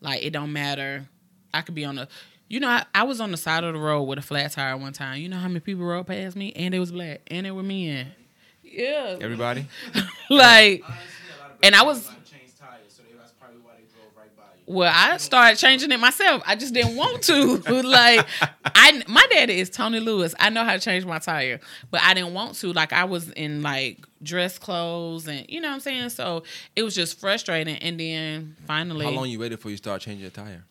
Like 0.01 0.23
it 0.23 0.31
don't 0.31 0.53
matter. 0.53 1.09
I 1.53 1.63
could 1.63 1.75
be 1.75 1.85
on 1.85 1.97
the 1.97 2.09
you 2.49 2.61
know, 2.61 2.69
I, 2.69 2.85
I 2.95 3.03
was 3.05 3.21
on 3.21 3.31
the 3.31 3.37
side 3.37 3.65
of 3.65 3.75
the 3.75 3.81
road 3.81 4.05
with 4.05 4.19
a 4.19 4.23
flat 4.23 4.53
tire 4.53 4.77
one 4.77 4.93
time. 4.93 5.21
You 5.21 5.29
know 5.29 5.37
how 5.37 5.49
many 5.49 5.61
people 5.61 5.85
rode 5.85 6.07
past 6.07 6.37
me? 6.37 6.53
And 6.55 6.73
they 6.75 6.79
was 6.79 6.93
black. 6.93 7.21
And 7.29 7.47
they 7.47 7.51
were 7.51 7.63
men. 7.63 8.13
Yeah. 8.63 9.17
Everybody. 9.21 9.67
like 10.31 10.85
and 11.63 11.75
I 11.75 11.83
was 11.83 12.09
well, 14.69 14.93
I 14.95 15.17
started 15.17 15.59
changing 15.59 15.93
it 15.93 15.99
myself. 15.99 16.43
I 16.45 16.55
just 16.55 16.75
didn't 16.75 16.95
want 16.95 17.23
to. 17.23 17.57
like, 17.83 18.27
I 18.67 19.03
my 19.09 19.27
daddy 19.31 19.61
is 19.61 19.71
Tony 19.71 19.99
Lewis. 19.99 20.35
I 20.39 20.51
know 20.51 20.63
how 20.63 20.75
to 20.75 20.79
change 20.79 21.07
my 21.07 21.19
tire, 21.19 21.61
but 21.91 22.03
I 22.03 22.13
didn't 22.13 22.35
want 22.35 22.55
to. 22.57 22.75
Like, 22.75 22.93
I 22.93 23.05
was 23.05 23.31
in 23.31 23.63
like 23.63 24.07
dress 24.23 24.59
clothes, 24.59 25.27
and 25.27 25.47
you 25.49 25.63
know 25.63 25.69
what 25.69 25.75
I'm 25.75 25.81
saying. 25.81 26.11
So 26.11 26.43
it 26.77 26.83
was 26.83 26.95
just 26.95 27.19
frustrating. 27.19 27.77
And 27.77 27.99
then 27.99 28.57
finally, 28.67 29.07
How 29.07 29.13
long 29.13 29.31
you 29.31 29.39
waited 29.39 29.57
before 29.57 29.71
you 29.71 29.79
start 29.79 30.03
changing 30.03 30.21
your 30.21 30.31
tire? 30.31 30.65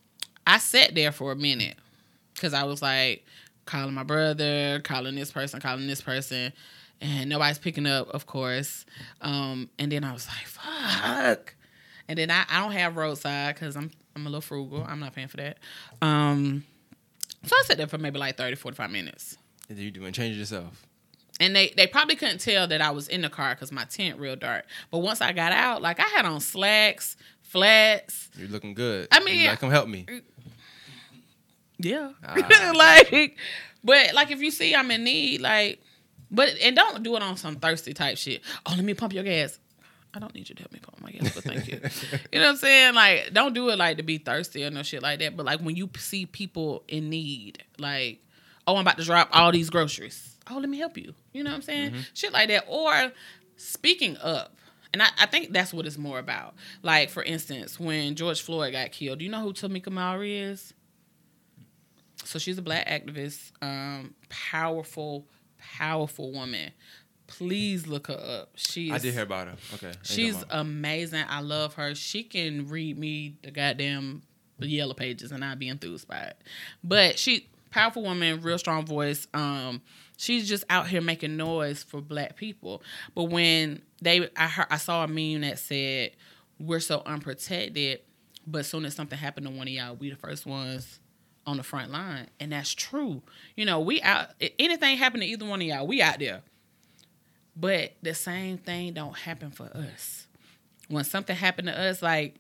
I 0.48 0.58
sat 0.60 0.95
there 0.95 1.12
for 1.12 1.32
a 1.32 1.36
minute 1.36 1.76
because 2.34 2.54
I 2.54 2.64
was 2.64 2.82
like 2.82 3.26
calling 3.66 3.93
my 3.93 4.04
brother, 4.04 4.80
calling 4.80 5.16
this 5.16 5.32
person, 5.32 5.60
calling 5.60 5.88
this 5.88 6.02
person, 6.02 6.54
and 7.02 7.30
nobody's 7.30 7.60
picking 7.60 7.86
up, 7.86 8.10
of 8.10 8.26
course. 8.26 8.86
Um, 9.22 9.70
and 9.78 9.91
then 9.91 10.04
I 10.04 10.14
was 10.14 10.28
like, 10.28 10.48
fuck. 10.48 11.54
And 12.08 12.18
then 12.18 12.32
I, 12.32 12.45
I 12.50 12.62
don't 12.62 12.72
have 12.72 12.95
roadside 12.95 13.56
because 13.56 13.76
I'm 13.76 13.91
I'm 14.16 14.26
a 14.26 14.30
little 14.30 14.41
frugal. 14.41 14.84
I'm 14.88 15.00
not 15.00 15.14
paying 15.14 15.28
for 15.28 15.38
that. 15.38 15.58
Um, 16.02 16.64
so 17.43 17.56
I 17.60 17.64
sat 17.66 17.78
there 17.78 17.88
for 17.88 18.00
maybe 18.00 18.18
like 18.18 18.36
30, 18.36 18.56
45 18.56 18.89
minutes. 18.89 19.38
And 19.70 19.78
you 19.78 19.91
doing 19.91 20.12
change 20.12 20.38
yourself. 20.38 20.88
And 21.39 21.56
they, 21.56 21.72
they 21.78 21.86
probably 21.86 22.16
couldn't 22.16 22.39
tell 22.39 22.68
that 22.68 22.82
I 22.82 22.89
was 22.89 23.08
in 23.08 23.22
the 23.22 23.30
car 23.30 23.54
because 23.54 23.72
my 23.72 23.84
tent 23.84 24.18
real 24.20 24.36
dark. 24.36 24.66
But 24.89 25.00
once 25.00 25.22
I 25.22 25.34
got 25.34 25.52
out, 25.52 25.84
like 25.84 26.00
I 26.00 26.08
had 26.08 26.26
on 26.26 26.39
slacks, 26.39 27.16
flats, 27.43 28.30
You're 28.36 28.50
looking 28.50 28.74
good. 28.74 29.08
I 29.12 29.24
mean, 29.24 29.41
You're 29.41 29.52
like, 29.52 29.60
come 29.60 29.70
help 29.70 29.88
me. 29.88 30.06
Yeah. 31.80 32.11
Ah. 32.23 32.73
like, 32.75 33.38
but 33.84 34.13
like 34.13 34.32
if 34.32 34.41
you 34.41 34.51
see 34.51 34.75
I'm 34.75 34.89
in 34.91 35.03
need, 35.03 35.41
like, 35.41 35.82
but 36.32 36.49
and 36.61 36.75
don't 36.75 37.03
do 37.03 37.15
it 37.15 37.23
on 37.23 37.38
some 37.38 37.55
thirsty 37.57 37.93
type 37.93 38.17
shit. 38.17 38.41
Oh, 38.65 38.73
let 38.75 38.84
me 38.84 38.93
pump 38.93 39.13
your 39.13 39.23
gas. 39.23 39.59
I 40.13 40.19
don't 40.19 40.34
need 40.34 40.49
you 40.49 40.55
to 40.55 40.61
help 40.63 40.73
me 40.73 40.80
pump 40.80 41.01
my 41.01 41.11
gas, 41.11 41.36
but 41.36 41.43
thank 41.43 41.67
you. 41.67 41.80
you 42.32 42.39
know 42.39 42.45
what 42.45 42.51
I'm 42.51 42.57
saying? 42.57 42.95
Like, 42.95 43.34
don't 43.34 43.53
do 43.53 43.69
it 43.69 43.78
like 43.78 43.97
to 43.97 44.03
be 44.03 44.17
thirsty 44.17 44.65
or 44.65 44.71
no 44.71 44.82
shit 44.82 45.03
like 45.03 45.19
that. 45.19 45.38
But 45.38 45.45
like 45.45 45.59
when 45.59 45.75
you 45.75 45.89
see 45.97 46.25
people 46.25 46.84
in 46.88 47.09
need, 47.09 47.63
like, 47.78 48.19
oh, 48.65 48.75
I'm 48.75 48.82
about 48.82 48.97
to 48.97 49.03
drop 49.03 49.30
all 49.32 49.51
these 49.51 49.69
groceries. 49.69 50.36
Oh, 50.49 50.57
let 50.57 50.69
me 50.69 50.80
help 50.80 50.97
you. 50.97 51.13
You 51.34 51.43
know 51.43 51.51
what 51.51 51.57
I'm 51.57 51.61
saying? 51.61 51.93
Shit 52.13 52.34
like 52.34 52.47
that. 52.49 52.65
Or 52.67 53.11
speaking 53.57 54.17
up. 54.17 54.55
And 54.93 55.03
I, 55.03 55.09
I 55.19 55.25
think 55.25 55.51
that's 55.51 55.73
what 55.73 55.86
it's 55.86 55.97
more 55.97 56.17
about. 56.17 56.55
Like, 56.82 57.09
for 57.09 57.21
instance, 57.21 57.80
when 57.80 58.15
George 58.15 58.41
Floyd 58.41 58.71
got 58.71 58.91
killed, 58.91 59.19
do 59.19 59.25
you 59.25 59.32
know 59.32 59.41
who 59.41 59.53
Tamika 59.53 59.91
Mallory 59.91 60.38
is? 60.39 60.73
So 62.28 62.39
she's 62.39 62.57
a 62.57 62.61
black 62.61 62.88
activist, 62.88 63.51
um, 63.61 64.13
powerful, 64.28 65.25
powerful 65.57 66.34
woman. 66.34 66.71
Please 67.25 67.88
look 67.88 68.07
her 68.07 68.13
up. 68.13 68.49
She 68.55 68.91
I 68.91 68.97
did 68.97 69.13
hear 69.13 69.23
about 69.23 69.47
her. 69.47 69.55
Okay. 69.75 69.93
She's 70.03 70.43
amazing. 70.49 71.23
I 71.28 71.39
love 71.39 71.75
her. 71.75 71.95
She 71.95 72.23
can 72.23 72.67
read 72.67 72.97
me 72.97 73.38
the 73.43 73.51
goddamn 73.51 74.23
yellow 74.59 74.93
pages 74.93 75.32
and 75.32 75.43
I'd 75.43 75.59
be 75.59 75.69
enthused 75.69 76.07
by 76.07 76.19
it. 76.19 76.41
But 76.84 77.17
she 77.17 77.47
powerful 77.69 78.03
woman, 78.03 78.41
real 78.41 78.57
strong 78.57 78.86
voice. 78.86 79.28
Um, 79.34 79.82
she's 80.17 80.49
just 80.49 80.65
out 80.69 80.88
here 80.88 81.01
making 81.01 81.38
noise 81.38 81.84
for 81.84 82.01
black 82.01 82.36
people. 82.36 82.84
But 83.15 83.25
when 83.25 83.82
they 84.01 84.30
I 84.36 84.47
heard 84.47 84.67
I 84.69 84.78
saw 84.78 85.03
a 85.03 85.07
meme 85.07 85.41
that 85.41 85.59
said, 85.59 86.11
We're 86.59 86.82
so 86.82 87.03
unprotected, 87.05 88.01
but 88.45 88.65
soon 88.65 88.84
as 88.86 88.95
something 88.95 89.17
happened 89.17 89.47
to 89.47 89.51
one 89.53 89.67
of 89.67 89.73
y'all, 89.73 89.95
we 89.95 90.09
the 90.09 90.17
first 90.17 90.45
ones 90.45 90.99
on 91.48 91.58
the 91.58 91.64
front 91.64 91.91
line. 91.91 92.28
And 92.39 92.52
that's 92.52 92.74
true. 92.76 93.24
You 93.56 93.66
know, 93.66 93.80
we 93.80 94.02
out 94.02 94.28
anything 94.60 94.98
happen 94.98 95.22
to 95.22 95.26
either 95.26 95.45
one 95.45 95.62
of 95.62 95.68
y'all, 95.68 95.88
we 95.88 96.02
out 96.02 96.20
there. 96.20 96.41
But 97.56 97.93
the 98.04 98.14
same 98.14 98.60
thing 98.60 98.93
don't 98.93 99.18
happen 99.18 99.50
for 99.50 99.66
us. 99.76 100.28
When 100.89 101.04
something 101.04 101.36
happened 101.36 101.70
to 101.70 101.80
us, 101.80 102.04
like 102.04 102.36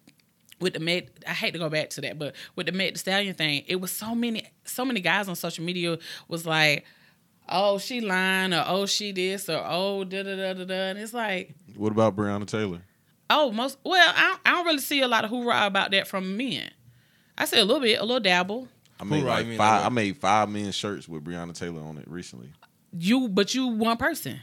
with 0.59 0.73
the 0.73 0.79
Meg, 0.79 1.09
I 1.25 1.33
hate 1.33 1.51
to 1.53 1.59
go 1.59 1.69
back 1.69 1.89
to 1.91 2.01
that, 2.01 2.19
but 2.19 2.35
with 2.55 2.67
the 2.67 2.71
Meg 2.71 2.93
the 2.93 2.99
Stallion 2.99 3.33
thing, 3.33 3.63
it 3.67 3.77
was 3.77 3.91
so 3.91 4.13
many, 4.13 4.45
so 4.63 4.85
many 4.85 4.99
guys 4.99 5.27
on 5.27 5.35
social 5.35 5.63
media 5.63 5.97
was 6.27 6.45
like, 6.45 6.85
"Oh, 7.49 7.77
she 7.79 8.01
lying," 8.01 8.53
or 8.53 8.63
"Oh, 8.67 8.85
she 8.85 9.11
this," 9.11 9.49
or 9.49 9.63
"Oh, 9.65 10.03
da 10.03 10.23
da 10.23 10.35
da 10.35 10.53
da 10.53 10.65
da," 10.65 10.73
and 10.89 10.99
it's 10.99 11.13
like, 11.13 11.55
What 11.75 11.91
about 11.91 12.15
Breonna 12.15 12.45
Taylor? 12.45 12.81
oh, 13.29 13.51
most 13.51 13.77
well, 13.83 14.13
I 14.15 14.37
I 14.45 14.51
don't 14.51 14.65
really 14.65 14.79
see 14.79 15.01
a 15.01 15.07
lot 15.07 15.23
of 15.25 15.29
hoorah 15.31 15.65
about 15.67 15.91
that 15.91 16.07
from 16.07 16.37
men. 16.37 16.69
I 17.37 17.45
see 17.45 17.59
a 17.59 17.65
little 17.65 17.81
bit, 17.81 17.99
a 17.99 18.03
little 18.03 18.19
dabble. 18.19 18.67
I 18.99 19.03
made 19.03 19.19
Hoorah, 19.21 19.29
like 19.31 19.57
five. 19.57 19.85
I 19.85 19.89
made 19.89 20.17
five 20.17 20.49
men 20.49 20.71
shirts 20.71 21.07
with 21.07 21.23
Breonna 21.23 21.53
Taylor 21.53 21.81
on 21.81 21.97
it 21.97 22.07
recently. 22.07 22.51
You, 22.97 23.27
but 23.29 23.53
you 23.53 23.67
one 23.67 23.97
person. 23.97 24.39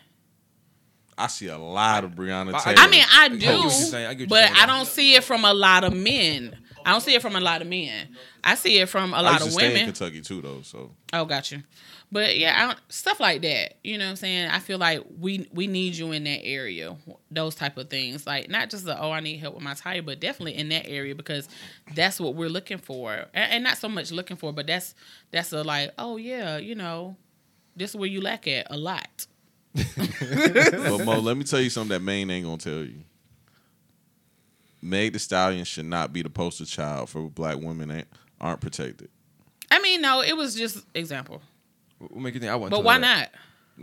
I 1.16 1.28
see 1.28 1.46
a 1.46 1.58
lot 1.58 2.04
of 2.04 2.12
Breonna 2.12 2.54
I- 2.54 2.58
I- 2.58 2.60
Taylor. 2.62 2.76
I 2.78 2.88
mean, 2.88 3.04
I 3.12 3.28
get 3.28 3.52
what 3.54 3.62
you're 3.62 3.62
do, 3.64 3.70
saying. 3.70 4.22
I 4.22 4.26
but. 4.26 4.50
I 4.50 4.66
don't 4.66 4.86
see 4.86 5.14
it 5.14 5.24
from 5.24 5.44
a 5.44 5.54
lot 5.54 5.84
of 5.84 5.92
men. 5.94 6.56
I 6.84 6.90
don't 6.92 7.00
see 7.00 7.14
it 7.14 7.22
from 7.22 7.34
a 7.36 7.40
lot 7.40 7.62
of 7.62 7.68
men. 7.68 8.08
I 8.42 8.56
see 8.56 8.78
it 8.78 8.88
from 8.88 9.14
a 9.14 9.22
lot 9.22 9.40
used 9.40 9.42
to 9.42 9.46
of 9.48 9.52
stay 9.54 9.66
in 9.66 9.72
women. 9.72 9.84
Kentucky 9.86 10.20
too, 10.20 10.42
though. 10.42 10.60
So 10.62 10.90
Oh, 11.12 11.24
got 11.24 11.50
you. 11.50 11.62
But 12.12 12.38
yeah, 12.38 12.54
I 12.56 12.66
don't, 12.66 12.78
stuff 12.88 13.18
like 13.18 13.42
that. 13.42 13.78
You 13.82 13.98
know 13.98 14.04
what 14.04 14.10
I'm 14.10 14.16
saying? 14.16 14.48
I 14.50 14.58
feel 14.58 14.78
like 14.78 15.02
we 15.18 15.48
we 15.52 15.66
need 15.66 15.96
you 15.96 16.12
in 16.12 16.24
that 16.24 16.44
area. 16.44 16.96
Those 17.30 17.54
type 17.54 17.76
of 17.76 17.90
things, 17.90 18.26
like 18.26 18.48
not 18.48 18.70
just 18.70 18.84
the 18.84 19.00
oh 19.00 19.10
I 19.10 19.20
need 19.20 19.38
help 19.38 19.54
with 19.54 19.64
my 19.64 19.74
tire, 19.74 20.02
but 20.02 20.20
definitely 20.20 20.56
in 20.56 20.68
that 20.68 20.88
area 20.88 21.14
because 21.14 21.48
that's 21.94 22.20
what 22.20 22.34
we're 22.34 22.48
looking 22.48 22.78
for, 22.78 23.12
and, 23.34 23.52
and 23.52 23.64
not 23.64 23.78
so 23.78 23.88
much 23.88 24.12
looking 24.12 24.36
for, 24.36 24.52
but 24.52 24.66
that's 24.66 24.94
that's 25.32 25.52
a 25.52 25.62
like 25.64 25.90
oh 25.98 26.16
yeah, 26.16 26.56
you 26.58 26.74
know, 26.74 27.16
this 27.74 27.90
is 27.90 27.96
where 27.96 28.08
you 28.08 28.20
lack 28.20 28.46
at 28.46 28.66
a 28.70 28.76
lot. 28.76 29.26
but 29.74 31.04
Mo, 31.04 31.18
let 31.18 31.36
me 31.36 31.42
tell 31.42 31.60
you 31.60 31.70
something 31.70 31.96
that 31.98 32.00
Maine 32.00 32.30
ain't 32.30 32.46
gonna 32.46 32.58
tell 32.58 32.84
you. 32.84 33.02
Meg 34.80 35.14
the 35.14 35.18
Stallion 35.18 35.64
should 35.64 35.86
not 35.86 36.12
be 36.12 36.22
the 36.22 36.30
poster 36.30 36.66
child 36.66 37.08
for 37.08 37.28
black 37.28 37.58
women 37.58 37.88
that 37.88 38.06
aren't 38.40 38.60
protected 38.60 39.08
I 39.74 39.80
mean, 39.80 40.00
no, 40.02 40.20
it 40.20 40.36
was 40.36 40.54
just 40.54 40.84
example, 40.94 41.42
What 42.10 42.20
make 42.20 42.34
you 42.34 42.40
think 42.40 42.52
I 42.52 42.56
want? 42.56 42.70
To. 42.72 42.76
But 42.78 42.84
why 42.84 42.98
not? 42.98 43.30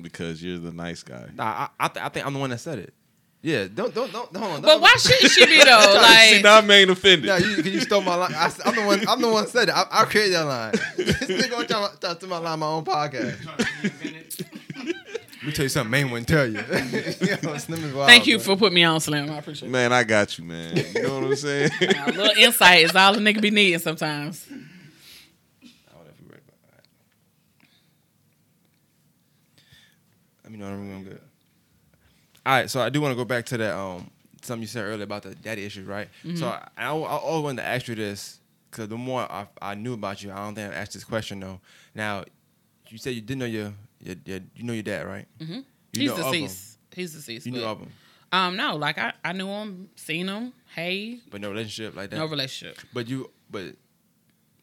because 0.02 0.42
you're 0.42 0.58
the 0.58 0.72
nice 0.72 1.04
guy. 1.04 1.28
Nah, 1.36 1.44
I, 1.44 1.70
I, 1.80 1.88
th- 1.90 2.06
I 2.06 2.10
think 2.10 2.26
I'm 2.26 2.34
the 2.34 2.40
one 2.40 2.50
that 2.52 2.60
said 2.60 2.80
it. 2.80 2.94
Yeah, 3.42 3.68
don't 3.74 3.94
don't 3.94 4.12
don't 4.14 4.36
hold 4.36 4.56
on. 4.58 4.62
But 4.62 4.80
why 4.80 4.94
shouldn't 5.00 5.32
she 5.32 5.46
be 5.48 5.58
though? 5.64 5.82
See, 5.82 6.34
Like, 6.36 6.44
now 6.44 6.60
I'm 6.60 6.68
Maine 6.68 6.90
offended. 6.92 7.26
Yeah, 7.26 7.38
you, 7.40 7.56
'cause 7.56 7.66
you 7.68 7.80
stole 7.82 8.02
my 8.02 8.14
line. 8.16 8.34
I, 8.36 8.46
am 8.66 8.76
the 8.76 8.84
one. 8.86 9.08
I'm 9.08 9.20
the 9.20 9.30
one 9.30 9.48
said 9.48 9.68
it. 9.70 9.72
I, 9.76 9.84
I 9.92 10.06
created 10.06 10.34
that 10.36 10.44
line. 10.46 10.72
this 10.96 11.18
nigga 11.24 11.50
gonna 11.50 11.68
try, 11.68 11.88
to- 11.90 12.00
try 12.00 12.10
to 12.12 12.16
steal 12.16 12.30
my 12.30 12.38
line 12.38 12.60
my 12.60 12.68
own 12.68 12.86
podcast. 12.86 13.44
Let 13.84 15.44
me 15.48 15.52
tell 15.54 15.64
you 15.66 15.70
something. 15.70 15.90
Maine 15.90 16.12
wouldn't 16.12 16.28
tell 16.28 16.46
you. 16.46 16.60
you 16.60 17.38
know, 17.42 17.58
Slim 17.58 17.84
is 17.84 17.94
wild, 17.96 18.08
thank 18.08 18.28
you 18.28 18.38
bro. 18.38 18.44
for 18.46 18.56
putting 18.58 18.76
me 18.76 18.84
on, 18.84 19.00
Slim. 19.02 19.28
I 19.32 19.38
appreciate 19.40 19.70
it. 19.70 19.72
Man, 19.72 19.92
I 19.92 20.04
got 20.04 20.38
you, 20.38 20.44
man. 20.46 20.78
You 20.78 21.02
know 21.02 21.16
what 21.16 21.24
I'm 21.24 21.36
saying? 21.36 21.72
A 21.82 22.12
little 22.12 22.44
insight 22.44 22.84
is 22.86 22.96
all 22.96 23.14
the 23.14 23.20
nigga 23.20 23.42
be 23.42 23.50
needing 23.50 23.80
sometimes. 23.80 24.46
I 24.52 24.54
don't 24.54 26.04
know 26.06 26.12
if 26.12 26.22
we 26.22 26.28
ready, 26.30 26.44
but 26.46 26.54
all 26.64 26.70
right. 26.76 26.86
Me 30.52 30.58
know 30.58 30.66
when 30.66 30.94
I'm 30.94 31.04
good. 31.04 31.22
All 32.46 32.54
right, 32.54 32.70
so 32.70 32.82
I 32.82 32.90
do 32.90 33.00
want 33.02 33.12
to 33.12 33.16
go 33.16 33.24
back 33.26 33.46
to 33.48 33.58
that 33.58 33.76
um 33.76 34.10
something 34.42 34.62
you 34.64 34.68
said 34.68 34.84
earlier 34.84 35.04
about 35.04 35.24
the 35.24 35.36
daddy 35.36 35.64
issues, 35.64 35.88
right? 35.88 36.10
So 36.36 36.48
I, 36.48 36.68
I, 36.78 36.86
I 36.88 36.90
always 36.90 37.44
wanted 37.44 37.62
to 37.62 37.68
ask 37.68 37.88
you 37.88 37.96
this 37.96 38.40
because 38.70 38.88
the 38.90 38.98
more 38.98 39.22
I, 39.32 39.48
I 39.62 39.76
knew 39.76 39.94
about 39.94 40.24
you, 40.24 40.32
I 40.32 40.38
don't 40.38 40.56
think 40.56 40.72
I 40.74 40.76
asked 40.76 40.94
this 40.94 41.04
question 41.04 41.40
though. 41.40 41.60
Now, 41.94 42.26
you 42.90 42.98
said 42.98 43.12
you 43.14 43.22
didn't 43.22 43.40
know 43.40 43.46
your, 43.46 43.74
your, 44.04 44.16
your 44.26 44.40
you 44.56 44.64
know 44.64 44.74
your 44.74 44.84
dad, 44.84 45.06
right? 45.08 45.28
Mm-hmm. 45.40 45.54
You 45.54 45.64
He's 45.94 46.10
know 46.10 46.16
of 46.28 46.34
him. 46.34 46.42
deceased. 46.44 46.78
He's 46.94 47.14
deceased. 47.14 47.46
You 47.46 47.52
knew 47.54 47.64
of 47.64 47.80
him, 47.80 47.90
Um, 48.34 48.58
no, 48.58 48.76
like 48.76 48.98
I, 48.98 49.14
I 49.24 49.32
knew 49.34 49.48
him, 49.48 49.90
seen 49.96 50.28
him. 50.28 50.52
Hey, 50.76 51.20
but 51.30 51.40
no 51.40 51.50
relationship 51.50 51.96
like 51.96 52.10
that. 52.10 52.16
no 52.18 52.26
relationship 52.26 52.78
But 52.94 53.08
you, 53.08 53.30
but 53.50 53.76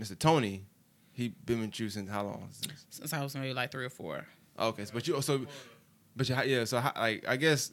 Mr. 0.00 0.18
Tony, 0.18 0.64
he 1.12 1.28
been 1.46 1.60
with 1.60 1.78
you 1.78 1.88
since 1.88 2.10
how 2.10 2.24
long? 2.24 2.48
Since- 2.50 2.86
since 2.90 3.12
I 3.12 3.22
was 3.22 3.34
maybe 3.36 3.54
like 3.54 3.70
three 3.70 3.84
or 3.84 3.90
four. 3.90 4.26
Okay, 4.58 4.84
so, 4.84 4.90
but 4.92 5.06
you 5.06 5.14
also, 5.14 5.46
but 6.18 6.28
you, 6.28 6.36
yeah, 6.44 6.64
so 6.64 6.80
how, 6.80 6.92
like 6.96 7.24
I 7.26 7.36
guess 7.36 7.72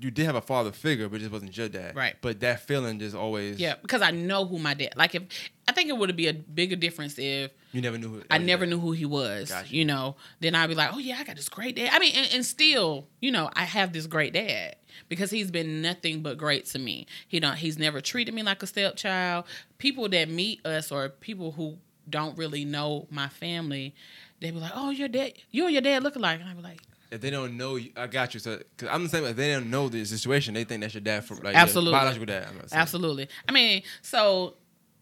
you 0.00 0.10
did 0.10 0.26
have 0.26 0.34
a 0.34 0.40
father 0.40 0.70
figure, 0.72 1.08
but 1.08 1.16
it 1.16 1.20
just 1.20 1.32
wasn't 1.32 1.56
your 1.56 1.68
dad, 1.68 1.96
Right. 1.96 2.16
But 2.20 2.40
that 2.40 2.60
feeling 2.60 2.98
just 2.98 3.16
always, 3.16 3.58
Yeah, 3.58 3.74
because 3.80 4.02
I 4.02 4.10
know 4.10 4.44
who 4.44 4.58
my 4.58 4.74
dad. 4.74 4.92
Like 4.96 5.14
if 5.14 5.22
I 5.66 5.72
think 5.72 5.88
it 5.88 5.96
would 5.96 6.14
be 6.16 6.28
a 6.28 6.34
bigger 6.34 6.76
difference 6.76 7.18
if 7.18 7.50
You 7.72 7.80
never 7.80 7.98
knew. 7.98 8.08
Who, 8.08 8.22
I 8.30 8.38
oh, 8.38 8.42
never 8.42 8.66
knew 8.66 8.78
who 8.78 8.92
he 8.92 9.04
was. 9.04 9.50
Gotcha. 9.50 9.74
You 9.74 9.84
know, 9.84 10.16
then 10.40 10.54
I'd 10.54 10.68
be 10.68 10.74
like, 10.74 10.90
oh 10.92 10.98
yeah, 10.98 11.16
I 11.18 11.24
got 11.24 11.36
this 11.36 11.48
great 11.48 11.76
dad. 11.76 11.90
I 11.92 11.98
mean, 11.98 12.12
and, 12.14 12.28
and 12.34 12.44
still, 12.44 13.06
you 13.20 13.30
know, 13.30 13.50
I 13.54 13.64
have 13.64 13.92
this 13.92 14.06
great 14.06 14.32
dad 14.32 14.76
because 15.08 15.30
he's 15.30 15.50
been 15.50 15.82
nothing 15.82 16.22
but 16.22 16.38
great 16.38 16.66
to 16.66 16.78
me. 16.78 17.06
He 17.26 17.40
don't. 17.40 17.56
He's 17.56 17.78
never 17.78 18.00
treated 18.00 18.34
me 18.34 18.42
like 18.42 18.62
a 18.62 18.66
stepchild. 18.66 19.46
People 19.78 20.08
that 20.10 20.28
meet 20.28 20.64
us 20.66 20.92
or 20.92 21.08
people 21.08 21.52
who 21.52 21.78
don't 22.08 22.36
really 22.38 22.64
know 22.64 23.06
my 23.10 23.28
family, 23.28 23.94
they 24.40 24.50
be 24.50 24.58
like, 24.58 24.72
oh, 24.74 24.90
your 24.90 25.08
dad, 25.08 25.34
you 25.50 25.64
and 25.64 25.72
your 25.72 25.82
dad 25.82 26.02
look 26.02 26.16
alike, 26.16 26.40
and 26.40 26.48
I 26.48 26.54
be 26.54 26.62
like, 26.62 26.80
If 27.10 27.20
they 27.22 27.30
don't 27.30 27.56
know, 27.56 27.76
you, 27.76 27.90
I 27.96 28.06
got 28.06 28.34
you. 28.34 28.40
So, 28.40 28.60
cause 28.76 28.88
I'm 28.92 29.02
the 29.04 29.08
same. 29.08 29.24
If 29.24 29.36
they 29.36 29.50
don't 29.52 29.70
know 29.70 29.88
the 29.88 30.04
situation, 30.04 30.54
they 30.54 30.64
think 30.64 30.82
that's 30.82 30.92
your 30.94 31.00
dad 31.00 31.24
from 31.24 31.38
like 31.38 31.54
Absolutely. 31.54 31.92
biological 31.92 32.26
dad. 32.26 32.48
Absolutely. 32.70 33.28
I 33.48 33.52
mean, 33.52 33.82
so 34.02 34.54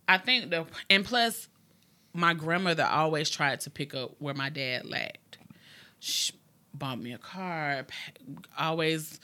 I 0.08 0.18
think 0.18 0.50
the 0.50 0.66
and 0.88 1.04
plus, 1.04 1.48
my 2.12 2.32
grandmother 2.32 2.84
always 2.84 3.28
tried 3.28 3.60
to 3.60 3.70
pick 3.70 3.94
up 3.94 4.12
where 4.20 4.34
my 4.34 4.50
dad 4.50 4.86
lacked. 4.86 5.38
She 5.98 6.32
bought 6.72 7.00
me 7.00 7.12
a 7.12 7.18
car. 7.18 7.86
Always, 8.56 9.18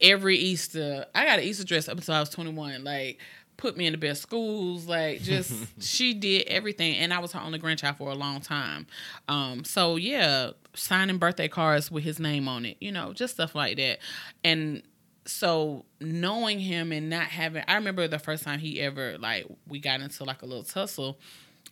every 0.00 0.36
Easter, 0.38 1.06
I 1.14 1.24
got 1.24 1.38
an 1.38 1.44
Easter 1.44 1.64
dress 1.64 1.88
up 1.88 1.98
until 1.98 2.14
I 2.14 2.20
was 2.20 2.30
twenty 2.30 2.52
one. 2.52 2.82
Like, 2.82 3.20
put 3.60 3.76
me 3.76 3.86
in 3.86 3.92
the 3.92 3.98
best 3.98 4.22
schools. 4.22 4.86
Like, 4.86 5.22
just 5.22 5.52
she 5.82 6.14
did 6.14 6.48
everything, 6.48 6.96
and 6.96 7.12
I 7.12 7.20
was 7.20 7.32
her 7.32 7.40
only 7.40 7.58
grandchild 7.58 7.96
for 7.98 8.10
a 8.10 8.14
long 8.14 8.40
time. 8.40 8.86
Um, 9.28 9.64
so 9.64 9.96
yeah, 9.96 10.50
signing 10.74 11.18
birthday 11.18 11.46
cards 11.46 11.90
with 11.90 12.02
his 12.02 12.18
name 12.18 12.48
on 12.48 12.64
it. 12.64 12.78
You 12.80 12.90
know, 12.90 13.12
just 13.12 13.34
stuff 13.34 13.54
like 13.54 13.76
that, 13.76 13.98
and 14.42 14.82
so 15.26 15.84
knowing 16.00 16.58
him 16.58 16.90
and 16.92 17.10
not 17.10 17.24
having 17.24 17.62
I 17.68 17.74
remember 17.74 18.08
the 18.08 18.18
first 18.18 18.42
time 18.42 18.58
he 18.58 18.80
ever 18.80 19.18
like 19.18 19.46
we 19.68 19.78
got 19.78 20.00
into 20.00 20.24
like 20.24 20.42
a 20.42 20.46
little 20.46 20.64
tussle. 20.64 21.18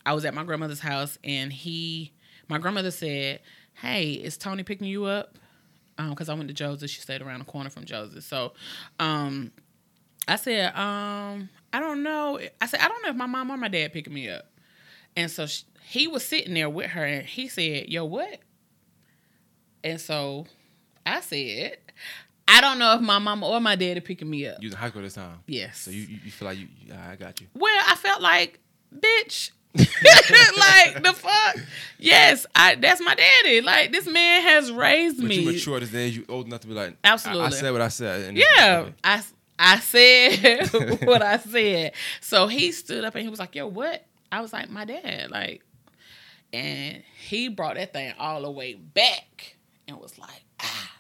I 0.07 0.13
was 0.13 0.25
at 0.25 0.35
my 0.35 0.45
grandmother's 0.45 0.81
house 0.81 1.19
and 1.25 1.53
he 1.53 2.13
my 2.49 2.59
grandmother 2.59 2.91
said, 2.91 3.41
Hey, 3.75 4.13
is 4.13 4.37
Tony 4.37 4.63
picking 4.63 4.87
you 4.87 5.07
up? 5.07 5.37
Um, 5.97 6.11
because 6.11 6.29
I 6.29 6.35
went 6.35 6.49
to 6.49 6.55
Joseph. 6.55 6.91
She 6.91 7.01
stayed 7.01 7.21
around 7.21 7.41
the 7.41 7.45
corner 7.47 7.71
from 7.71 7.85
Joseph. 7.85 8.23
So 8.23 8.53
um 9.01 9.51
I 10.29 10.37
said, 10.37 10.77
um, 10.77 11.49
I 11.73 11.81
don't 11.81 12.03
know. 12.03 12.39
I 12.61 12.67
said, 12.67 12.81
I 12.81 12.89
don't 12.89 13.03
know 13.03 13.11
if 13.11 13.17
my 13.17 13.27
mom 13.27 13.51
or 13.51 13.57
my 13.57 13.69
dad 13.69 13.93
picking 13.93 14.15
me 14.15 14.29
up. 14.29 14.47
And 15.17 15.31
so 15.31 15.47
sh 15.47 15.63
he 15.83 16.07
was 16.07 16.23
sitting 16.25 16.53
there 16.55 16.69
with 16.69 16.91
her 16.91 17.05
and 17.05 17.27
he 17.27 17.49
said, 17.49 17.89
Yo, 17.89 18.05
what? 18.05 18.41
And 19.83 20.01
so 20.01 20.47
I 21.07 21.21
said, 21.21 21.79
I 22.47 22.61
don't 22.61 22.79
know 22.79 22.95
if 22.95 23.01
my 23.01 23.19
mama 23.19 23.47
or 23.47 23.61
my 23.61 23.77
daddy 23.77 24.01
picking 24.01 24.29
me 24.29 24.47
up. 24.47 24.57
You 24.61 24.67
was 24.69 24.75
in 24.75 24.79
high 24.81 24.89
school 24.89 25.03
this 25.03 25.15
time. 25.15 25.41
Yes. 25.47 25.79
So 25.81 25.91
you, 25.91 26.03
you, 26.03 26.19
you 26.25 26.31
feel 26.31 26.49
like 26.49 26.59
you, 26.59 26.69
you 26.87 26.95
I 26.95 27.17
got 27.17 27.41
you. 27.41 27.47
Well, 27.55 27.85
I 27.87 27.95
felt 27.95 28.21
like, 28.23 28.59
bitch. 28.95 29.51
like 29.79 31.03
the 31.05 31.13
fuck. 31.15 31.57
Yes, 31.99 32.47
I 32.55 32.75
that's 32.77 33.01
my 33.03 33.15
daddy. 33.15 33.61
Like 33.61 33.93
this 33.93 34.07
man 34.07 34.43
has 34.43 34.73
raised 34.73 35.19
But 35.19 35.27
me. 35.29 35.37
you 35.41 35.53
mature 35.53 35.79
age. 35.81 36.17
You 36.17 36.25
old 36.29 36.47
enough 36.47 36.61
to 36.61 36.67
be 36.69 36.75
like, 36.75 36.97
Absolutely. 37.05 37.45
I, 37.45 37.47
I 37.47 37.51
said 37.51 37.71
what 37.73 37.83
I 37.83 37.89
said. 37.89 38.21
and- 38.29 38.39
Yeah. 38.39 38.89
I 39.05 39.23
I 39.59 39.81
said 39.81 40.69
what 41.05 41.23
I 41.23 41.39
said. 41.39 41.93
So 42.21 42.47
he 42.47 42.73
stood 42.73 43.05
up 43.05 43.15
and 43.15 43.25
he 43.25 43.29
was 43.29 43.39
like, 43.41 43.55
"Yo, 43.55 43.67
what?" 43.67 44.05
I 44.31 44.41
was 44.41 44.53
like, 44.53 44.71
"My 44.71 44.85
dad." 44.85 45.31
Like, 45.31 45.63
and 46.53 47.03
he 47.19 47.49
brought 47.49 47.77
that 47.77 47.93
thing 47.93 48.15
all 48.19 48.43
the 48.43 48.51
way 48.51 48.75
back 48.75 49.57
and 49.87 49.99
was 49.99 50.19
like, 50.19 50.43
"Ah, 50.61 50.93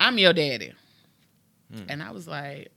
I'm 0.00 0.18
your 0.18 0.32
daddy," 0.32 0.72
and 1.88 2.02
I 2.02 2.12
was 2.12 2.26
like, 2.26 2.72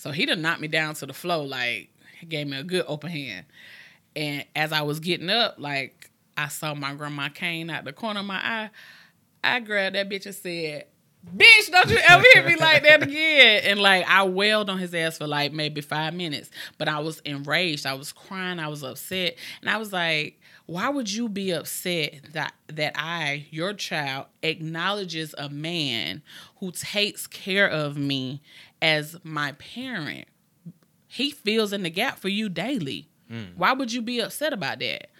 so 0.00 0.12
he 0.12 0.24
done 0.24 0.40
knocked 0.40 0.62
me 0.62 0.68
down 0.68 0.94
to 0.94 1.04
the 1.06 1.12
floor. 1.12 1.46
Like, 1.46 1.90
he 2.18 2.24
gave 2.24 2.46
me 2.46 2.56
a 2.56 2.62
good 2.62 2.86
open 2.88 3.10
hand. 3.10 3.44
And 4.16 4.46
as 4.56 4.72
I 4.72 4.80
was 4.80 4.98
getting 4.98 5.28
up, 5.28 5.56
like 5.58 6.10
I 6.38 6.48
saw 6.48 6.74
my 6.74 6.94
grandma 6.94 7.28
cane 7.28 7.68
out 7.68 7.84
the 7.84 7.92
corner 7.92 8.20
of 8.20 8.26
my 8.26 8.36
eye. 8.36 8.70
I 9.44 9.60
grabbed 9.60 9.96
that 9.96 10.08
bitch 10.08 10.24
and 10.24 10.34
said, 10.34 10.86
Bitch, 11.36 11.70
don't 11.70 11.90
you 11.90 11.98
ever 12.08 12.24
hit 12.32 12.46
me 12.46 12.56
like 12.56 12.82
that 12.82 13.02
again. 13.02 13.62
And 13.64 13.80
like 13.80 14.08
I 14.08 14.24
wailed 14.24 14.70
on 14.70 14.78
his 14.78 14.94
ass 14.94 15.18
for 15.18 15.26
like 15.26 15.52
maybe 15.52 15.80
five 15.80 16.14
minutes. 16.14 16.50
But 16.78 16.88
I 16.88 16.98
was 17.00 17.20
enraged. 17.20 17.86
I 17.86 17.94
was 17.94 18.12
crying. 18.12 18.58
I 18.58 18.68
was 18.68 18.82
upset. 18.82 19.36
And 19.60 19.68
I 19.70 19.76
was 19.76 19.92
like, 19.92 20.40
why 20.66 20.88
would 20.88 21.12
you 21.12 21.28
be 21.28 21.50
upset 21.50 22.20
that 22.32 22.54
that 22.68 22.94
I, 22.96 23.46
your 23.50 23.74
child, 23.74 24.26
acknowledges 24.42 25.34
a 25.36 25.48
man 25.48 26.22
who 26.56 26.72
takes 26.72 27.26
care 27.26 27.68
of 27.68 27.96
me 27.96 28.40
as 28.80 29.16
my 29.22 29.52
parent? 29.52 30.26
He 31.06 31.32
fills 31.32 31.72
in 31.72 31.82
the 31.82 31.90
gap 31.90 32.18
for 32.18 32.28
you 32.28 32.48
daily. 32.48 33.08
Hmm. 33.28 33.56
Why 33.56 33.72
would 33.72 33.92
you 33.92 34.00
be 34.00 34.20
upset 34.20 34.52
about 34.52 34.78
that? 34.78 35.10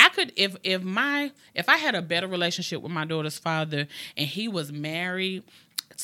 I 0.00 0.08
could 0.08 0.32
if 0.34 0.56
if 0.64 0.82
my 0.82 1.30
if 1.54 1.68
I 1.68 1.76
had 1.76 1.94
a 1.94 2.00
better 2.02 2.26
relationship 2.26 2.80
with 2.80 2.90
my 2.90 3.04
daughter's 3.04 3.38
father 3.38 3.86
and 4.16 4.26
he 4.26 4.48
was 4.48 4.72
married 4.72 5.44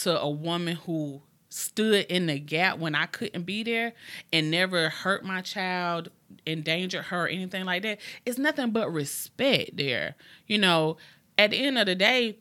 to 0.03 0.21
a 0.21 0.29
woman 0.29 0.77
who 0.77 1.23
stood 1.49 2.05
in 2.07 2.27
the 2.27 2.39
gap 2.39 2.79
when 2.79 2.95
I 2.95 3.07
couldn't 3.07 3.45
be 3.45 3.63
there 3.63 3.95
and 4.33 4.51
never 4.51 4.91
hurt 4.91 5.25
my 5.25 5.41
child, 5.41 6.11
endangered 6.45 7.07
her, 7.07 7.25
or 7.25 7.29
anything 7.29 7.65
like 7.65 7.83
that, 7.83 7.99
it's 8.27 8.37
nothing 8.39 8.71
but 8.73 8.93
respect 8.93 9.77
there. 9.79 10.17
You 10.47 10.59
know, 10.59 10.99
at 11.39 11.53
the 11.53 11.57
end 11.65 11.79
of 11.79 11.87
the 11.87 11.95
day, 11.95 12.37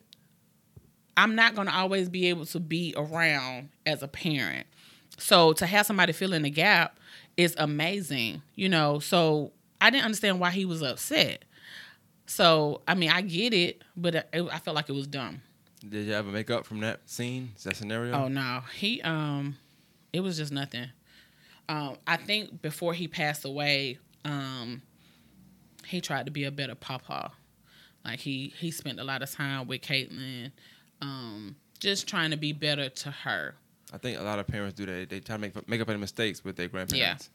I'm 1.16 1.34
not 1.34 1.54
gonna 1.54 1.72
always 1.72 2.10
be 2.10 2.28
able 2.28 2.44
to 2.46 2.60
be 2.60 2.92
around 2.96 3.70
as 3.86 4.02
a 4.02 4.08
parent. 4.08 4.66
So 5.16 5.54
to 5.54 5.66
have 5.66 5.86
somebody 5.86 6.12
fill 6.12 6.34
in 6.34 6.42
the 6.42 6.50
gap 6.50 6.98
is 7.38 7.54
amazing, 7.56 8.42
you 8.54 8.68
know. 8.68 8.98
So 8.98 9.52
I 9.80 9.90
didn't 9.90 10.04
understand 10.04 10.40
why 10.40 10.50
he 10.50 10.64
was 10.64 10.82
upset. 10.82 11.44
So 12.26 12.82
I 12.86 12.94
mean, 12.94 13.10
I 13.10 13.20
get 13.20 13.54
it, 13.54 13.82
but 13.96 14.14
it, 14.14 14.28
I 14.32 14.58
felt 14.58 14.74
like 14.74 14.88
it 14.88 14.94
was 14.94 15.06
dumb. 15.06 15.42
Did 15.88 16.06
you 16.06 16.14
ever 16.14 16.30
make 16.30 16.50
up 16.50 16.66
from 16.66 16.80
that 16.80 17.08
scene, 17.08 17.52
that 17.62 17.76
scenario? 17.76 18.12
Oh 18.12 18.28
no, 18.28 18.62
he 18.74 19.00
um, 19.02 19.56
it 20.12 20.20
was 20.20 20.36
just 20.36 20.52
nothing. 20.52 20.88
Um, 21.68 21.96
I 22.06 22.16
think 22.16 22.62
before 22.62 22.94
he 22.94 23.08
passed 23.08 23.44
away, 23.44 23.98
um, 24.24 24.82
he 25.86 26.00
tried 26.00 26.26
to 26.26 26.32
be 26.32 26.44
a 26.44 26.50
better 26.50 26.74
papa. 26.74 27.32
Like 28.04 28.20
he 28.20 28.52
he 28.58 28.70
spent 28.70 29.00
a 29.00 29.04
lot 29.04 29.22
of 29.22 29.30
time 29.30 29.66
with 29.66 29.82
Caitlin, 29.82 30.52
um, 31.02 31.56
just 31.78 32.08
trying 32.08 32.30
to 32.30 32.36
be 32.36 32.52
better 32.52 32.88
to 32.88 33.10
her. 33.10 33.54
I 33.92 33.98
think 33.98 34.18
a 34.18 34.22
lot 34.22 34.38
of 34.38 34.46
parents 34.46 34.74
do 34.74 34.86
that. 34.86 35.10
They 35.10 35.20
try 35.20 35.36
to 35.36 35.40
make 35.40 35.68
make 35.68 35.80
up 35.80 35.88
any 35.88 35.98
mistakes 35.98 36.44
with 36.44 36.56
their 36.56 36.68
grandparents. 36.68 37.30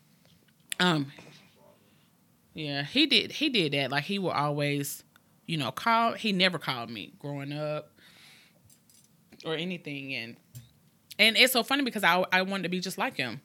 Yeah. 0.79 0.91
Um, 0.91 1.11
yeah, 2.53 2.83
he 2.83 3.05
did. 3.05 3.31
He 3.31 3.49
did 3.49 3.73
that. 3.73 3.91
Like 3.91 4.03
he 4.03 4.19
would 4.19 4.31
always, 4.33 5.03
you 5.47 5.57
know, 5.57 5.71
call. 5.71 6.13
He 6.13 6.31
never 6.33 6.57
called 6.59 6.89
me 6.89 7.13
growing 7.19 7.53
up 7.53 7.91
or 9.45 9.55
anything, 9.55 10.13
and 10.13 10.35
and 11.19 11.37
it's 11.37 11.53
so 11.53 11.63
funny 11.63 11.83
because 11.83 12.03
I 12.03 12.23
I 12.31 12.41
wanted 12.43 12.63
to 12.63 12.69
be 12.69 12.79
just 12.79 12.97
like 12.97 13.15
him. 13.17 13.41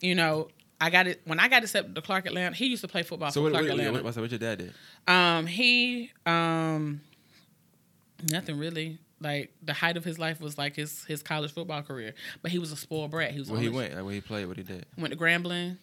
You 0.00 0.14
know, 0.14 0.48
I 0.80 0.88
got 0.88 1.06
it 1.06 1.20
when 1.26 1.38
I 1.38 1.48
got 1.48 1.62
accepted 1.62 1.94
to 1.94 2.00
Clark 2.00 2.24
Atlanta. 2.26 2.56
He 2.56 2.66
used 2.68 2.80
to 2.82 2.88
play 2.88 3.02
football 3.02 3.30
So 3.30 3.40
for 3.40 3.44
what, 3.44 3.52
Clark 3.52 3.64
what, 3.64 3.72
Atlanta. 3.72 4.02
what, 4.02 4.16
what 4.16 4.30
your 4.30 4.38
dad 4.38 4.58
did? 4.58 4.72
Um, 5.06 5.46
he 5.46 6.10
um, 6.24 7.02
nothing 8.30 8.58
really. 8.58 8.98
Like 9.20 9.52
the 9.62 9.72
height 9.74 9.96
of 9.96 10.04
his 10.04 10.18
life 10.18 10.40
was 10.40 10.56
like 10.56 10.76
his 10.76 11.04
his 11.04 11.22
college 11.24 11.52
football 11.52 11.82
career, 11.82 12.14
but 12.40 12.50
he 12.52 12.58
was 12.58 12.70
a 12.72 12.76
spoiled 12.76 13.10
brat. 13.10 13.32
He 13.32 13.40
was 13.40 13.50
Where 13.50 13.60
he 13.60 13.68
went, 13.68 13.94
like 13.94 14.04
where 14.04 14.14
he 14.14 14.20
played, 14.20 14.46
what 14.46 14.56
he 14.56 14.62
did. 14.62 14.86
went 14.96 15.12
to 15.12 15.18
Grambling 15.18 15.76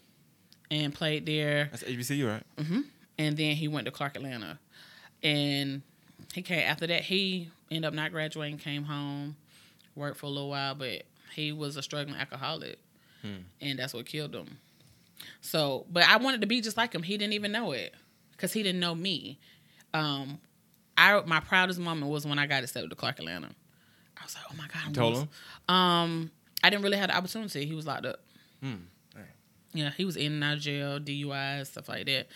and 0.71 0.93
played 0.93 1.25
there. 1.25 1.69
That's 1.71 1.83
HBCU, 1.83 2.27
right? 2.27 2.43
Mhm. 2.57 2.85
And 3.17 3.37
then 3.37 3.55
he 3.55 3.67
went 3.67 3.85
to 3.85 3.91
Clark 3.91 4.15
Atlanta, 4.15 4.59
and 5.23 5.81
he 6.33 6.41
came 6.41 6.59
after 6.67 6.85
that. 6.87 7.03
He 7.03 7.49
ended 7.71 7.87
up 7.87 7.93
not 7.93 8.11
graduating, 8.11 8.57
came 8.57 8.83
home, 8.83 9.35
worked 9.95 10.17
for 10.17 10.25
a 10.25 10.29
little 10.29 10.49
while, 10.49 10.75
but 10.75 11.03
he 11.33 11.51
was 11.51 11.77
a 11.77 11.81
struggling 11.83 12.15
alcoholic, 12.19 12.79
and 13.61 13.79
that's 13.79 13.93
what 13.93 14.05
killed 14.05 14.35
him. 14.35 14.57
So, 15.41 15.85
but 15.89 16.03
I 16.07 16.17
wanted 16.17 16.41
to 16.41 16.47
be 16.47 16.61
just 16.61 16.77
like 16.77 16.93
him. 16.93 17.03
He 17.03 17.17
didn't 17.17 17.33
even 17.33 17.51
know 17.51 17.71
it 17.71 17.93
because 18.31 18.53
he 18.53 18.61
didn't 18.63 18.79
know 18.81 18.93
me. 18.93 19.39
Um, 19.93 20.39
I 20.97 21.21
my 21.25 21.39
proudest 21.39 21.79
moment 21.79 22.11
was 22.11 22.25
when 22.27 22.37
I 22.37 22.47
got 22.47 22.63
accepted 22.63 22.89
to 22.89 22.95
Clark 22.95 23.19
Atlanta. 23.19 23.49
I 24.17 24.23
was 24.23 24.35
like, 24.35 24.43
oh 24.51 24.55
my 24.57 24.67
god, 24.67 24.81
I'm 24.85 24.93
Told 24.93 25.17
him? 25.17 25.29
Um, 25.73 26.31
I 26.63 26.69
didn't 26.69 26.83
really 26.83 26.97
have 26.97 27.09
the 27.09 27.17
opportunity. 27.17 27.65
He 27.65 27.73
was 27.75 27.85
locked 27.87 28.05
up. 28.05 28.19
Hmm. 28.61 28.75
Yeah, 29.75 29.91
he 29.95 30.05
was 30.05 30.15
in 30.15 30.33
and 30.33 30.43
out 30.43 30.53
of 30.55 30.59
jail, 30.61 30.99
DUI, 30.99 31.65
stuff 31.67 31.89
like 31.89 32.05
that. 32.05 32.27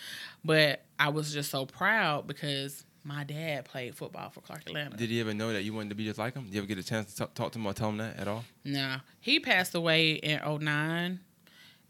But 0.44 0.84
I 0.98 1.08
was 1.08 1.32
just 1.32 1.50
so 1.50 1.66
proud 1.66 2.26
because 2.26 2.84
my 3.02 3.24
dad 3.24 3.64
played 3.64 3.96
football 3.96 4.28
for 4.30 4.40
Clark 4.42 4.62
Atlanta. 4.66 4.96
Did 4.96 5.08
he 5.10 5.20
ever 5.20 5.32
know 5.32 5.52
that 5.52 5.62
you 5.62 5.72
wanted 5.72 5.88
to 5.88 5.94
be 5.94 6.04
just 6.04 6.18
like 6.18 6.34
him? 6.34 6.44
Did 6.44 6.54
you 6.54 6.60
ever 6.60 6.66
get 6.66 6.78
a 6.78 6.82
chance 6.82 7.12
to 7.12 7.16
talk, 7.16 7.34
talk 7.34 7.52
to 7.52 7.58
him 7.58 7.66
or 7.66 7.72
tell 7.72 7.88
him 7.88 7.96
that 7.96 8.18
at 8.18 8.28
all? 8.28 8.44
No. 8.64 8.96
he 9.20 9.40
passed 9.40 9.74
away 9.74 10.12
in 10.12 10.38
09 10.44 11.20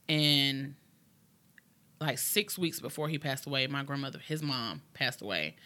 and 0.09 0.75
like 2.01 2.19
six 2.19 2.57
weeks 2.57 2.81
before 2.81 3.09
he 3.09 3.19
passed 3.19 3.47
away, 3.47 3.67
my 3.67 3.83
grandmother, 3.83 4.19
his 4.21 4.43
mom, 4.43 4.81
passed 4.95 5.21
away. 5.21 5.57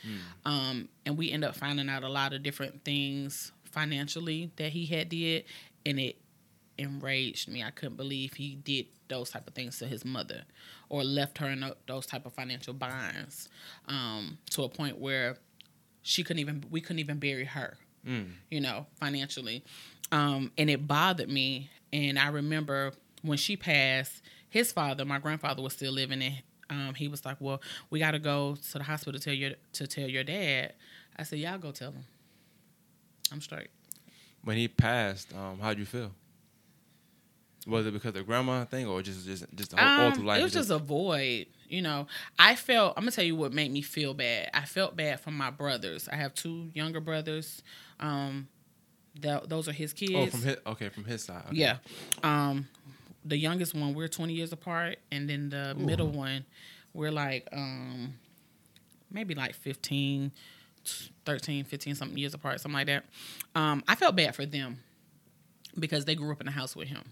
Um, 0.44 0.88
and 1.06 1.16
we 1.16 1.30
ended 1.30 1.48
up 1.50 1.56
finding 1.56 1.88
out 1.88 2.02
a 2.02 2.08
lot 2.08 2.32
of 2.32 2.42
different 2.42 2.84
things 2.84 3.52
financially 3.70 4.50
that 4.56 4.70
he 4.70 4.86
had 4.86 5.08
did, 5.10 5.44
and 5.86 6.00
it 6.00 6.16
enraged 6.78 7.48
me. 7.48 7.62
I 7.62 7.70
couldn't 7.70 7.96
believe 7.96 8.34
he 8.34 8.56
did 8.56 8.86
those 9.08 9.30
type 9.30 9.46
of 9.46 9.54
things 9.54 9.78
to 9.78 9.86
his 9.86 10.04
mother, 10.04 10.44
or 10.88 11.04
left 11.04 11.38
her 11.38 11.48
in 11.48 11.64
those 11.86 12.06
type 12.06 12.26
of 12.26 12.32
financial 12.32 12.74
binds, 12.74 13.48
um, 13.86 14.38
to 14.50 14.62
a 14.64 14.68
point 14.68 14.98
where 14.98 15.36
she 16.02 16.22
couldn't 16.22 16.40
even 16.40 16.64
we 16.70 16.80
couldn't 16.80 17.00
even 17.00 17.18
bury 17.18 17.44
her, 17.44 17.76
you 18.50 18.60
know, 18.60 18.86
financially, 19.00 19.64
um, 20.12 20.52
and 20.58 20.68
it 20.70 20.86
bothered 20.86 21.28
me. 21.28 21.70
And 21.92 22.18
I 22.18 22.28
remember 22.28 22.92
when 23.22 23.38
she 23.38 23.56
passed, 23.56 24.22
his 24.50 24.72
father, 24.72 25.04
my 25.04 25.18
grandfather, 25.18 25.62
was 25.62 25.72
still 25.74 25.92
living 25.92 26.20
in. 26.22 26.34
Um, 26.70 26.94
he 26.94 27.08
was 27.08 27.24
like, 27.24 27.36
"Well, 27.40 27.60
we 27.90 27.98
got 27.98 28.12
to 28.12 28.18
go 28.18 28.56
to 28.72 28.78
the 28.78 28.84
hospital 28.84 29.18
to 29.18 29.24
tell 29.24 29.34
your 29.34 29.52
to 29.74 29.86
tell 29.86 30.08
your 30.08 30.24
dad." 30.24 30.74
I 31.16 31.22
said, 31.22 31.38
"Y'all 31.38 31.58
go 31.58 31.70
tell 31.72 31.92
him. 31.92 32.04
I'm 33.30 33.40
straight." 33.40 33.68
When 34.42 34.56
he 34.56 34.68
passed, 34.68 35.32
um, 35.34 35.58
how'd 35.60 35.78
you 35.78 35.86
feel? 35.86 36.10
Was 37.66 37.86
it 37.86 37.92
because 37.92 38.08
of 38.08 38.14
the 38.14 38.22
grandma 38.22 38.64
thing, 38.64 38.86
or 38.86 39.00
just 39.02 39.24
just 39.24 39.44
just 39.54 39.70
the 39.70 39.76
whole, 39.78 39.88
all 39.88 40.06
Um, 40.08 40.14
through 40.14 40.24
life? 40.24 40.40
it 40.40 40.42
was 40.42 40.52
just 40.52 40.70
a 40.70 40.78
void. 40.78 41.46
You 41.68 41.82
know, 41.82 42.06
I 42.38 42.56
felt. 42.56 42.94
I'm 42.96 43.02
gonna 43.04 43.10
tell 43.12 43.24
you 43.24 43.36
what 43.36 43.52
made 43.52 43.70
me 43.72 43.80
feel 43.82 44.12
bad. 44.14 44.50
I 44.52 44.64
felt 44.66 44.96
bad 44.96 45.20
for 45.20 45.30
my 45.30 45.50
brothers. 45.50 46.08
I 46.08 46.16
have 46.16 46.34
two 46.34 46.70
younger 46.74 47.00
brothers. 47.00 47.62
Um, 48.00 48.48
th- 49.20 49.44
those 49.46 49.66
are 49.68 49.72
his 49.72 49.92
kids. 49.92 50.12
oh 50.14 50.26
from 50.26 50.42
his 50.42 50.56
okay 50.66 50.88
from 50.90 51.04
his 51.04 51.24
side. 51.24 51.44
okay. 51.48 51.56
Yeah. 51.56 51.76
Um, 52.22 52.68
the 53.24 53.38
youngest 53.38 53.74
one, 53.74 53.94
we're 53.94 54.08
20 54.08 54.34
years 54.34 54.52
apart, 54.52 54.98
and 55.10 55.28
then 55.30 55.48
the 55.48 55.74
middle 55.74 56.08
one, 56.08 56.44
we're 56.92 57.10
like 57.10 57.48
um, 57.52 58.12
maybe 59.10 59.34
like 59.34 59.54
15, 59.54 60.30
13, 61.24 61.64
15 61.64 61.94
something 61.94 62.18
years 62.18 62.34
apart, 62.34 62.60
something 62.60 62.76
like 62.76 62.86
that. 62.88 63.04
Um, 63.54 63.82
I 63.88 63.94
felt 63.94 64.14
bad 64.16 64.34
for 64.34 64.44
them 64.44 64.80
because 65.78 66.04
they 66.04 66.14
grew 66.14 66.30
up 66.32 66.40
in 66.40 66.46
the 66.46 66.52
house 66.52 66.76
with 66.76 66.88
him, 66.88 67.02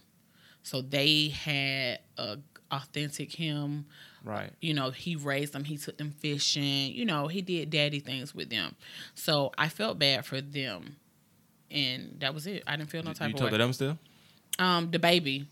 so 0.62 0.80
they 0.80 1.28
had 1.28 2.00
a 2.18 2.38
authentic 2.70 3.32
him 3.32 3.84
right. 4.24 4.50
you 4.60 4.74
know, 4.74 4.90
he 4.90 5.16
raised 5.16 5.52
them, 5.52 5.64
he 5.64 5.76
took 5.76 5.98
them 5.98 6.10
fishing, 6.10 6.92
you 6.92 7.04
know, 7.04 7.28
he 7.28 7.42
did 7.42 7.70
daddy 7.70 8.00
things 8.00 8.34
with 8.34 8.50
them. 8.50 8.74
So 9.14 9.52
I 9.58 9.68
felt 9.68 9.98
bad 9.98 10.24
for 10.24 10.40
them. 10.40 10.96
And 11.70 12.16
that 12.20 12.34
was 12.34 12.46
it. 12.46 12.62
I 12.66 12.76
didn't 12.76 12.90
feel 12.90 13.02
no 13.02 13.10
You, 13.10 13.14
type 13.14 13.28
you 13.28 13.34
of 13.34 13.40
told 13.40 13.52
way. 13.52 13.58
them 13.58 13.72
still? 13.72 13.98
Um, 14.58 14.90
the 14.90 14.98
baby. 14.98 15.46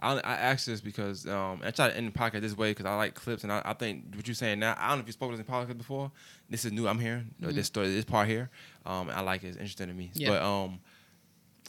I, 0.00 0.14
I 0.14 0.34
asked 0.34 0.66
this 0.66 0.80
because 0.80 1.26
um, 1.26 1.60
I 1.62 1.70
try 1.70 1.88
to 1.88 1.96
end 1.96 2.12
the 2.12 2.18
podcast 2.18 2.40
this 2.40 2.56
way 2.56 2.70
because 2.70 2.86
I 2.86 2.96
like 2.96 3.14
clips 3.14 3.44
and 3.44 3.52
I, 3.52 3.62
I 3.64 3.74
think 3.74 4.04
what 4.14 4.26
you're 4.26 4.34
saying 4.34 4.58
now. 4.58 4.74
I 4.78 4.88
don't 4.88 4.98
know 4.98 5.02
if 5.02 5.06
you 5.06 5.12
spoke 5.12 5.30
to 5.30 5.36
this 5.36 5.46
in 5.46 5.52
podcast 5.52 5.76
before. 5.76 6.10
This 6.48 6.64
is 6.64 6.72
new. 6.72 6.88
I'm 6.88 6.98
hearing 6.98 7.34
uh, 7.44 7.52
this 7.52 7.66
story, 7.66 7.94
this 7.94 8.04
part 8.04 8.26
here. 8.26 8.50
Um, 8.86 9.10
I 9.10 9.20
like 9.20 9.44
it. 9.44 9.48
It's 9.48 9.56
interesting 9.56 9.88
to 9.88 9.94
me. 9.94 10.06
Mm-hmm. 10.06 10.20
Yeah. 10.20 10.28
But 10.30 10.42
um, 10.42 10.80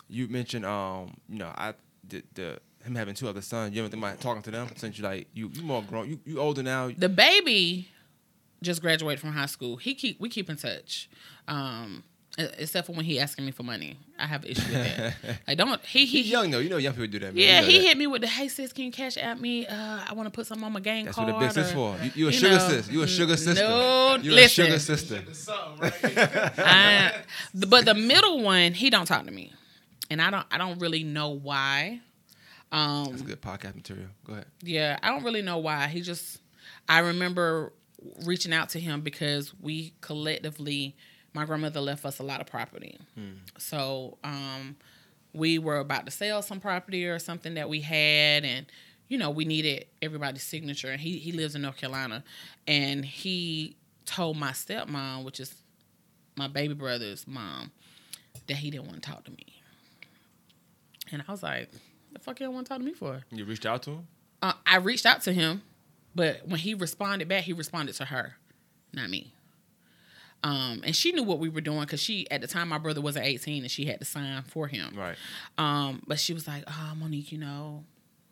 you 0.07 0.27
mentioned 0.29 0.65
um, 0.65 1.17
you 1.29 1.39
know, 1.39 1.51
I 1.53 1.73
the, 2.07 2.23
the 2.33 2.59
him 2.83 2.95
having 2.95 3.13
two 3.15 3.27
other 3.27 3.41
sons. 3.41 3.75
You 3.75 3.81
ever 3.81 3.89
think 3.89 4.03
about 4.03 4.19
talking 4.21 4.41
to 4.43 4.51
them 4.51 4.67
since 4.75 4.97
you 4.97 5.03
like 5.03 5.27
you 5.33 5.49
you 5.53 5.63
more 5.63 5.81
grown. 5.83 6.09
You 6.09 6.19
you 6.25 6.39
older 6.39 6.63
now. 6.63 6.89
The 6.95 7.09
baby 7.09 7.89
just 8.63 8.81
graduated 8.81 9.19
from 9.19 9.31
high 9.31 9.45
school. 9.47 9.77
He 9.77 9.93
keep 9.95 10.19
we 10.19 10.29
keep 10.29 10.49
in 10.49 10.57
touch. 10.57 11.09
Um 11.47 12.03
except 12.37 12.87
for 12.87 12.93
when 12.93 13.03
he 13.03 13.19
asking 13.19 13.45
me 13.45 13.51
for 13.51 13.63
money. 13.63 13.97
I 14.17 14.25
have 14.25 14.45
an 14.45 14.51
issue 14.51 14.61
with 14.71 14.73
that. 14.97 15.15
I 15.49 15.53
don't 15.53 15.83
he 15.85 16.05
he 16.05 16.21
He's 16.21 16.31
young 16.31 16.49
though. 16.49 16.59
You 16.59 16.69
know 16.69 16.77
young 16.77 16.93
people 16.93 17.07
do 17.07 17.19
that. 17.19 17.33
Man. 17.35 17.43
Yeah, 17.43 17.59
You 17.59 17.61
know 17.61 17.67
he 17.73 17.77
that. 17.79 17.85
hit 17.87 17.97
me 17.97 18.07
with 18.07 18.21
the 18.21 18.27
hey 18.27 18.47
sis, 18.47 18.71
can 18.71 18.85
you 18.85 18.91
cash 18.91 19.17
at 19.17 19.39
me? 19.39 19.67
Uh, 19.67 19.99
I 20.09 20.13
want 20.13 20.27
to 20.27 20.31
put 20.31 20.47
something 20.47 20.63
on 20.63 20.71
my 20.71 20.79
game 20.79 21.05
That's 21.05 21.15
card. 21.17 21.27
what 21.33 21.37
a 21.43 21.45
big 21.45 21.51
sis 21.51 21.71
for. 21.73 21.97
You, 22.01 22.11
you 22.15 22.27
a 22.29 22.31
you 22.31 22.37
sugar 22.37 22.55
know, 22.57 22.69
sis. 22.69 22.89
You 22.89 23.01
a 23.03 23.07
sugar 23.07 23.35
sister. 23.37 23.63
no, 23.63 24.15
you 24.21 24.31
listen. 24.31 24.65
a 24.71 24.79
sugar 24.79 24.79
sister. 24.79 25.23
I, 26.57 27.13
but 27.53 27.85
the 27.85 27.93
middle 27.93 28.41
one, 28.41 28.73
he 28.73 28.89
don't 28.89 29.05
talk 29.05 29.25
to 29.25 29.31
me, 29.31 29.51
and 30.09 30.21
I 30.21 30.29
don't. 30.29 30.45
I 30.51 30.57
don't 30.57 30.79
really 30.79 31.03
know 31.03 31.29
why. 31.29 31.99
Um, 32.71 33.05
That's 33.09 33.21
good 33.21 33.41
podcast 33.41 33.75
material. 33.75 34.07
Go 34.25 34.33
ahead. 34.33 34.45
yeah, 34.61 34.97
I 35.03 35.09
don't 35.09 35.23
really 35.23 35.41
know 35.41 35.57
why. 35.57 35.87
He 35.87 36.01
just. 36.01 36.39
I 36.87 36.99
remember 36.99 37.73
reaching 38.25 38.53
out 38.53 38.69
to 38.69 38.79
him 38.79 39.01
because 39.01 39.53
we 39.59 39.93
collectively, 40.01 40.95
my 41.33 41.45
grandmother 41.45 41.81
left 41.81 42.05
us 42.05 42.19
a 42.19 42.23
lot 42.23 42.39
of 42.41 42.47
property. 42.47 42.97
So 43.57 44.17
um, 44.23 44.75
we 45.33 45.59
were 45.59 45.79
about 45.79 46.05
to 46.05 46.11
sell 46.11 46.41
some 46.41 46.59
property 46.59 47.05
or 47.05 47.19
something 47.19 47.55
that 47.55 47.67
we 47.69 47.81
had, 47.81 48.45
and 48.45 48.65
you 49.07 49.17
know 49.17 49.29
we 49.29 49.43
needed 49.45 49.85
everybody's 50.01 50.43
signature. 50.43 50.89
And 50.91 51.01
he 51.01 51.17
he 51.17 51.31
lives 51.31 51.55
in 51.55 51.61
North 51.63 51.77
Carolina, 51.77 52.23
and 52.67 53.03
he 53.03 53.75
told 54.05 54.37
my 54.37 54.51
stepmom, 54.51 55.23
which 55.23 55.39
is 55.39 55.53
my 56.37 56.47
baby 56.47 56.73
brother's 56.73 57.27
mom, 57.27 57.71
that 58.47 58.57
he 58.57 58.71
didn't 58.71 58.87
want 58.87 59.01
to 59.03 59.09
talk 59.09 59.23
to 59.25 59.31
me. 59.31 59.61
And 61.11 61.23
I 61.27 61.31
was 61.31 61.43
like, 61.43 61.69
"The 62.11 62.19
fuck 62.19 62.39
you 62.39 62.45
don't 62.45 62.55
want 62.55 62.67
to 62.67 62.69
talk 62.69 62.79
to 62.79 62.85
me 62.85 62.93
for?" 62.93 63.21
You 63.31 63.45
reached 63.45 63.65
out 63.65 63.83
to 63.83 63.91
him. 63.91 64.07
uh, 64.41 64.53
I 64.65 64.77
reached 64.77 65.05
out 65.05 65.21
to 65.23 65.33
him, 65.33 65.61
but 66.15 66.47
when 66.47 66.59
he 66.59 66.73
responded 66.73 67.27
back, 67.27 67.43
he 67.43 67.53
responded 67.53 67.93
to 67.95 68.05
her, 68.05 68.35
not 68.93 69.09
me. 69.09 69.33
Um, 70.43 70.81
and 70.83 70.95
she 70.95 71.11
knew 71.11 71.21
what 71.23 71.37
we 71.37 71.49
were 71.49 71.61
doing 71.61 71.81
because 71.81 72.01
she, 72.01 72.29
at 72.31 72.41
the 72.41 72.47
time, 72.47 72.69
my 72.69 72.79
brother 72.79 72.99
wasn't 72.99 73.25
18 73.27 73.61
and 73.61 73.69
she 73.69 73.85
had 73.85 73.99
to 73.99 74.05
sign 74.05 74.41
for 74.43 74.67
him. 74.67 74.95
Right. 74.97 75.15
Um, 75.57 76.01
but 76.07 76.19
she 76.19 76.33
was 76.33 76.47
like, 76.47 76.63
"Oh, 76.67 76.93
Monique, 76.97 77.31
you 77.31 77.37
know, 77.37 77.83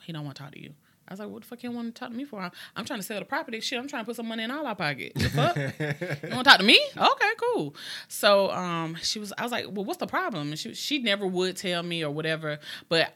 he 0.02 0.12
don't 0.12 0.26
want 0.26 0.36
to 0.38 0.44
talk 0.44 0.54
to 0.54 0.62
you." 0.62 0.74
I 1.08 1.14
was 1.14 1.20
like, 1.20 1.30
"What 1.30 1.42
the 1.44 1.48
fuck 1.48 1.62
you 1.64 1.72
want 1.72 1.94
to 1.94 2.00
talk 2.00 2.10
to 2.10 2.16
me 2.16 2.24
for? 2.26 2.40
I'm, 2.40 2.52
I'm 2.76 2.86
trying 2.86 3.00
to 3.00 3.06
sell 3.06 3.20
the 3.20 3.26
property. 3.26 3.60
Shit, 3.60 3.78
I'm 3.80 3.88
trying 3.88 4.04
to 4.04 4.06
put 4.08 4.16
some 4.16 4.28
money 4.28 4.44
in 4.44 4.50
all 4.52 4.66
our 4.66 4.76
pocket. 4.76 5.14
The 5.16 5.30
fuck? 5.30 5.56
you 6.24 6.36
want 6.36 6.46
to 6.46 6.50
talk 6.50 6.60
to 6.60 6.66
me? 6.66 6.80
Okay, 6.98 7.30
cool." 7.54 7.76
So, 8.08 8.50
um, 8.52 8.96
she 9.04 9.20
was. 9.20 9.32
I 9.38 9.44
was 9.44 9.52
like, 9.52 9.66
"Well, 9.70 9.86
what's 9.86 10.00
the 10.00 10.08
problem?" 10.08 10.50
And 10.50 10.58
she 10.58 10.74
she 10.74 10.98
never 11.00 11.28
would 11.28 11.58
tell 11.58 11.84
me 11.84 12.04
or 12.04 12.10
whatever. 12.12 12.58
But 12.90 13.14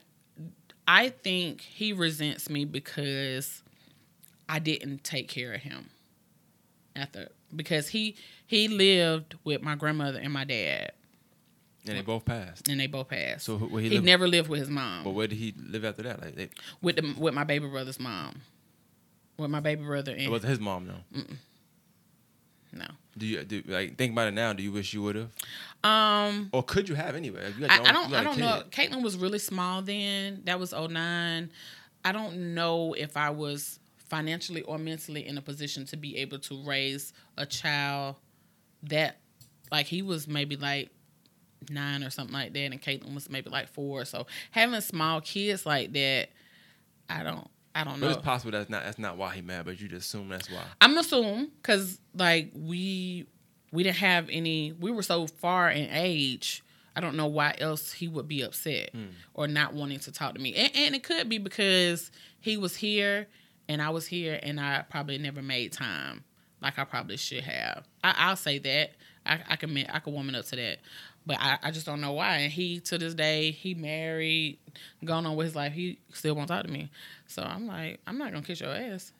I 0.86 1.08
think 1.08 1.60
he 1.62 1.92
resents 1.92 2.48
me 2.50 2.64
because 2.64 3.62
I 4.48 4.58
didn't 4.58 5.02
take 5.04 5.28
care 5.28 5.52
of 5.54 5.60
him 5.62 5.90
after 6.94 7.28
because 7.54 7.88
he 7.88 8.16
he 8.46 8.68
lived 8.68 9.34
with 9.44 9.62
my 9.62 9.74
grandmother 9.74 10.18
and 10.18 10.32
my 10.32 10.44
dad 10.44 10.92
And 11.88 11.96
they 11.98 12.02
both 12.02 12.24
passed. 12.24 12.68
and 12.68 12.78
they 12.78 12.86
both 12.86 13.08
passed. 13.08 13.44
So 13.46 13.58
he 13.58 13.88
he 13.88 13.98
never 14.00 14.28
lived 14.28 14.48
with 14.48 14.60
his 14.60 14.68
mom. 14.70 15.04
But 15.04 15.10
where 15.12 15.26
did 15.26 15.36
he 15.38 15.54
live 15.58 15.84
after 15.84 16.02
that? 16.02 16.20
Like, 16.20 16.34
they, 16.34 16.48
with 16.82 16.96
the 16.96 17.14
with 17.18 17.34
my 17.34 17.44
baby 17.44 17.66
brother's 17.66 17.98
mom. 18.00 18.42
With 19.38 19.50
my 19.50 19.60
baby 19.60 19.82
brother 19.84 20.12
it 20.12 20.20
and 20.22 20.30
wasn't 20.30 20.50
his 20.50 20.60
mom 20.60 20.86
though. 20.86 21.20
No. 22.74 22.86
Do 23.16 23.26
you 23.26 23.44
do 23.44 23.62
like 23.66 23.96
think 23.96 24.12
about 24.12 24.28
it 24.28 24.34
now? 24.34 24.52
Do 24.52 24.62
you 24.62 24.72
wish 24.72 24.92
you 24.92 25.02
would 25.02 25.16
have, 25.16 25.30
Um 25.82 26.50
or 26.52 26.62
could 26.62 26.88
you 26.88 26.94
have 26.94 27.14
anyway? 27.14 27.52
You 27.54 27.66
got 27.66 27.70
I, 27.70 27.76
your 27.76 27.86
I 27.86 27.92
don't 27.92 28.14
I 28.14 28.24
don't 28.24 28.38
know. 28.38 28.62
Caitlin 28.70 29.02
was 29.02 29.16
really 29.16 29.38
small 29.38 29.82
then. 29.82 30.42
That 30.44 30.58
was 30.58 30.72
09. 30.72 31.50
I 32.04 32.12
don't 32.12 32.54
know 32.54 32.92
if 32.94 33.16
I 33.16 33.30
was 33.30 33.78
financially 33.96 34.62
or 34.62 34.78
mentally 34.78 35.26
in 35.26 35.38
a 35.38 35.42
position 35.42 35.86
to 35.86 35.96
be 35.96 36.16
able 36.18 36.38
to 36.38 36.62
raise 36.64 37.12
a 37.36 37.46
child 37.46 38.16
that 38.84 39.18
like 39.72 39.86
he 39.86 40.02
was 40.02 40.28
maybe 40.28 40.56
like 40.56 40.90
nine 41.70 42.02
or 42.02 42.10
something 42.10 42.34
like 42.34 42.52
that 42.52 42.60
and 42.60 42.82
Caitlin 42.82 43.14
was 43.14 43.30
maybe 43.30 43.50
like 43.50 43.68
four. 43.68 44.04
So 44.04 44.26
having 44.50 44.80
small 44.80 45.20
kids 45.20 45.64
like 45.64 45.92
that, 45.92 46.28
I 47.08 47.22
don't 47.22 47.48
I 47.74 47.84
don't 47.84 48.00
But 48.00 48.06
know. 48.06 48.12
it's 48.12 48.22
possible 48.22 48.52
that's 48.52 48.70
not 48.70 48.84
that's 48.84 48.98
not 48.98 49.16
why 49.16 49.34
he 49.34 49.42
mad, 49.42 49.64
but 49.64 49.80
you 49.80 49.88
just 49.88 50.06
assume 50.06 50.28
that's 50.28 50.50
why. 50.50 50.62
I'm 50.80 50.96
assuming 50.96 51.50
because 51.60 51.98
like 52.14 52.50
we 52.54 53.26
we 53.72 53.82
didn't 53.82 53.96
have 53.96 54.28
any. 54.30 54.72
We 54.72 54.90
were 54.90 55.02
so 55.02 55.26
far 55.26 55.70
in 55.70 55.88
age. 55.90 56.62
I 56.96 57.00
don't 57.00 57.16
know 57.16 57.26
why 57.26 57.56
else 57.58 57.92
he 57.92 58.06
would 58.06 58.28
be 58.28 58.42
upset 58.42 58.90
hmm. 58.92 59.06
or 59.34 59.48
not 59.48 59.74
wanting 59.74 59.98
to 60.00 60.12
talk 60.12 60.34
to 60.34 60.40
me. 60.40 60.54
And, 60.54 60.70
and 60.76 60.94
it 60.94 61.02
could 61.02 61.28
be 61.28 61.38
because 61.38 62.12
he 62.38 62.56
was 62.56 62.76
here 62.76 63.26
and 63.68 63.82
I 63.82 63.90
was 63.90 64.06
here 64.06 64.38
and 64.40 64.60
I 64.60 64.84
probably 64.88 65.18
never 65.18 65.42
made 65.42 65.72
time 65.72 66.22
like 66.64 66.78
I 66.78 66.84
probably 66.84 67.16
should 67.16 67.44
have. 67.44 67.84
I, 68.02 68.14
I'll 68.16 68.36
say 68.36 68.58
that. 68.58 68.92
I, 69.26 69.40
I 69.50 69.56
can 69.56 69.76
I 69.76 69.98
can 69.98 70.12
woman 70.12 70.34
up 70.34 70.44
to 70.46 70.56
that. 70.56 70.78
But 71.26 71.38
I, 71.40 71.58
I 71.62 71.70
just 71.70 71.86
don't 71.86 72.00
know 72.00 72.12
why. 72.12 72.36
And 72.36 72.52
he 72.52 72.80
to 72.80 72.98
this 72.98 73.14
day 73.14 73.50
he 73.50 73.74
married, 73.74 74.58
going 75.04 75.24
on 75.26 75.36
with 75.36 75.46
his 75.46 75.56
life. 75.56 75.72
He 75.72 75.98
still 76.12 76.34
won't 76.34 76.48
talk 76.48 76.64
to 76.64 76.70
me. 76.70 76.90
So 77.26 77.42
I'm 77.42 77.66
like 77.66 78.00
I'm 78.06 78.18
not 78.18 78.30
gonna 78.32 78.44
kiss 78.44 78.60
your 78.60 78.70
ass. 78.74 79.12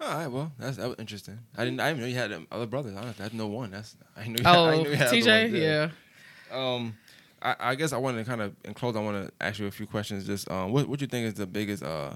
All 0.00 0.14
right, 0.14 0.28
well, 0.28 0.52
that's 0.60 0.76
that 0.76 0.88
was 0.88 0.96
interesting. 1.00 1.40
I 1.56 1.64
didn't. 1.64 1.80
I 1.80 1.88
didn't 1.88 2.02
know 2.02 2.06
you 2.06 2.14
had 2.14 2.46
other 2.52 2.66
brothers. 2.66 2.94
I, 2.96 3.00
I 3.08 3.12
didn't 3.24 3.34
know 3.34 3.48
one. 3.48 3.72
That's 3.72 3.96
I 4.16 4.22
didn't. 4.22 4.38
You 4.40 4.44
Oh, 4.46 4.52
had, 4.52 4.68
I 4.68 4.76
didn't 4.76 4.90
you 4.92 4.96
had 4.96 5.06
other 5.08 5.16
TJ, 5.16 5.60
yeah. 5.60 6.56
Um, 6.56 6.96
I, 7.42 7.56
I 7.58 7.74
guess 7.74 7.92
I 7.92 7.96
wanted 7.96 8.24
to 8.24 8.30
kind 8.30 8.40
of 8.40 8.54
in 8.64 8.74
close. 8.74 8.94
I 8.94 9.00
want 9.00 9.26
to 9.26 9.32
ask 9.44 9.58
you 9.58 9.66
a 9.66 9.72
few 9.72 9.86
questions. 9.88 10.24
Just 10.24 10.48
um, 10.52 10.70
what 10.70 10.88
what 10.88 11.00
do 11.00 11.02
you 11.02 11.08
think 11.08 11.26
is 11.26 11.34
the 11.34 11.46
biggest 11.48 11.82
uh, 11.82 12.12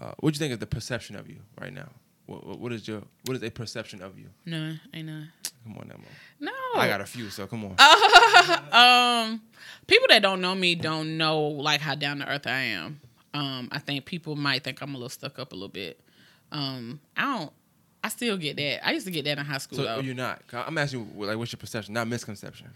uh, 0.00 0.12
what 0.20 0.32
do 0.32 0.36
you 0.36 0.38
think 0.38 0.52
is 0.52 0.58
the 0.60 0.66
perception 0.66 1.16
of 1.16 1.28
you 1.28 1.38
right 1.60 1.72
now? 1.72 1.88
What, 2.26 2.46
what 2.46 2.60
what 2.60 2.72
is 2.72 2.86
your 2.86 3.02
what 3.24 3.36
is 3.36 3.42
a 3.42 3.50
perception 3.50 4.00
of 4.00 4.16
you? 4.16 4.26
No, 4.46 4.74
ain't 4.94 5.06
none. 5.08 5.32
Come 5.68 5.78
on, 5.78 5.88
Nemo. 5.88 6.00
No. 6.40 6.80
I 6.80 6.88
got 6.88 7.00
a 7.02 7.06
few, 7.06 7.28
so 7.28 7.46
come 7.46 7.64
on. 7.64 7.72
um, 8.72 9.42
people 9.86 10.06
that 10.08 10.22
don't 10.22 10.40
know 10.40 10.54
me 10.54 10.74
don't 10.74 11.18
know 11.18 11.40
like 11.42 11.80
how 11.80 11.94
down 11.94 12.20
to 12.20 12.28
earth 12.28 12.46
I 12.46 12.58
am. 12.60 13.00
Um, 13.34 13.68
I 13.70 13.78
think 13.78 14.06
people 14.06 14.34
might 14.34 14.64
think 14.64 14.80
I'm 14.80 14.90
a 14.94 14.96
little 14.96 15.10
stuck 15.10 15.38
up 15.38 15.52
a 15.52 15.54
little 15.54 15.68
bit. 15.68 16.00
Um, 16.50 17.00
I 17.16 17.38
don't. 17.38 17.52
I 18.02 18.08
still 18.08 18.38
get 18.38 18.56
that. 18.56 18.86
I 18.86 18.92
used 18.92 19.04
to 19.06 19.12
get 19.12 19.24
that 19.26 19.38
in 19.38 19.44
high 19.44 19.58
school 19.58 19.78
so 19.78 19.84
though. 19.84 20.00
you're 20.00 20.14
not. 20.14 20.40
I'm 20.52 20.78
asking 20.78 21.00
you, 21.14 21.26
like, 21.26 21.36
what's 21.36 21.52
your 21.52 21.58
perception, 21.58 21.92
not 21.94 22.08
misconception? 22.08 22.68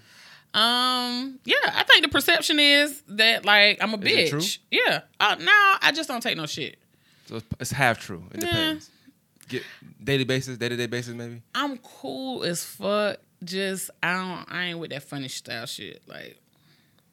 Um, 0.52 1.38
yeah, 1.44 1.54
I 1.64 1.84
think 1.88 2.02
the 2.02 2.10
perception 2.10 2.58
is 2.60 3.02
that 3.08 3.46
like 3.46 3.78
I'm 3.80 3.94
a 3.94 3.98
Is 3.98 4.32
bitch. 4.32 4.58
Yeah. 4.70 5.00
Uh, 5.18 5.36
no, 5.40 5.52
I 5.80 5.92
just 5.94 6.08
don't 6.08 6.20
take 6.22 6.36
no 6.36 6.44
shit. 6.44 6.76
So 7.26 7.36
it's, 7.36 7.46
it's 7.58 7.70
half 7.70 7.98
true. 8.00 8.24
It 8.32 8.42
Yeah. 8.42 8.50
depends. 8.50 8.90
Get 9.48 9.62
daily 10.02 10.24
basis, 10.24 10.58
day 10.58 10.68
to 10.68 10.76
day 10.76 10.86
basis, 10.86 11.14
maybe. 11.14 11.42
I'm 11.54 11.78
cool 11.78 12.44
as 12.44 12.64
fuck. 12.64 13.18
Just 13.42 13.90
I 14.02 14.14
don't 14.14 14.52
I 14.52 14.64
ain't 14.66 14.78
with 14.78 14.90
that 14.90 15.02
funny 15.02 15.28
style 15.28 15.66
shit. 15.66 16.02
Like 16.06 16.38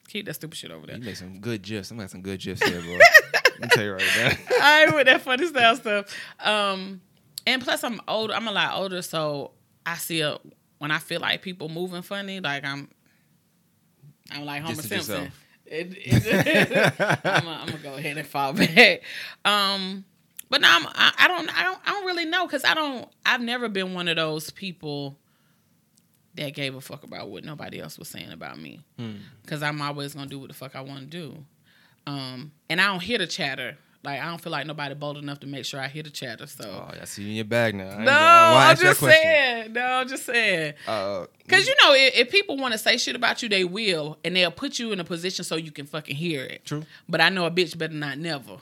keep 0.07 0.25
that 0.25 0.35
stupid 0.35 0.57
shit 0.57 0.71
over 0.71 0.87
there. 0.87 0.97
You 0.97 1.03
make 1.03 1.15
some 1.15 1.39
good 1.39 1.61
gifs. 1.61 1.91
I'm 1.91 1.97
got 1.97 2.09
some 2.09 2.21
good 2.21 2.39
gifs 2.39 2.63
here, 2.67 2.81
bro. 2.81 2.97
Let 3.33 3.61
me 3.61 3.67
tell 3.71 3.83
you 3.83 3.93
right 3.93 4.03
now. 4.17 4.31
I 4.61 4.83
ain't 4.83 4.95
with 4.95 5.05
that 5.05 5.21
funny 5.21 5.47
style 5.47 5.75
stuff. 5.75 6.15
Um, 6.43 7.01
and 7.45 7.61
plus 7.63 7.83
I'm 7.83 8.01
older. 8.07 8.33
I'm 8.33 8.47
a 8.47 8.51
lot 8.51 8.77
older, 8.77 9.01
so 9.01 9.51
I 9.85 9.95
see 9.95 10.21
a 10.21 10.37
when 10.79 10.91
I 10.91 10.97
feel 10.97 11.19
like 11.19 11.41
people 11.41 11.69
moving 11.69 12.01
funny, 12.01 12.39
like 12.39 12.65
I'm, 12.65 12.89
I'm 14.31 14.45
like 14.45 14.63
Homer 14.63 14.81
Simpson. 14.81 15.31
It, 15.65 15.93
it, 15.97 16.93
I'm 17.25 17.67
gonna 17.67 17.77
go 17.83 17.93
ahead 17.93 18.17
and 18.17 18.27
fall 18.27 18.53
back. 18.53 19.01
Um, 19.45 20.03
but 20.49 20.61
no, 20.61 20.67
I'm, 20.69 20.85
I, 20.87 21.13
I 21.19 21.27
don't, 21.27 21.49
I 21.59 21.63
don't, 21.63 21.79
I 21.85 21.91
don't 21.91 22.05
really 22.05 22.25
know 22.25 22.45
because 22.45 22.63
I 22.63 22.73
don't. 22.73 23.07
I've 23.25 23.41
never 23.41 23.69
been 23.69 23.93
one 23.93 24.07
of 24.07 24.15
those 24.15 24.49
people 24.49 25.17
that 26.35 26.53
gave 26.53 26.75
a 26.75 26.81
fuck 26.81 27.03
about 27.03 27.29
what 27.29 27.43
nobody 27.43 27.79
else 27.79 27.97
was 27.97 28.07
saying 28.07 28.31
about 28.31 28.59
me 28.59 28.81
Hmm. 28.97 29.15
because 29.41 29.61
I'm 29.63 29.81
always 29.81 30.13
gonna 30.13 30.27
do 30.27 30.39
what 30.39 30.47
the 30.49 30.53
fuck 30.55 30.75
I 30.75 30.81
want 30.81 30.99
to 31.01 31.05
do. 31.05 31.43
Um, 32.07 32.51
and 32.69 32.79
I 32.79 32.87
don't 32.87 33.01
hear 33.01 33.17
the 33.17 33.27
chatter. 33.27 33.77
Like 34.03 34.21
I 34.21 34.25
don't 34.27 34.39
feel 34.39 34.51
like 34.53 34.65
nobody 34.65 34.95
bold 34.95 35.17
enough 35.17 35.41
to 35.41 35.47
make 35.47 35.65
sure 35.65 35.81
I 35.81 35.89
hear 35.89 36.03
the 36.03 36.09
chatter. 36.09 36.47
So 36.47 36.63
Oh, 36.89 36.93
I 37.01 37.03
see 37.05 37.23
you 37.23 37.29
in 37.31 37.35
your 37.35 37.45
bag 37.45 37.75
now. 37.75 37.89
I 37.89 37.97
no, 37.97 38.05
gonna- 38.05 38.09
I 38.11 38.51
wanna 38.53 38.55
I'm 38.65 38.71
ask 38.71 38.81
you 38.81 38.87
that 38.87 38.89
just 38.93 38.99
saying. 39.01 39.73
No, 39.73 39.81
I'm 39.85 40.07
just 40.07 40.25
saying. 40.25 40.73
Uh, 40.87 41.25
Cause 41.49 41.67
you 41.67 41.75
know, 41.83 41.93
if, 41.93 42.15
if 42.15 42.31
people 42.31 42.55
want 42.57 42.71
to 42.71 42.77
say 42.77 42.95
shit 42.97 43.15
about 43.17 43.43
you, 43.43 43.49
they 43.49 43.65
will, 43.65 44.17
and 44.23 44.35
they'll 44.37 44.51
put 44.51 44.79
you 44.79 44.93
in 44.93 44.99
a 45.01 45.03
position 45.03 45.43
so 45.43 45.57
you 45.57 45.71
can 45.71 45.85
fucking 45.85 46.15
hear 46.15 46.43
it. 46.45 46.63
True. 46.63 46.85
But 47.09 47.19
I 47.19 47.27
know 47.29 47.45
a 47.45 47.51
bitch 47.51 47.77
better 47.77 47.93
not 47.93 48.17
never. 48.17 48.57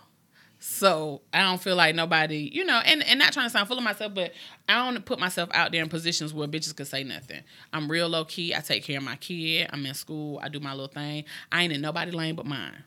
So 0.78 1.22
I 1.34 1.42
don't 1.42 1.60
feel 1.60 1.76
like 1.76 1.96
nobody, 1.96 2.52
you 2.54 2.64
know, 2.64 2.80
and, 2.86 3.04
and 3.04 3.18
not 3.18 3.34
trying 3.34 3.48
to 3.48 3.50
sound 3.50 3.68
full 3.68 3.78
of 3.78 3.84
myself, 3.84 4.14
but 4.14 4.34
I 4.70 4.76
don't 4.76 5.04
put 5.04 5.18
myself 5.20 5.50
out 5.52 5.72
there 5.72 5.82
in 5.82 5.90
positions 5.90 6.36
where 6.36 6.48
bitches 6.48 6.76
could 6.76 6.86
say 6.86 7.04
nothing. 7.04 7.42
I'm 7.74 7.90
real 7.90 8.08
low 8.08 8.26
key. 8.26 8.54
I 8.54 8.60
take 8.60 8.84
care 8.84 9.00
of 9.00 9.04
my 9.04 9.16
kid. 9.16 9.70
I'm 9.74 9.84
in 9.88 9.96
school. 9.96 10.40
I 10.44 10.50
do 10.50 10.60
my 10.60 10.74
little 10.74 10.88
thing. 10.88 11.24
I 11.52 11.64
ain't 11.64 11.74
in 11.74 11.82
nobody 11.82 12.12
lane 12.12 12.36
but 12.36 12.46
mine. 12.46 12.84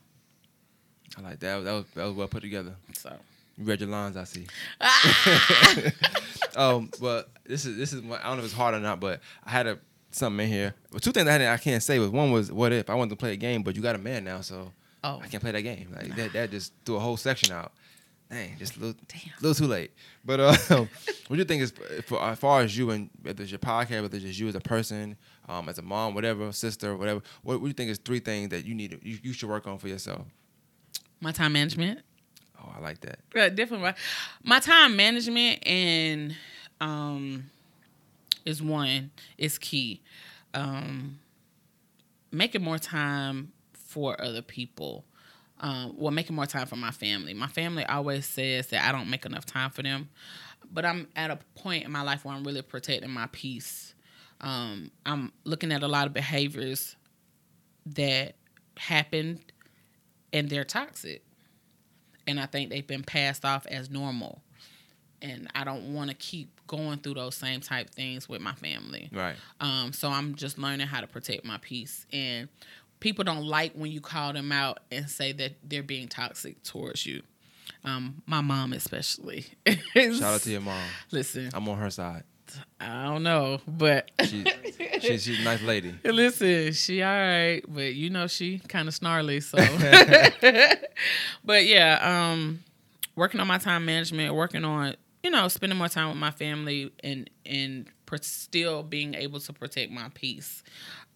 I 1.18 1.20
like 1.22 1.40
that. 1.40 1.64
That 1.64 1.72
was, 1.72 1.84
that 1.94 2.04
was 2.04 2.14
well 2.14 2.28
put 2.28 2.42
together. 2.42 2.76
So 2.92 3.12
You 3.58 3.64
read 3.64 3.80
your 3.80 3.88
lines, 3.88 4.16
I 4.16 4.22
see. 4.22 4.46
um, 6.56 6.90
but 7.00 7.28
this 7.44 7.66
is 7.66 7.76
this 7.76 7.92
is 7.92 8.04
I 8.04 8.22
don't 8.22 8.36
know 8.36 8.38
if 8.38 8.44
it's 8.44 8.54
hard 8.54 8.74
or 8.74 8.80
not, 8.80 9.00
but 9.00 9.20
I 9.44 9.50
had 9.50 9.66
a 9.66 9.78
something 10.12 10.46
in 10.46 10.52
here. 10.52 10.74
Well, 10.92 11.00
two 11.00 11.10
things 11.10 11.28
I 11.28 11.52
I 11.52 11.56
can't 11.56 11.82
say 11.82 11.98
was 11.98 12.10
one 12.10 12.30
was 12.30 12.52
what 12.52 12.72
if 12.72 12.88
I 12.88 12.94
wanted 12.94 13.10
to 13.10 13.16
play 13.16 13.32
a 13.32 13.36
game, 13.36 13.64
but 13.64 13.74
you 13.74 13.82
got 13.82 13.96
a 13.96 13.98
man 13.98 14.22
now, 14.22 14.42
so 14.42 14.70
Oh. 15.02 15.20
I 15.22 15.28
can't 15.28 15.42
play 15.42 15.52
that 15.52 15.62
game. 15.62 15.94
Like 15.94 16.14
that 16.16 16.32
that 16.34 16.50
just 16.50 16.72
threw 16.84 16.96
a 16.96 17.00
whole 17.00 17.16
section 17.16 17.52
out. 17.52 17.72
Dang, 18.30 18.56
just 18.58 18.76
a 18.76 18.80
little, 18.80 19.00
little 19.40 19.54
too 19.54 19.66
late. 19.66 19.90
But 20.24 20.38
uh, 20.38 20.54
what 20.68 20.86
do 21.30 21.36
you 21.36 21.44
think 21.44 21.62
is 21.62 21.72
for 22.06 22.22
as 22.22 22.38
far 22.38 22.60
as 22.60 22.76
you 22.78 22.90
and 22.90 23.10
whether 23.22 23.42
it's 23.42 23.50
your 23.50 23.58
podcast, 23.58 24.02
whether 24.02 24.16
it's 24.16 24.24
just 24.24 24.38
you 24.38 24.46
as 24.46 24.54
a 24.54 24.60
person, 24.60 25.16
um, 25.48 25.68
as 25.68 25.78
a 25.78 25.82
mom, 25.82 26.14
whatever, 26.14 26.52
sister, 26.52 26.96
whatever. 26.96 27.22
What, 27.42 27.54
what 27.54 27.62
do 27.62 27.66
you 27.66 27.72
think 27.72 27.90
is 27.90 27.98
three 27.98 28.20
things 28.20 28.50
that 28.50 28.64
you 28.64 28.74
need 28.74 28.92
to, 28.92 29.00
you, 29.02 29.18
you 29.22 29.32
should 29.32 29.48
work 29.48 29.66
on 29.66 29.78
for 29.78 29.88
yourself? 29.88 30.26
my 31.20 31.32
time 31.32 31.52
management. 31.52 32.00
Oh, 32.58 32.72
I 32.76 32.80
like 32.80 33.00
that. 33.00 33.20
Yeah, 33.34 33.48
definitely. 33.48 33.86
My, 33.86 33.94
my 34.42 34.60
time 34.60 34.96
management 34.96 35.66
and 35.66 36.34
um 36.80 37.44
is 38.44 38.62
one 38.62 39.10
is 39.38 39.58
key. 39.58 40.00
Um 40.54 41.18
making 42.32 42.62
more 42.62 42.78
time 42.78 43.52
for 43.90 44.20
other 44.20 44.42
people. 44.42 45.04
Um, 45.60 45.94
well, 45.98 46.10
making 46.10 46.36
more 46.36 46.46
time 46.46 46.66
for 46.66 46.76
my 46.76 46.90
family. 46.90 47.34
My 47.34 47.46
family 47.46 47.84
always 47.84 48.24
says 48.24 48.68
that 48.68 48.88
I 48.88 48.92
don't 48.92 49.10
make 49.10 49.26
enough 49.26 49.44
time 49.44 49.70
for 49.70 49.82
them, 49.82 50.08
but 50.72 50.86
I'm 50.86 51.08
at 51.14 51.30
a 51.30 51.38
point 51.54 51.84
in 51.84 51.92
my 51.92 52.02
life 52.02 52.24
where 52.24 52.34
I'm 52.34 52.44
really 52.44 52.62
protecting 52.62 53.10
my 53.10 53.26
peace. 53.30 53.94
Um, 54.40 54.90
I'm 55.04 55.32
looking 55.44 55.70
at 55.70 55.82
a 55.82 55.88
lot 55.88 56.06
of 56.06 56.14
behaviors 56.14 56.96
that 57.84 58.36
happened 58.76 59.40
and 60.32 60.48
they're 60.48 60.64
toxic 60.64 61.22
and 62.26 62.40
I 62.40 62.46
think 62.46 62.70
they've 62.70 62.86
been 62.86 63.02
passed 63.02 63.44
off 63.44 63.66
as 63.66 63.90
normal. 63.90 64.40
And 65.22 65.48
I 65.54 65.64
don't 65.64 65.92
want 65.92 66.08
to 66.10 66.16
keep 66.16 66.60
going 66.66 66.98
through 66.98 67.14
those 67.14 67.34
same 67.34 67.60
type 67.60 67.90
things 67.90 68.28
with 68.28 68.40
my 68.40 68.54
family. 68.54 69.10
Right. 69.12 69.36
Um, 69.60 69.92
so 69.92 70.08
I'm 70.08 70.34
just 70.34 70.56
learning 70.56 70.86
how 70.86 71.00
to 71.00 71.06
protect 71.06 71.44
my 71.44 71.58
peace. 71.58 72.06
And 72.12 72.48
people 73.00 73.24
don't 73.24 73.44
like 73.44 73.72
when 73.74 73.90
you 73.90 74.00
call 74.00 74.32
them 74.32 74.52
out 74.52 74.78
and 74.92 75.08
say 75.08 75.32
that 75.32 75.52
they're 75.64 75.82
being 75.82 76.08
toxic 76.08 76.62
towards 76.62 77.04
you. 77.06 77.22
Um, 77.84 78.22
my 78.26 78.40
mom 78.40 78.72
especially. 78.72 79.46
Shout 79.94 80.22
out 80.22 80.40
to 80.42 80.50
your 80.50 80.60
mom. 80.60 80.82
Listen, 81.10 81.50
I'm 81.54 81.68
on 81.68 81.78
her 81.78 81.90
side. 81.90 82.24
I 82.80 83.04
don't 83.04 83.22
know, 83.22 83.60
but 83.66 84.10
She, 84.24 84.44
she, 85.00 85.18
she's 85.18 85.40
a 85.40 85.44
nice 85.44 85.62
lady. 85.62 85.94
Listen, 86.04 86.72
she 86.72 87.00
all 87.02 87.08
right, 87.08 87.62
but 87.68 87.94
you 87.94 88.10
know 88.10 88.26
she 88.26 88.58
kind 88.58 88.88
of 88.88 88.94
snarly. 88.94 89.40
So, 89.40 89.56
but 91.44 91.66
yeah, 91.66 92.30
um, 92.32 92.60
working 93.14 93.40
on 93.40 93.46
my 93.46 93.58
time 93.58 93.84
management, 93.84 94.34
working 94.34 94.64
on 94.64 94.96
you 95.22 95.30
know 95.30 95.46
spending 95.48 95.78
more 95.78 95.88
time 95.88 96.08
with 96.08 96.18
my 96.18 96.32
family, 96.32 96.92
and 97.04 97.30
and 97.46 97.86
pr- 98.06 98.16
still 98.20 98.82
being 98.82 99.14
able 99.14 99.40
to 99.40 99.52
protect 99.52 99.92
my 99.92 100.08
peace. 100.14 100.62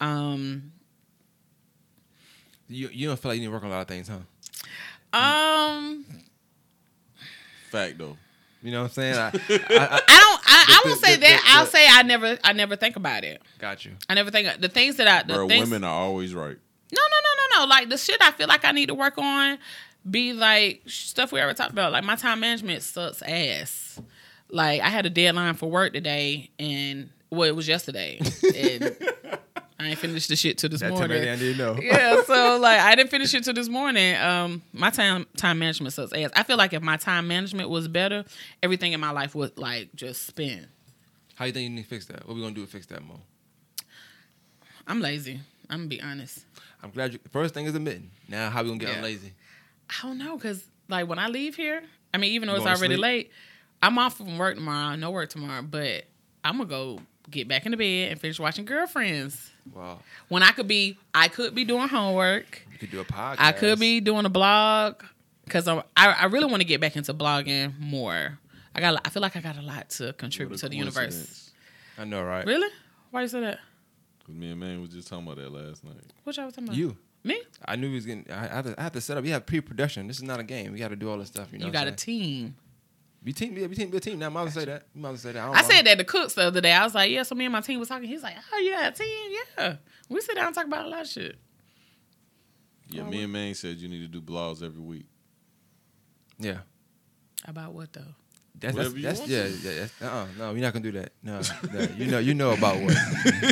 Um, 0.01 0.73
You, 2.69 2.89
you 2.93 3.09
don't 3.09 3.19
feel 3.19 3.31
like 3.31 3.37
you 3.37 3.43
need 3.43 3.47
to 3.49 3.53
work 3.53 3.63
on 3.65 3.71
a 3.71 3.73
lot 3.75 3.83
of 3.83 3.89
things, 3.89 4.09
huh? 4.09 5.19
um, 5.19 6.05
Fact 7.71 7.99
though. 7.99 8.17
You 8.63 8.71
know 8.73 8.83
what 8.83 8.89
I'm 8.89 8.93
saying? 8.95 9.15
I, 9.17 9.29
I, 9.29 9.29
I 9.29 10.01
I 10.09 10.21
don't. 10.21 10.41
I, 10.47 10.65
I 10.69 10.83
won't 10.87 11.01
say 11.01 11.15
the- 11.17 11.21
that. 11.21 11.43
the- 11.45 11.59
I'll 11.59 11.67
say 11.67 11.87
I 11.89 12.03
never. 12.03 12.39
I 12.43 12.53
never 12.55 12.77
think 12.77 12.97
about 12.97 13.23
it. 13.25 13.43
got 13.59 13.85
you. 13.85 13.93
I 14.09 14.15
never 14.15 14.31
think 14.31 14.61
the 14.61 14.69
things 14.69 14.97
that 14.97 15.07
I. 15.09 15.23
The 15.27 15.35
Bro, 15.35 15.49
things, 15.49 15.69
women 15.69 15.85
are 15.85 15.93
always 15.95 16.35
right. 16.35 16.57
No, 16.93 17.03
no, 17.03 17.17
no, 17.23 17.59
no, 17.59 17.65
no. 17.65 17.69
Like 17.69 17.89
the 17.91 17.99
shit 17.99 18.17
I 18.23 18.31
feel 18.31 18.49
like 18.49 18.65
I 18.65 18.73
need 18.73 18.87
to 18.87 18.95
work 18.95 19.19
on 19.19 19.59
be 20.09 20.33
like 20.33 20.83
stuff 20.87 21.33
we 21.33 21.41
ever 21.41 21.53
talked 21.55 21.73
about. 21.73 21.93
Like 21.93 22.05
my 22.05 22.17
time 22.17 22.41
management 22.41 22.83
sucks 22.83 23.21
ass. 23.23 24.01
Like 24.51 24.81
I 24.81 24.89
had 24.89 25.05
a 25.07 25.11
deadline 25.11 25.55
for 25.55 25.71
work 25.71 25.93
today 25.93 26.51
and 26.59 27.11
well 27.31 27.49
it 27.49 27.57
was 27.57 27.67
yesterday. 27.69 28.21
And 28.57 28.97
I 29.79 29.89
ain't 29.89 29.99
finished 29.99 30.29
the 30.29 30.37
shit 30.37 30.57
till 30.59 30.71
this 30.71 30.81
That 30.81 30.91
morning. 30.91 31.09
time 31.23 31.33
I 31.33 31.37
didn't 31.37 31.59
know. 31.59 31.77
yeah, 31.83 32.23
so 32.23 32.59
like 32.63 32.79
I 32.81 32.95
didn't 32.95 33.11
finish 33.11 33.35
it 33.35 33.43
till 33.45 33.55
this 33.55 33.69
morning. 33.69 34.15
Um, 34.17 34.63
my 34.73 34.91
time 34.91 35.27
time 35.37 35.59
management 35.59 35.93
sucks 35.93 36.13
ass. 36.13 36.31
I 36.37 36.45
feel 36.45 36.57
like 36.57 36.73
if 36.73 36.83
my 36.83 36.97
time 36.97 37.27
management 37.27 37.69
was 37.69 37.89
better, 37.89 38.25
everything 38.63 38.93
in 38.93 39.01
my 39.01 39.11
life 39.11 39.35
would 39.35 39.59
like 39.59 39.89
just 39.97 40.27
spin. 40.27 40.69
How 41.35 41.47
you 41.47 41.53
think 41.53 41.65
you 41.65 41.71
need 41.75 41.83
to 41.83 41.89
fix 41.89 42.07
that? 42.07 42.27
What 42.27 42.37
we 42.37 42.43
gonna 42.43 42.55
do 42.55 42.65
to 42.65 42.71
fix 42.71 42.87
that, 42.87 43.03
Mo? 43.05 43.19
I'm 44.87 45.01
lazy. 45.01 45.41
I'm 45.71 45.79
gonna 45.81 45.89
be 45.89 46.01
honest. 46.03 46.45
I'm 46.83 46.91
glad 46.91 47.13
you. 47.13 47.19
First 47.33 47.55
thing 47.55 47.67
is 47.67 47.75
admitting. 47.75 48.11
Now, 48.29 48.51
how 48.51 48.63
we 48.63 48.69
gonna 48.69 48.79
get 48.79 48.95
Yeah. 48.97 49.03
Lazy? 49.03 49.33
I 49.91 50.07
don't 50.07 50.19
know, 50.19 50.39
cause 50.39 50.63
like 50.89 51.09
when 51.09 51.19
I 51.19 51.29
leave 51.29 51.57
here, 51.57 51.83
I 52.13 52.19
mean, 52.19 52.33
even 52.35 52.47
though 52.49 52.55
You 52.55 52.61
it's 52.67 52.67
already 52.79 52.95
sleep? 52.95 53.03
late, 53.03 53.31
I'm 53.83 53.99
off 53.99 54.17
from 54.19 54.39
work 54.39 54.55
tomorrow. 54.55 54.95
No 54.97 55.11
work 55.11 55.31
tomorrow, 55.31 55.63
but 55.63 56.05
I'm 56.45 56.59
gonna 56.59 56.69
go 56.69 57.01
get 57.31 57.49
back 57.49 57.65
in 57.67 57.71
the 57.73 57.77
bed 57.77 58.13
and 58.13 58.21
finish 58.21 58.39
watching 58.39 58.65
Girlfriends. 58.65 59.51
Wow, 59.75 60.01
When 60.29 60.43
I 60.43 60.51
could 60.51 60.69
be, 60.69 60.99
I 61.15 61.29
could 61.29 61.55
be 61.55 61.65
doing 61.65 61.89
homework. 61.89 62.63
you 62.73 62.79
could 62.79 62.91
do 62.91 63.01
a 63.01 63.05
podcast. 63.05 63.37
I 63.39 63.53
could 63.53 63.79
be 63.79 64.01
doing 64.01 64.27
a 64.27 64.29
blog, 64.29 65.03
cause 65.49 65.67
I'm, 65.67 65.83
I 65.97 66.09
I 66.13 66.25
really 66.27 66.47
want 66.47 66.61
to 66.61 66.67
get 66.67 66.81
back 66.83 66.97
into 66.97 67.15
blogging 67.15 67.79
more. 67.81 68.39
I 68.75 68.81
got 68.81 69.01
I 69.07 69.09
feel 69.11 69.23
like 69.23 69.37
I 69.37 69.41
got 69.41 69.57
a 69.57 69.63
lot 69.63 69.89
to 69.91 70.13
contribute 70.15 70.59
to 70.59 70.69
the 70.69 70.77
universe. 70.77 71.51
I 71.97 72.05
know, 72.05 72.23
right? 72.23 72.45
Really? 72.47 72.69
Why 73.11 73.23
you 73.23 73.29
say 73.29 73.41
that? 73.41 73.61
Cause 74.27 74.35
me 74.35 74.51
and 74.51 74.61
man 74.61 74.81
was 74.83 74.91
just 74.91 75.09
talking 75.09 75.25
about 75.27 75.37
that 75.39 75.51
last 75.51 75.83
night. 75.85 75.95
What 76.25 76.37
y'all 76.37 76.47
was 76.47 76.55
talking 76.55 76.69
about? 76.69 76.77
You. 76.77 76.97
Me? 77.27 77.41
I 77.65 77.77
knew 77.77 77.89
he 77.89 77.95
was 77.95 78.05
getting. 78.05 78.27
I 78.31 78.49
have 78.49 78.65
to. 78.67 78.75
I 78.79 78.83
have 78.83 78.93
to 78.93 79.01
set 79.01 79.17
up. 79.17 79.25
We 79.25 79.31
have 79.31 79.47
pre-production. 79.47 80.07
This 80.09 80.19
is 80.19 80.25
not 80.25 80.41
a 80.41 80.43
game. 80.45 80.73
We 80.73 80.79
got 80.79 80.89
to 80.89 80.97
do 80.97 81.09
all 81.09 81.17
this 81.17 81.29
stuff. 81.29 81.49
You 81.53 81.59
know. 81.59 81.67
you 81.67 81.73
got 81.73 81.87
a 81.87 81.93
I'm 81.93 81.97
saying? 81.97 82.21
team. 82.21 82.57
Be 83.25 83.33
team. 83.33 83.57
Yeah, 83.57 83.67
be 83.67 83.75
team. 83.75 83.91
Be 83.91 83.97
a 83.97 84.01
team. 84.01 84.19
Now, 84.19 84.29
mother 84.29 84.51
say 84.51 84.67
that. 84.67 84.87
Mother 84.95 85.17
say 85.17 85.33
that. 85.33 85.47
don't 85.47 85.57
I 85.57 85.63
said 85.63 85.87
that 85.87 85.97
to 85.97 86.05
Cooks 86.05 86.35
the 86.35 86.43
other 86.43 86.61
day. 86.61 86.73
I 86.73 86.85
was 86.85 86.95
like, 86.95 87.11
yeah, 87.11 87.23
so 87.23 87.35
me 87.35 87.47
and 87.47 87.53
my 87.53 87.63
team 87.63 87.81
was 87.81 87.89
talking. 87.89 88.07
He's 88.07 88.23
like, 88.23 88.37
oh, 88.53 88.59
you 88.59 88.73
got 88.73 88.93
a 88.93 88.97
team? 88.97 89.33
Yeah. 89.59 89.77
We 90.11 90.21
sit 90.21 90.37
down 90.37 90.49
and 90.49 90.55
talk 90.55 90.67
about 90.67 90.85
a 90.85 90.89
lot 90.89 91.01
of 91.01 91.09
shit. 91.09 91.39
Yeah, 92.91 93.05
me 93.05 93.23
and 93.23 93.33
man 93.33 93.55
said 93.55 93.79
you 93.79 93.89
need 93.89 94.01
to 94.03 94.09
do 94.09 94.21
blogs 94.21 94.63
every 94.63 94.83
week. 94.83 95.07
Yeah. 96.39 96.59
About 97.47 97.73
what 97.73 97.93
though? 97.95 98.15
That's, 98.61 98.77
Whatever 98.77 98.95
that's, 99.01 99.01
you 99.01 99.03
that's 99.03 99.19
want 99.19 99.65
yeah, 99.65 99.73
yeah 99.73 99.81
that's, 99.81 100.03
uh-uh, 100.03 100.27
no, 100.39 100.53
we're 100.53 100.63
not 100.63 100.73
gonna 100.73 100.83
do 100.85 100.93
that. 100.93 101.13
No, 101.23 101.41
no, 101.73 101.81
you 101.99 102.07
know, 102.07 102.19
you 102.21 102.35
know 102.35 102.53
about 102.53 102.81
what, 102.81 102.95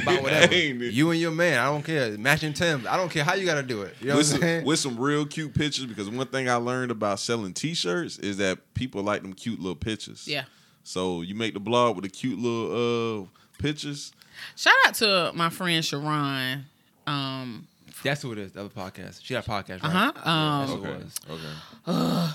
about 0.02 0.22
whatever. 0.22 0.54
Ain't 0.54 0.80
it? 0.80 0.92
You 0.92 1.10
and 1.10 1.20
your 1.20 1.32
man, 1.32 1.58
I 1.58 1.64
don't 1.66 1.84
care. 1.84 2.16
Matching 2.16 2.52
Tim, 2.52 2.86
I 2.88 2.96
don't 2.96 3.10
care 3.10 3.24
how 3.24 3.34
you 3.34 3.44
gotta 3.44 3.64
do 3.64 3.82
it. 3.82 3.96
You 4.00 4.08
know 4.08 4.16
with, 4.16 4.26
what 4.28 4.34
I'm 4.34 4.40
some, 4.40 4.40
saying? 4.40 4.64
with 4.64 4.78
some 4.78 4.98
real 4.98 5.26
cute 5.26 5.54
pictures 5.54 5.86
because 5.86 6.08
one 6.08 6.26
thing 6.28 6.48
I 6.48 6.54
learned 6.54 6.92
about 6.92 7.18
selling 7.18 7.52
T-shirts 7.52 8.18
is 8.20 8.36
that 8.36 8.74
people 8.74 9.02
like 9.02 9.22
them 9.22 9.32
cute 9.32 9.58
little 9.58 9.74
pictures. 9.74 10.26
Yeah. 10.28 10.44
So 10.84 11.22
you 11.22 11.34
make 11.34 11.54
the 11.54 11.60
blog 11.60 11.96
with 11.96 12.04
the 12.04 12.08
cute 12.10 12.38
little 12.38 13.22
uh 13.24 13.26
pictures. 13.60 14.12
Shout 14.56 14.74
out 14.86 14.94
to 14.94 15.32
my 15.34 15.50
friend 15.50 15.84
Sharon. 15.84 16.64
Um, 17.08 17.66
That's 18.04 18.22
who 18.22 18.32
it 18.32 18.38
is. 18.38 18.52
The 18.52 18.60
other 18.60 18.68
podcast. 18.68 19.20
She 19.24 19.34
had 19.34 19.44
a 19.44 19.48
podcast, 19.48 19.82
right? 19.82 19.94
Uh-huh, 19.94 20.12
Yeah, 20.24 20.60
um, 20.62 20.68
who 20.68 20.74
it 20.74 20.88
Okay. 20.88 21.04
was. 21.04 21.14
Okay. 21.30 22.34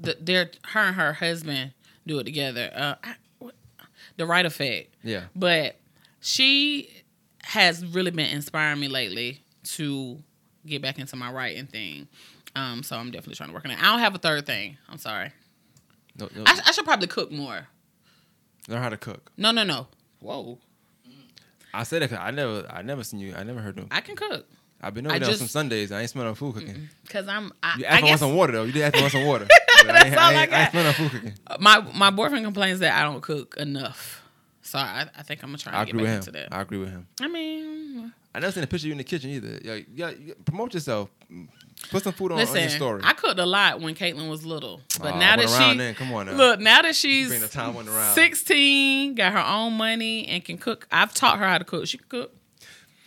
the, 0.00 0.16
they're 0.20 0.50
her 0.68 0.80
and 0.80 0.96
her 0.96 1.12
husband 1.14 1.72
do 2.08 2.18
it 2.18 2.24
together. 2.24 2.70
Uh, 2.74 2.94
I, 3.04 3.14
the 4.16 4.26
right 4.26 4.44
effect. 4.44 4.94
Yeah. 5.02 5.24
But 5.34 5.76
she 6.20 6.90
has 7.44 7.84
really 7.86 8.10
been 8.10 8.30
inspiring 8.30 8.80
me 8.80 8.88
lately 8.88 9.42
to 9.62 10.18
get 10.66 10.82
back 10.82 10.98
into 10.98 11.16
my 11.16 11.30
writing 11.30 11.66
thing. 11.66 12.08
Um, 12.56 12.82
so 12.82 12.96
I'm 12.96 13.10
definitely 13.10 13.36
trying 13.36 13.50
to 13.50 13.54
work 13.54 13.64
on 13.64 13.70
it. 13.70 13.78
I 13.80 13.90
don't 13.92 14.00
have 14.00 14.14
a 14.14 14.18
third 14.18 14.44
thing. 14.44 14.76
I'm 14.88 14.98
sorry. 14.98 15.32
No, 16.18 16.28
no, 16.34 16.42
I, 16.46 16.60
I 16.66 16.72
should 16.72 16.84
probably 16.84 17.06
cook 17.06 17.30
more. 17.30 17.68
learn 18.66 18.82
how 18.82 18.88
to 18.88 18.96
cook. 18.96 19.30
No, 19.36 19.52
no, 19.52 19.62
no. 19.62 19.86
Whoa, 20.20 20.58
I 21.72 21.84
said 21.84 22.02
it 22.02 22.12
I 22.12 22.32
never, 22.32 22.66
I 22.68 22.82
never 22.82 23.04
seen 23.04 23.20
you. 23.20 23.34
I 23.36 23.44
never 23.44 23.60
heard 23.60 23.76
them. 23.76 23.86
I 23.92 24.00
can 24.00 24.16
cook 24.16 24.46
I've 24.80 24.94
been 24.94 25.06
over 25.06 25.14
I 25.16 25.18
there 25.18 25.30
on 25.30 25.34
some 25.36 25.48
Sundays. 25.48 25.90
I 25.90 26.00
ain't 26.02 26.10
smell 26.10 26.24
no 26.24 26.34
food 26.34 26.54
cooking. 26.54 26.88
because 27.02 27.26
I'm. 27.26 27.52
I, 27.62 27.76
You 27.78 27.84
I 27.84 27.88
asked 27.88 28.00
for 28.00 28.06
guess 28.06 28.20
some 28.20 28.34
water 28.36 28.52
though. 28.52 28.62
You 28.64 28.72
did 28.72 28.82
ask 28.82 28.94
me 28.94 29.02
for 29.02 29.10
some 29.10 29.24
water. 29.26 29.46
But 29.86 29.94
I 29.94 30.06
ain't, 30.08 30.16
all 30.16 30.20
I 30.22 30.24
I 30.24 30.42
ain't, 30.42 30.52
I 30.52 30.64
ain't 30.64 30.74
got. 30.74 30.94
food 30.96 31.10
cooking. 31.12 31.32
Uh, 31.46 31.56
my 31.60 31.80
my 31.94 32.10
boyfriend 32.10 32.44
complains 32.44 32.80
that 32.80 33.00
I 33.00 33.04
don't 33.04 33.20
cook 33.20 33.56
enough. 33.58 34.22
So 34.62 34.76
I, 34.78 35.06
I 35.16 35.22
think 35.22 35.42
I'm 35.42 35.50
gonna 35.50 35.58
try 35.58 35.72
I 35.72 35.82
and 35.82 35.92
get 35.92 36.04
back 36.04 36.16
into 36.16 36.30
that. 36.32 36.48
I 36.52 36.60
agree 36.60 36.78
with 36.78 36.90
him. 36.90 37.06
I 37.20 37.28
mean, 37.28 38.12
I 38.34 38.40
never 38.40 38.52
seen 38.52 38.64
a 38.64 38.66
picture 38.66 38.84
of 38.84 38.86
you 38.86 38.92
in 38.92 38.98
the 38.98 39.04
kitchen 39.04 39.30
either. 39.30 39.60
Yeah, 39.64 39.78
yeah, 39.94 40.10
yeah, 40.20 40.34
promote 40.44 40.74
yourself. 40.74 41.08
Put 41.90 42.02
some 42.02 42.12
food 42.12 42.32
on, 42.32 42.40
on 42.40 42.54
your 42.56 42.68
story. 42.68 43.02
I 43.04 43.12
cooked 43.12 43.38
a 43.38 43.46
lot 43.46 43.80
when 43.80 43.94
Caitlin 43.94 44.28
was 44.28 44.44
little, 44.44 44.80
but 45.00 45.16
now 45.16 45.36
that 45.36 45.48
she 45.48 45.78
then. 45.78 45.94
Come 45.94 46.12
on 46.12 46.26
now. 46.26 46.32
look, 46.32 46.60
now 46.60 46.82
that 46.82 46.96
she's 46.96 47.30
16, 48.14 49.14
got 49.14 49.32
her 49.32 49.38
own 49.38 49.74
money, 49.74 50.26
and 50.26 50.44
can 50.44 50.58
cook. 50.58 50.86
I've 50.90 51.14
taught 51.14 51.38
her 51.38 51.46
how 51.46 51.58
to 51.58 51.64
cook. 51.64 51.86
She 51.86 51.98
can 51.98 52.08
cook. 52.08 52.34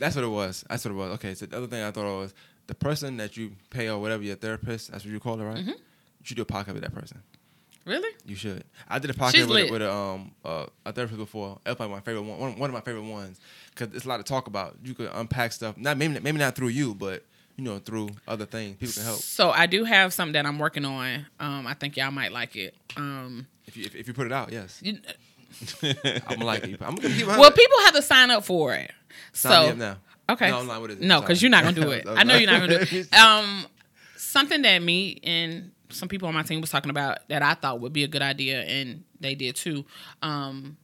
That's 0.02 0.16
what 0.16 0.26
it 0.26 0.30
was. 0.30 0.66
That's 0.68 0.84
what 0.84 0.92
it 0.92 0.96
was. 0.96 1.12
Okay, 1.12 1.34
so 1.36 1.46
the 1.46 1.56
other 1.58 1.68
thing 1.68 1.84
I 1.84 1.92
thought 1.92 2.06
of 2.08 2.20
was 2.20 2.34
the 2.66 2.74
person 2.76 3.18
that 3.18 3.38
you 3.38 3.52
pay 3.70 3.88
or 3.88 4.00
whatever 4.00 4.24
your 4.24 4.36
therapist. 4.36 4.92
That's 4.92 5.06
what 5.06 5.14
you 5.14 5.20
call 5.20 5.40
it, 5.40 5.44
right? 5.44 5.58
Mm-hmm. 5.58 5.70
You 5.70 6.24
should 6.24 6.38
do 6.38 6.42
a 6.42 6.46
podcast 6.46 6.74
with 6.74 6.82
that 6.82 6.94
person. 6.94 7.22
Really? 7.86 8.10
You 8.26 8.36
should. 8.36 8.64
I 8.90 8.98
did 9.00 9.10
a 9.12 9.14
podcast 9.14 9.48
with, 9.48 9.70
a- 9.70 9.72
with 9.72 9.82
a, 9.84 9.92
um 9.92 10.32
uh, 10.44 10.66
a 10.86 10.92
therapist 10.92 11.20
before. 11.20 11.60
That's 11.64 11.78
probably 11.78 11.96
my 11.96 12.02
favorite 12.02 12.24
one. 12.24 12.40
One, 12.40 12.58
one 12.60 12.70
of 12.70 12.74
my 12.74 12.82
favorite 12.82 13.04
ones 13.10 13.40
because 13.70 13.96
it's 13.96 14.06
a 14.06 14.10
lot 14.10 14.18
to 14.18 14.24
talk 14.24 14.48
about. 14.48 14.76
You 14.84 14.94
could 14.96 15.10
unpack 15.14 15.52
stuff. 15.52 15.78
Not 15.78 15.98
maybe 15.98 16.20
maybe 16.20 16.38
not 16.40 16.56
through 16.56 16.70
you, 16.70 16.94
but 16.96 17.24
you 17.58 17.64
know 17.64 17.78
through 17.80 18.10
other 18.28 18.46
things. 18.46 18.78
People 18.78 18.94
can 18.94 19.04
help 19.04 19.20
So 19.20 19.52
I 19.52 19.66
do 19.68 19.84
have 19.84 20.14
something 20.14 20.34
that 20.34 20.46
I'm 20.48 20.58
working 20.60 20.86
on. 20.86 21.26
Um, 21.40 21.68
I 21.68 21.74
think 21.76 21.96
y'all 21.98 22.12
might 22.12 22.32
like 22.32 22.56
it. 22.56 22.74
Um, 22.98 23.46
if 23.66 23.78
you 23.78 23.86
if, 23.86 23.96
if 23.96 24.08
you 24.08 24.14
put 24.14 24.26
it 24.26 24.34
out. 24.34 24.52
Yes, 24.52 24.80
you, 24.84 24.98
I'm 26.28 26.40
like. 26.40 26.64
I'm 26.64 26.96
gonna 26.96 27.10
keep. 27.10 27.28
well, 27.28 27.52
people 27.52 27.78
have 27.86 27.96
to 27.96 28.02
sign 28.02 28.32
up 28.32 28.44
for 28.46 28.74
it. 28.74 28.92
sign 29.34 29.52
so 29.52 29.64
me 29.64 29.70
up 29.72 29.78
now. 29.78 29.98
Okay. 30.34 30.50
No, 30.50 30.60
I'm 30.60 30.68
not. 30.68 30.82
What 30.82 30.92
is 30.92 30.98
it? 30.98 31.04
No, 31.04 31.20
because 31.22 31.42
you're 31.42 31.52
not 31.52 31.64
gonna 31.64 31.80
do 31.80 31.92
it. 31.92 32.06
I'm 32.08 32.28
know 32.28 32.38
you're 32.38 32.50
not 32.50 32.62
gonna 32.62 32.86
do 32.86 32.98
it. 33.00 33.14
Um, 33.14 33.66
something 34.16 34.62
that 34.62 34.82
me 34.82 35.20
and 35.24 35.72
some 35.90 36.08
people 36.08 36.28
on 36.28 36.34
my 36.34 36.44
team 36.44 36.62
was 36.62 36.70
talking 36.70 36.90
about 36.90 37.28
that 37.28 37.42
I 37.42 37.54
thought 37.54 37.82
would 37.82 37.94
be 37.94 38.04
a 38.04 38.08
good 38.08 38.22
idea, 38.22 38.62
and 38.62 39.04
they 39.20 39.36
did 39.36 39.56
too. 39.56 39.86
Um, 40.22 40.78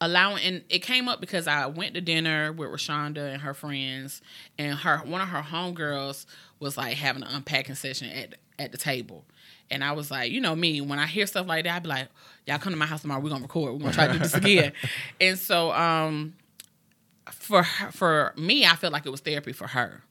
allowing 0.00 0.42
and 0.42 0.64
it 0.68 0.80
came 0.80 1.08
up 1.08 1.20
because 1.20 1.46
I 1.46 1.66
went 1.66 1.94
to 1.94 2.00
dinner 2.00 2.52
with 2.52 2.68
Rashonda 2.68 3.32
and 3.32 3.42
her 3.42 3.54
friends, 3.54 4.20
and 4.58 4.76
her 4.78 4.98
one 4.98 5.20
of 5.20 5.28
her 5.28 5.42
homegirls 5.42 6.26
was 6.58 6.76
like 6.76 6.96
having 6.96 7.22
an 7.22 7.28
unpacking 7.32 7.76
session 7.76 8.10
at 8.10 8.34
at 8.58 8.72
the 8.72 8.78
table. 8.78 9.24
And 9.72 9.82
I 9.82 9.92
was 9.92 10.10
like, 10.10 10.30
you 10.30 10.40
know 10.40 10.54
me, 10.54 10.80
when 10.80 10.98
I 10.98 11.06
hear 11.06 11.26
stuff 11.26 11.46
like 11.46 11.64
that, 11.64 11.76
I'd 11.76 11.82
be 11.82 11.88
like, 11.88 12.08
y'all 12.46 12.58
come 12.58 12.72
to 12.72 12.78
my 12.78 12.86
house 12.86 13.02
tomorrow, 13.02 13.20
we're 13.20 13.30
gonna 13.30 13.42
record, 13.42 13.72
we're 13.74 13.78
gonna 13.80 13.92
try 13.92 14.06
to 14.06 14.12
do 14.12 14.18
this 14.20 14.34
again. 14.34 14.72
and 15.20 15.38
so 15.38 15.72
um 15.72 16.34
for 17.30 17.62
her, 17.62 17.90
for 17.92 18.34
me, 18.36 18.66
I 18.66 18.74
feel 18.76 18.90
like 18.90 19.06
it 19.06 19.10
was 19.10 19.20
therapy 19.20 19.52
for 19.52 19.66
her. 19.68 20.02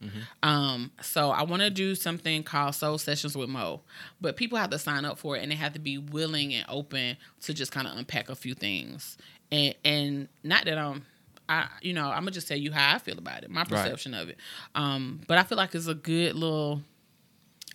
Um, 0.42 0.90
so 1.02 1.30
I 1.30 1.42
want 1.42 1.62
to 1.62 1.70
do 1.70 1.94
something 1.94 2.42
called 2.42 2.74
Soul 2.74 2.98
Sessions 2.98 3.36
with 3.36 3.48
Mo, 3.48 3.82
but 4.20 4.36
people 4.36 4.58
have 4.58 4.70
to 4.70 4.78
sign 4.78 5.04
up 5.04 5.18
for 5.18 5.36
it, 5.36 5.42
and 5.42 5.52
they 5.52 5.56
have 5.56 5.74
to 5.74 5.78
be 5.78 5.98
willing 5.98 6.54
and 6.54 6.64
open 6.68 7.16
to 7.42 7.54
just 7.54 7.70
kind 7.70 7.86
of 7.86 7.96
unpack 7.96 8.28
a 8.28 8.34
few 8.34 8.54
things. 8.54 9.18
And 9.50 9.74
and 9.84 10.28
not 10.42 10.64
that 10.64 10.78
I'm, 10.78 11.04
I 11.48 11.68
you 11.82 11.92
know, 11.92 12.08
I'm 12.08 12.20
gonna 12.22 12.30
just 12.30 12.48
tell 12.48 12.56
you 12.56 12.72
how 12.72 12.94
I 12.94 12.98
feel 12.98 13.18
about 13.18 13.44
it, 13.44 13.50
my 13.50 13.64
perception 13.64 14.14
of 14.14 14.28
it. 14.30 14.38
Um, 14.74 15.20
but 15.28 15.36
I 15.38 15.42
feel 15.42 15.58
like 15.58 15.74
it's 15.74 15.86
a 15.86 15.94
good 15.94 16.34
little. 16.34 16.82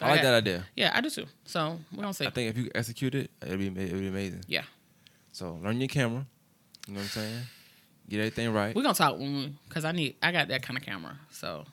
I 0.02 0.10
like 0.12 0.22
that 0.22 0.34
idea. 0.36 0.66
Yeah, 0.76 0.92
I 0.94 1.02
do 1.02 1.10
too. 1.10 1.26
So 1.46 1.80
we're 1.92 2.02
gonna 2.04 2.14
see. 2.14 2.26
I 2.28 2.30
think 2.30 2.50
if 2.52 2.58
you 2.58 2.70
execute 2.76 3.16
it, 3.16 3.32
it'll 3.42 3.58
be 3.58 3.68
it'll 3.68 4.00
be 4.00 4.08
amazing. 4.08 4.44
yeah, 4.48 4.64
So 5.32 5.60
learn 5.64 5.80
your 5.80 5.88
camera. 5.88 6.26
You 6.88 6.94
know 6.94 7.00
what 7.00 7.04
I'm 7.04 7.10
saying? 7.10 7.42
Get 8.10 8.20
everything 8.20 8.54
right. 8.54 8.74
we're 8.76 8.84
gonna 8.84 8.94
talk 8.94 9.18
when 9.18 9.36
we, 9.36 9.54
cause 9.70 9.84
I 9.84 9.92
need, 9.92 10.16
I 10.24 10.32
got 10.32 10.48
that 10.48 10.62
kind 10.62 10.78
of 10.78 10.84
camera. 10.86 11.18
So 11.32 11.66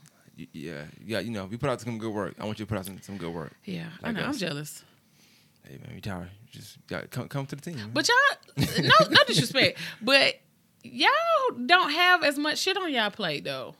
yeah, 0.52 0.82
yeah, 1.04 1.20
you 1.20 1.30
know, 1.30 1.44
if 1.44 1.52
you 1.52 1.58
put 1.58 1.70
out 1.70 1.80
some 1.80 1.96
good 1.98 2.12
work, 2.12 2.34
I 2.40 2.44
want 2.44 2.58
you 2.58 2.64
to 2.64 2.68
put 2.68 2.76
out 2.78 2.84
some, 2.86 3.00
some 3.02 3.16
good 3.18 3.32
work. 3.32 3.52
yeah, 3.64 3.86
I 4.02 4.08
Like 4.08 4.16
know 4.16 4.24
I'm 4.24 4.36
jealous. 4.36 4.82
Hey 5.62 5.78
man, 5.84 5.94
you 5.94 6.00
tired? 6.00 6.30
Just 6.50 6.84
got 6.88 7.08
come 7.10 7.28
come 7.28 7.46
to 7.46 7.54
the 7.56 7.62
team. 7.62 7.76
man. 7.76 7.90
But 7.92 8.08
y'all, 8.08 8.66
no, 8.82 8.94
no 9.10 9.20
disrespect, 9.28 9.78
but 10.02 10.34
y'all 10.82 11.08
don't 11.66 11.90
have 11.92 12.24
as 12.24 12.38
much 12.38 12.58
shit 12.58 12.76
on 12.76 12.92
y'all 12.92 13.10
plate 13.10 13.44
though. 13.44 13.74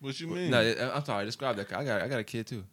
What 0.00 0.18
you 0.18 0.26
mean? 0.28 0.50
no, 0.50 0.60
I- 0.60 0.96
I'm 0.96 1.04
sorry. 1.04 1.26
Describe 1.26 1.56
that. 1.56 1.72
I 1.72 1.84
got 1.84 2.02
I 2.02 2.08
got 2.08 2.18
a 2.18 2.24
kid 2.24 2.46
too. 2.46 2.64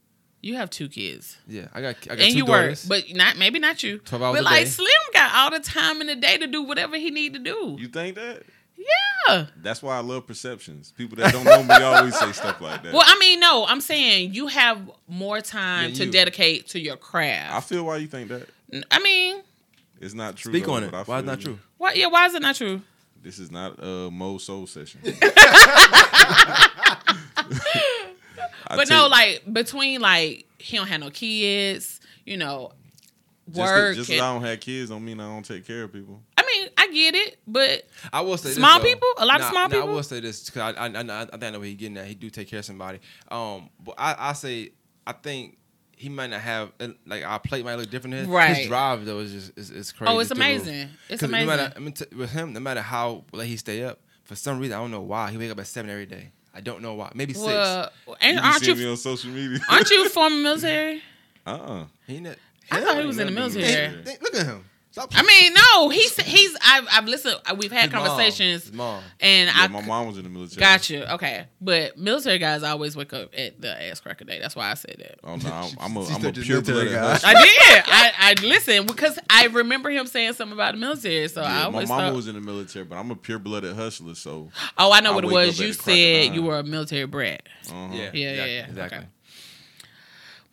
You 0.42 0.56
have 0.56 0.70
two 0.70 0.88
kids, 0.88 1.38
Yeah, 1.48 1.68
I 1.74 1.82
got 1.82 1.96
I 2.04 2.16
got 2.16 2.20
and 2.20 2.32
two 2.32 2.38
you 2.38 2.46
work, 2.46 2.78
but 2.88 3.04
not 3.14 3.38
maybe 3.38 3.58
not 3.60 3.82
you. 3.84 3.98
12 4.00 4.22
hours 4.24 4.36
but 4.36 4.42
a 4.42 4.44
like 4.46 4.64
day. 4.66 4.70
Slim 4.70 4.88
got 5.14 5.34
all 5.36 5.52
the 5.52 5.60
time 5.60 6.00
in 6.00 6.08
the 6.08 6.16
day 6.16 6.38
to 6.38 6.46
do 6.48 6.62
whatever 6.64 6.96
he 6.98 7.10
need 7.12 7.34
to 7.34 7.40
do. 7.40 7.76
You 7.80 7.88
think 7.88 8.16
that? 8.16 8.44
yeah. 8.78 9.48
That's 9.58 9.82
why 9.82 9.98
I 9.98 10.02
love 10.02 10.28
perceptions. 10.28 10.92
People 10.96 11.18
that 11.18 11.34
don't 11.34 11.44
know 11.44 11.64
me 11.64 11.74
always 11.84 12.18
say 12.18 12.32
stuff 12.34 12.62
like 12.62 12.84
that. 12.84 12.94
Well, 12.94 13.04
I 13.06 13.18
mean, 13.20 13.40
no, 13.40 13.66
I'm 13.68 13.82
saying 13.82 14.34
you 14.36 14.48
have 14.48 14.80
more 15.08 15.42
time 15.42 15.90
Yeah, 15.90 15.96
to 15.96 16.06
you. 16.06 16.12
dedicate 16.12 16.68
to 16.70 16.80
your 16.80 16.96
craft. 16.98 17.54
I 17.54 17.60
feel 17.62 17.84
why 17.86 17.98
you 17.98 18.08
think 18.08 18.30
that. 18.30 18.48
I, 18.92 19.00
mean, 19.00 19.42
It's 20.00 20.14
not 20.14 20.36
true. 20.38 20.52
Speak 20.54 20.66
though, 20.66 20.74
on 20.76 20.84
it. 20.84 20.94
I 20.94 21.02
Why 21.02 21.02
it's 21.02 21.08
feel 21.08 21.22
not 21.24 21.40
true? 21.42 21.60
why? 21.78 21.94
Yeah, 21.94 22.08
why 22.08 22.28
is 22.28 22.36
it 22.36 22.42
not 22.44 22.56
true? 22.56 22.82
This 23.24 23.40
is 23.40 23.50
not 23.52 23.80
a 23.84 24.10
Mo 24.12 24.38
Soul 24.38 24.68
session. 24.68 25.02
I 28.68 28.76
But 28.76 28.88
tell 28.88 29.04
no, 29.04 29.10
like 29.10 29.44
between 29.52 30.02
like 30.02 30.46
he 30.58 30.78
don't 30.78 30.88
have 30.88 31.00
no 31.00 31.10
kids, 31.10 32.00
you 32.26 32.38
know, 32.38 32.72
just 33.48 33.58
work. 33.58 33.96
Just 33.96 34.10
because 34.10 34.22
I 34.22 34.34
don't 34.34 34.44
have 34.44 34.60
kids 34.60 34.90
don't 34.90 35.04
mean 35.04 35.20
I 35.20 35.24
don't 35.24 35.46
take 35.46 35.66
care 35.66 35.84
of 35.84 35.94
people. 35.94 36.22
I 36.38 36.44
mean, 36.46 36.70
I 36.78 36.88
get 36.92 37.16
it, 37.16 37.40
but 37.48 37.84
I 38.12 38.22
will 38.22 38.38
say 38.38 38.52
Small 38.52 38.80
this, 38.80 38.94
people? 38.94 39.10
A 39.18 39.26
lot 39.26 39.42
of 39.42 39.48
small 39.48 39.64
nah, 39.64 39.68
people? 39.68 39.90
I 39.90 39.94
will 39.94 40.04
say 40.04 40.20
this 40.20 40.46
because 40.46 40.76
I, 40.78 40.86
I, 40.86 40.88
I, 40.88 41.22
I 41.22 41.26
think 41.26 41.44
I 41.44 41.50
know 41.52 41.60
what 41.60 41.68
he's 41.68 41.78
getting 41.78 41.98
at. 41.98 42.06
He 42.06 42.16
do 42.16 42.30
take 42.30 42.48
care 42.48 42.60
of 42.60 42.66
somebody. 42.66 43.00
Um, 43.30 43.70
but 43.84 43.96
I, 43.98 44.30
I 44.30 44.34
say 44.34 44.72
I 45.06 45.14
think 45.14 45.58
he 45.98 46.10
might 46.10 46.30
not 46.30 46.42
have 46.42 46.72
uh, 46.80 46.90
like 47.06 47.26
our 47.26 47.40
plate 47.40 47.66
might 47.66 47.76
look 47.76 47.90
different. 47.90 48.16
His. 48.16 48.28
Right. 48.28 48.56
His 48.56 48.68
drive 48.68 49.06
though 49.06 49.20
is 49.20 49.32
just 49.32 49.58
is, 49.58 49.72
is 49.72 49.92
crazy. 49.92 50.14
oh, 50.14 50.20
it's 50.20 50.30
through 50.30 50.38
the 50.38 50.54
roof. 50.54 50.62
amazing. 50.62 50.90
It's 51.10 51.24
amazing. 51.24 51.48
No 51.48 51.58
matter, 51.58 51.74
I 51.76 51.80
mean, 51.80 51.94
t- 51.94 52.16
with 52.16 52.32
him, 52.32 52.54
no 52.54 52.60
matter 52.60 52.82
how 52.82 53.24
late 53.34 53.48
he 53.48 53.58
stay 53.58 53.84
up, 53.84 54.00
for 54.24 54.36
some 54.36 54.60
reason 54.60 54.78
I 54.78 54.80
don't 54.80 54.92
know 54.92 55.02
why 55.02 55.32
he 55.32 55.38
wake 55.38 55.52
up 55.52 55.60
at 55.60 55.68
seven 55.68 55.90
every 55.90 56.06
day. 56.06 56.32
I 56.58 56.62
don't 56.62 56.82
know 56.82 56.96
why. 56.96 57.12
Maybe 57.14 57.34
well, 57.38 57.92
You 58.08 58.16
ain't, 58.22 58.38
be 58.38 58.44
aren't 58.44 58.68
you 58.68 58.76
me 58.76 58.90
on 58.90 58.98
social 58.98 59.30
media? 59.30 59.60
aren't 59.70 59.90
you 59.92 60.06
a 60.06 60.10
former 60.18 60.36
military? 60.38 61.02
uh 61.46 61.50
uh 61.52 61.80
six. 61.82 61.92
He 62.08 62.20
not, 62.20 62.36
I 62.72 62.82
thought 62.82 62.98
he 63.00 63.06
was 63.06 63.20
in 63.20 63.28
the 63.28 63.32
Never 63.32 63.50
been 63.50 63.62
military. 63.62 63.88
military. 63.92 64.12
Hey, 64.14 64.18
look 64.22 64.36
at 64.36 64.46
him. 64.48 64.66
Stop. 64.98 65.12
I 65.16 65.22
mean, 65.24 65.54
no, 65.54 65.90
he's 65.90 66.16
he's. 66.22 66.56
I've 66.66 66.88
I've 66.92 67.06
listened. 67.06 67.36
We've 67.58 67.72
had 67.72 67.86
His 67.86 67.94
mom. 67.94 68.06
conversations, 68.08 68.64
His 68.66 68.74
mom. 68.74 69.04
and 69.20 69.48
Yeah, 69.48 69.54
I 69.64 69.68
my 69.68 69.82
mom 69.86 70.08
was 70.08 70.18
in 70.18 70.24
the 70.24 70.30
military. 70.30 70.60
got 70.60 70.90
you. 70.90 71.04
Okay, 71.04 71.46
but 71.62 71.98
military 71.98 72.40
guys 72.40 72.64
always 72.64 72.96
wake 72.96 73.14
up 73.14 73.32
at 73.38 73.62
the 73.62 73.82
ass 73.90 74.00
crack 74.00 74.22
of 74.22 74.28
day. 74.28 74.40
That's 74.40 74.56
why 74.56 74.72
I 74.72 74.74
said 74.74 74.96
that. 75.00 75.20
Oh 75.24 75.36
no, 75.36 75.50
I'm, 75.52 75.72
I'm 75.80 75.98
a, 75.98 76.06
She's 76.06 76.16
I'm 76.16 76.22
a 76.22 76.24
such 76.26 76.38
a 76.38 76.42
pure 76.42 76.62
military 76.62 76.76
blooded 76.90 76.94
guy. 76.94 77.00
hustler. 77.12 77.30
I 77.30 77.34
did. 77.44 77.84
I, 77.88 78.12
I 78.20 78.34
listen 78.48 78.86
because 78.88 79.20
I 79.30 79.46
remember 79.48 79.90
him 79.92 80.08
saying 80.08 80.34
something 80.34 80.54
about 80.54 80.74
the 80.74 80.80
military. 80.80 81.28
So 81.28 81.42
I 81.42 81.46
Yeah, 81.46 81.54
my 81.60 81.64
always 81.66 81.90
mama 81.90 82.08
thought. 82.08 82.16
was 82.16 82.28
in 82.28 82.36
the 82.36 82.42
military, 82.42 82.86
but 82.86 82.96
I'm 82.96 83.12
a 83.12 83.16
pure 83.16 83.40
blooded 83.40 83.76
hustler. 83.76 84.16
So 84.16 84.50
oh, 84.78 84.92
I 84.92 85.02
know 85.02 85.12
I 85.12 85.16
what 85.16 85.24
it 85.26 85.28
wake 85.28 85.34
was. 85.48 85.60
up 85.60 85.66
You 85.68 85.74
the 85.74 85.78
crack 85.78 85.88
of 85.88 85.94
said 85.96 86.26
dawn. 86.26 86.34
you 86.34 86.42
were 86.44 86.58
a 86.60 86.64
military 86.64 87.06
brat. 87.06 87.44
uh-huh. 87.70 87.88
Yeah, 87.94 88.00
Yeah, 88.00 88.10
yeah, 88.14 88.30
exactly, 88.32 88.54
yeah. 88.56 88.66
Exactly. 88.66 88.98
Okay. 88.98 89.08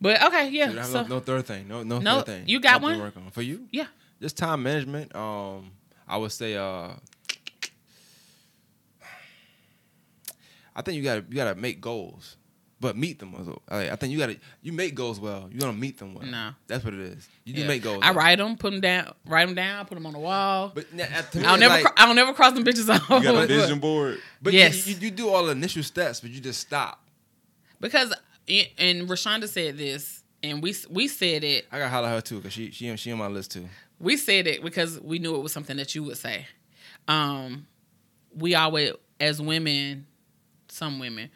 But 0.01 0.23
okay, 0.25 0.49
yeah. 0.49 0.67
Dude, 0.67 0.77
I 0.77 0.81
have 0.81 0.89
so, 0.89 1.01
no, 1.03 1.07
no 1.07 1.19
third 1.19 1.45
thing. 1.45 1.67
No, 1.67 1.81
no, 1.83 1.99
No, 1.99 2.17
third 2.17 2.25
thing. 2.25 2.43
you 2.47 2.59
got 2.59 2.81
Nothing 2.81 2.95
to 2.97 3.01
one? 3.01 3.13
Work 3.15 3.17
on. 3.17 3.31
For 3.31 3.41
you? 3.41 3.67
yeah. 3.71 3.85
Just 4.21 4.37
time 4.37 4.63
management. 4.63 5.15
Um, 5.15 5.71
I 6.07 6.17
would 6.17 6.31
say. 6.31 6.55
Uh, 6.55 6.89
I 10.75 10.81
think 10.81 10.97
you 10.97 11.03
gotta 11.03 11.23
you 11.29 11.35
gotta 11.35 11.55
make 11.55 11.79
goals, 11.79 12.35
but 12.81 12.97
meet 12.97 13.19
them. 13.19 13.33
Also. 13.35 13.61
Like, 13.71 13.89
I 13.89 13.95
think 13.95 14.11
you 14.11 14.19
gotta 14.19 14.37
you 14.61 14.73
make 14.73 14.93
goals 14.93 15.19
well. 15.19 15.47
You 15.51 15.59
gotta 15.59 15.73
meet 15.73 15.97
them 15.97 16.13
well. 16.13 16.25
No. 16.25 16.51
that's 16.67 16.83
what 16.83 16.93
it 16.93 16.99
is. 16.99 17.27
You 17.45 17.53
do 17.53 17.65
make 17.65 17.81
goals. 17.81 17.99
I 18.03 18.07
well. 18.11 18.19
write 18.19 18.39
them, 18.39 18.57
put 18.57 18.71
them 18.71 18.81
down, 18.81 19.13
write 19.25 19.45
them 19.45 19.55
down, 19.55 19.85
put 19.85 19.95
them 19.95 20.05
on 20.05 20.13
the 20.13 20.19
wall. 20.19 20.71
but 20.75 20.91
na- 20.93 21.05
to 21.31 21.39
me, 21.39 21.45
I'll 21.45 21.57
never, 21.57 21.73
like- 21.75 21.83
cro- 21.85 21.93
I'll 21.97 22.13
never 22.13 22.33
cross 22.33 22.53
them 22.53 22.65
bitches 22.65 22.89
off. 23.09 23.09
You 23.09 23.23
got 23.23 23.35
a 23.35 23.39
But- 23.39 23.47
vision 23.47 23.79
board. 23.79 24.19
But 24.41 24.53
Yes. 24.53 24.85
you, 24.85 24.95
you, 24.95 25.01
you 25.01 25.11
do 25.11 25.29
all 25.29 25.45
the 25.45 25.51
initial 25.53 25.83
steps, 25.83 26.19
but 26.19 26.29
you 26.31 26.41
just 26.41 26.59
stop. 26.59 27.01
because 27.79 28.13
and 28.77 29.07
Rashonda 29.09 29.47
said 29.47 29.77
this, 29.77 30.23
and 30.43 30.61
we 30.61 30.75
we 30.89 31.07
said 31.07 31.43
it. 31.45 31.67
I 31.71 31.79
gotta 31.79 31.89
holler 31.89 32.09
her 32.09 32.21
too, 32.21 32.41
cause 32.41 32.51
she 32.51 32.69
she 32.71 32.93
she 32.97 33.11
on 33.13 33.17
my 33.17 33.27
list 33.27 33.51
too. 33.51 33.65
We 33.99 34.17
said 34.17 34.47
it 34.47 34.63
because 34.63 34.99
we 34.99 35.19
knew 35.19 35.35
it 35.35 35.41
was 35.41 35.53
something 35.53 35.77
that 35.77 35.95
you 35.95 36.03
would 36.03 36.17
say. 36.17 36.47
Um, 37.07 37.67
we 38.35 38.55
always, 38.55 38.91
as 39.19 39.41
women, 39.41 40.05
some 40.67 40.99
women, 40.99 41.29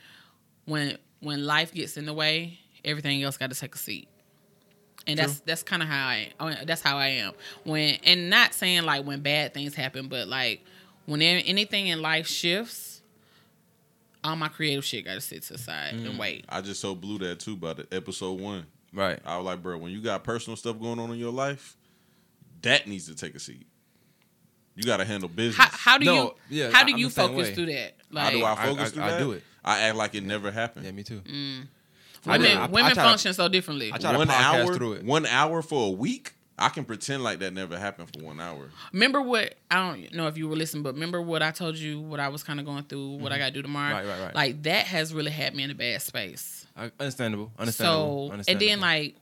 when 0.65 0.97
when 1.21 1.45
life 1.45 1.73
gets 1.73 1.97
in 1.97 2.05
the 2.05 2.13
way, 2.13 2.59
everything 2.83 3.21
else 3.23 3.37
got 3.37 3.49
to 3.51 3.59
take 3.59 3.75
a 3.75 3.77
seat. 3.77 4.07
And 5.07 5.17
that's 5.17 5.39
that's 5.41 5.63
kind 5.63 5.81
of 5.81 5.89
how 5.89 6.07
I 6.07 6.29
oh, 6.39 6.53
that's 6.65 6.81
how 6.81 6.97
I 6.97 7.07
am. 7.07 7.33
When 7.63 7.95
and 8.03 8.29
not 8.29 8.53
saying 8.53 8.83
like 8.83 9.05
when 9.05 9.21
bad 9.21 9.53
things 9.53 9.73
happen, 9.73 10.07
but 10.07 10.27
like 10.27 10.61
when 11.05 11.21
anything 11.21 11.87
in 11.87 12.01
life 12.01 12.27
shifts, 12.27 13.01
all 14.23 14.35
my 14.35 14.49
creative 14.49 14.83
shit 14.85 15.05
got 15.05 15.13
to 15.15 15.21
sit 15.21 15.43
to 15.43 15.53
the 15.53 15.59
side 15.59 15.95
Mm. 15.95 16.09
and 16.11 16.19
wait. 16.19 16.45
I 16.49 16.61
just 16.61 16.81
so 16.81 16.93
Blue 16.93 17.17
that 17.19 17.39
too 17.39 17.53
about 17.53 17.77
the 17.77 17.87
episode 17.95 18.39
one. 18.39 18.65
Right. 18.93 19.19
I 19.25 19.37
was 19.37 19.45
like, 19.45 19.63
bro, 19.63 19.77
when 19.77 19.91
you 19.91 20.01
got 20.01 20.23
personal 20.23 20.57
stuff 20.57 20.79
going 20.79 20.99
on 20.99 21.11
in 21.11 21.17
your 21.17 21.31
life, 21.31 21.77
that 22.61 22.87
needs 22.87 23.07
to 23.07 23.15
take 23.15 23.35
a 23.35 23.39
seat. 23.39 23.65
You 24.75 24.83
got 24.83 24.97
to 24.97 25.05
handle 25.05 25.27
business. 25.29 25.57
How, 25.57 25.69
how 25.71 25.97
do 25.97 26.05
No, 26.05 26.15
you 26.49 26.61
yeah, 26.63 26.71
how 26.71 26.83
do 26.83 26.93
I'm 26.93 26.97
you 26.99 27.07
the 27.07 27.11
same 27.13 27.29
focus 27.29 27.47
way. 27.49 27.55
through 27.55 27.65
that? 27.67 27.95
How 28.15 28.29
do 28.29 28.43
I 28.43 28.53
I- 28.53 28.65
focus 28.67 28.89
I- 28.89 28.93
through 28.93 29.03
I 29.03 29.09
that? 29.11 29.19
do 29.19 29.31
it. 29.33 29.43
I 29.65 29.79
act 29.81 29.95
like 29.97 30.15
it 30.15 30.23
never 30.23 30.51
happened. 30.51 30.85
Yeah, 30.85 30.91
me 30.91 31.03
too. 31.03 31.19
Mm. 31.21 31.67
I 32.25 32.31
women 32.37 32.41
did- 32.49 32.57
I- 32.57 32.63
I 32.63 32.67
women 32.67 32.91
try 32.93 33.03
to- 33.03 33.09
function 33.09 33.33
so 33.33 33.47
differently. 33.49 33.91
I 33.93 33.97
try 33.97 34.11
to 34.13 34.17
one 34.17 34.27
podcast 34.27 34.65
hour, 34.65 34.75
through 34.75 34.93
it. 34.93 35.03
one 35.03 35.25
hour 35.25 35.61
for 35.61 35.87
a 35.87 35.91
week, 35.91 36.33
I 36.57 36.69
can 36.69 36.85
pretend 36.85 37.23
like 37.23 37.39
that 37.39 37.53
never 37.53 37.77
happened 37.79 38.09
for 38.13 38.23
one 38.23 38.39
hour. 38.39 38.69
Remember 38.93 39.21
what 39.21 39.55
I 39.71 39.75
don't 39.75 40.13
know 40.13 40.27
if 40.27 40.37
you 40.37 40.47
were 40.47 40.55
listening, 40.55 40.83
but 40.83 40.93
remember 40.93 41.21
what 41.21 41.41
I 41.43 41.51
told 41.51 41.75
you 41.77 41.99
what 41.99 42.19
I 42.21 42.29
was 42.29 42.43
kind 42.43 42.59
of 42.59 42.65
going 42.65 42.83
through, 42.83 43.15
what 43.17 43.31
I 43.33 43.37
got 43.37 43.47
to 43.47 43.51
do 43.51 43.61
tomorrow. 43.61 43.95
Mm-hmm. 43.95 44.07
Right, 44.07 44.17
right, 44.17 44.25
right. 44.27 44.35
Like 44.35 44.63
that 44.63 44.85
has 44.87 45.13
really 45.13 45.31
had 45.31 45.55
me 45.55 45.63
in 45.63 45.71
a 45.71 45.75
bad 45.75 46.01
space. 46.01 46.65
I, 46.77 46.91
understandable. 46.99 47.51
Understandable. 47.59 48.05
So 48.17 48.23
and 48.23 48.31
understandable. 48.33 48.67
then 48.69 48.79
like 48.81 49.15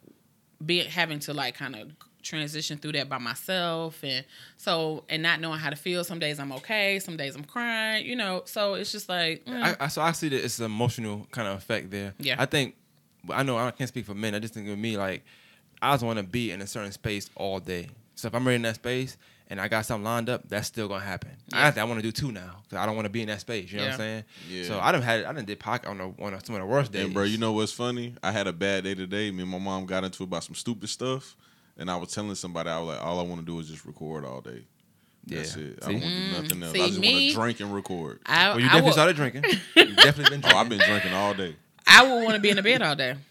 being 0.64 0.88
having 0.90 1.20
to 1.20 1.34
like 1.34 1.56
kind 1.56 1.76
of 1.76 1.92
transition 2.24 2.78
through 2.78 2.94
that 2.94 3.08
by 3.08 3.18
myself 3.18 4.04
and 4.04 4.26
so 4.58 5.04
and 5.10 5.24
not 5.24 5.40
knowing 5.40 5.60
how 5.60 5.70
to 5.70 5.76
feel. 5.76 6.04
Some 6.04 6.20
days 6.20 6.40
I'm 6.40 6.52
okay, 6.54 7.00
some 7.00 7.18
days 7.18 7.36
I'm 7.36 7.44
crying. 7.44 8.06
You 8.06 8.16
know, 8.16 8.44
so 8.46 8.76
it's 8.76 8.92
just 8.92 9.10
like 9.10 9.46
mm. 9.46 9.62
I, 9.62 9.86
I 9.86 9.88
so 9.88 10.02
I 10.02 10.12
see 10.12 10.30
that 10.30 10.44
it's 10.44 10.60
an 10.60 10.66
emotional 10.66 11.28
kind 11.32 11.48
of 11.48 11.58
effect 11.58 11.92
there. 11.92 12.14
Yeah. 12.20 12.36
I 12.38 12.46
think 12.46 12.76
I 13.32 13.44
know 13.44 13.58
I 13.58 13.72
can't 13.72 13.88
speak 13.88 14.06
for 14.06 14.16
men. 14.16 14.36
I 14.36 14.40
just 14.40 14.54
think 14.54 14.68
of 14.68 14.78
me 14.78 14.98
like 14.98 15.24
I 15.82 15.94
just 15.94 16.04
want 16.04 16.18
to 16.18 16.24
be 16.24 16.52
in 16.52 16.62
a 16.62 16.68
certain 16.68 16.92
space 16.92 17.30
all 17.36 17.60
day. 17.60 17.90
So 18.16 18.28
if 18.28 18.36
I'm 18.36 18.46
ready 18.46 18.56
in 18.56 18.64
that 18.64 18.76
space 18.76 19.18
and 19.50 19.62
I 19.62 19.68
got 19.68 19.86
something 19.86 20.04
lined 20.04 20.30
up, 20.30 20.48
that's 20.50 20.68
still 20.68 20.88
gonna 20.88 21.04
happen. 21.04 21.32
I, 21.54 21.72
I 21.78 21.84
want 21.84 22.00
to 22.00 22.02
do 22.02 22.12
two 22.12 22.32
now 22.32 22.58
because 22.64 22.78
I 22.78 22.86
don't 22.86 22.96
want 22.96 23.06
to 23.06 23.12
be 23.12 23.22
in 23.22 23.28
that 23.28 23.40
space. 23.40 23.72
You 23.72 23.78
know 23.78 23.86
what 23.86 23.94
I'm 23.94 23.98
saying? 24.00 24.24
Yeah. 24.50 24.64
So 24.64 24.80
I 24.80 24.92
done 24.92 25.02
had 25.02 25.24
I 25.24 25.34
done 25.34 25.46
did 25.46 25.60
pocket 25.60 25.88
on 25.88 25.98
the 25.98 26.14
on 26.20 26.34
the- 26.34 26.40
some 26.44 26.56
of 26.56 26.62
the 26.62 26.68
worst 26.68 26.92
days. 26.92 27.06
And 27.06 27.14
bro, 27.14 27.24
you 27.24 27.38
know 27.38 27.54
what's 27.54 27.72
funny? 27.72 28.16
I 28.24 28.32
had 28.32 28.48
a 28.48 28.54
bad 28.54 28.84
day 28.84 28.96
today. 28.96 29.32
Me 29.32 29.44
and 29.44 29.52
my 29.52 29.60
mom 29.60 29.86
got 29.86 30.04
into 30.04 30.24
it 30.24 30.28
about 30.28 30.44
some 30.44 30.56
stupid 30.56 30.90
stuff, 30.90 31.36
and 31.78 31.90
I 31.92 31.96
was 31.96 32.12
telling 32.14 32.34
somebody 32.36 32.70
I 32.70 32.80
was 32.80 32.96
like, 32.96 33.06
all 33.06 33.20
I 33.20 33.24
want 33.24 33.40
to 33.42 33.46
do 33.46 33.60
is 33.60 33.68
just 33.70 33.86
record 33.86 34.26
all 34.26 34.42
day. 34.42 34.64
That's 35.26 35.56
Yeah. 35.58 35.64
it. 35.66 35.80
I 35.84 35.92
don't 35.92 36.02
want 36.02 36.04
to 36.04 36.10
do 36.10 36.42
nothing 36.60 36.64
else. 36.64 36.72
See, 36.74 36.82
I 36.82 36.88
just 36.88 36.98
want 37.00 37.02
me- 37.02 37.30
to 37.30 37.36
drink 37.36 37.60
and 37.60 37.74
record. 37.76 38.20
I, 38.26 38.48
Well, 38.50 38.60
you 38.60 38.66
I 38.66 38.68
definitely 38.68 38.86
would, 38.86 38.94
started 38.94 39.16
drinking. 39.16 39.44
You 39.76 39.96
definitely 39.96 40.24
been 40.24 40.42
drinking. 40.42 40.52
Oh, 40.54 40.58
I've 40.58 40.70
been 40.70 40.80
drinking 40.80 41.14
all 41.14 41.34
day. 41.34 41.56
I 41.86 42.04
would 42.04 42.24
want 42.24 42.36
to 42.36 42.40
be 42.42 42.50
in 42.50 42.56
the 42.56 42.64
bed 42.64 42.82
all 42.82 42.96
day. 42.96 43.16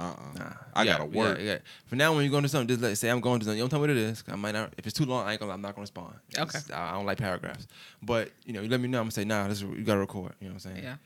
Uh 0.00 0.04
uh 0.04 0.38
Nah, 0.38 0.52
I 0.76 0.82
you 0.84 0.90
gotta 0.90 1.04
got- 1.06 1.12
you 1.12 1.18
work. 1.18 1.36
got- 1.38 1.42
you 1.44 1.50
got- 1.54 1.62
For 1.86 1.96
now, 1.96 2.14
when 2.14 2.24
you 2.24 2.30
go 2.30 2.40
to 2.40 2.48
something, 2.48 2.68
just 2.68 2.80
let 2.80 2.96
say 2.96 3.08
I'm 3.08 3.20
going 3.20 3.40
to 3.40 3.44
something. 3.44 3.58
You 3.58 3.62
don't 3.64 3.70
tell 3.70 3.80
me 3.80 3.88
what 3.88 3.90
it 3.90 3.96
is. 3.96 4.22
'cause 4.22 4.32
I 4.32 4.36
might 4.36 4.52
not. 4.52 4.72
If 4.78 4.86
it's 4.86 4.96
too 4.96 5.04
long, 5.06 5.26
I 5.26 5.32
ain't 5.32 5.40
gonna. 5.40 5.52
I'm 5.52 5.60
not 5.60 5.74
gonna 5.74 5.82
respond. 5.82 6.14
Okay. 6.38 6.42
It's- 6.58 6.70
I 6.70 6.90
I 6.90 6.92
don't 6.92 7.04
like 7.04 7.18
paragraphs. 7.18 7.66
But 8.00 8.30
you 8.46 8.52
know, 8.52 8.60
you 8.62 8.68
let 8.68 8.78
me 8.80 8.86
know. 8.86 8.98
I'm 8.98 9.06
gonna 9.06 9.10
say, 9.10 9.24
nah, 9.24 9.48
this 9.48 9.58
is, 9.60 9.62
you 9.64 9.82
gotta 9.82 9.98
record. 9.98 10.34
You 10.40 10.46
know 10.48 10.54
what 10.54 10.64
I'm 10.64 10.72
saying? 10.72 10.84
Yeah. 10.84 10.96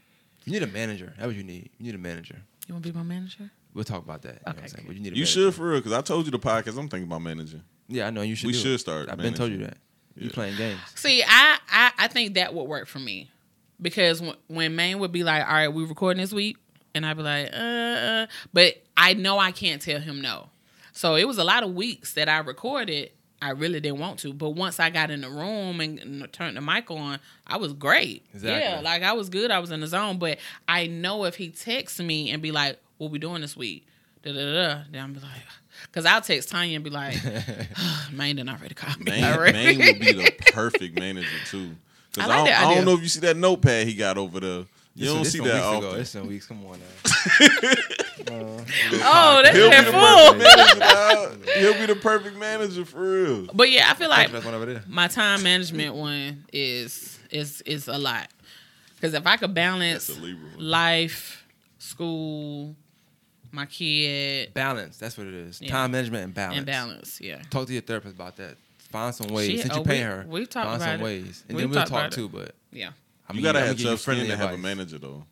You 0.44 0.52
need 0.52 0.62
a 0.62 0.66
manager. 0.66 1.14
That's 1.16 1.26
what 1.26 1.36
you 1.36 1.42
need. 1.42 1.70
You 1.78 1.86
need 1.86 1.94
a 1.94 1.98
manager. 1.98 2.36
You 2.68 2.74
want 2.74 2.84
to 2.84 2.92
be 2.92 2.98
my 2.98 3.02
manager? 3.02 3.50
We'll 3.74 3.84
talk 3.84 4.04
about 4.04 4.22
that. 4.22 4.34
You 4.34 4.34
know 4.34 4.40
what 4.44 4.54
Okay, 4.56 4.62
I'm 4.64 4.68
saying? 4.68 4.84
But 4.86 4.96
you 4.96 5.02
need 5.02 5.12
a 5.12 5.16
You 5.16 5.20
manager. 5.22 5.32
should 5.32 5.54
for 5.54 5.68
real, 5.70 5.78
because 5.80 5.92
I 5.92 6.00
told 6.02 6.24
you 6.26 6.30
the 6.30 6.38
podcast. 6.38 6.78
I'm 6.78 6.88
thinking 6.88 7.04
about 7.04 7.22
managing. 7.22 7.62
Yeah, 7.88 8.06
I 8.06 8.10
know. 8.10 8.22
You 8.22 8.34
should. 8.34 8.46
We 8.48 8.52
do 8.52 8.58
should 8.58 8.72
it. 8.72 8.78
start 8.78 9.08
I've 9.10 9.18
been 9.18 9.34
told 9.34 9.50
you 9.50 9.58
managing. 9.58 9.78
that. 10.14 10.20
You 10.22 10.26
Yeah. 10.28 10.34
playing 10.34 10.56
games. 10.56 10.80
See, 10.94 11.22
I, 11.22 11.58
I 11.70 11.92
I 11.98 12.08
think 12.08 12.34
that 12.34 12.52
would 12.54 12.64
work 12.64 12.86
for 12.86 12.98
me 12.98 13.30
because 13.80 14.20
when, 14.20 14.34
when 14.48 14.76
Maine 14.76 14.98
would 14.98 15.12
be 15.12 15.24
like, 15.24 15.46
"All 15.46 15.52
right, 15.54 15.68
we 15.68 15.84
recording 15.84 16.20
this 16.20 16.32
week," 16.32 16.58
and 16.94 17.06
I'd 17.06 17.16
be 17.16 17.22
like, 17.22 17.48
"Uh,", 17.52 17.56
uh," 17.56 18.26
but 18.52 18.82
I 18.96 19.14
know 19.14 19.38
I 19.38 19.52
can't 19.52 19.80
tell 19.80 20.00
him 20.00 20.20
no. 20.20 20.50
So 20.92 21.14
it 21.14 21.26
was 21.26 21.38
a 21.38 21.44
lot 21.44 21.62
of 21.62 21.72
weeks 21.74 22.12
that 22.14 22.28
I 22.28 22.38
recorded. 22.38 23.10
I 23.40 23.50
really 23.50 23.80
didn't 23.80 23.98
want 23.98 24.20
to, 24.20 24.32
but 24.32 24.50
once 24.50 24.78
I 24.78 24.90
got 24.90 25.10
in 25.10 25.22
the 25.22 25.28
room 25.30 25.80
and, 25.80 25.98
and 25.98 26.32
turned 26.32 26.56
the 26.56 26.60
mic 26.60 26.88
on, 26.92 27.18
I 27.46 27.56
was 27.56 27.72
great. 27.72 28.24
Exactly. 28.34 28.60
Yeah, 28.70 28.80
like 28.82 29.02
I 29.02 29.14
was 29.14 29.28
good. 29.30 29.50
I 29.50 29.58
was 29.58 29.70
in 29.72 29.80
the 29.80 29.86
zone. 29.88 30.18
But 30.18 30.38
I 30.68 30.86
know 30.86 31.24
if 31.24 31.34
he 31.36 31.48
texts 31.48 31.98
me 31.98 32.30
and 32.30 32.40
be 32.40 32.52
like, 32.52 32.78
"What 33.02 33.10
we 33.10 33.18
doing 33.18 33.40
this 33.42 33.56
week?" 33.56 33.86
Da 34.22 34.32
da 34.32 34.38
da. 34.38 34.52
da 34.74 34.82
then 34.90 35.02
I'm 35.02 35.12
be 35.12 35.20
like, 35.20 35.30
because 35.84 36.04
I'll 36.06 36.20
text 36.20 36.48
Tanya 36.48 36.76
and 36.76 36.84
be 36.84 36.90
like, 36.90 37.16
ah, 37.76 38.08
"Maine 38.12 38.36
didn't 38.36 38.50
already 38.50 38.74
call 38.74 38.96
me 38.98 39.10
Maine, 39.10 39.24
already." 39.24 39.58
Maine 39.58 39.78
would 39.78 40.00
be 40.00 40.12
the 40.12 40.32
perfect 40.52 40.98
manager 40.98 41.28
too. 41.50 41.70
Because 42.14 42.30
I 42.30 42.34
I, 42.34 42.40
like 42.40 42.50
don't, 42.50 42.60
I 42.70 42.74
don't 42.74 42.84
know 42.84 42.92
if 42.94 43.00
you 43.02 43.08
see 43.08 43.20
that 43.20 43.36
notepad 43.36 43.86
he 43.86 43.94
got 43.94 44.16
over 44.18 44.38
there. 44.40 44.50
You 44.94 45.06
This- 45.06 45.08
don't 45.14 45.22
this 45.24 45.32
see 45.32 45.38
that 45.40 45.62
often. 45.62 45.88
Ago. 45.88 45.94
It's 45.96 46.10
some 46.10 46.26
weeks. 46.28 46.44
Come 46.46 46.64
on 46.66 46.78
now. 46.78 46.86
oh, 48.30 49.40
that's 49.42 49.56
He'll 49.56 49.70
that 49.70 49.84
the 49.86 49.92
full. 49.92 50.38
perfect 50.38 50.78
manager. 50.78 51.60
He'll 51.60 51.74
be 51.80 51.86
the 51.86 51.96
perfect 52.00 52.36
manager 52.36 52.84
for 52.84 53.00
real. 53.00 53.46
But 53.54 53.70
yeah, 53.70 53.90
I 53.90 53.94
feel 53.94 54.08
like 54.10 54.30
That's 54.30 54.44
one 54.44 54.54
over 54.54 54.66
there. 54.66 54.84
my 54.86 55.08
time 55.08 55.42
management 55.42 55.94
one 55.94 56.44
is 56.52 57.18
is 57.30 57.62
is 57.62 57.88
a 57.88 57.98
lot. 57.98 58.28
Because 58.96 59.14
if 59.14 59.26
I 59.26 59.36
could 59.36 59.54
balance 59.54 60.06
That's 60.06 60.18
a 60.18 60.22
Libra 60.22 60.48
one. 60.56 60.64
life, 60.70 61.44
school, 61.78 62.76
my 63.52 63.66
kid, 63.66 64.52
Balance. 64.54 64.96
That's 64.96 65.16
what 65.16 65.26
it 65.26 65.34
is. 65.34 65.60
Yeah. 65.60 65.70
Time 65.70 65.92
management 65.92 66.24
and 66.24 66.34
balance. 66.34 66.56
and 66.58 66.66
balance, 66.66 67.20
yeah. 67.20 67.42
Talk 67.50 67.66
to 67.68 67.72
your 67.72 67.82
therapist 67.82 68.14
about 68.14 68.36
that. 68.36 68.56
Find 68.90 69.14
some 69.14 69.28
ways. 69.28 69.48
She- 69.50 69.58
Since 69.58 69.74
you 69.74 69.80
oh, 69.80 69.84
pay 69.84 69.98
we- 69.98 70.04
her, 70.04 70.24
we've 70.28 70.48
talked 70.50 70.66
find 70.68 70.82
about 70.82 70.92
some 70.92 71.00
it. 71.00 71.04
ways, 71.04 71.44
and 71.48 71.56
We've 71.56 71.62
then 71.64 71.70
we'll 71.70 71.78
talked 71.80 71.90
talk 71.90 71.98
about 72.00 72.12
it. 72.12 72.16
too. 72.16 72.28
But 72.28 72.54
Yeah. 72.72 72.90
I'm 73.28 73.36
You 73.36 73.42
gotta 73.42 73.60
I'm 73.60 73.66
have 73.68 73.76
gonna 73.76 73.84
give 73.90 73.90
tough 74.04 74.14
skin 74.16 74.26
to 74.26 74.36
have 74.36 74.52
a 74.52 74.58
manager 74.58 74.98
though. 74.98 75.24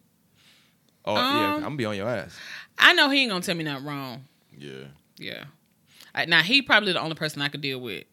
Oh 1.04 1.14
yeah, 1.14 1.20
Um, 1.20 1.54
I'm 1.56 1.62
gonna 1.62 1.76
be 1.76 1.84
on 1.86 1.96
your 1.96 2.08
ass. 2.08 2.36
I 2.78 2.92
know 2.92 3.10
he 3.10 3.22
ain't 3.22 3.30
gonna 3.30 3.42
tell 3.42 3.54
me 3.56 3.64
nothing 3.64 3.84
wrong. 3.86 4.24
Yeah. 4.56 4.84
Yeah. 5.18 5.44
I, 6.14 6.24
now 6.26 6.42
he 6.42 6.62
probably 6.62 6.92
the 6.92 7.00
only 7.00 7.14
person 7.14 7.40
I 7.42 7.48
could 7.48 7.60
deal 7.60 7.80
with. 7.80 8.04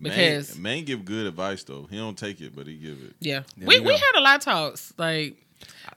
Because 0.00 0.54
man, 0.56 0.76
man 0.76 0.84
give 0.84 1.04
good 1.04 1.26
advice 1.26 1.62
though. 1.62 1.86
He 1.90 1.96
don't 1.98 2.16
take 2.16 2.40
it, 2.40 2.54
but 2.56 2.66
he 2.66 2.76
give 2.76 3.02
it. 3.02 3.14
yeah, 3.20 3.42
There 3.56 3.68
we, 3.68 3.80
we 3.80 3.86
we 3.86 3.92
had 3.92 4.12
a 4.16 4.20
lot 4.20 4.36
of 4.38 4.44
talks. 4.44 4.92
Like 4.96 5.36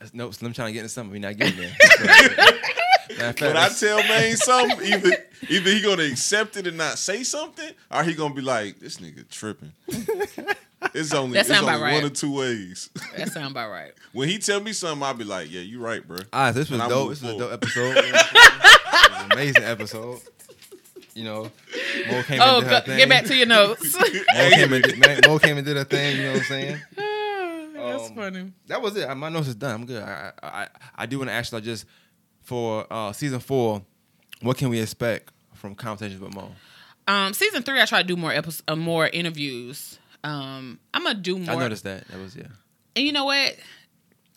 I- 0.01 0.05
No, 0.13 0.31
Slim 0.31 0.51
trying 0.53 0.67
to 0.67 0.73
get 0.73 0.79
into 0.79 0.89
something. 0.89 1.11
We 1.13 1.19
not 1.19 1.37
getting 1.37 1.57
there. 1.57 1.71
Matter 3.17 3.47
When 3.47 3.57
I 3.57 3.69
tell 3.69 3.97
man 3.97 4.35
something, 4.37 4.85
either 4.87 5.11
either 5.49 5.69
he 5.71 5.81
gonna 5.81 6.03
accept 6.03 6.57
it 6.57 6.67
and 6.67 6.77
not 6.77 6.97
say 6.97 7.23
something, 7.23 7.69
or 7.91 8.03
he 8.03 8.13
gonna 8.13 8.33
be 8.33 8.41
like, 8.41 8.79
"This 8.79 8.97
nigga 8.97 9.29
tripping." 9.29 9.73
It's 10.93 11.13
only 11.13 11.33
That 11.33 11.41
it's 11.41 11.49
sound 11.49 11.61
only 11.65 11.73
about 11.75 11.81
right. 11.83 11.93
one 11.95 12.05
or 12.05 12.09
two 12.09 12.33
ways. 12.35 12.89
that 13.17 13.31
sound 13.31 13.51
about 13.51 13.69
right. 13.71 13.93
when 14.13 14.29
he 14.29 14.37
tell 14.37 14.59
me 14.61 14.73
something, 14.73 15.03
I'll 15.03 15.13
be 15.13 15.23
like, 15.23 15.51
"Yeah, 15.51 15.61
you 15.61 15.79
right, 15.79 16.05
bro." 16.05 16.17
Ah, 16.31 16.51
this 16.51 16.69
was 16.69 16.79
And 16.79 16.89
dope. 16.89 17.09
This 17.09 17.21
was 17.21 17.33
a 17.33 17.37
dope 17.37 17.53
episode. 17.53 17.97
it 17.97 18.13
was 18.13 19.21
an 19.25 19.31
amazing 19.31 19.63
episode. 19.63 20.19
You 21.15 21.25
know, 21.25 21.43
Mo 22.09 22.23
came 22.23 22.39
Oh, 22.41 22.57
and 22.59 22.63
did 22.65 22.73
her 22.73 22.81
thing. 22.81 22.97
get 22.97 23.09
back 23.09 23.25
to 23.25 23.35
your 23.35 23.45
notes. 23.45 23.95
Mo 23.95 24.03
came, 24.49 24.73
and 24.73 24.83
did, 24.83 24.97
man, 24.99 25.19
Mo 25.27 25.37
came 25.39 25.57
and 25.57 25.65
did 25.65 25.77
her 25.77 25.83
thing. 25.83 26.17
You 26.17 26.23
know 26.23 26.31
what 26.31 26.37
I'm 26.39 26.43
saying? 26.45 26.81
That's 27.75 28.09
Um, 28.09 28.15
funny. 28.15 28.51
That 28.67 28.81
was 28.81 28.95
it. 28.95 29.13
My 29.15 29.29
notes 29.29 29.47
is 29.49 29.55
done. 29.55 29.81
I'm 29.81 29.85
good. 29.85 30.01
I 30.01 30.31
I, 30.41 30.47
I, 30.47 30.67
I 30.95 31.05
do 31.05 31.19
want 31.19 31.29
to 31.29 31.33
ask 31.33 31.51
you 31.51 31.57
like, 31.57 31.65
just 31.65 31.85
for 32.43 32.85
uh, 32.91 33.11
season 33.13 33.39
four, 33.39 33.81
what 34.41 34.57
can 34.57 34.69
we 34.69 34.79
expect 34.79 35.31
from 35.53 35.75
conversations 35.75 36.21
with 36.21 36.33
Mo? 36.35 36.51
Um, 37.07 37.33
season 37.33 37.63
three, 37.63 37.81
I 37.81 37.85
try 37.85 38.01
to 38.01 38.07
do 38.07 38.15
more 38.15 38.31
episodes, 38.31 38.63
uh, 38.67 38.75
more 38.75 39.07
interviews. 39.07 39.99
Um, 40.23 40.79
I'm 40.93 41.03
gonna 41.03 41.19
do 41.19 41.37
more. 41.37 41.55
I 41.55 41.59
noticed 41.59 41.83
that. 41.83 42.07
That 42.07 42.19
was 42.19 42.35
yeah. 42.35 42.47
And 42.95 43.05
you 43.05 43.11
know 43.11 43.25
what? 43.25 43.55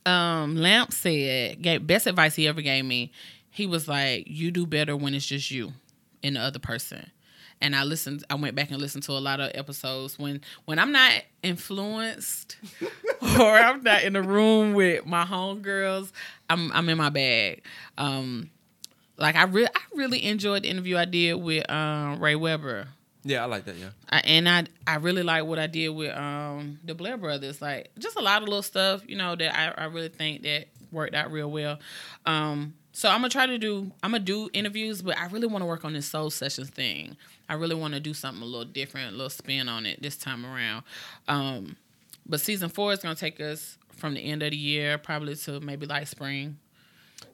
Um, 0.05 0.57
Lamp 0.57 0.93
said, 0.93 1.63
gave 1.63 1.87
best 1.87 2.07
advice 2.07 2.35
he 2.35 2.49
ever 2.49 2.63
gave 2.63 2.85
me. 2.85 3.13
He 3.51 3.67
was 3.67 3.89
like, 3.89 4.25
"You 4.29 4.51
do 4.51 4.67
better 4.67 4.97
when 4.97 5.15
it's 5.15 5.27
just 5.27 5.51
you 5.51 5.73
and 6.23 6.37
the 6.37 6.41
other 6.41 6.59
person." 6.59 7.11
And 7.61 7.75
I 7.75 7.85
listened. 7.85 8.25
I 8.29 8.35
went 8.35 8.55
back 8.55 8.71
and 8.71 8.81
listened 8.81 9.05
to 9.05 9.13
a 9.13 9.19
lot 9.21 9.41
of 9.41 9.51
episodes 9.55 10.19
when 10.19 10.43
when 10.67 10.79
I'm 10.79 10.93
not 10.93 11.13
influenced 11.43 12.57
or 13.41 13.57
I'm 13.57 13.83
not 13.83 14.03
in 14.03 14.13
the 14.13 14.23
room 14.23 14.75
with 14.75 15.07
my 15.07 15.25
homegirls. 15.25 16.13
I'm 16.51 16.71
I'm 16.73 16.89
in 16.89 16.99
my 16.99 17.09
bag. 17.09 17.63
Um, 17.97 18.51
like 19.17 19.37
I 19.37 19.45
really 19.45 19.69
I 19.69 19.81
really 19.95 20.25
enjoyed 20.25 20.65
the 20.65 20.69
interview 20.69 20.97
I 20.97 21.07
did 21.07 21.35
with 21.35 21.69
um, 21.71 22.21
Ray 22.21 22.37
Weber. 22.37 22.89
Yeah, 23.25 23.43
I 23.43 23.47
like 23.47 23.65
that. 23.65 23.77
Yeah. 23.77 23.91
I, 24.09 24.21
and 24.21 24.49
I 24.49 24.65
I 24.87 24.97
really 24.97 25.23
like 25.25 25.45
what 25.45 25.59
I 25.59 25.67
did 25.67 25.89
with 25.89 26.17
um 26.17 26.79
the 26.85 26.95
Blair 26.95 27.17
brothers. 27.17 27.61
Like 27.61 27.91
just 27.99 28.17
a 28.17 28.23
lot 28.23 28.43
of 28.43 28.49
little 28.49 28.63
stuff, 28.63 29.03
you 29.07 29.17
know, 29.17 29.35
that 29.35 29.59
I, 29.59 29.83
I 29.83 29.85
really 29.87 30.09
think 30.09 30.43
that 30.43 30.67
worked 30.93 31.15
out 31.15 31.33
real 31.33 31.51
well. 31.51 31.79
Um 32.25 32.75
so 32.97 33.11
I'm 33.11 33.17
gonna 33.17 33.29
try 33.29 33.45
to 33.45 33.59
do 33.59 33.93
I'm 34.03 34.13
gonna 34.13 34.25
do 34.25 34.49
interviews, 34.55 35.03
but 35.03 35.19
I 35.19 35.27
really 35.27 35.47
want 35.47 35.61
to 35.61 35.67
work 35.67 35.85
on 35.85 35.93
this 35.93 36.07
soul 36.07 36.31
sessions 36.31 36.71
thing. 36.71 37.19
I 37.47 37.53
really 37.53 37.75
want 37.75 37.93
to 37.93 38.01
do 38.01 38.15
something 38.15 38.43
a 38.43 38.47
little 38.47 38.65
different, 38.65 39.09
a 39.09 39.11
little 39.11 39.29
spin 39.29 39.69
on 39.69 39.85
it 39.85 40.01
this 40.01 40.17
time 40.17 40.47
around. 40.47 40.83
Um 41.29 41.77
but 42.25 42.41
season 42.41 42.71
four 42.71 42.95
is 42.95 43.01
gonna 43.01 43.15
take 43.15 43.39
us 43.39 43.77
from 43.91 44.15
the 44.15 44.21
end 44.21 44.43
of 44.43 44.51
the 44.51 44.57
year 44.57 44.97
probably 44.97 45.37
to 45.37 45.61
maybe 45.61 45.85
like 45.85 46.07
spring. 46.07 46.57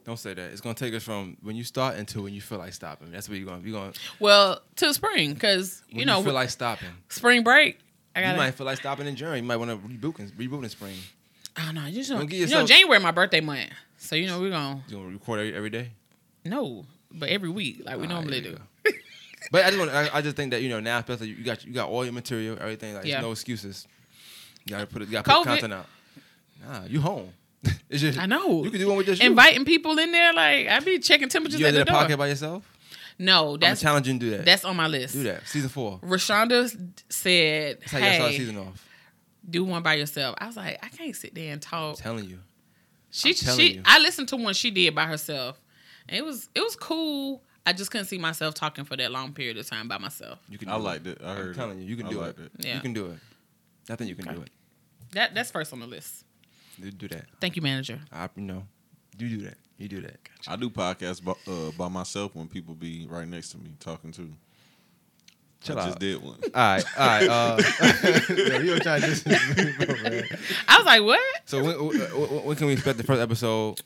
Don't 0.05 0.19
say 0.19 0.35
that. 0.35 0.51
It's 0.51 0.61
gonna 0.61 0.75
take 0.75 0.95
us 0.95 1.05
from 1.05 1.37
when 1.43 1.55
you 1.55 1.63
start 1.63 1.95
until 1.95 2.25
when 2.25 2.35
you 2.35 2.41
feel 2.41 2.59
like 2.59 2.73
stopping. 2.73 3.13
That's 3.13 3.29
where 3.29 3.39
you're 3.39 3.47
gonna. 3.47 3.63
You're 3.63 3.79
gonna. 3.79 3.93
Well, 4.19 4.61
to 4.77 4.93
spring 4.93 5.33
because 5.33 5.81
you 5.89 6.05
know 6.05 6.25
feel 6.25 6.33
like 6.33 6.51
stopping. 6.51 6.89
spring 7.09 7.45
break. 7.45 7.79
I 8.17 8.21
gotta. 8.21 8.33
you 8.33 8.39
might 8.39 8.55
feel 8.55 8.67
like 8.67 8.79
stopping 8.79 9.07
in 9.07 9.15
January. 9.15 9.39
You 9.39 9.45
might 9.45 9.59
want 9.59 9.71
to 9.71 9.77
reboot 9.77 10.19
in, 10.19 10.29
reboot 10.31 10.65
in 10.65 10.71
spring. 10.71 10.97
I 11.57 11.67
don't 11.67 11.77
know. 11.77 11.87
You, 11.87 11.99
just, 11.99 12.11
Don't 12.11 12.33
you 12.33 12.47
know, 12.47 12.67
January 12.67 12.99
my 12.99 13.13
birthday 13.13 13.41
month. 13.41 13.71
So 14.03 14.17
you 14.17 14.27
know 14.27 14.41
we're 14.41 14.51
gonna 14.51 14.83
You 14.89 14.97
gonna 14.97 15.09
record 15.11 15.39
every, 15.41 15.55
every 15.55 15.71
day? 15.71 15.91
no, 16.45 16.85
but 17.13 17.29
every 17.29 17.49
week 17.49 17.83
like 17.85 17.99
we 18.01 18.07
normally 18.09 18.41
do. 18.41 18.59
But 19.51 19.65
I 19.65 19.69
just 19.69 19.79
want, 19.79 19.91
I, 19.93 20.09
I 20.13 20.23
just 20.23 20.35
think 20.37 20.51
that 20.53 20.63
you 20.63 20.69
know 20.69 20.81
now, 20.81 20.99
especially 20.99 21.29
you 21.29 21.45
got 21.45 21.65
you 21.65 21.73
got 21.73 21.89
all 21.89 22.05
your 22.05 22.13
material, 22.13 22.57
everything. 22.61 22.95
Like 22.95 23.05
Yeah. 23.05 23.15
there's 23.17 23.25
no 23.27 23.33
excuses. 23.33 23.87
You 24.65 24.71
gotta 24.71 24.87
put 24.87 25.03
it. 25.03 25.07
You 25.07 25.13
gotta 25.13 25.31
put 25.31 25.45
content 25.45 25.73
out. 25.73 25.87
Nah, 26.67 26.85
you 26.87 27.01
home. 27.01 27.33
it's 27.91 28.01
just 28.01 28.19
I 28.19 28.27
know. 28.27 28.65
you 28.65 28.71
can 28.71 28.81
do 28.81 28.89
one 28.89 28.97
with 28.97 29.07
just 29.07 29.23
you. 29.23 29.29
Inviting 29.31 29.65
people 29.65 29.97
in 29.99 30.11
there, 30.11 30.33
like 30.33 30.69
I 30.69 30.81
be 30.81 30.99
checking 30.99 31.29
temperatures 31.29 31.61
You 31.61 31.67
at 31.67 31.75
the 31.75 31.85
door. 31.85 32.17
by 32.17 32.27
yourself? 32.29 32.65
No, 33.19 33.55
I'm 33.55 33.61
that's 33.61 33.81
challenging 33.81 34.19
to 34.19 34.25
do 34.27 34.31
that. 34.37 34.45
that's 34.45 34.65
on 34.65 34.75
my 34.77 34.89
list. 34.89 35.15
do 35.15 35.23
that. 35.25 35.47
Season 35.47 35.69
four. 35.69 36.01
Rashonda 36.01 36.69
said, 37.09 37.79
That's 37.81 37.93
you 37.93 37.99
"Hey, 38.01 38.37
season 38.37 38.59
off. 38.59 38.89
do 39.49 39.65
one 39.65 39.83
by 39.83 39.95
yourself." 39.95 40.35
I 40.39 40.47
was 40.47 40.57
like, 40.57 40.79
I 40.83 40.89
can't 40.89 41.15
sit 41.15 41.35
there 41.35 41.53
and 41.53 41.55
I'm 41.55 41.61
talk. 41.61 41.97
telling 41.99 42.25
you. 42.25 42.39
She 43.13 43.29
I'm 43.47 43.57
she 43.57 43.75
you. 43.75 43.83
I 43.85 43.99
listened 44.01 44.29
to 44.29 44.37
one 44.37 44.55
she 44.55 44.71
did 44.73 44.95
by 44.95 45.05
herself. 45.07 45.61
And 46.09 46.17
it 46.19 46.25
was 46.25 46.49
it 46.55 46.61
was 46.61 46.75
cool. 46.75 47.43
I 47.65 47.73
just 47.73 47.93
couldn't 47.93 48.07
see 48.07 48.19
myself 48.19 48.55
talking 48.55 48.85
for 48.85 48.97
that 48.97 49.13
long 49.13 49.33
period 49.33 49.57
of 49.57 49.67
time 49.69 49.87
by 49.87 49.99
myself. 49.99 50.41
You 50.49 50.59
can. 50.59 50.69
I 50.69 50.77
do 50.79 50.83
like 50.83 51.03
that. 51.05 51.23
I 51.23 51.31
I'm 51.31 51.37
heard. 51.37 51.55
telling 51.55 51.79
you, 51.79 51.85
you 51.85 51.97
can 51.97 52.07
I 52.07 52.11
do 52.11 52.21
liked 52.21 52.41
it. 52.41 52.51
Yeah. 52.59 52.75
You 52.75 52.81
can 52.81 52.93
do 52.93 53.07
it. 53.07 53.19
I 53.89 53.95
think 53.95 54.09
you 54.09 54.17
can 54.17 54.27
Okay. 54.29 54.37
do 54.37 54.43
it. 54.43 54.51
That 55.13 55.35
that's 55.35 55.51
first 55.53 55.73
on 55.73 55.79
the 55.79 55.87
list. 55.87 56.25
You 56.79 56.91
do 56.91 57.07
that. 57.09 57.27
Thank 57.41 57.55
you, 57.55 57.63
manager. 57.63 58.01
I 58.11 58.29
you 58.35 58.43
know. 58.43 58.67
You 59.19 59.29
do 59.29 59.43
that. 59.45 59.59
You 59.77 59.89
do 59.89 60.01
that. 60.01 60.17
I 60.49 60.57
do 60.57 60.71
podcasts 60.71 61.23
by, 61.23 61.33
uh, 61.47 61.71
by 61.77 61.89
myself 61.89 62.35
when 62.35 62.49
people 62.49 62.75
be 62.75 63.07
right 63.11 63.29
next 63.29 63.51
to 63.51 63.59
me 63.59 63.75
talking 63.79 64.11
to. 64.13 64.33
Chill 65.63 65.79
I 65.79 65.83
out. 65.83 65.87
just 65.87 65.99
did 66.01 66.23
one. 66.23 66.39
All 66.55 66.75
right, 66.75 66.85
all 66.99 67.07
right. 67.07 67.29
Uh, 67.29 67.57
yo, 68.29 68.59
you 68.59 68.67
gonna 68.71 68.81
try 68.81 68.99
to 69.01 69.07
just. 69.07 69.27
I 70.69 70.77
was 70.77 70.87
like, 70.87 71.03
what? 71.03 71.21
So 71.45 71.63
when, 71.63 71.77
when, 71.87 72.45
when 72.47 72.57
can 72.57 72.67
we 72.67 72.73
expect 72.73 72.99
the 72.99 73.05
first 73.05 73.21
episode? 73.21 73.81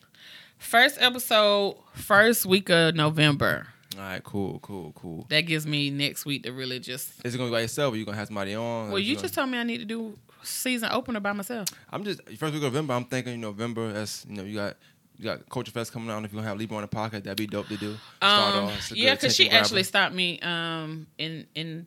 First 0.59 0.97
episode, 1.01 1.77
first 1.93 2.47
week 2.47 2.70
of 2.70 2.94
November. 2.94 3.66
All 3.97 4.03
right, 4.03 4.24
cool, 4.24 4.59
cool, 4.61 4.93
cool. 4.94 5.27
That 5.28 5.43
gives 5.43 5.66
me 5.66 5.90
next 5.90 6.24
week 6.27 6.44
to 6.44 6.53
really 6.53 6.81
just. 6.81 7.11
Is 7.24 7.35
it 7.35 7.39
gonna 7.39 7.51
be 7.51 7.55
by 7.57 7.61
yourself, 7.62 7.93
or 7.94 7.97
you 7.98 8.05
gonna 8.05 8.16
have 8.16 8.28
somebody 8.28 8.55
on? 8.55 8.86
Well, 8.89 8.97
Or 8.97 8.98
you 8.98 9.15
gonna- 9.15 9.23
just 9.24 9.35
told 9.35 9.51
me 9.51 9.59
I 9.59 9.62
need 9.62 9.78
to 9.78 9.85
do 9.85 10.19
season 10.43 10.89
opener 10.93 11.20
by 11.20 11.32
myself. 11.32 11.69
I'm 11.90 12.05
just 12.05 12.23
first 12.39 12.55
week 12.55 12.62
of 12.62 12.73
November. 12.73 12.94
I'm 12.94 13.05
thinking 13.05 13.32
you 13.35 13.39
know, 13.39 13.48
November. 13.51 13.93
That's 13.93 14.24
you 14.28 14.36
know 14.36 14.44
you 14.44 14.55
got 14.57 14.77
you 15.18 15.24
got 15.24 15.48
Culture 15.48 15.70
Fest 15.72 15.93
coming 15.93 16.10
out. 16.10 16.24
If 16.24 16.32
you 16.32 16.36
gonna 16.36 16.48
have 16.48 16.59
Libra 16.59 16.76
on 16.76 16.82
the 16.82 16.88
podcast, 16.88 17.24
that'd 17.24 17.36
be 17.36 17.47
dope 17.47 17.68
to 17.68 17.76
do. 17.76 17.97
Um, 18.22 18.30
off. 18.30 18.76
It's 18.76 18.90
a 18.90 18.94
good 18.94 19.02
yeah, 19.02 19.14
because 19.14 19.34
she 19.36 19.44
attention 19.47 19.64
actually 19.64 19.82
stopped 19.84 20.14
me 20.14 20.38
um 20.40 21.06
in 21.18 21.47
in 21.55 21.86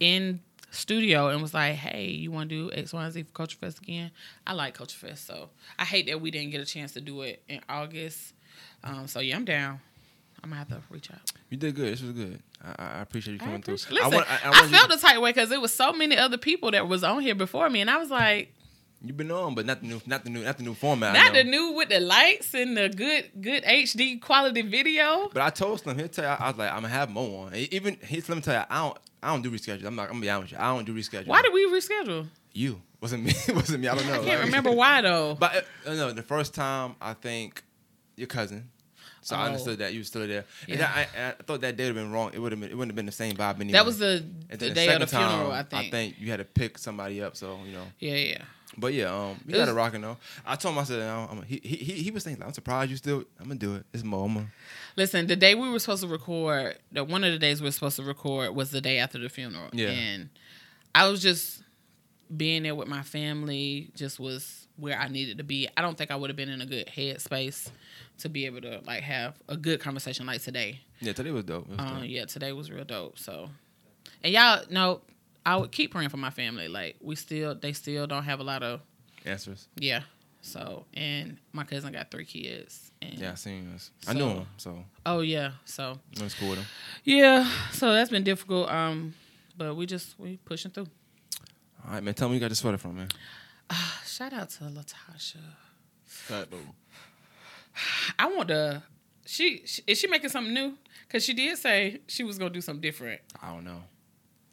in 0.00 0.40
studio 0.70 1.28
and 1.28 1.40
was 1.42 1.54
like, 1.54 1.74
"Hey, 1.74 2.06
you 2.10 2.30
want 2.30 2.50
to 2.50 2.68
do 2.68 2.72
X, 2.76 2.92
Y, 2.92 3.04
and 3.04 3.12
Z 3.12 3.22
for 3.24 3.32
Culture 3.32 3.56
Fest 3.56 3.78
again?" 3.78 4.10
I 4.46 4.52
like 4.52 4.74
Culture 4.74 4.96
Fest, 4.96 5.26
so 5.26 5.50
I 5.78 5.84
hate 5.84 6.06
that 6.06 6.20
we 6.20 6.30
didn't 6.30 6.50
get 6.50 6.60
a 6.60 6.66
chance 6.66 6.92
to 6.92 7.00
do 7.00 7.22
it 7.22 7.42
in 7.48 7.60
August. 7.68 8.34
Um, 8.84 9.06
so 9.06 9.20
yeah, 9.20 9.36
I'm 9.36 9.44
down. 9.44 9.80
I'm 10.42 10.50
gonna 10.50 10.58
have 10.58 10.68
to 10.68 10.80
reach 10.90 11.10
out. 11.10 11.18
you 11.50 11.56
did 11.56 11.74
good. 11.74 11.92
This 11.92 12.02
was 12.02 12.12
good. 12.12 12.40
I, 12.62 12.74
I 12.78 12.98
I 12.98 13.00
appreciate 13.00 13.34
you 13.34 13.40
I, 13.42 13.44
coming 13.44 13.62
through. 13.62 13.74
Listen, 13.74 13.96
I, 14.02 14.08
want- 14.08 14.44
I 14.46 14.50
want 14.50 14.70
you- 14.70 14.76
felt 14.76 14.90
the 14.90 14.96
tight 14.98 15.20
way 15.20 15.30
because 15.30 15.48
there 15.48 15.60
was 15.60 15.72
so 15.74 15.92
many 15.92 16.16
other 16.16 16.38
people 16.38 16.70
that 16.70 16.86
was 16.86 17.02
on 17.02 17.20
here 17.22 17.34
before 17.34 17.68
me, 17.70 17.80
and 17.80 17.90
I 17.90 17.96
was 17.96 18.10
like, 18.10 18.52
You've 19.02 19.16
been 19.16 19.30
on, 19.30 19.54
but 19.54 19.66
not 19.66 19.80
the 19.82 19.86
new, 19.86 20.00
not 20.06 20.24
the 20.24 20.30
new, 20.30 20.42
not 20.42 20.56
the 20.56 20.62
new 20.64 20.74
format. 20.74 21.14
I 21.14 21.24
not 21.24 21.34
the 21.34 21.44
new 21.44 21.72
with 21.72 21.90
the 21.90 22.00
lights 22.00 22.54
and 22.54 22.76
the 22.76 22.88
good 22.88 23.30
good 23.40 23.62
HD 23.64 24.20
quality 24.20 24.62
video. 24.62 25.28
But 25.32 25.42
I 25.42 25.50
told 25.50 25.82
him, 25.82 25.98
he'll 25.98 26.08
tell 26.08 26.24
you, 26.24 26.30
I 26.30 26.48
was 26.48 26.56
like, 26.58 26.70
I'm 26.70 26.76
gonna 26.82 26.88
have 26.88 27.10
more 27.10 27.46
on. 27.46 27.54
Even 27.54 27.98
he's 28.02 28.28
let 28.28 28.36
me 28.36 28.42
tell 28.42 28.58
you, 28.58 28.64
I 28.70 28.78
don't, 28.86 28.98
I 29.22 29.32
don't 29.32 29.42
do 29.42 29.50
reschedule. 29.50 29.84
I'm 29.86 29.94
not, 29.96 30.04
I'm 30.04 30.08
gonna 30.12 30.20
be 30.22 30.30
honest 30.30 30.52
with 30.52 30.60
you. 30.60 30.66
I 30.66 30.74
don't 30.74 30.84
do 30.86 30.94
reschedule. 30.94 31.26
Why 31.26 31.42
did 31.42 31.52
we 31.52 31.66
reschedule? 31.66 32.26
you? 32.52 32.80
Wasn't 33.02 33.22
me. 33.22 33.32
wasn't 33.54 33.80
me. 33.82 33.88
I 33.88 33.94
don't 33.94 34.06
know. 34.06 34.14
I 34.14 34.16
can't 34.16 34.26
Like- 34.28 34.44
remember 34.46 34.72
why 34.72 35.02
though. 35.02 35.36
But 35.38 35.66
uh, 35.86 35.92
no, 35.94 36.12
the 36.12 36.22
first 36.22 36.54
time 36.54 36.96
I 37.00 37.12
think 37.12 37.62
your 38.16 38.26
cousin. 38.28 38.70
So 39.20 39.36
I 39.36 39.42
Oh. 39.42 39.46
understood 39.48 39.78
that 39.80 39.92
you 39.92 40.00
were 40.00 40.04
still 40.04 40.26
there. 40.26 40.44
And 40.68 40.80
I, 40.80 41.06
I, 41.16 41.28
I 41.28 41.32
thought 41.32 41.60
that 41.60 41.76
day 41.76 41.84
would 41.88 41.96
have 41.96 42.04
been 42.06 42.12
wrong. 42.12 42.30
It 42.32 42.38
would 42.38 42.52
have 42.52 42.60
been. 42.60 42.70
It 42.70 42.74
wouldn't 42.74 42.92
have 42.92 42.96
been 42.96 43.06
the 43.06 43.12
same 43.12 43.34
vibe 43.34 43.56
anyway. 43.56 43.72
That 43.72 43.84
was 43.84 43.98
the 43.98 44.24
And 44.48 44.58
the 44.60 44.66
then 44.70 44.74
day 44.74 44.94
of 44.94 45.00
the 45.00 45.06
funeral, 45.08 45.50
time, 45.50 45.52
I 45.52 45.62
think. 45.64 45.86
I 45.86 45.90
think 45.90 46.14
you 46.18 46.30
had 46.30 46.38
to 46.38 46.44
pick 46.44 46.78
somebody 46.78 47.20
up. 47.22 47.36
So 47.36 47.58
you 47.66 47.72
know. 47.72 47.84
Yeah, 47.98 48.14
yeah. 48.14 48.42
But 48.78 48.92
yeah, 48.94 49.06
um, 49.14 49.40
you 49.46 49.54
It 49.54 49.58
got 49.58 49.58
was- 49.60 49.68
to 49.70 49.74
rock 49.74 49.94
it 49.94 50.02
though. 50.02 50.16
I 50.44 50.56
told 50.56 50.74
him 50.74 50.80
I 50.80 50.84
said, 50.84 50.98
no, 50.98 51.28
I'm, 51.30 51.42
he, 51.42 51.60
he 51.64 51.76
he 51.76 52.10
was 52.10 52.24
thinking, 52.24 52.42
I'm 52.42 52.52
surprised 52.52 52.90
you 52.90 52.96
still. 52.96 53.24
I'm 53.40 53.46
gonna 53.48 53.54
do 53.58 53.74
it. 53.76 53.86
It's. 53.92 54.02
I'm 54.02 54.50
Listen, 54.96 55.26
the 55.26 55.36
day 55.36 55.54
we 55.54 55.70
were 55.70 55.78
supposed 55.78 56.02
to 56.02 56.08
record, 56.08 56.78
the 56.92 57.04
one 57.04 57.24
of 57.24 57.32
the 57.32 57.38
days 57.38 57.60
we 57.60 57.68
were 57.68 57.72
supposed 57.72 57.96
to 57.96 58.02
record 58.02 58.54
was 58.54 58.70
the 58.70 58.80
day 58.80 58.98
after 58.98 59.18
the 59.18 59.28
funeral. 59.28 59.68
Yeah. 59.72 59.88
And 59.88 60.28
I 60.94 61.08
was 61.08 61.20
just 61.22 61.62
being 62.36 62.62
there 62.64 62.74
with 62.74 62.88
my 62.88 63.02
family, 63.02 63.90
just 63.94 64.18
was 64.18 64.66
where 64.76 64.98
I 64.98 65.08
needed 65.08 65.38
to 65.38 65.44
be. 65.44 65.68
I 65.76 65.80
don't 65.82 65.96
think 65.96 66.10
I 66.10 66.16
would 66.16 66.28
have 66.28 66.36
been 66.36 66.48
in 66.48 66.60
a 66.60 66.66
good 66.66 66.86
headspace 66.88 67.70
to 68.18 68.28
be 68.28 68.46
able 68.46 68.60
to 68.62 68.80
like 68.86 69.02
have 69.02 69.34
a 69.48 69.56
good 69.56 69.80
conversation 69.80 70.26
like 70.26 70.42
today. 70.42 70.80
yeah, 71.00 71.12
today 71.12 71.30
was 71.30 71.44
dope. 71.44 71.68
Was 71.68 71.78
Uh, 71.78 72.00
dope. 72.00 72.08
yeah, 72.08 72.24
today 72.24 72.52
was 72.52 72.70
real 72.70 72.84
dope. 72.84 73.18
So, 73.18 73.48
and 74.22 74.32
y'all 74.32 74.62
know, 74.70 75.00
I 75.46 75.56
would 75.56 75.70
keep 75.70 75.92
praying 75.92 76.08
for 76.10 76.16
my 76.16 76.30
family. 76.30 76.68
Like 76.68 76.96
we 77.00 77.14
still, 77.14 77.54
they 77.54 77.72
still 77.72 78.06
don't 78.06 78.24
have 78.24 78.40
a 78.40 78.44
lot 78.44 78.62
of 78.62 78.80
Answers. 79.24 79.68
yeah. 79.76 80.02
So, 80.42 80.84
and 80.94 81.38
my 81.52 81.64
cousin 81.64 81.92
got 81.92 82.10
three 82.10 82.24
kids. 82.24 82.92
And, 83.02 83.18
Yeah, 83.18 83.32
I 83.32 83.34
seen 83.34 83.72
this. 83.72 83.90
I 84.06 84.12
knew 84.12 84.28
him, 84.28 84.46
so 84.58 84.84
Oh 85.04 85.20
yeah. 85.20 85.52
So 85.64 85.98
was 86.20 86.34
cool 86.34 86.50
with 86.50 86.58
him. 86.58 86.66
Yeah, 87.02 87.50
so 87.72 87.92
that's 87.92 88.10
been 88.10 88.22
difficult. 88.22 88.70
Um, 88.70 89.14
but 89.56 89.74
we 89.74 89.86
just 89.86 90.18
we 90.18 90.36
pushing 90.44 90.70
through. 90.70 90.86
All 91.84 91.94
right, 91.94 92.02
man. 92.02 92.14
Tell 92.14 92.28
me 92.28 92.34
you 92.34 92.40
got 92.40 92.50
the 92.50 92.54
sweater 92.54 92.78
from, 92.78 92.96
man. 92.96 93.08
Shout 94.06 94.32
out 94.32 94.50
to 94.50 94.64
Latasha. 94.64 95.42
Fat 96.04 96.50
though. 96.50 96.58
I 98.18 98.26
want 98.26 98.48
to. 98.48 98.82
She, 99.24 99.62
she 99.66 99.82
is 99.86 99.98
she 99.98 100.06
making 100.06 100.30
something 100.30 100.54
new? 100.54 100.74
Cause 101.08 101.24
she 101.24 101.34
did 101.34 101.58
say 101.58 102.00
she 102.06 102.22
was 102.22 102.38
gonna 102.38 102.50
do 102.50 102.60
something 102.60 102.80
different. 102.80 103.20
I 103.42 103.52
don't 103.52 103.64
know. 103.64 103.82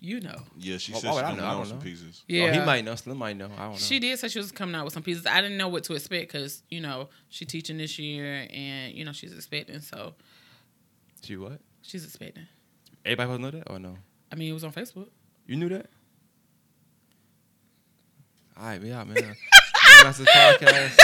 You 0.06 0.20
know. 0.20 0.36
Yeah, 0.58 0.76
she 0.80 0.92
Why- 0.92 1.00
said 1.00 1.12
why 1.12 1.22
she's 1.22 1.30
coming 1.30 1.46
out 1.46 1.60
with 1.62 1.70
some 1.70 1.80
pieces. 1.80 2.24
Yeah, 2.28 2.48
Oh, 2.48 2.52
he 2.52 2.60
might 2.66 2.84
know. 2.84 2.94
Slim 2.96 3.18
might 3.18 3.38
know. 3.38 3.46
I 3.58 3.62
don't 3.64 3.72
know. 3.72 3.78
She 3.78 4.00
did 4.00 4.20
say 4.20 4.28
she 4.28 4.38
was 4.38 4.52
coming 4.52 4.76
out 4.76 4.84
with 4.84 4.94
some 4.94 5.02
pieces. 5.02 5.26
I 5.26 5.40
didn't 5.40 5.56
know 5.58 5.70
what 5.70 5.86
to 5.86 5.94
expect 5.94 6.30
because 6.34 6.62
you 6.70 6.82
know 6.82 7.08
she 7.30 7.46
teaching 7.46 7.78
this 7.78 7.98
year 7.98 8.46
and 8.52 8.94
you 8.94 9.06
know 9.06 9.14
she's 9.14 9.32
expecting. 9.34 9.80
So 9.80 10.14
She 11.24 11.38
what? 11.38 11.62
she's 11.84 12.04
expecting. 12.04 12.48
Everybody 13.06 13.28
supposed 13.28 13.40
to 13.40 13.58
know 13.58 13.64
that 13.64 13.72
or 13.72 13.80
no? 13.80 13.98
I 14.30 14.36
mean, 14.36 14.50
it 14.50 14.54
was 14.54 14.66
on 14.66 14.74
Facebook. 14.74 15.08
You 15.48 15.56
knew 15.56 15.70
that? 15.70 15.86
All 18.58 18.66
right, 18.66 18.82
we 18.82 18.92
out, 18.92 19.08
man. 19.08 19.36
That's 20.04 20.18
the 20.18 20.26
podcast. 20.26 21.00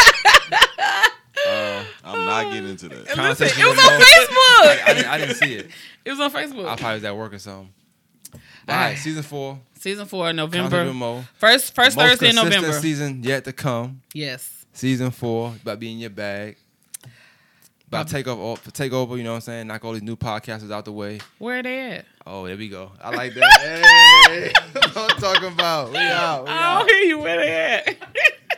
Uh, 1.47 1.83
I'm 2.03 2.25
not 2.25 2.51
getting 2.51 2.69
into 2.69 2.89
that. 2.89 2.99
Listen, 2.99 3.15
Conversation 3.15 3.61
it 3.63 3.65
was 3.65 3.79
on 3.79 3.85
Mo. 3.85 3.99
Facebook. 3.99 4.83
I, 4.83 4.93
didn't, 4.93 5.09
I 5.09 5.17
didn't 5.17 5.35
see 5.35 5.53
it. 5.55 5.69
it 6.05 6.09
was 6.11 6.19
on 6.19 6.31
Facebook. 6.31 6.67
I 6.67 6.75
probably 6.75 6.95
was 6.95 7.03
at 7.05 7.15
work 7.15 7.33
or 7.33 7.39
something. 7.39 7.73
All 8.67 8.75
right, 8.75 8.97
season 8.97 9.23
four. 9.23 9.59
Season 9.79 10.05
four, 10.05 10.33
November. 10.33 10.93
Mo. 10.93 11.23
First, 11.35 11.73
first 11.73 11.95
Most 11.95 12.09
Thursday 12.09 12.29
in 12.29 12.35
November. 12.35 12.73
season 12.73 13.23
yet 13.23 13.45
to 13.45 13.53
come. 13.53 14.01
Yes. 14.13 14.65
Season 14.73 15.11
four 15.11 15.53
about 15.61 15.79
being 15.79 15.95
in 15.95 15.99
your 15.99 16.09
bag. 16.09 16.57
About 17.87 18.07
take 18.07 18.27
over, 18.27 18.71
take 18.71 18.93
over. 18.93 19.17
You 19.17 19.23
know 19.23 19.31
what 19.31 19.37
I'm 19.37 19.41
saying? 19.41 19.67
Knock 19.67 19.83
all 19.83 19.93
these 19.93 20.03
new 20.03 20.15
podcasters 20.15 20.71
out 20.71 20.85
the 20.85 20.91
way. 20.91 21.19
Where 21.39 21.63
they 21.63 21.91
at? 21.91 22.05
Oh, 22.27 22.45
there 22.45 22.55
we 22.55 22.69
go. 22.69 22.91
I 23.01 23.09
like 23.15 23.33
that. 23.33 23.59
hey, 24.29 24.53
what 24.93 25.11
I'm 25.11 25.19
talking 25.19 25.51
about. 25.51 25.91
We 25.91 25.97
out. 25.97 26.45
We 26.45 26.51
All 26.51 26.85